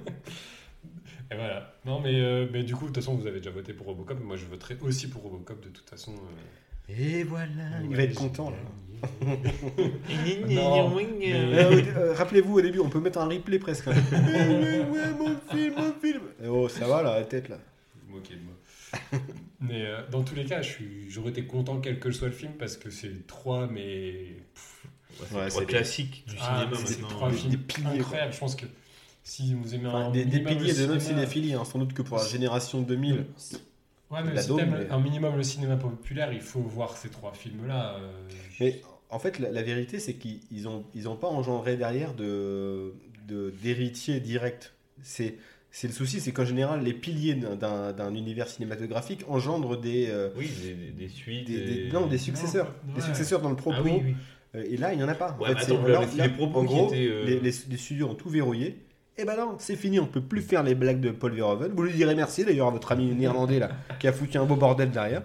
[1.32, 1.74] Et voilà.
[1.86, 4.20] Non, mais, euh, mais du coup, de toute façon, vous avez déjà voté pour Robocop.
[4.22, 6.14] Moi, je voterai aussi pour Robocop de toute façon.
[7.00, 7.48] Et voilà,
[7.84, 8.58] il ouais, va être content là.
[9.24, 9.36] Euh,
[11.98, 13.88] euh, Rappelez-vous au début, on peut mettre un replay presque.
[13.88, 13.94] hein.
[14.12, 16.22] ouais, ouais, mon film, mon film.
[16.44, 17.58] Eh Oh, ça va là, la tête là.
[18.10, 19.22] moquer de moi.
[19.62, 22.34] mais euh, dans tous les cas, je suis- j'aurais été content quel que soit le
[22.34, 24.38] film parce que c'est trois, mais.
[25.30, 27.08] C'est Ouais, le c'est- classique du ah, cinéma c'est maintenant.
[27.10, 28.00] trois des- films des piliers, quoi.
[28.00, 28.34] incroyables.
[28.34, 28.66] Je pense que
[29.24, 31.80] si vous aimez Enfin, un des, des piliers le de notre cinéma- cinéphilie, hein, sans
[31.80, 33.26] doute que pour la génération 2000.
[34.12, 36.98] Ouais, mais la si dôme, t'aimes mais- un minimum le cinéma populaire, il faut voir
[36.98, 37.96] ces trois films-là.
[38.00, 38.12] euh,
[38.60, 42.14] Mais en fait, la, la vérité, c'est qu'ils ils ont, ils ont pas engendré derrière
[42.14, 42.94] de
[43.28, 44.74] de- d'héritier direct.
[45.02, 45.36] C'est
[45.74, 50.50] C'est le souci, c'est qu'en général, les piliers d'un- univers cinématographique engendrent des, euh, Oui,
[50.62, 51.48] des, des- des suites.
[51.48, 52.76] des, des- et- non, des successeurs.
[52.86, 53.78] Non, Des successeurs dans le propos.
[53.80, 54.16] Ah oui, oui.
[54.56, 55.38] Euh, Et là, il n'y en a pas.
[55.40, 57.08] En Ouais, fait, mais c'est- attends, là, les- là, les propos en qui gros, étaient,
[57.08, 58.82] euh, les, les- les studios ont tout verrouillé.
[59.18, 61.72] Et ben non, c'est fini, on peut plus faire les blagues de Paul Verhoeven.
[61.74, 63.70] Vous lui direz merci d'ailleurs à votre ami néerlandais là,
[64.00, 65.24] qui a foutu un beau bordel derrière.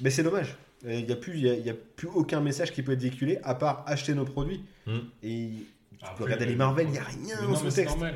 [0.00, 0.54] Mais c'est dommage.
[0.86, 3.00] Il n'y a, plus- il y a, y a plus aucun message qui peut être
[3.00, 4.62] véhiculé à part acheter nos produits.
[4.86, 4.98] Hmm.
[5.22, 5.50] Et
[5.90, 7.96] tu Après, peux regarder le- les Marvel, il n'y a rien mais c'est sous-texte.
[7.96, 8.14] normal.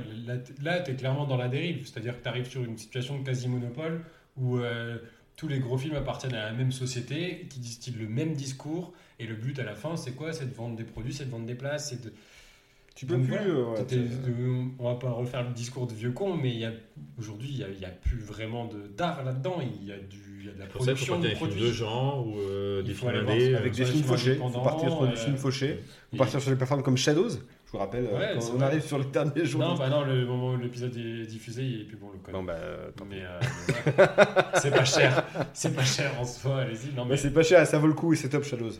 [0.63, 1.85] Là, tu es clairement dans la dérive.
[1.87, 4.03] C'est-à-dire que tu arrives sur une situation de quasi-monopole
[4.37, 4.99] où euh,
[5.35, 8.93] tous les gros films appartiennent à la même société, qui distillent le même discours.
[9.19, 10.33] Et le but à la fin, c'est quoi?
[10.33, 11.89] C'est de vendre des produits, c'est de vendre des places.
[11.91, 12.13] C'est de...
[13.03, 13.35] Tu peux Donc plus.
[13.37, 13.81] voilà.
[13.81, 16.63] ouais, euh, on va pas refaire le discours de vieux con, mais
[17.19, 19.57] aujourd'hui, il n'y a, il y a plus vraiment de- d'art là-dedans.
[19.61, 21.35] Il y, a du, il y a de la Pour ça, il faut production des
[21.53, 23.55] films de genre ou euh, des films indés.
[23.55, 24.39] euh, avec des films fauchés.
[24.41, 25.81] Il faut partir sur des euh, films fauchés.
[26.13, 27.31] Il faut partir sur des plateformes comme Shadows.
[27.31, 28.67] Je vous rappelle, Ouais, quand on vrai.
[28.67, 29.61] arrive sur les derniers jours.
[29.63, 32.35] Non, bah non, le moment où l'épisode est diffusé, il est plus bon le code.
[32.35, 32.55] Non, bah.
[33.11, 33.41] Mais, euh,
[34.61, 35.25] c'est pas cher.
[35.53, 36.95] C'est pas cher en soi, allez-y.
[36.95, 38.71] Non, Mais mais, c'est pas cher, ça vaut le coup et c'est top Shadows.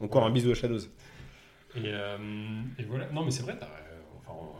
[0.00, 0.28] Encore Ouais.
[0.28, 0.78] un bisou à Shadows.
[1.84, 2.16] Et, euh,
[2.78, 3.06] et voilà.
[3.12, 3.58] Non, mais c'est vrai,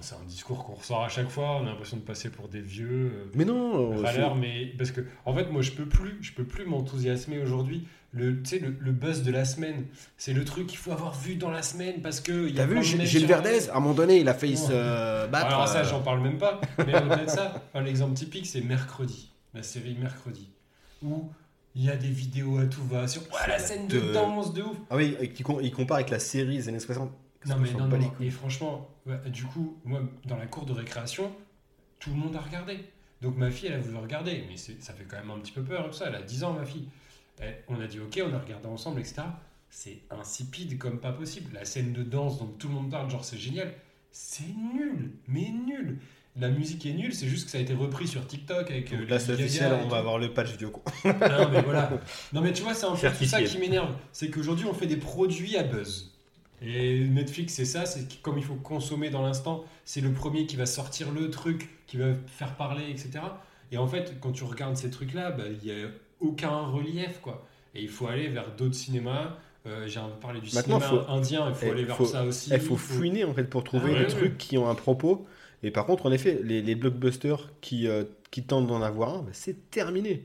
[0.00, 1.56] c'est un discours qu'on ressort à chaque fois.
[1.60, 3.10] On a l'impression de passer pour des vieux.
[3.14, 6.32] euh, Mais non, euh, valeurs, mais parce que en fait moi je peux plus je
[6.32, 9.84] peux plus m'enthousiasmer aujourd'hui le tu sais le, le buzz de la semaine
[10.16, 13.26] c'est le truc qu'il faut avoir vu dans la semaine parce que T'as vu Gilles
[13.26, 15.46] Verdez À un moment donné, il a failli se battre.
[15.46, 19.30] alors ça j'en parle même pas mais au-delà de ça un exemple typique c'est mercredi
[19.52, 20.48] la série mercredi
[21.02, 21.28] où
[21.74, 24.52] il y a des vidéos à tout va sur ouais, la scène de de- danse
[24.52, 24.76] de ouf.
[24.90, 27.10] Ah oui, et qui com- il compare avec la série des années 60.
[27.46, 31.30] non On mais non, et franchement ouais, du coup moi dans la cour de récréation
[32.00, 32.78] tout le monde a regardé.
[33.22, 35.62] Donc ma fille elle a voulu regarder mais ça fait quand même un petit peu
[35.62, 36.06] peur tout ça.
[36.08, 36.88] Elle a 10 ans ma fille.
[37.68, 39.22] On a dit ok on a regardé ensemble etc
[39.70, 41.52] c'est insipide comme pas possible.
[41.54, 43.72] La scène de danse dont tout le monde parle genre c'est génial.
[44.10, 46.00] C'est nul mais nul
[46.38, 48.98] la musique est nulle c'est juste que ça a été repris sur TikTok avec euh,
[49.00, 50.82] Donc là, c'est officiel, on va avoir le patch con.
[51.04, 51.90] Non, mais voilà.
[52.32, 53.94] Non, mais tu vois, c'est un peu tout ça qui m'énerve.
[54.12, 56.12] C'est qu'aujourd'hui, on fait des produits à buzz.
[56.60, 60.56] Et Netflix, c'est ça, c'est comme il faut consommer dans l'instant, c'est le premier qui
[60.56, 63.20] va sortir le truc, qui va faire parler, etc.
[63.70, 65.86] Et en fait, quand tu regardes ces trucs-là, bah, il n'y a
[66.20, 67.46] aucun relief, quoi.
[67.76, 69.36] Et il faut aller vers d'autres cinémas.
[69.66, 71.96] Euh, J'ai un peu parlé du Maintenant, cinéma faut- indien, il faut eh, aller vers
[71.96, 72.50] faut- ça aussi.
[72.50, 74.68] Il faut Il faut- fouiner en fait pour trouver Ah des ouais, trucs qui ont
[74.68, 75.26] un propos.
[75.62, 79.22] Et par contre, en effet, les, les blockbusters qui, euh, qui tentent d'en avoir un,
[79.22, 80.24] bah, c'est terminé.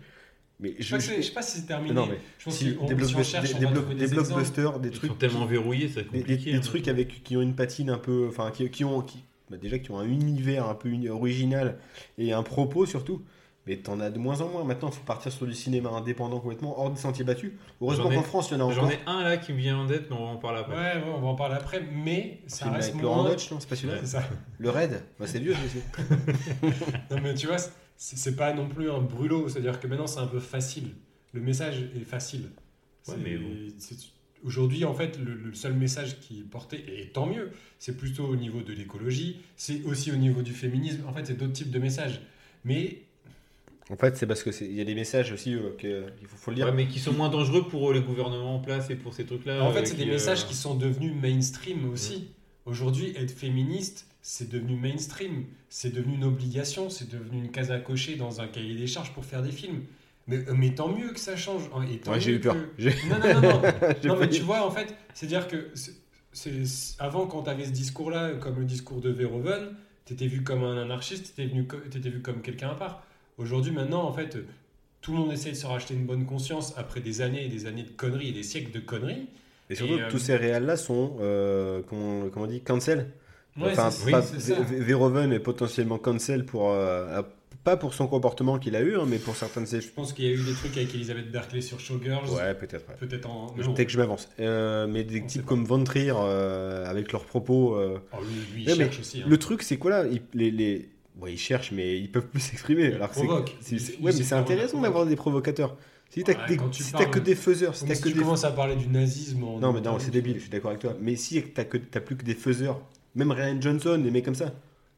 [0.60, 1.93] Mais Je je, sais pas si- c'est terminé.
[1.93, 3.99] non, mais je pense si, des, blockbusters- cherche, des- on des va block- trouver des
[4.07, 4.27] des exemples.
[4.30, 6.51] blockbusters, des Ils trucs sont tellement qui- verrouillés, c'est des, des- compliqué.
[6.51, 6.61] des hein.
[6.61, 9.80] trucs avec qui ont une patine un peu enfin qui, qui ont qui, bah, déjà
[9.80, 11.80] qui ont un univers un peu original
[12.19, 13.22] et un propos surtout
[13.65, 16.40] mais t'en as de moins en moins maintenant il faut partir sur du cinéma indépendant
[16.40, 18.91] complètement hors des sentiers battus heureusement J'en qu'en France il y en a J'en encore
[18.91, 20.76] ai un là qui me vient en tête, mais on va en parler après.
[20.76, 23.31] Ouais, ouais, on va en parler après, mais ça reste avec Laurent moins.
[23.31, 23.60] Dutch non?
[23.60, 23.98] C'est pas celui-là?
[24.02, 24.23] C'est ça.
[24.57, 25.03] le Raid?
[25.19, 25.80] Bah, c'est vieux aussi
[27.11, 27.57] Non, mais tu vois,
[27.95, 29.48] c'est pas non plus un brûlot.
[29.49, 30.90] C'est-à-dire que maintenant, c'est un peu facile.
[31.31, 32.49] Le message est facile.
[33.07, 33.49] Ouais, mais bon.
[34.44, 38.26] Aujourd'hui, en fait, le, le seul message qui est porté, et tant mieux, c'est plutôt
[38.26, 41.03] au niveau de l'écologie, c'est aussi au niveau du féminisme.
[41.07, 42.22] En fait, c'est d'autres types de messages.
[42.65, 43.03] Mais
[43.89, 46.27] en fait c'est parce que c'est- il y a des messages aussi euh, que il
[46.27, 48.60] faut, faut le dire Ouais, mais qui sont moins dangereux pour euh, les gouvernements en
[48.60, 49.61] place et pour ces trucs-là.
[49.64, 52.30] en fait, euh, c'est des qui, messages euh, qui sont devenus mainstream aussi.
[52.65, 55.43] Aujourd'hui, être féministe, c'est devenu mainstream.
[55.68, 56.89] C'est devenu une obligation.
[56.89, 59.81] C'est devenu une case à cocher dans un cahier des charges pour faire des films.
[60.27, 61.69] Mais, euh, mais tant mieux que ça change.
[61.69, 63.61] Tant Ouais, j'ai eu peur que- Non, non, non,
[64.05, 64.19] non.
[64.22, 65.72] mais tu vois, en fait, c'est-à-dire que
[66.31, 70.41] c'est- avant, quand tu avais ce discours-là, comme le discours de Verhoeven, tu étais vu
[70.43, 73.05] comme un anarchiste, tu étais, vu comme quelqu'un à part.
[73.38, 74.38] Aujourd'hui, maintenant, en fait,
[75.01, 77.65] tout le monde essaie de se racheter une bonne conscience après des années et des
[77.65, 79.27] années de conneries et des siècles de conneries.
[79.69, 83.11] et surtout Et, euh, tous ces réels là sont euh, comment, comment on dit cancel
[83.57, 87.22] Ouais, enfin c'est- pas- oui, Verhoeven est potentiellement cancel pour euh,
[87.64, 90.11] pas pour son comportement qu'il a eu hein, mais pour certaines de ses Je pense
[90.11, 92.30] qu'il y a eu des trucs avec Elisabeth Berkley sur Showgirls.
[92.30, 92.95] ouais peut-être ouais.
[92.99, 93.47] Peut-être en.
[93.49, 94.27] Peut-être que je m'avance.
[94.39, 97.77] Euh, mais des On types comme Trier, euh, avec leurs propos.
[97.77, 98.18] Oh,
[98.53, 99.22] lui, lui, Ouais, mais cherche aussi.
[99.22, 99.26] hein.
[99.30, 100.03] Le truc, c'est quoi là?
[100.34, 100.89] Les, les...
[101.15, 102.94] bon, ils cherchent, mais ils peuvent plus s'exprimer.
[102.94, 103.44] Alors c'est- Ouais,
[104.02, 105.76] mais c'est intéressant d'avoir des provocateurs.
[106.10, 108.19] Si t'as Ouais, que, si que des faiseurs, si t'as si que tu des.
[108.19, 109.44] commences à parler du nazisme.
[109.44, 110.95] en- Non, mais non, c'est débile, je suis d'accord avec toi.
[111.02, 112.80] Mais si t'as que t'as plus que des faiseurs,
[113.15, 114.52] même Ryan Johnson, des mecs comme ça.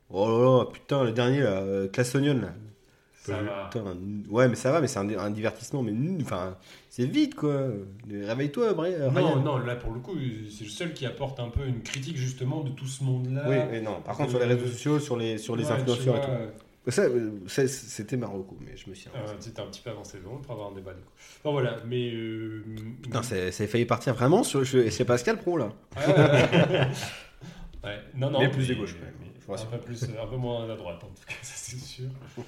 [0.09, 2.53] Oh là là, putain, le dernier là, euh, Class Onion là.
[3.23, 3.69] Ça va.
[4.29, 6.57] Ouais, mais ça va, mais c'est un, un divertissement, mais enfin,
[6.95, 7.67] c'est vite quoi.
[8.09, 10.15] Réveille-toi, Bray- euh, Non, non, là pour le coup,
[10.49, 13.43] c'est le seul qui apporte un peu une critique justement de tout ce monde-là.
[13.47, 14.01] Oui, mais non.
[14.01, 16.91] Par contre, sur les réseaux sociaux, sur les, sur les Ouais, influenceurs et tout.
[16.91, 19.09] Ça, euh, ça, c'était marrant, coup, mais je me suis.
[19.15, 21.11] euh, C'était un petit peu avancé, bon, pour avoir un débat du coup.
[21.43, 22.11] Bon voilà, mais.
[22.13, 22.63] euh,
[23.01, 25.69] Putain, c'est- ça a failli partir vraiment chez Pascal Pro là.
[25.97, 26.87] Ouais, ouais, ouais.
[27.83, 28.39] Ouais, Non, non.
[28.39, 29.13] Mais plus de gauche, quand même.
[29.19, 32.05] mais un peu plus, un peu moins à droite en tout cas, ça c'est sûr.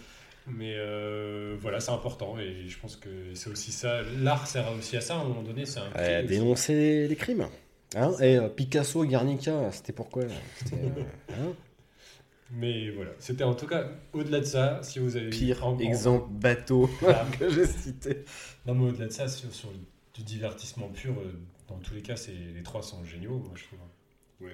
[0.50, 4.02] Mais euh, voilà, c'est important et je pense que c'est aussi ça.
[4.22, 5.66] L'art sert aussi à ça à un moment donné.
[5.66, 7.48] C'est un Ouais, dénoncer les crimes.
[7.96, 10.30] Hein et euh, Picasso, Guernica, c'était pourquoi euh,
[11.32, 11.54] hein?
[12.52, 14.80] Mais voilà, c'était en tout cas au-delà de ça.
[14.84, 17.26] Si vous avez Pire exemple bateau Voilà.
[17.38, 18.24] que j'ai cité.
[18.66, 19.70] Non, mais au-delà de ça, sur, sur
[20.14, 21.34] du divertissement pur, euh,
[21.68, 23.80] dans tous les cas, c'est les trois sont géniaux, moi je trouve.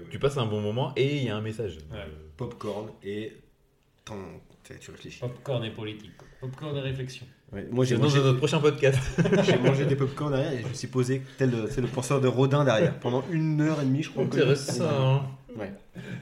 [0.10, 1.78] Tu passes un bon moment et il y a un message.
[1.92, 1.98] Ouais.
[2.00, 2.08] Euh,
[2.38, 3.34] Popcorn et.
[4.06, 5.20] Tu réfléchis.
[5.20, 6.12] Popcorn et politique.
[6.42, 7.26] Popcorn et réflexion.
[7.52, 9.00] Ouais, moi j'ai mangé, de notre prochain podcast.
[9.44, 12.20] j'ai mangé des popcorn derrière et je me suis posé tel le, c'est le penseur
[12.20, 14.26] de Rodin derrière pendant une heure et demie, je crois.
[14.26, 15.24] que- Intéressant.
[15.56, 15.72] Ouais.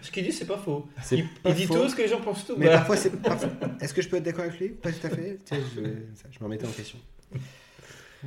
[0.01, 0.87] Ce qu'il dit, c'est pas faux.
[1.11, 1.75] Il, pas il dit faux.
[1.77, 2.55] tout ce que les gens pensent tout.
[2.57, 2.79] Mais Voilà.
[2.79, 3.11] parfois c'est.
[3.21, 3.49] parfois-
[3.79, 4.69] Est-ce que je peux être d'accord avec lui?
[4.69, 5.37] Pas tout à fait.
[5.49, 6.97] Je, je me remettais en question.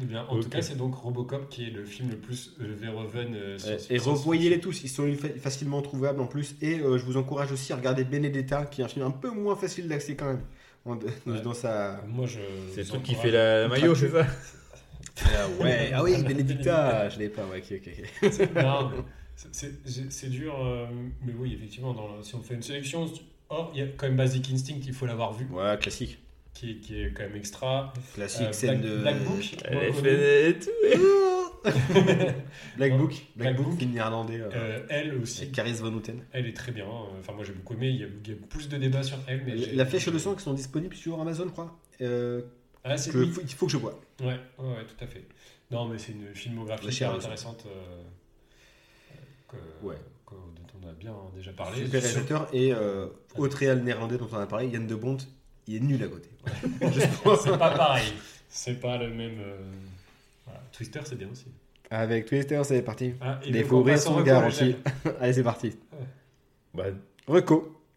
[0.02, 2.74] Eh bien, en tout cas, c'est donc Robocop qui est le film le plus euh,
[2.76, 3.58] Verhoeven euh,
[3.90, 6.56] et revoyez-les tous, ils sont fa- facilement trouvables en plus.
[6.62, 9.30] Et euh, je vous encourage aussi à regarder Benedetta, qui est un film un peu
[9.30, 10.42] moins facile d'accès quand même.
[10.84, 11.40] en- Ouais.
[11.42, 12.02] Dans sa.
[12.08, 12.40] Moi, je.
[12.74, 14.26] C'est le truc qui fait la, la maillot, c'est ça?
[15.26, 17.92] Ah ouais, ah oui, Benedetta, je l'ai pas, ouais, ok, ok,
[18.24, 18.32] ok.
[19.52, 20.86] C'est- dur, euh,
[21.24, 23.06] mais oui, effectivement, dans, si on fait une sélection.
[23.48, 26.18] Or, il y a quand même Basic Instinct, il faut l'avoir vu, Ouais, classique.
[26.55, 27.93] Qui, est- qui est quand même extra.
[28.14, 28.98] Classique Euh, scène Black, de.
[29.01, 30.02] Black Book, Elle moins est connu.
[30.02, 30.70] fait et tout.
[32.76, 32.97] Black.
[32.98, 33.10] Book.
[33.36, 34.40] Black, Black Book, film néerlandais.
[34.40, 36.22] euh, Euh, elle aussi, Caris Van Houten.
[36.32, 36.85] elle est très bien.
[36.85, 37.89] euh, Enfin, moi j'ai beaucoup aimé.
[37.89, 39.43] Il y, a, il y a plus de débats sur elle.
[39.47, 41.78] Mais La flèche et le sang qui sont disponibles sur Amazon, je crois.
[42.01, 42.43] Euh,
[42.85, 43.98] Ah, c'est faut- il faut que je vois.
[44.20, 45.24] Ouais, ouais, ouais, tout à fait.
[45.70, 48.02] Non, mais c'est une filmographie hyper intéressante euh,
[49.48, 49.97] que- Ouais.
[50.26, 51.85] que- dont on a bien déjà parlé.
[51.85, 53.06] Super réalisateur et euh,
[53.39, 55.16] autre réal néerlandais dont on a parlé, Yann de Bont,
[55.66, 56.28] il est nul à côté.
[56.81, 57.36] Voilà.
[57.43, 58.12] C'est pas pareil.
[58.49, 59.39] C'est pas le même.
[59.41, 59.57] euh,
[60.47, 60.61] voilà.
[60.73, 61.47] Twister, c'est bien aussi.
[61.91, 63.15] Avec Twitter, c'est parti.
[63.20, 64.59] Ah, et Il donc, faut on ouvrir passe en son reco, garantie.
[64.65, 64.77] Régel.
[65.20, 65.77] Allez, c'est parti.
[66.73, 66.85] Bah,
[67.27, 67.81] Reco.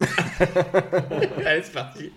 [1.44, 2.12] allez, c'est parti.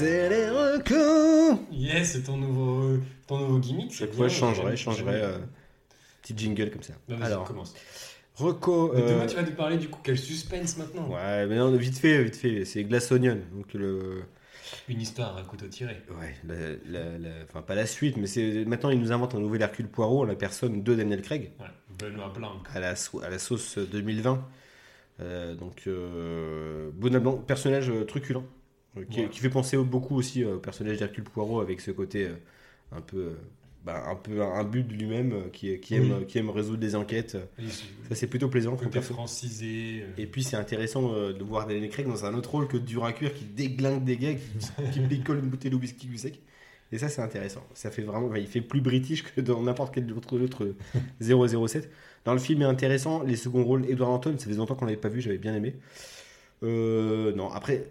[0.00, 1.58] C'est les recos.
[1.72, 3.92] Yes, c'est ton nouveau, ton nouveau gimmick.
[3.96, 5.14] bien, fois, je changerai, je changerai.
[5.22, 5.38] euh,
[6.22, 6.94] petit jingle comme ça.
[7.08, 7.74] Non, Alors, commence.
[8.36, 8.94] reco.
[8.94, 11.98] Euh, demain, tu vas nous parler du coup, quel suspense maintenant Ouais, mais non, vite
[11.98, 12.64] fait, vite fait.
[12.64, 13.38] C'est Glass Onion.
[13.54, 14.22] Donc le.
[14.88, 15.96] Une histoire à couteau tiré.
[16.20, 19.40] Ouais, la- la- la- enfin pas la suite, mais c'est maintenant il nous invente un
[19.40, 21.66] nouvel Hercule Poirot en la personne de Daniel Craig Ouais.
[21.98, 22.52] Benoît Blanc.
[22.72, 24.46] à la, sau- à la sauce 2020.
[25.20, 28.40] Euh, donc euh, Benoît Blanc, personnage euh, truculent, euh,
[29.10, 29.28] qui, Ouais.
[29.28, 32.34] qui fait penser beaucoup aussi euh, au personnage d'Hercule Poirot avec ce côté euh,
[32.92, 33.34] un peu, euh,
[33.84, 36.26] bah, un peu un but de lui-même, euh, qui, qui aime, Oui.
[36.26, 37.36] qui aime résoudre des enquêtes.
[38.08, 40.02] Ça c'est plutôt plaisant Côté francisé.
[40.02, 42.76] euh, Et puis c'est intéressant euh, de voir Daniel Craig dans un autre rôle que
[42.76, 44.98] dur à cuire qui déglingue des gars, qui, qui
[45.28, 46.40] une bouteille de whisky du sec.
[46.92, 47.64] Et ça c'est intéressant.
[47.72, 50.74] Ça fait vraiment, il fait plus british que dans n'importe quel autre, autre
[51.20, 51.88] 007.
[52.24, 53.22] Dans le film est intéressant.
[53.22, 55.76] Les seconds rôles, Edward Anton, ça faisait longtemps qu'on l'avait pas vu, j'avais bien aimé.
[56.62, 57.86] Euh, non, après,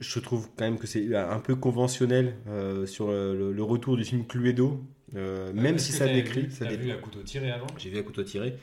[0.00, 4.04] je trouve quand même que c'est un peu conventionnel euh, sur le, le retour du
[4.04, 4.80] film Cluedo.
[5.16, 7.66] Euh, même est-ce si ça décrit, vu- ça T'as vu à couteau tiré avant?
[7.78, 8.54] J'ai vu à couteau tiré.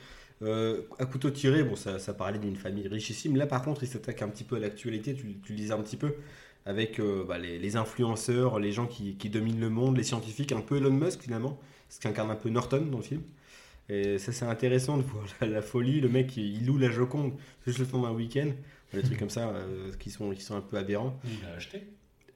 [0.42, 3.36] Euh, à couteau tiré, bon, ça, ça parlait d'une famille richissime.
[3.36, 5.14] Là, par contre, il s'attaque un petit peu à l'actualité.
[5.14, 6.14] Tu, tu le disais un petit peu
[6.66, 10.52] avec euh, bah, les, les influenceurs, les gens qui, qui dominent le monde, les scientifiques,
[10.52, 11.58] un peu Elon Musk finalement,
[11.88, 13.22] ce qui incarne un peu Norton dans le film.
[13.88, 16.00] Et ça, c'est intéressant de voir la, la folie.
[16.00, 17.32] Le mec, il, il loue la Joconde
[17.66, 18.50] juste le temps d'un week-end.
[18.92, 21.18] Des trucs comme ça euh, qui, sont, qui sont un peu aberrants.
[21.24, 21.86] Il l'a acheté?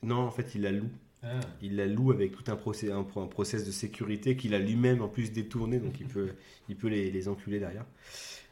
[0.02, 0.90] Non, en fait, il la loue.
[1.22, 1.40] Ah.
[1.62, 5.02] Il la loue avec tout un, procès, un, un process de sécurité qu'il a lui-même
[5.02, 6.30] en plus détourné, donc il peut,
[6.68, 7.86] il peut les, les enculer derrière.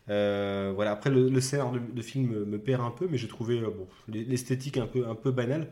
[0.09, 3.19] Euh, voilà, après le, le scénario de, de film me, me perd un peu, mais
[3.19, 5.69] j'ai trouvé euh, bon, l'esthétique un peu, un peu banale,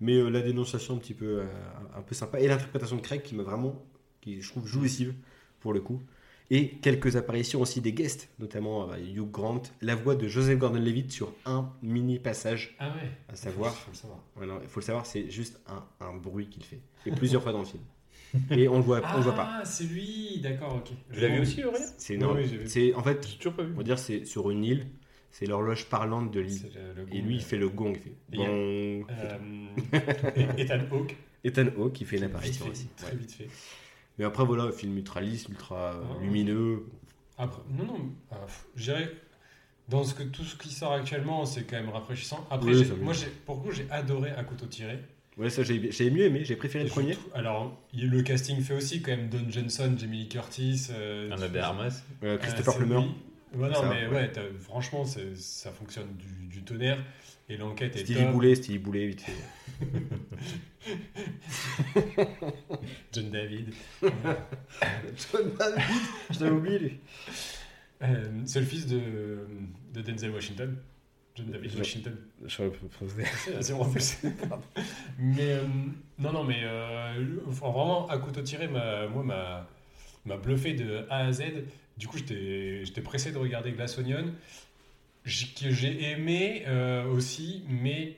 [0.00, 1.44] mais euh, la dénonciation un petit peu, euh,
[1.96, 3.82] un peu sympa, et l'interprétation de Craig qui m'a vraiment,
[4.20, 5.14] qui je trouve jouissive
[5.60, 6.02] pour le coup.
[6.52, 11.12] Et quelques apparitions aussi des guests, notamment euh, Hugh Grant, la voix de Joseph Gordon-Levitt
[11.12, 13.08] sur un mini passage, Ah ouais.
[13.28, 14.18] à savoir Faut le savoir.
[14.34, 16.80] voilà, il faut le savoir, c'est juste un, un bruit qu'il fait.
[17.06, 17.82] Et plusieurs fois dans le film.
[18.50, 19.48] Et on le voit, on le voit pas.
[19.60, 20.40] Ah, c'est lui.
[20.42, 20.90] D'accord, ok.
[21.12, 21.86] Tu l'as vu aussi, Aurélien?
[21.98, 22.36] C'est énorme.
[22.38, 22.68] oui, j'ai vu.
[22.68, 23.72] c'est en fait, toujours pas vu.
[23.74, 24.86] on va dire, c'est sur une île,
[25.32, 26.70] c'est l'horloge parlante de l'île.
[27.12, 27.26] Et gong.
[27.26, 27.92] lui, il fait le gong.
[27.96, 28.46] Il fait gong.
[28.48, 29.02] Euh,
[30.36, 31.16] et- Ethan Hawke.
[31.44, 32.88] Ethan Hawke qui fait une apparition aussi.
[32.96, 33.16] Très Ouais.
[33.18, 33.48] vite fait.
[34.20, 36.22] Mais après, voilà, film ultra lisse, ultra euh, Ah.
[36.22, 36.84] lumineux.
[37.38, 38.36] Après, non, non, euh,
[38.76, 39.10] je dirais,
[39.88, 42.46] dans ce que, tout ce qui sort actuellement, c'est quand même rafraîchissant.
[42.50, 44.98] Après, Oui, moi, j'ai- pour le coup, j'ai adoré à couteau tiré.
[45.38, 47.14] Ouais, ça, j'ai j'ai mieux aimé, j'ai préféré le premier.
[47.14, 51.30] surtout- alors, il- le casting fait aussi quand même Don Johnson, Jamie Lee Curtis, euh,
[51.32, 52.02] Anna de Armas.
[52.22, 52.96] Euh, euh, Christopher c'est Plummer.
[53.54, 54.30] Ouais, non, Ça, mais ouais.
[54.60, 56.98] franchement, c'est- ça fonctionne du, du tonnerre.
[57.50, 58.32] Et l'enquête est Stevie top.
[58.32, 59.32] Boulet, Stevie Boulet, vite fait.
[63.12, 63.72] John David.
[64.02, 65.84] John David,
[66.30, 66.98] je l'avais oublié lui.
[68.02, 69.46] Euh, c'est le fils de,
[69.92, 70.76] de Denzel Washington.
[71.34, 72.16] John David Je- Washington.
[72.46, 73.24] J'aurais pu poser.
[73.60, 74.16] C'est plus.
[74.48, 74.64] Pardon.
[75.18, 75.64] mais euh,
[76.18, 79.68] non, non, mais euh, enfin, vraiment, à couteau tiré, m'a- moi, m'a
[80.26, 81.42] m'a bluffé de A à Z.
[81.96, 84.32] Du coup, j'étais j'étais pressé de regarder Glass Onion,
[85.24, 88.16] que j'ai aimé euh, aussi, mais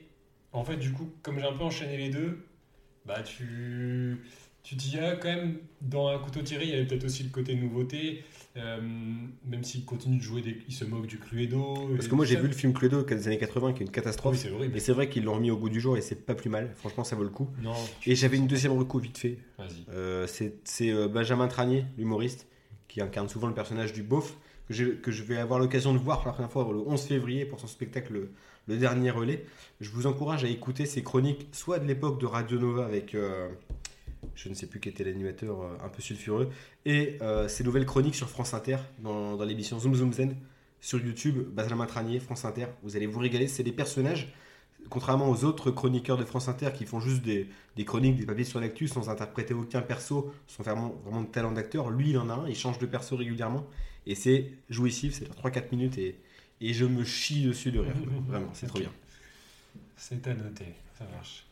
[0.51, 2.45] en fait, du coup, comme j'ai un peu enchaîné les deux,
[3.05, 4.17] bah tu
[4.63, 7.29] tu dis ah, quand même dans un couteau tiré, il y avait peut-être aussi le
[7.29, 8.23] côté nouveauté.
[8.55, 11.89] euh, même s'il continue de jouer, des, il se moque du Cluedo.
[11.95, 13.93] Parce que moi j'ai vu le film Cluedo des années 80 qui est une Oui,
[13.93, 14.37] catastrophe.
[14.37, 14.77] c'est horrible.
[14.77, 16.71] Et c'est vrai qu'ils l'ont remis au goût du jour et c'est pas plus mal.
[16.77, 17.49] Franchement, ça vaut le coup.
[17.61, 17.73] Non,
[18.05, 19.37] Et j'avais une deuxième reco vite fait.
[19.57, 19.83] vas-y.
[19.89, 22.47] Euh, c'est c'est, euh, Benjamin Tranier, l'humoriste,
[22.87, 24.37] qui incarne souvent le personnage du beauf,
[24.73, 27.59] que, je vais avoir l'occasion de voir pour la première fois le 11 février pour
[27.59, 28.27] son spectacle
[28.67, 29.45] Le, Dernier Relais.
[29.81, 33.49] Je vous encourage à écouter ses chroniques, soit de l'époque de Radio Nova avec, euh,
[34.35, 36.49] je ne sais plus qui était l'animateur, euh, un peu sulfureux,
[36.85, 40.35] et euh, ses nouvelles chroniques sur France Inter, dans, l'émission Zoom Zoom Zen,
[40.79, 42.67] sur YouTube, Benjamin Tranier, France Inter.
[42.83, 44.33] Vous allez vous régaler, c'est des personnages.
[44.89, 47.47] Contrairement aux autres chroniqueurs de France Inter qui font juste des,
[47.85, 51.89] chroniques, des papiers sur l'actu sans interpréter aucun perso, sans vraiment de talent d'acteur.
[51.89, 53.65] Lui, il en a un, il change de perso régulièrement.
[54.05, 56.15] Et c'est jouissif, c'est 3-4 minutes et,
[56.61, 57.95] et je me chie dessus de rire.
[58.27, 58.91] Vraiment, c'est trop bien.
[59.95, 60.65] C'est à noter,
[60.97, 61.45] ça marche.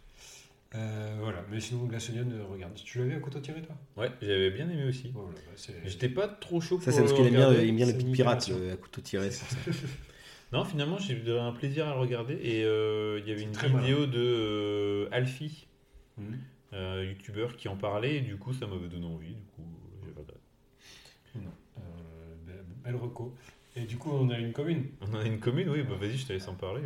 [0.74, 2.74] Euh, voilà, mais sinon, Glass Onion, euh, regarde.
[2.76, 3.76] Tu vu à couteau tiré, toi?
[3.98, 5.12] Ouais, j'avais bien aimé aussi.
[5.14, 7.66] Voilà, bah, c'est- J'étais pas trop chaud Ça, pour c'est parce qu'il aime bien, regarder.
[7.66, 9.32] il aime bien les petites pirates euh, à couteau tiré.
[9.32, 9.46] ça.
[10.54, 12.34] Non, finalement, j'ai eu un plaisir à le regarder.
[12.42, 15.68] Et euh, il y avait une vidéo de euh, Alfie,
[16.18, 16.40] Mhm.
[16.74, 18.18] euh, youtubeur, qui en parlait.
[18.18, 19.34] Et du coup, ça m'avait donné envie.
[19.36, 19.64] Du coup,
[20.04, 20.34] j'ai regardé.
[21.36, 21.52] Non.
[21.78, 21.82] Euh,
[22.46, 23.34] be- belle reco.
[23.76, 24.86] Et du coup, on a une commune.
[25.02, 25.84] On a une commune, oui.
[25.84, 26.82] Bah vas-y, je te laisse en parler.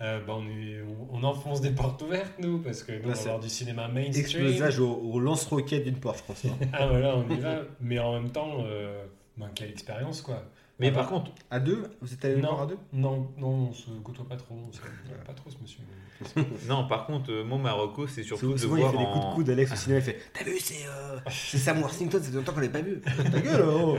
[0.00, 0.80] Euh, bah, on, est,
[1.10, 3.48] on, on enfonce des portes ouvertes, nous, parce que nous, on va c'est voir du
[3.48, 4.20] cinéma mainstream.
[4.24, 6.44] Explosage au, au lance-roquette d'une porte, je pense.
[6.46, 6.56] hein.
[6.72, 7.60] Ah, voilà, on y va.
[7.80, 9.04] Mais en même temps, euh,
[9.36, 10.42] ben, quelle expérience, quoi.
[10.80, 11.84] Mais Ah, par bah, contre, À deux?
[12.00, 12.48] Vous êtes allé Non.
[12.50, 12.78] voir à deux?
[12.92, 14.56] Non, non, on se côtoie pas trop.
[14.68, 15.80] On se côtoie pas trop, ce monsieur.
[16.68, 19.04] non, par contre, euh, moi, Marocco, c'est surtout Souvent, de souvent, il voir fait des
[19.04, 21.80] coups de en- coude, Alex, au cinéma, il fait T'as vu, c'est euh, c'est Sam
[21.80, 23.00] Worthington, c'est longtemps qu'on l'a pas vu.
[23.00, 23.98] Ta gueule, oh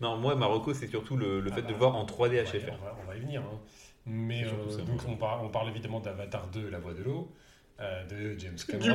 [0.00, 2.44] Non, moi, Marocco, c'est surtout le, le Ah fait bah, de voir en 3D Ouais,
[2.44, 2.72] HFR.
[2.80, 3.42] on, va, on va y venir.
[3.42, 3.58] hein.
[4.06, 6.94] Mais C'est surtout euh, ça, donc on parle, on parle évidemment d'Avatar 2, La Voix
[6.94, 7.32] de l'eau,
[7.80, 8.86] euh, de James Cameron.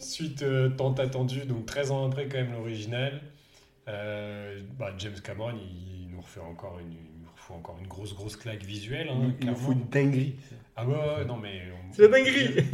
[0.00, 3.20] Suite euh, tant attendue, donc 13 ans après quand même l'original.
[3.88, 5.97] Euh, bah, James Cameron, il,
[6.28, 9.08] refait encore une, il nous refait encore une grosse grosse claque visuelle.
[9.08, 10.34] hein, Il nous faut une dinguerie.
[10.76, 11.62] Ah ouais, ouais, non mais...
[11.72, 12.64] on- C'est la dinguerie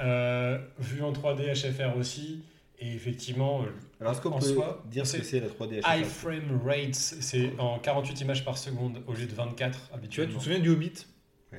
[0.00, 2.42] Euh, Vu en 3D HFR aussi,
[2.80, 3.66] et effectivement, euh,
[4.00, 6.06] Alors, est-ce qu'on En peut soi, dire ce que c'est c'est la 3D high HFR
[6.06, 10.32] frame rates, c'est en 48 images par seconde au lieu de 24 Tu vois, habituellement.
[10.32, 11.06] tu te souviens du Hobbit?
[11.52, 11.56] Euh,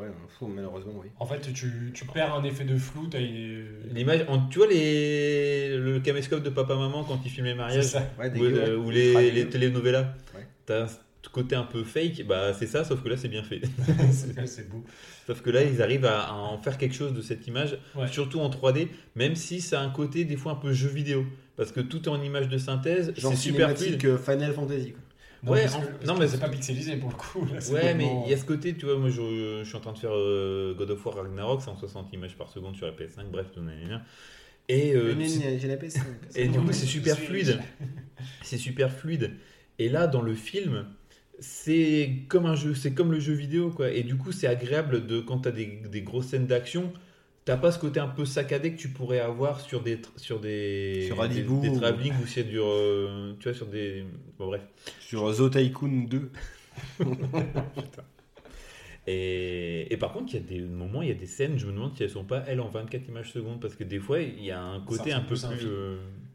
[0.00, 1.06] Ouais, faux, malheureusement, oui.
[1.20, 3.66] En fait, tu, tu perds un effet de flou, t'as une...
[3.94, 7.84] L'image, en- tu vois les, le caméscope de papa-maman quand ils filment les C'est mariages
[7.84, 8.02] ça.
[8.18, 10.12] Ouais, ou, dégueu, euh, ou les, les telenovelas?
[10.34, 10.46] Ouais.
[10.70, 10.86] T'as
[11.22, 13.60] ce côté un peu fake, bah c'est ça, sauf que là c'est bien fait.
[14.46, 14.84] c'est beau.
[15.26, 18.06] sauf que là ils arrivent à, à en faire quelque chose de cette image, Ouais.
[18.08, 21.26] surtout en 3D, même si ça a un côté des fois un peu jeu vidéo.
[21.56, 24.02] Parce que tout est en image de synthèse, c'est super fluide.
[24.06, 24.92] euh, Final Fantasy.
[24.92, 25.00] Quoi.
[25.42, 27.44] Non, Ouais, que- non, mais c'est pas pixelisé pour le coup.
[27.52, 29.80] là, Ouais, mais il y a ce côté, tu vois, moi je, je suis en
[29.80, 32.86] train de faire euh, God of War Ragnarok, c'est en 60 images par seconde sur
[32.86, 34.02] la PS5, bref, tout nanana.
[34.68, 36.00] Et, euh, c'est- J'ai la PS5.
[36.36, 37.58] et du coup, c'est super fluide.
[38.42, 39.32] C'est super fluide.
[39.80, 40.84] Et là, dans le film,
[41.38, 43.90] c'est comme un jeu, c'est comme le jeu vidéo, quoi.
[43.90, 46.92] Et du coup, c'est agréable de quand t'as des, des grosses scènes d'action.
[47.46, 51.06] T'as pas ce côté un peu saccadé que tu pourrais avoir sur des sur des
[51.06, 54.04] Sur des, des travelling ou c'est du euh, tu vois sur des
[54.38, 54.60] bon bref
[55.00, 56.30] Sur The Tycoon 2.
[59.06, 61.66] et, et par contre il y a des moments il y a des scènes je
[61.66, 64.20] me demande si elles sont pas elles en 24 images secondes parce que des fois
[64.20, 65.66] il y a un côté un peu plus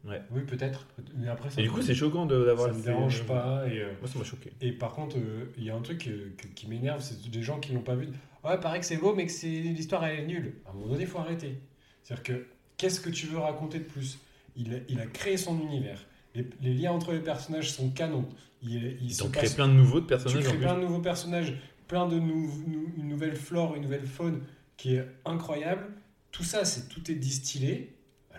[0.06, 0.86] ouais Oui, peut-être.
[1.16, 3.64] Mais après, ça et du coup c'est choquant d'avoir ça me dérange pas.
[3.68, 6.06] Et, euh, moi ça m'a choqué et par contre, euh, il y a un truc
[6.08, 8.08] euh, que- qui m'énerve, c'est des gens qui l'ont pas vu.
[8.44, 10.54] Ouais, paraît que c'est beau, mais que c'est l'histoire elle est nulle.
[10.66, 11.58] À un moment donné, il faut arrêter.
[12.02, 12.46] C'est-à-dire que
[12.76, 14.18] qu'est-ce que tu veux raconter de plus?
[14.56, 16.04] Il a, il a créé son univers.
[16.34, 18.28] Les, les liens entre les personnages sont canons.
[18.62, 21.00] Il, il créé passe plein de nouveaux de Tu personnages en crées plein de nouveaux
[21.00, 21.54] personnages,
[21.88, 24.42] plein de nou- nou- une nouvelle flore, une nouvelle faune
[24.76, 25.86] qui est incroyable.
[26.30, 27.95] Tout ça, c'est tout est distillé.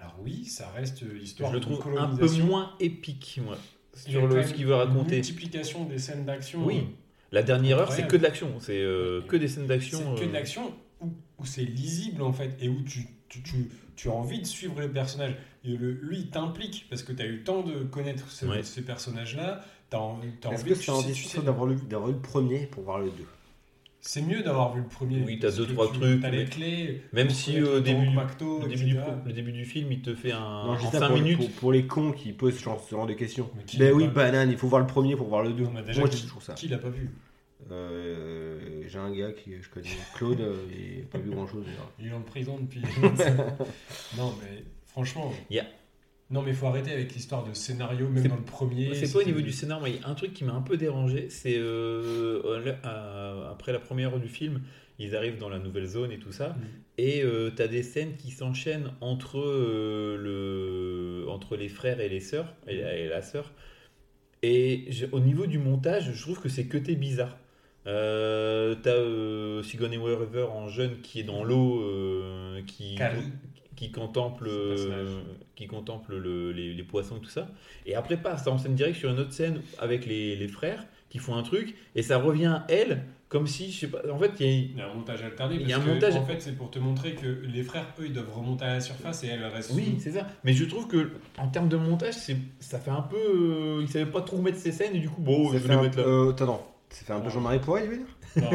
[0.08, 3.58] Alors oui, ça reste euh, histoire je le trouve un peu moins épique moi
[3.94, 6.66] sur le, ce qu'il veut une raconter multiplication des scènes d'action.
[6.66, 6.84] Oui.
[7.32, 8.54] La dernière heure, c'est que de l'action.
[8.60, 10.00] C'est euh, que des scènes d'action.
[10.16, 11.08] C'est que euh, de l'action où
[11.40, 14.76] où c'est lisible en fait et où tu, tu, tu, tu as envie de suivre.
[14.82, 14.88] Et
[15.68, 18.64] le, lui, il t'implique parce que tu as eu le temps de connaître ce- Ouais.
[18.64, 19.64] ces personnages-là.
[19.90, 21.76] Tu as, envie Est-ce envie que c'est tu en sais- tu discussion sais- d'avoir le,
[22.22, 23.26] premier pour voir le 2
[24.08, 25.22] C'est mieux d'avoir vu le premier.
[25.26, 27.02] Oui, t'as deux, trois tu- trucs, T'as les clés.
[27.12, 29.06] Même si euh, au le début, du- Macto, le, début du, etc.
[29.26, 30.40] le début du film, il te fait un.
[30.66, 31.38] Non, en ça 5 pour, minutes.
[31.38, 33.50] pour, pour les cons qui posent ce genre, ce genre de questions.
[33.78, 35.64] Ben oui, banane, il faut voir le premier pour voir le 2.
[35.66, 36.54] Non, mais déjà, Moi, dis toujours ça.
[36.54, 37.10] Qui l'a pas vu
[37.72, 41.66] Euh, J'ai un gars qui je connais, Claude, euh, il n'a pas vu grand chose.
[42.00, 42.82] Il est en prison depuis.
[44.18, 45.34] non, mais franchement.
[45.50, 45.66] Il y a-
[46.30, 48.94] Non, mais faut arrêter avec l'histoire de scénario, même dans le premier.
[48.96, 50.62] C'est pas au niveau du scénario, mais il y a un truc qui m'a un
[50.62, 54.62] peu dérangé, c'est euh, le- à- après la première heure du film,
[55.00, 56.62] ils arrivent dans la nouvelle zone et tout ça, Mm.
[56.98, 60.18] et euh, t'as des scènes qui s'enchaînent entre, euh,
[61.24, 63.54] le, entre les frères et les sœurs, et, et la sœur,
[64.44, 67.38] et je- au niveau du montage, je trouve que c'est que t'es bizarre.
[67.86, 73.22] Euh, t'as euh, Sigourney Weaver en jeune qui est dans l'eau, euh, qui, Carrie.
[73.78, 75.22] Qui contemple, euh,
[75.56, 77.48] qui contemple le- les, les poissons et tout ça.
[77.86, 81.20] Et après passe en scène directe sur une autre scène avec les, les frères qui
[81.20, 84.00] font un truc et ça revient à elle comme si je sais pas.
[84.12, 85.56] En fait, il y a- Il y a un montage alterné.
[85.60, 87.62] Il y a parce un que, montage- En fait, c'est pour te montrer que les
[87.62, 89.72] frères, eux, ils doivent remonter à la surface et elle reste.
[89.76, 90.28] oui, c'est ça.
[90.44, 93.16] Mais je trouve que en termes de montage, c'est ça fait un peu.
[93.18, 95.68] euh, il savait pas trop mettre ses scènes et du coup, bon, Ça je fait
[95.68, 96.04] vais les mettre là.
[96.06, 96.62] euh, attends, non.
[96.90, 98.06] Ça fait un peu Jean-Marie Poiret, il veut dire?
[98.42, 98.52] Non,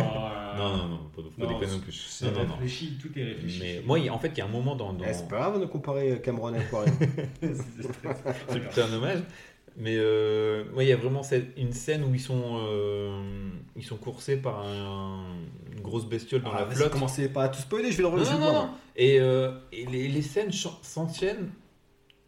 [0.59, 1.92] Non, non, non, pas, faut Non, déconner non plus.
[1.92, 2.52] C'est Non, non, non.
[2.54, 3.59] réfléchi, tout est réfléchi.
[3.60, 4.92] Mais moi, il- en fait, il y a un moment dans.
[4.92, 5.04] dans...
[5.04, 6.92] Eh, C'est pas grave de comparer Cameron à Poiret.
[7.40, 9.20] c'est plutôt un hommage.
[9.78, 13.18] Mais euh, moi, il y a vraiment cette- une scène où ils sont, euh,
[13.74, 15.24] ils sont coursés par un-
[15.74, 16.90] une grosse bestiole dans Ah, la flotte.
[16.92, 18.32] Commencez pas à tout spoiler, je vais le Non, relancer.
[18.34, 18.70] non, non, non.
[18.96, 21.50] Et, euh, et les, les scènes ch- s'enchaînent.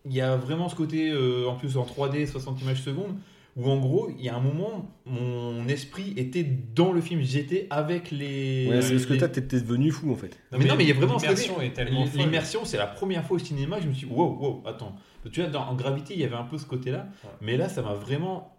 [0.06, 3.14] Il y a vraiment ce côté, euh, en plus en 3D, 60 images secondes,
[3.56, 7.20] où en gros, il y a un moment, mon esprit était dans le film.
[7.22, 8.66] J'étais avec les.
[8.68, 10.36] Ouais, c'est parce que les- toi, t'es t'es devenu fou en fait.
[10.52, 12.04] mais non, mais il y a vraiment L'immersion est tellement.
[12.14, 14.94] L'immersion, c'est la première fois au cinéma, je me suis dit, wow, wow, attends.
[15.32, 17.30] Tu vois, dans, en Gravité, il y avait un peu ce côté-là, Ouais.
[17.40, 18.53] mais là, ça m'a vraiment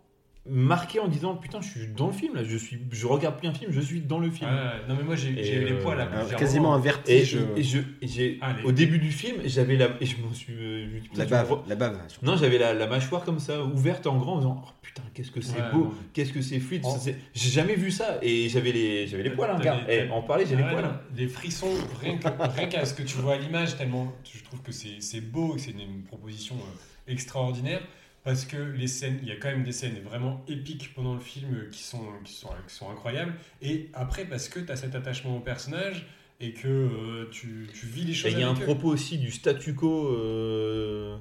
[0.48, 3.48] marqué en disant, putain, je suis dans le film, là, je, suis, je regarde plus
[3.48, 4.50] un film, je suis dans le film.
[4.88, 5.34] Non, mais moi, j'ai eu
[5.66, 6.80] les euh, poils à Un- plusieurs quasiment un.
[6.80, 7.38] Et, vertige.
[7.56, 8.64] et je, et Allez.
[8.64, 9.90] au début du film, j'avais la.
[10.02, 10.54] Et je me suis.
[10.54, 12.00] euh, je me putain, La bave, vois- la bave.
[12.10, 12.26] surtout.
[12.26, 15.32] Non, j'avais la, la mâchoire comme ça, ouverte en grand, en disant, oh putain, qu'est-ce
[15.32, 16.84] que c'est Ouais, beau, qu'est-ce que c'est fluide.
[17.00, 20.56] C'est- J'ai jamais vu ça, et j'avais les, j'avais les poils, hein, en parler, j'ai
[20.56, 20.84] Ah les poils.
[20.86, 21.02] non, hein.
[21.12, 24.62] Des frissons, rien que- rien qu'à ce que tu vois à l'image, tellement je trouve
[24.62, 27.82] que c'est c'est beau, et que c'est une, une proposition euh, extraordinaire.
[28.26, 31.20] Parce que les scènes, il y a quand même des scènes vraiment épiques pendant le
[31.20, 33.34] film qui sont, qui sont, qui sont incroyables.
[33.62, 36.08] Et après, parce que tu as cet attachement au personnage
[36.42, 38.64] et que euh, tu, tu vis les Et choses il y a un eux.
[38.64, 41.18] propos aussi du statu quo euh,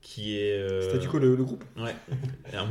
[0.00, 0.52] qui est.
[0.54, 1.94] euh, Statu quo, le, le groupe Ouais.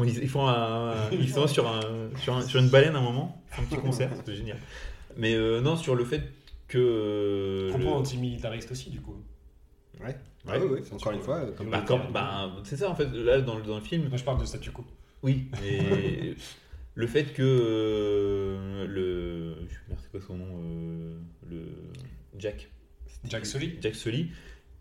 [0.04, 1.80] Ils, ils font un- ils sont sur, un,
[2.22, 4.58] sur, un- sur une baleine à un moment, ils font un petit concert, c'est génial.
[5.16, 6.24] Mais euh, non, sur le fait
[6.68, 6.78] que.
[6.80, 9.16] euh, Propos le- antimilitariste aussi, du coup.
[10.04, 10.18] Ouais.
[10.48, 10.54] Ouais.
[10.56, 11.42] Ah oui, oui, encore une fois.
[11.58, 14.18] Comme Bah, quand- bah, c'est ça en fait, là dans, le- dans le film, Moi,
[14.18, 14.86] je parle de statu quo.
[15.24, 15.50] oui.
[15.66, 16.36] Et
[16.94, 19.56] le fait que euh, le.
[19.90, 21.20] Merde, c'est quoi son nom euh,
[21.50, 21.66] Le.
[22.38, 22.70] Jack.
[23.28, 24.30] Jack Sully Jack Sully,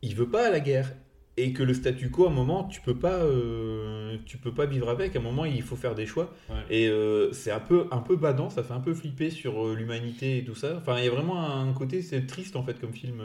[0.02, 0.92] il veut pas à la guerre.
[1.36, 4.66] Et que le statu quo, à un moment, tu peux pas, euh, tu peux pas
[4.66, 5.16] vivre avec.
[5.16, 6.32] À un moment, il faut faire des choix.
[6.48, 6.56] Ouais.
[6.70, 9.74] Et euh, c'est un peu, un peu badant, ça fait un peu flipper sur euh,
[9.74, 10.76] l'humanité et tout ça.
[10.76, 13.20] Enfin, il y a vraiment un côté, c'est triste en fait comme film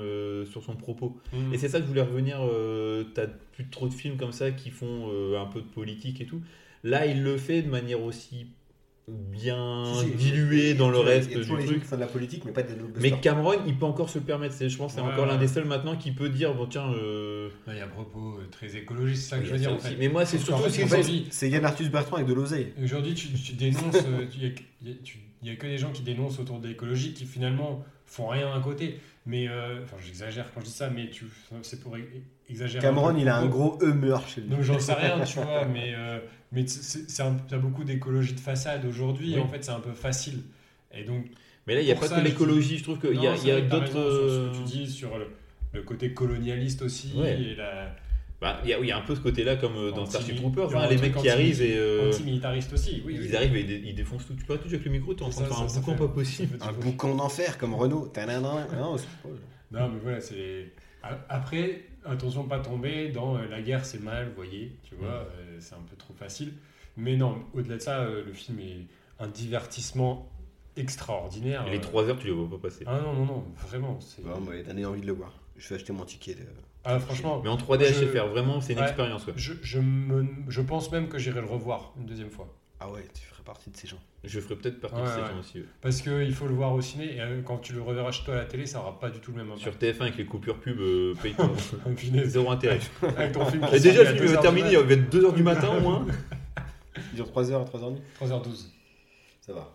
[0.50, 1.18] sur son propos.
[1.34, 1.54] Mm.
[1.54, 2.40] Et c'est ça que je voulais revenir.
[3.14, 5.10] T'as plus trop de films comme ça qui font
[5.40, 6.42] un peu de politique et tout.
[6.84, 8.48] Là, il le fait de manière aussi
[9.12, 11.90] bien Si, si, a dans le reste du truc.
[11.92, 12.70] de la politique, mais pas de
[13.00, 14.54] Mais Cameron, il peut encore se le permettre.
[14.56, 16.66] C'est- Je pense que c'est Ouais, encore l'un des seuls maintenant qui peut dire bon
[16.66, 16.92] tiens.
[16.94, 19.74] euh, Il y a un propos euh, très écologiste, c'est ça que je veux dire
[19.74, 19.96] en fait.
[19.98, 22.74] Mais moi, c'est surtout aussi fait, c'est- Yann Arthus Bertrand avec de l'oseille.
[22.84, 24.52] Aujourd'hui, tu, tu dénonces, euh, il y a-
[25.42, 28.52] il y, a- que des gens qui dénoncent autour de l'écologie qui finalement font rien
[28.54, 29.00] à côté.
[29.26, 31.26] Mais, euh, enfin, j'exagère quand je dis ça, mais tu,
[31.62, 32.00] c'est pour e-
[32.50, 32.82] exagérer.
[32.82, 34.50] Cameron, il a un gros humeur chez lui.
[34.50, 36.20] Donc j'en sais rien, tu vois, mais, euh,
[36.52, 37.24] mais c'est,
[37.60, 40.42] beaucoup d'écologie de façade aujourd'hui, et en fait c'est un peu facile.
[40.94, 41.26] Et donc,
[41.68, 42.78] Mais là, il n'y a pas ça, que l'écologie.
[42.80, 43.98] Je trouve qu'il y a, c'est il y a d'autres.
[44.00, 45.28] euh, ce que tu dis sur le,
[45.74, 47.40] le côté colonialiste aussi, Ouais.
[47.40, 47.96] et la,
[48.42, 50.06] bah, il y a, oui, il y a un peu ce côté-là comme euh, dans
[50.06, 50.74] Starship Troopers.
[50.76, 53.04] a hein, les mecs qui arrivent et euh, anti-militariste aussi.
[53.06, 53.36] Oui, ils oui.
[53.36, 54.34] arrivent et ils, ils défoncent tout.
[54.34, 55.80] Tu peux tout avec le micro, tu es en train de faire un ça, ça
[55.82, 56.58] boucan fait- pas possible.
[56.62, 58.12] Un boucan d'enfer comme Renault.
[58.18, 58.96] Non,
[59.72, 60.72] Non, mais voilà, c'est.
[61.30, 65.49] Après, attention, pas tomber dans euh, la guerre, c'est mal, vous voyez, tu vois, euh,
[65.62, 66.54] c'est un peu trop facile.
[66.98, 68.88] Mais non, au-delà de ça, euh, le film est
[69.20, 70.30] un divertissement
[70.76, 71.66] extraordinaire.
[71.68, 71.82] Et les euh.
[71.82, 72.84] 3 heures, tu les vois pas passer.
[72.88, 74.00] Ah non, non, non, vraiment.
[74.00, 75.34] c'est- Bon, moi, donné envie de le voir.
[75.58, 76.36] Je vais acheter mon ticket.
[76.36, 76.46] de-
[76.86, 78.86] Ah, franchement, Mais en 3D Je- HFR, vraiment, c'est une Ouais.
[78.86, 79.26] expérience.
[79.26, 79.34] quoi.
[79.36, 82.48] je, je, me- je pense même que j'irai le revoir une deuxième fois.
[82.80, 84.00] Ah ouais, tu ferais partie de ces gens.
[84.24, 85.28] Je ferai peut-être partie Ouais, de ces ouais.
[85.28, 85.58] gens aussi.
[85.60, 85.66] ouais.
[85.82, 88.36] Parce qu'il faut le voir au ciné et euh, quand tu le reverras chez toi
[88.36, 89.62] à la télé, ça aura pas du tout le même impact.
[89.62, 91.52] Sur TF1 avec les coupures pub, euh, paye ton
[92.26, 92.80] zéro intérêt.
[93.18, 95.14] Avec ton film Et déjà, le film 2 va heures terminer, du il va être
[95.16, 96.06] 2h du matin au moins.
[97.12, 98.00] Il dure 3h, 3h30 mat.
[98.22, 98.66] 3h12.
[99.42, 99.72] Ça va.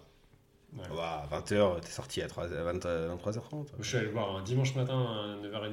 [0.76, 0.82] Ouais.
[0.98, 2.72] Ah bah, 20h, t'es sorti à 3, 20,
[3.16, 3.66] 23h30.
[3.80, 5.70] Je suis allé le voir un dimanche matin à 9h30.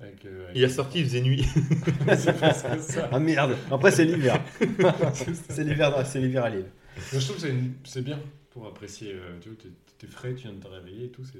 [0.00, 1.44] Avec, euh, avec- Il a sorti, il faisait nuit.
[2.16, 3.08] c'est presque ça.
[3.10, 4.40] Ah merde Après, c'est l'hiver.
[5.50, 6.66] C'est l'hiver c'est l'hiver à Lille.
[7.12, 8.20] Je trouve que c'est une- c'est bien
[8.50, 9.12] pour apprécier.
[9.14, 9.68] euh, tu vois, t'es-
[9.98, 11.24] t'es frais, tu viens de te réveiller et tout.
[11.24, 11.38] c'est-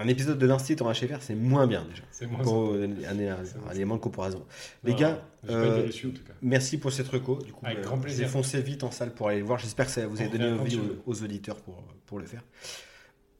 [0.00, 2.04] Un épisode de l'Institut en HFR, c'est moins bien déjà.
[2.12, 4.44] C'est moins Pour un, élément de comparaison.
[4.84, 6.34] Les Non, gars, euh, été déçu en tout cas.
[6.40, 7.36] merci pour cette reco.
[7.42, 8.26] Du coup, Avec euh, grand plaisir.
[8.26, 9.58] j'ai foncé vite en salle pour aller le voir.
[9.58, 12.42] J'espère que ça vous a On donné envie aux, aux auditeurs pour, pour le faire.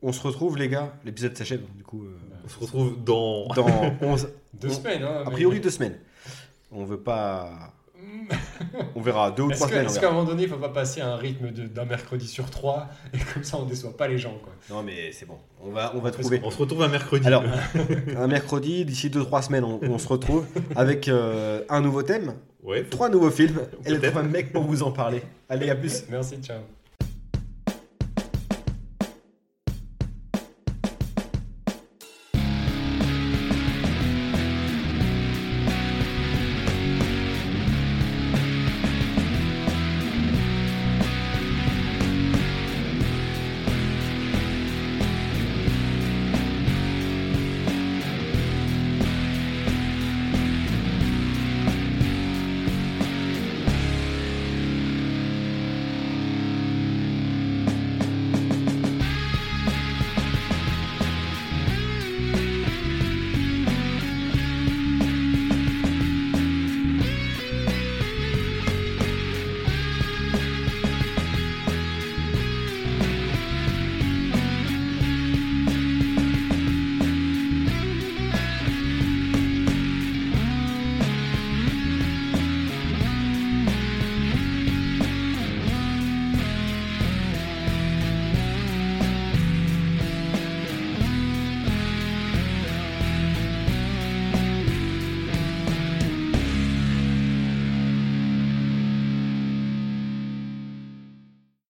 [0.03, 0.97] On se retrouve, les gars.
[1.05, 1.63] L'épisode s'achève.
[1.77, 3.47] Du coup, euh, On se retrouve dans.
[3.55, 5.23] dans 11, Deux on- semaines, hein.
[5.23, 5.99] a mais- priori deux semaines.
[6.73, 7.73] On veut pas.
[8.95, 9.87] On verra deux ou trois semaines.
[9.87, 12.27] est-ce qu'à un moment donné, il faut pas passer à un rythme de- d'un mercredi
[12.27, 14.53] sur trois et comme ça on déçoit pas les gens quoi.
[14.71, 15.39] Non, mais c'est bon.
[15.63, 16.41] On va, on va trouver.
[16.45, 17.27] On se retrouve un mercredi.
[17.27, 17.45] Alors,
[18.17, 20.47] un mercredi, d'ici 2-3 semaines, on, on se retrouve
[20.77, 24.11] avec euh, un nouveau thème, ouais, trois nouveaux films et Peut-être.
[24.11, 25.23] trois mecs pour vous en parler.
[25.49, 26.05] Allez, à plus.
[26.11, 26.59] Merci, ciao.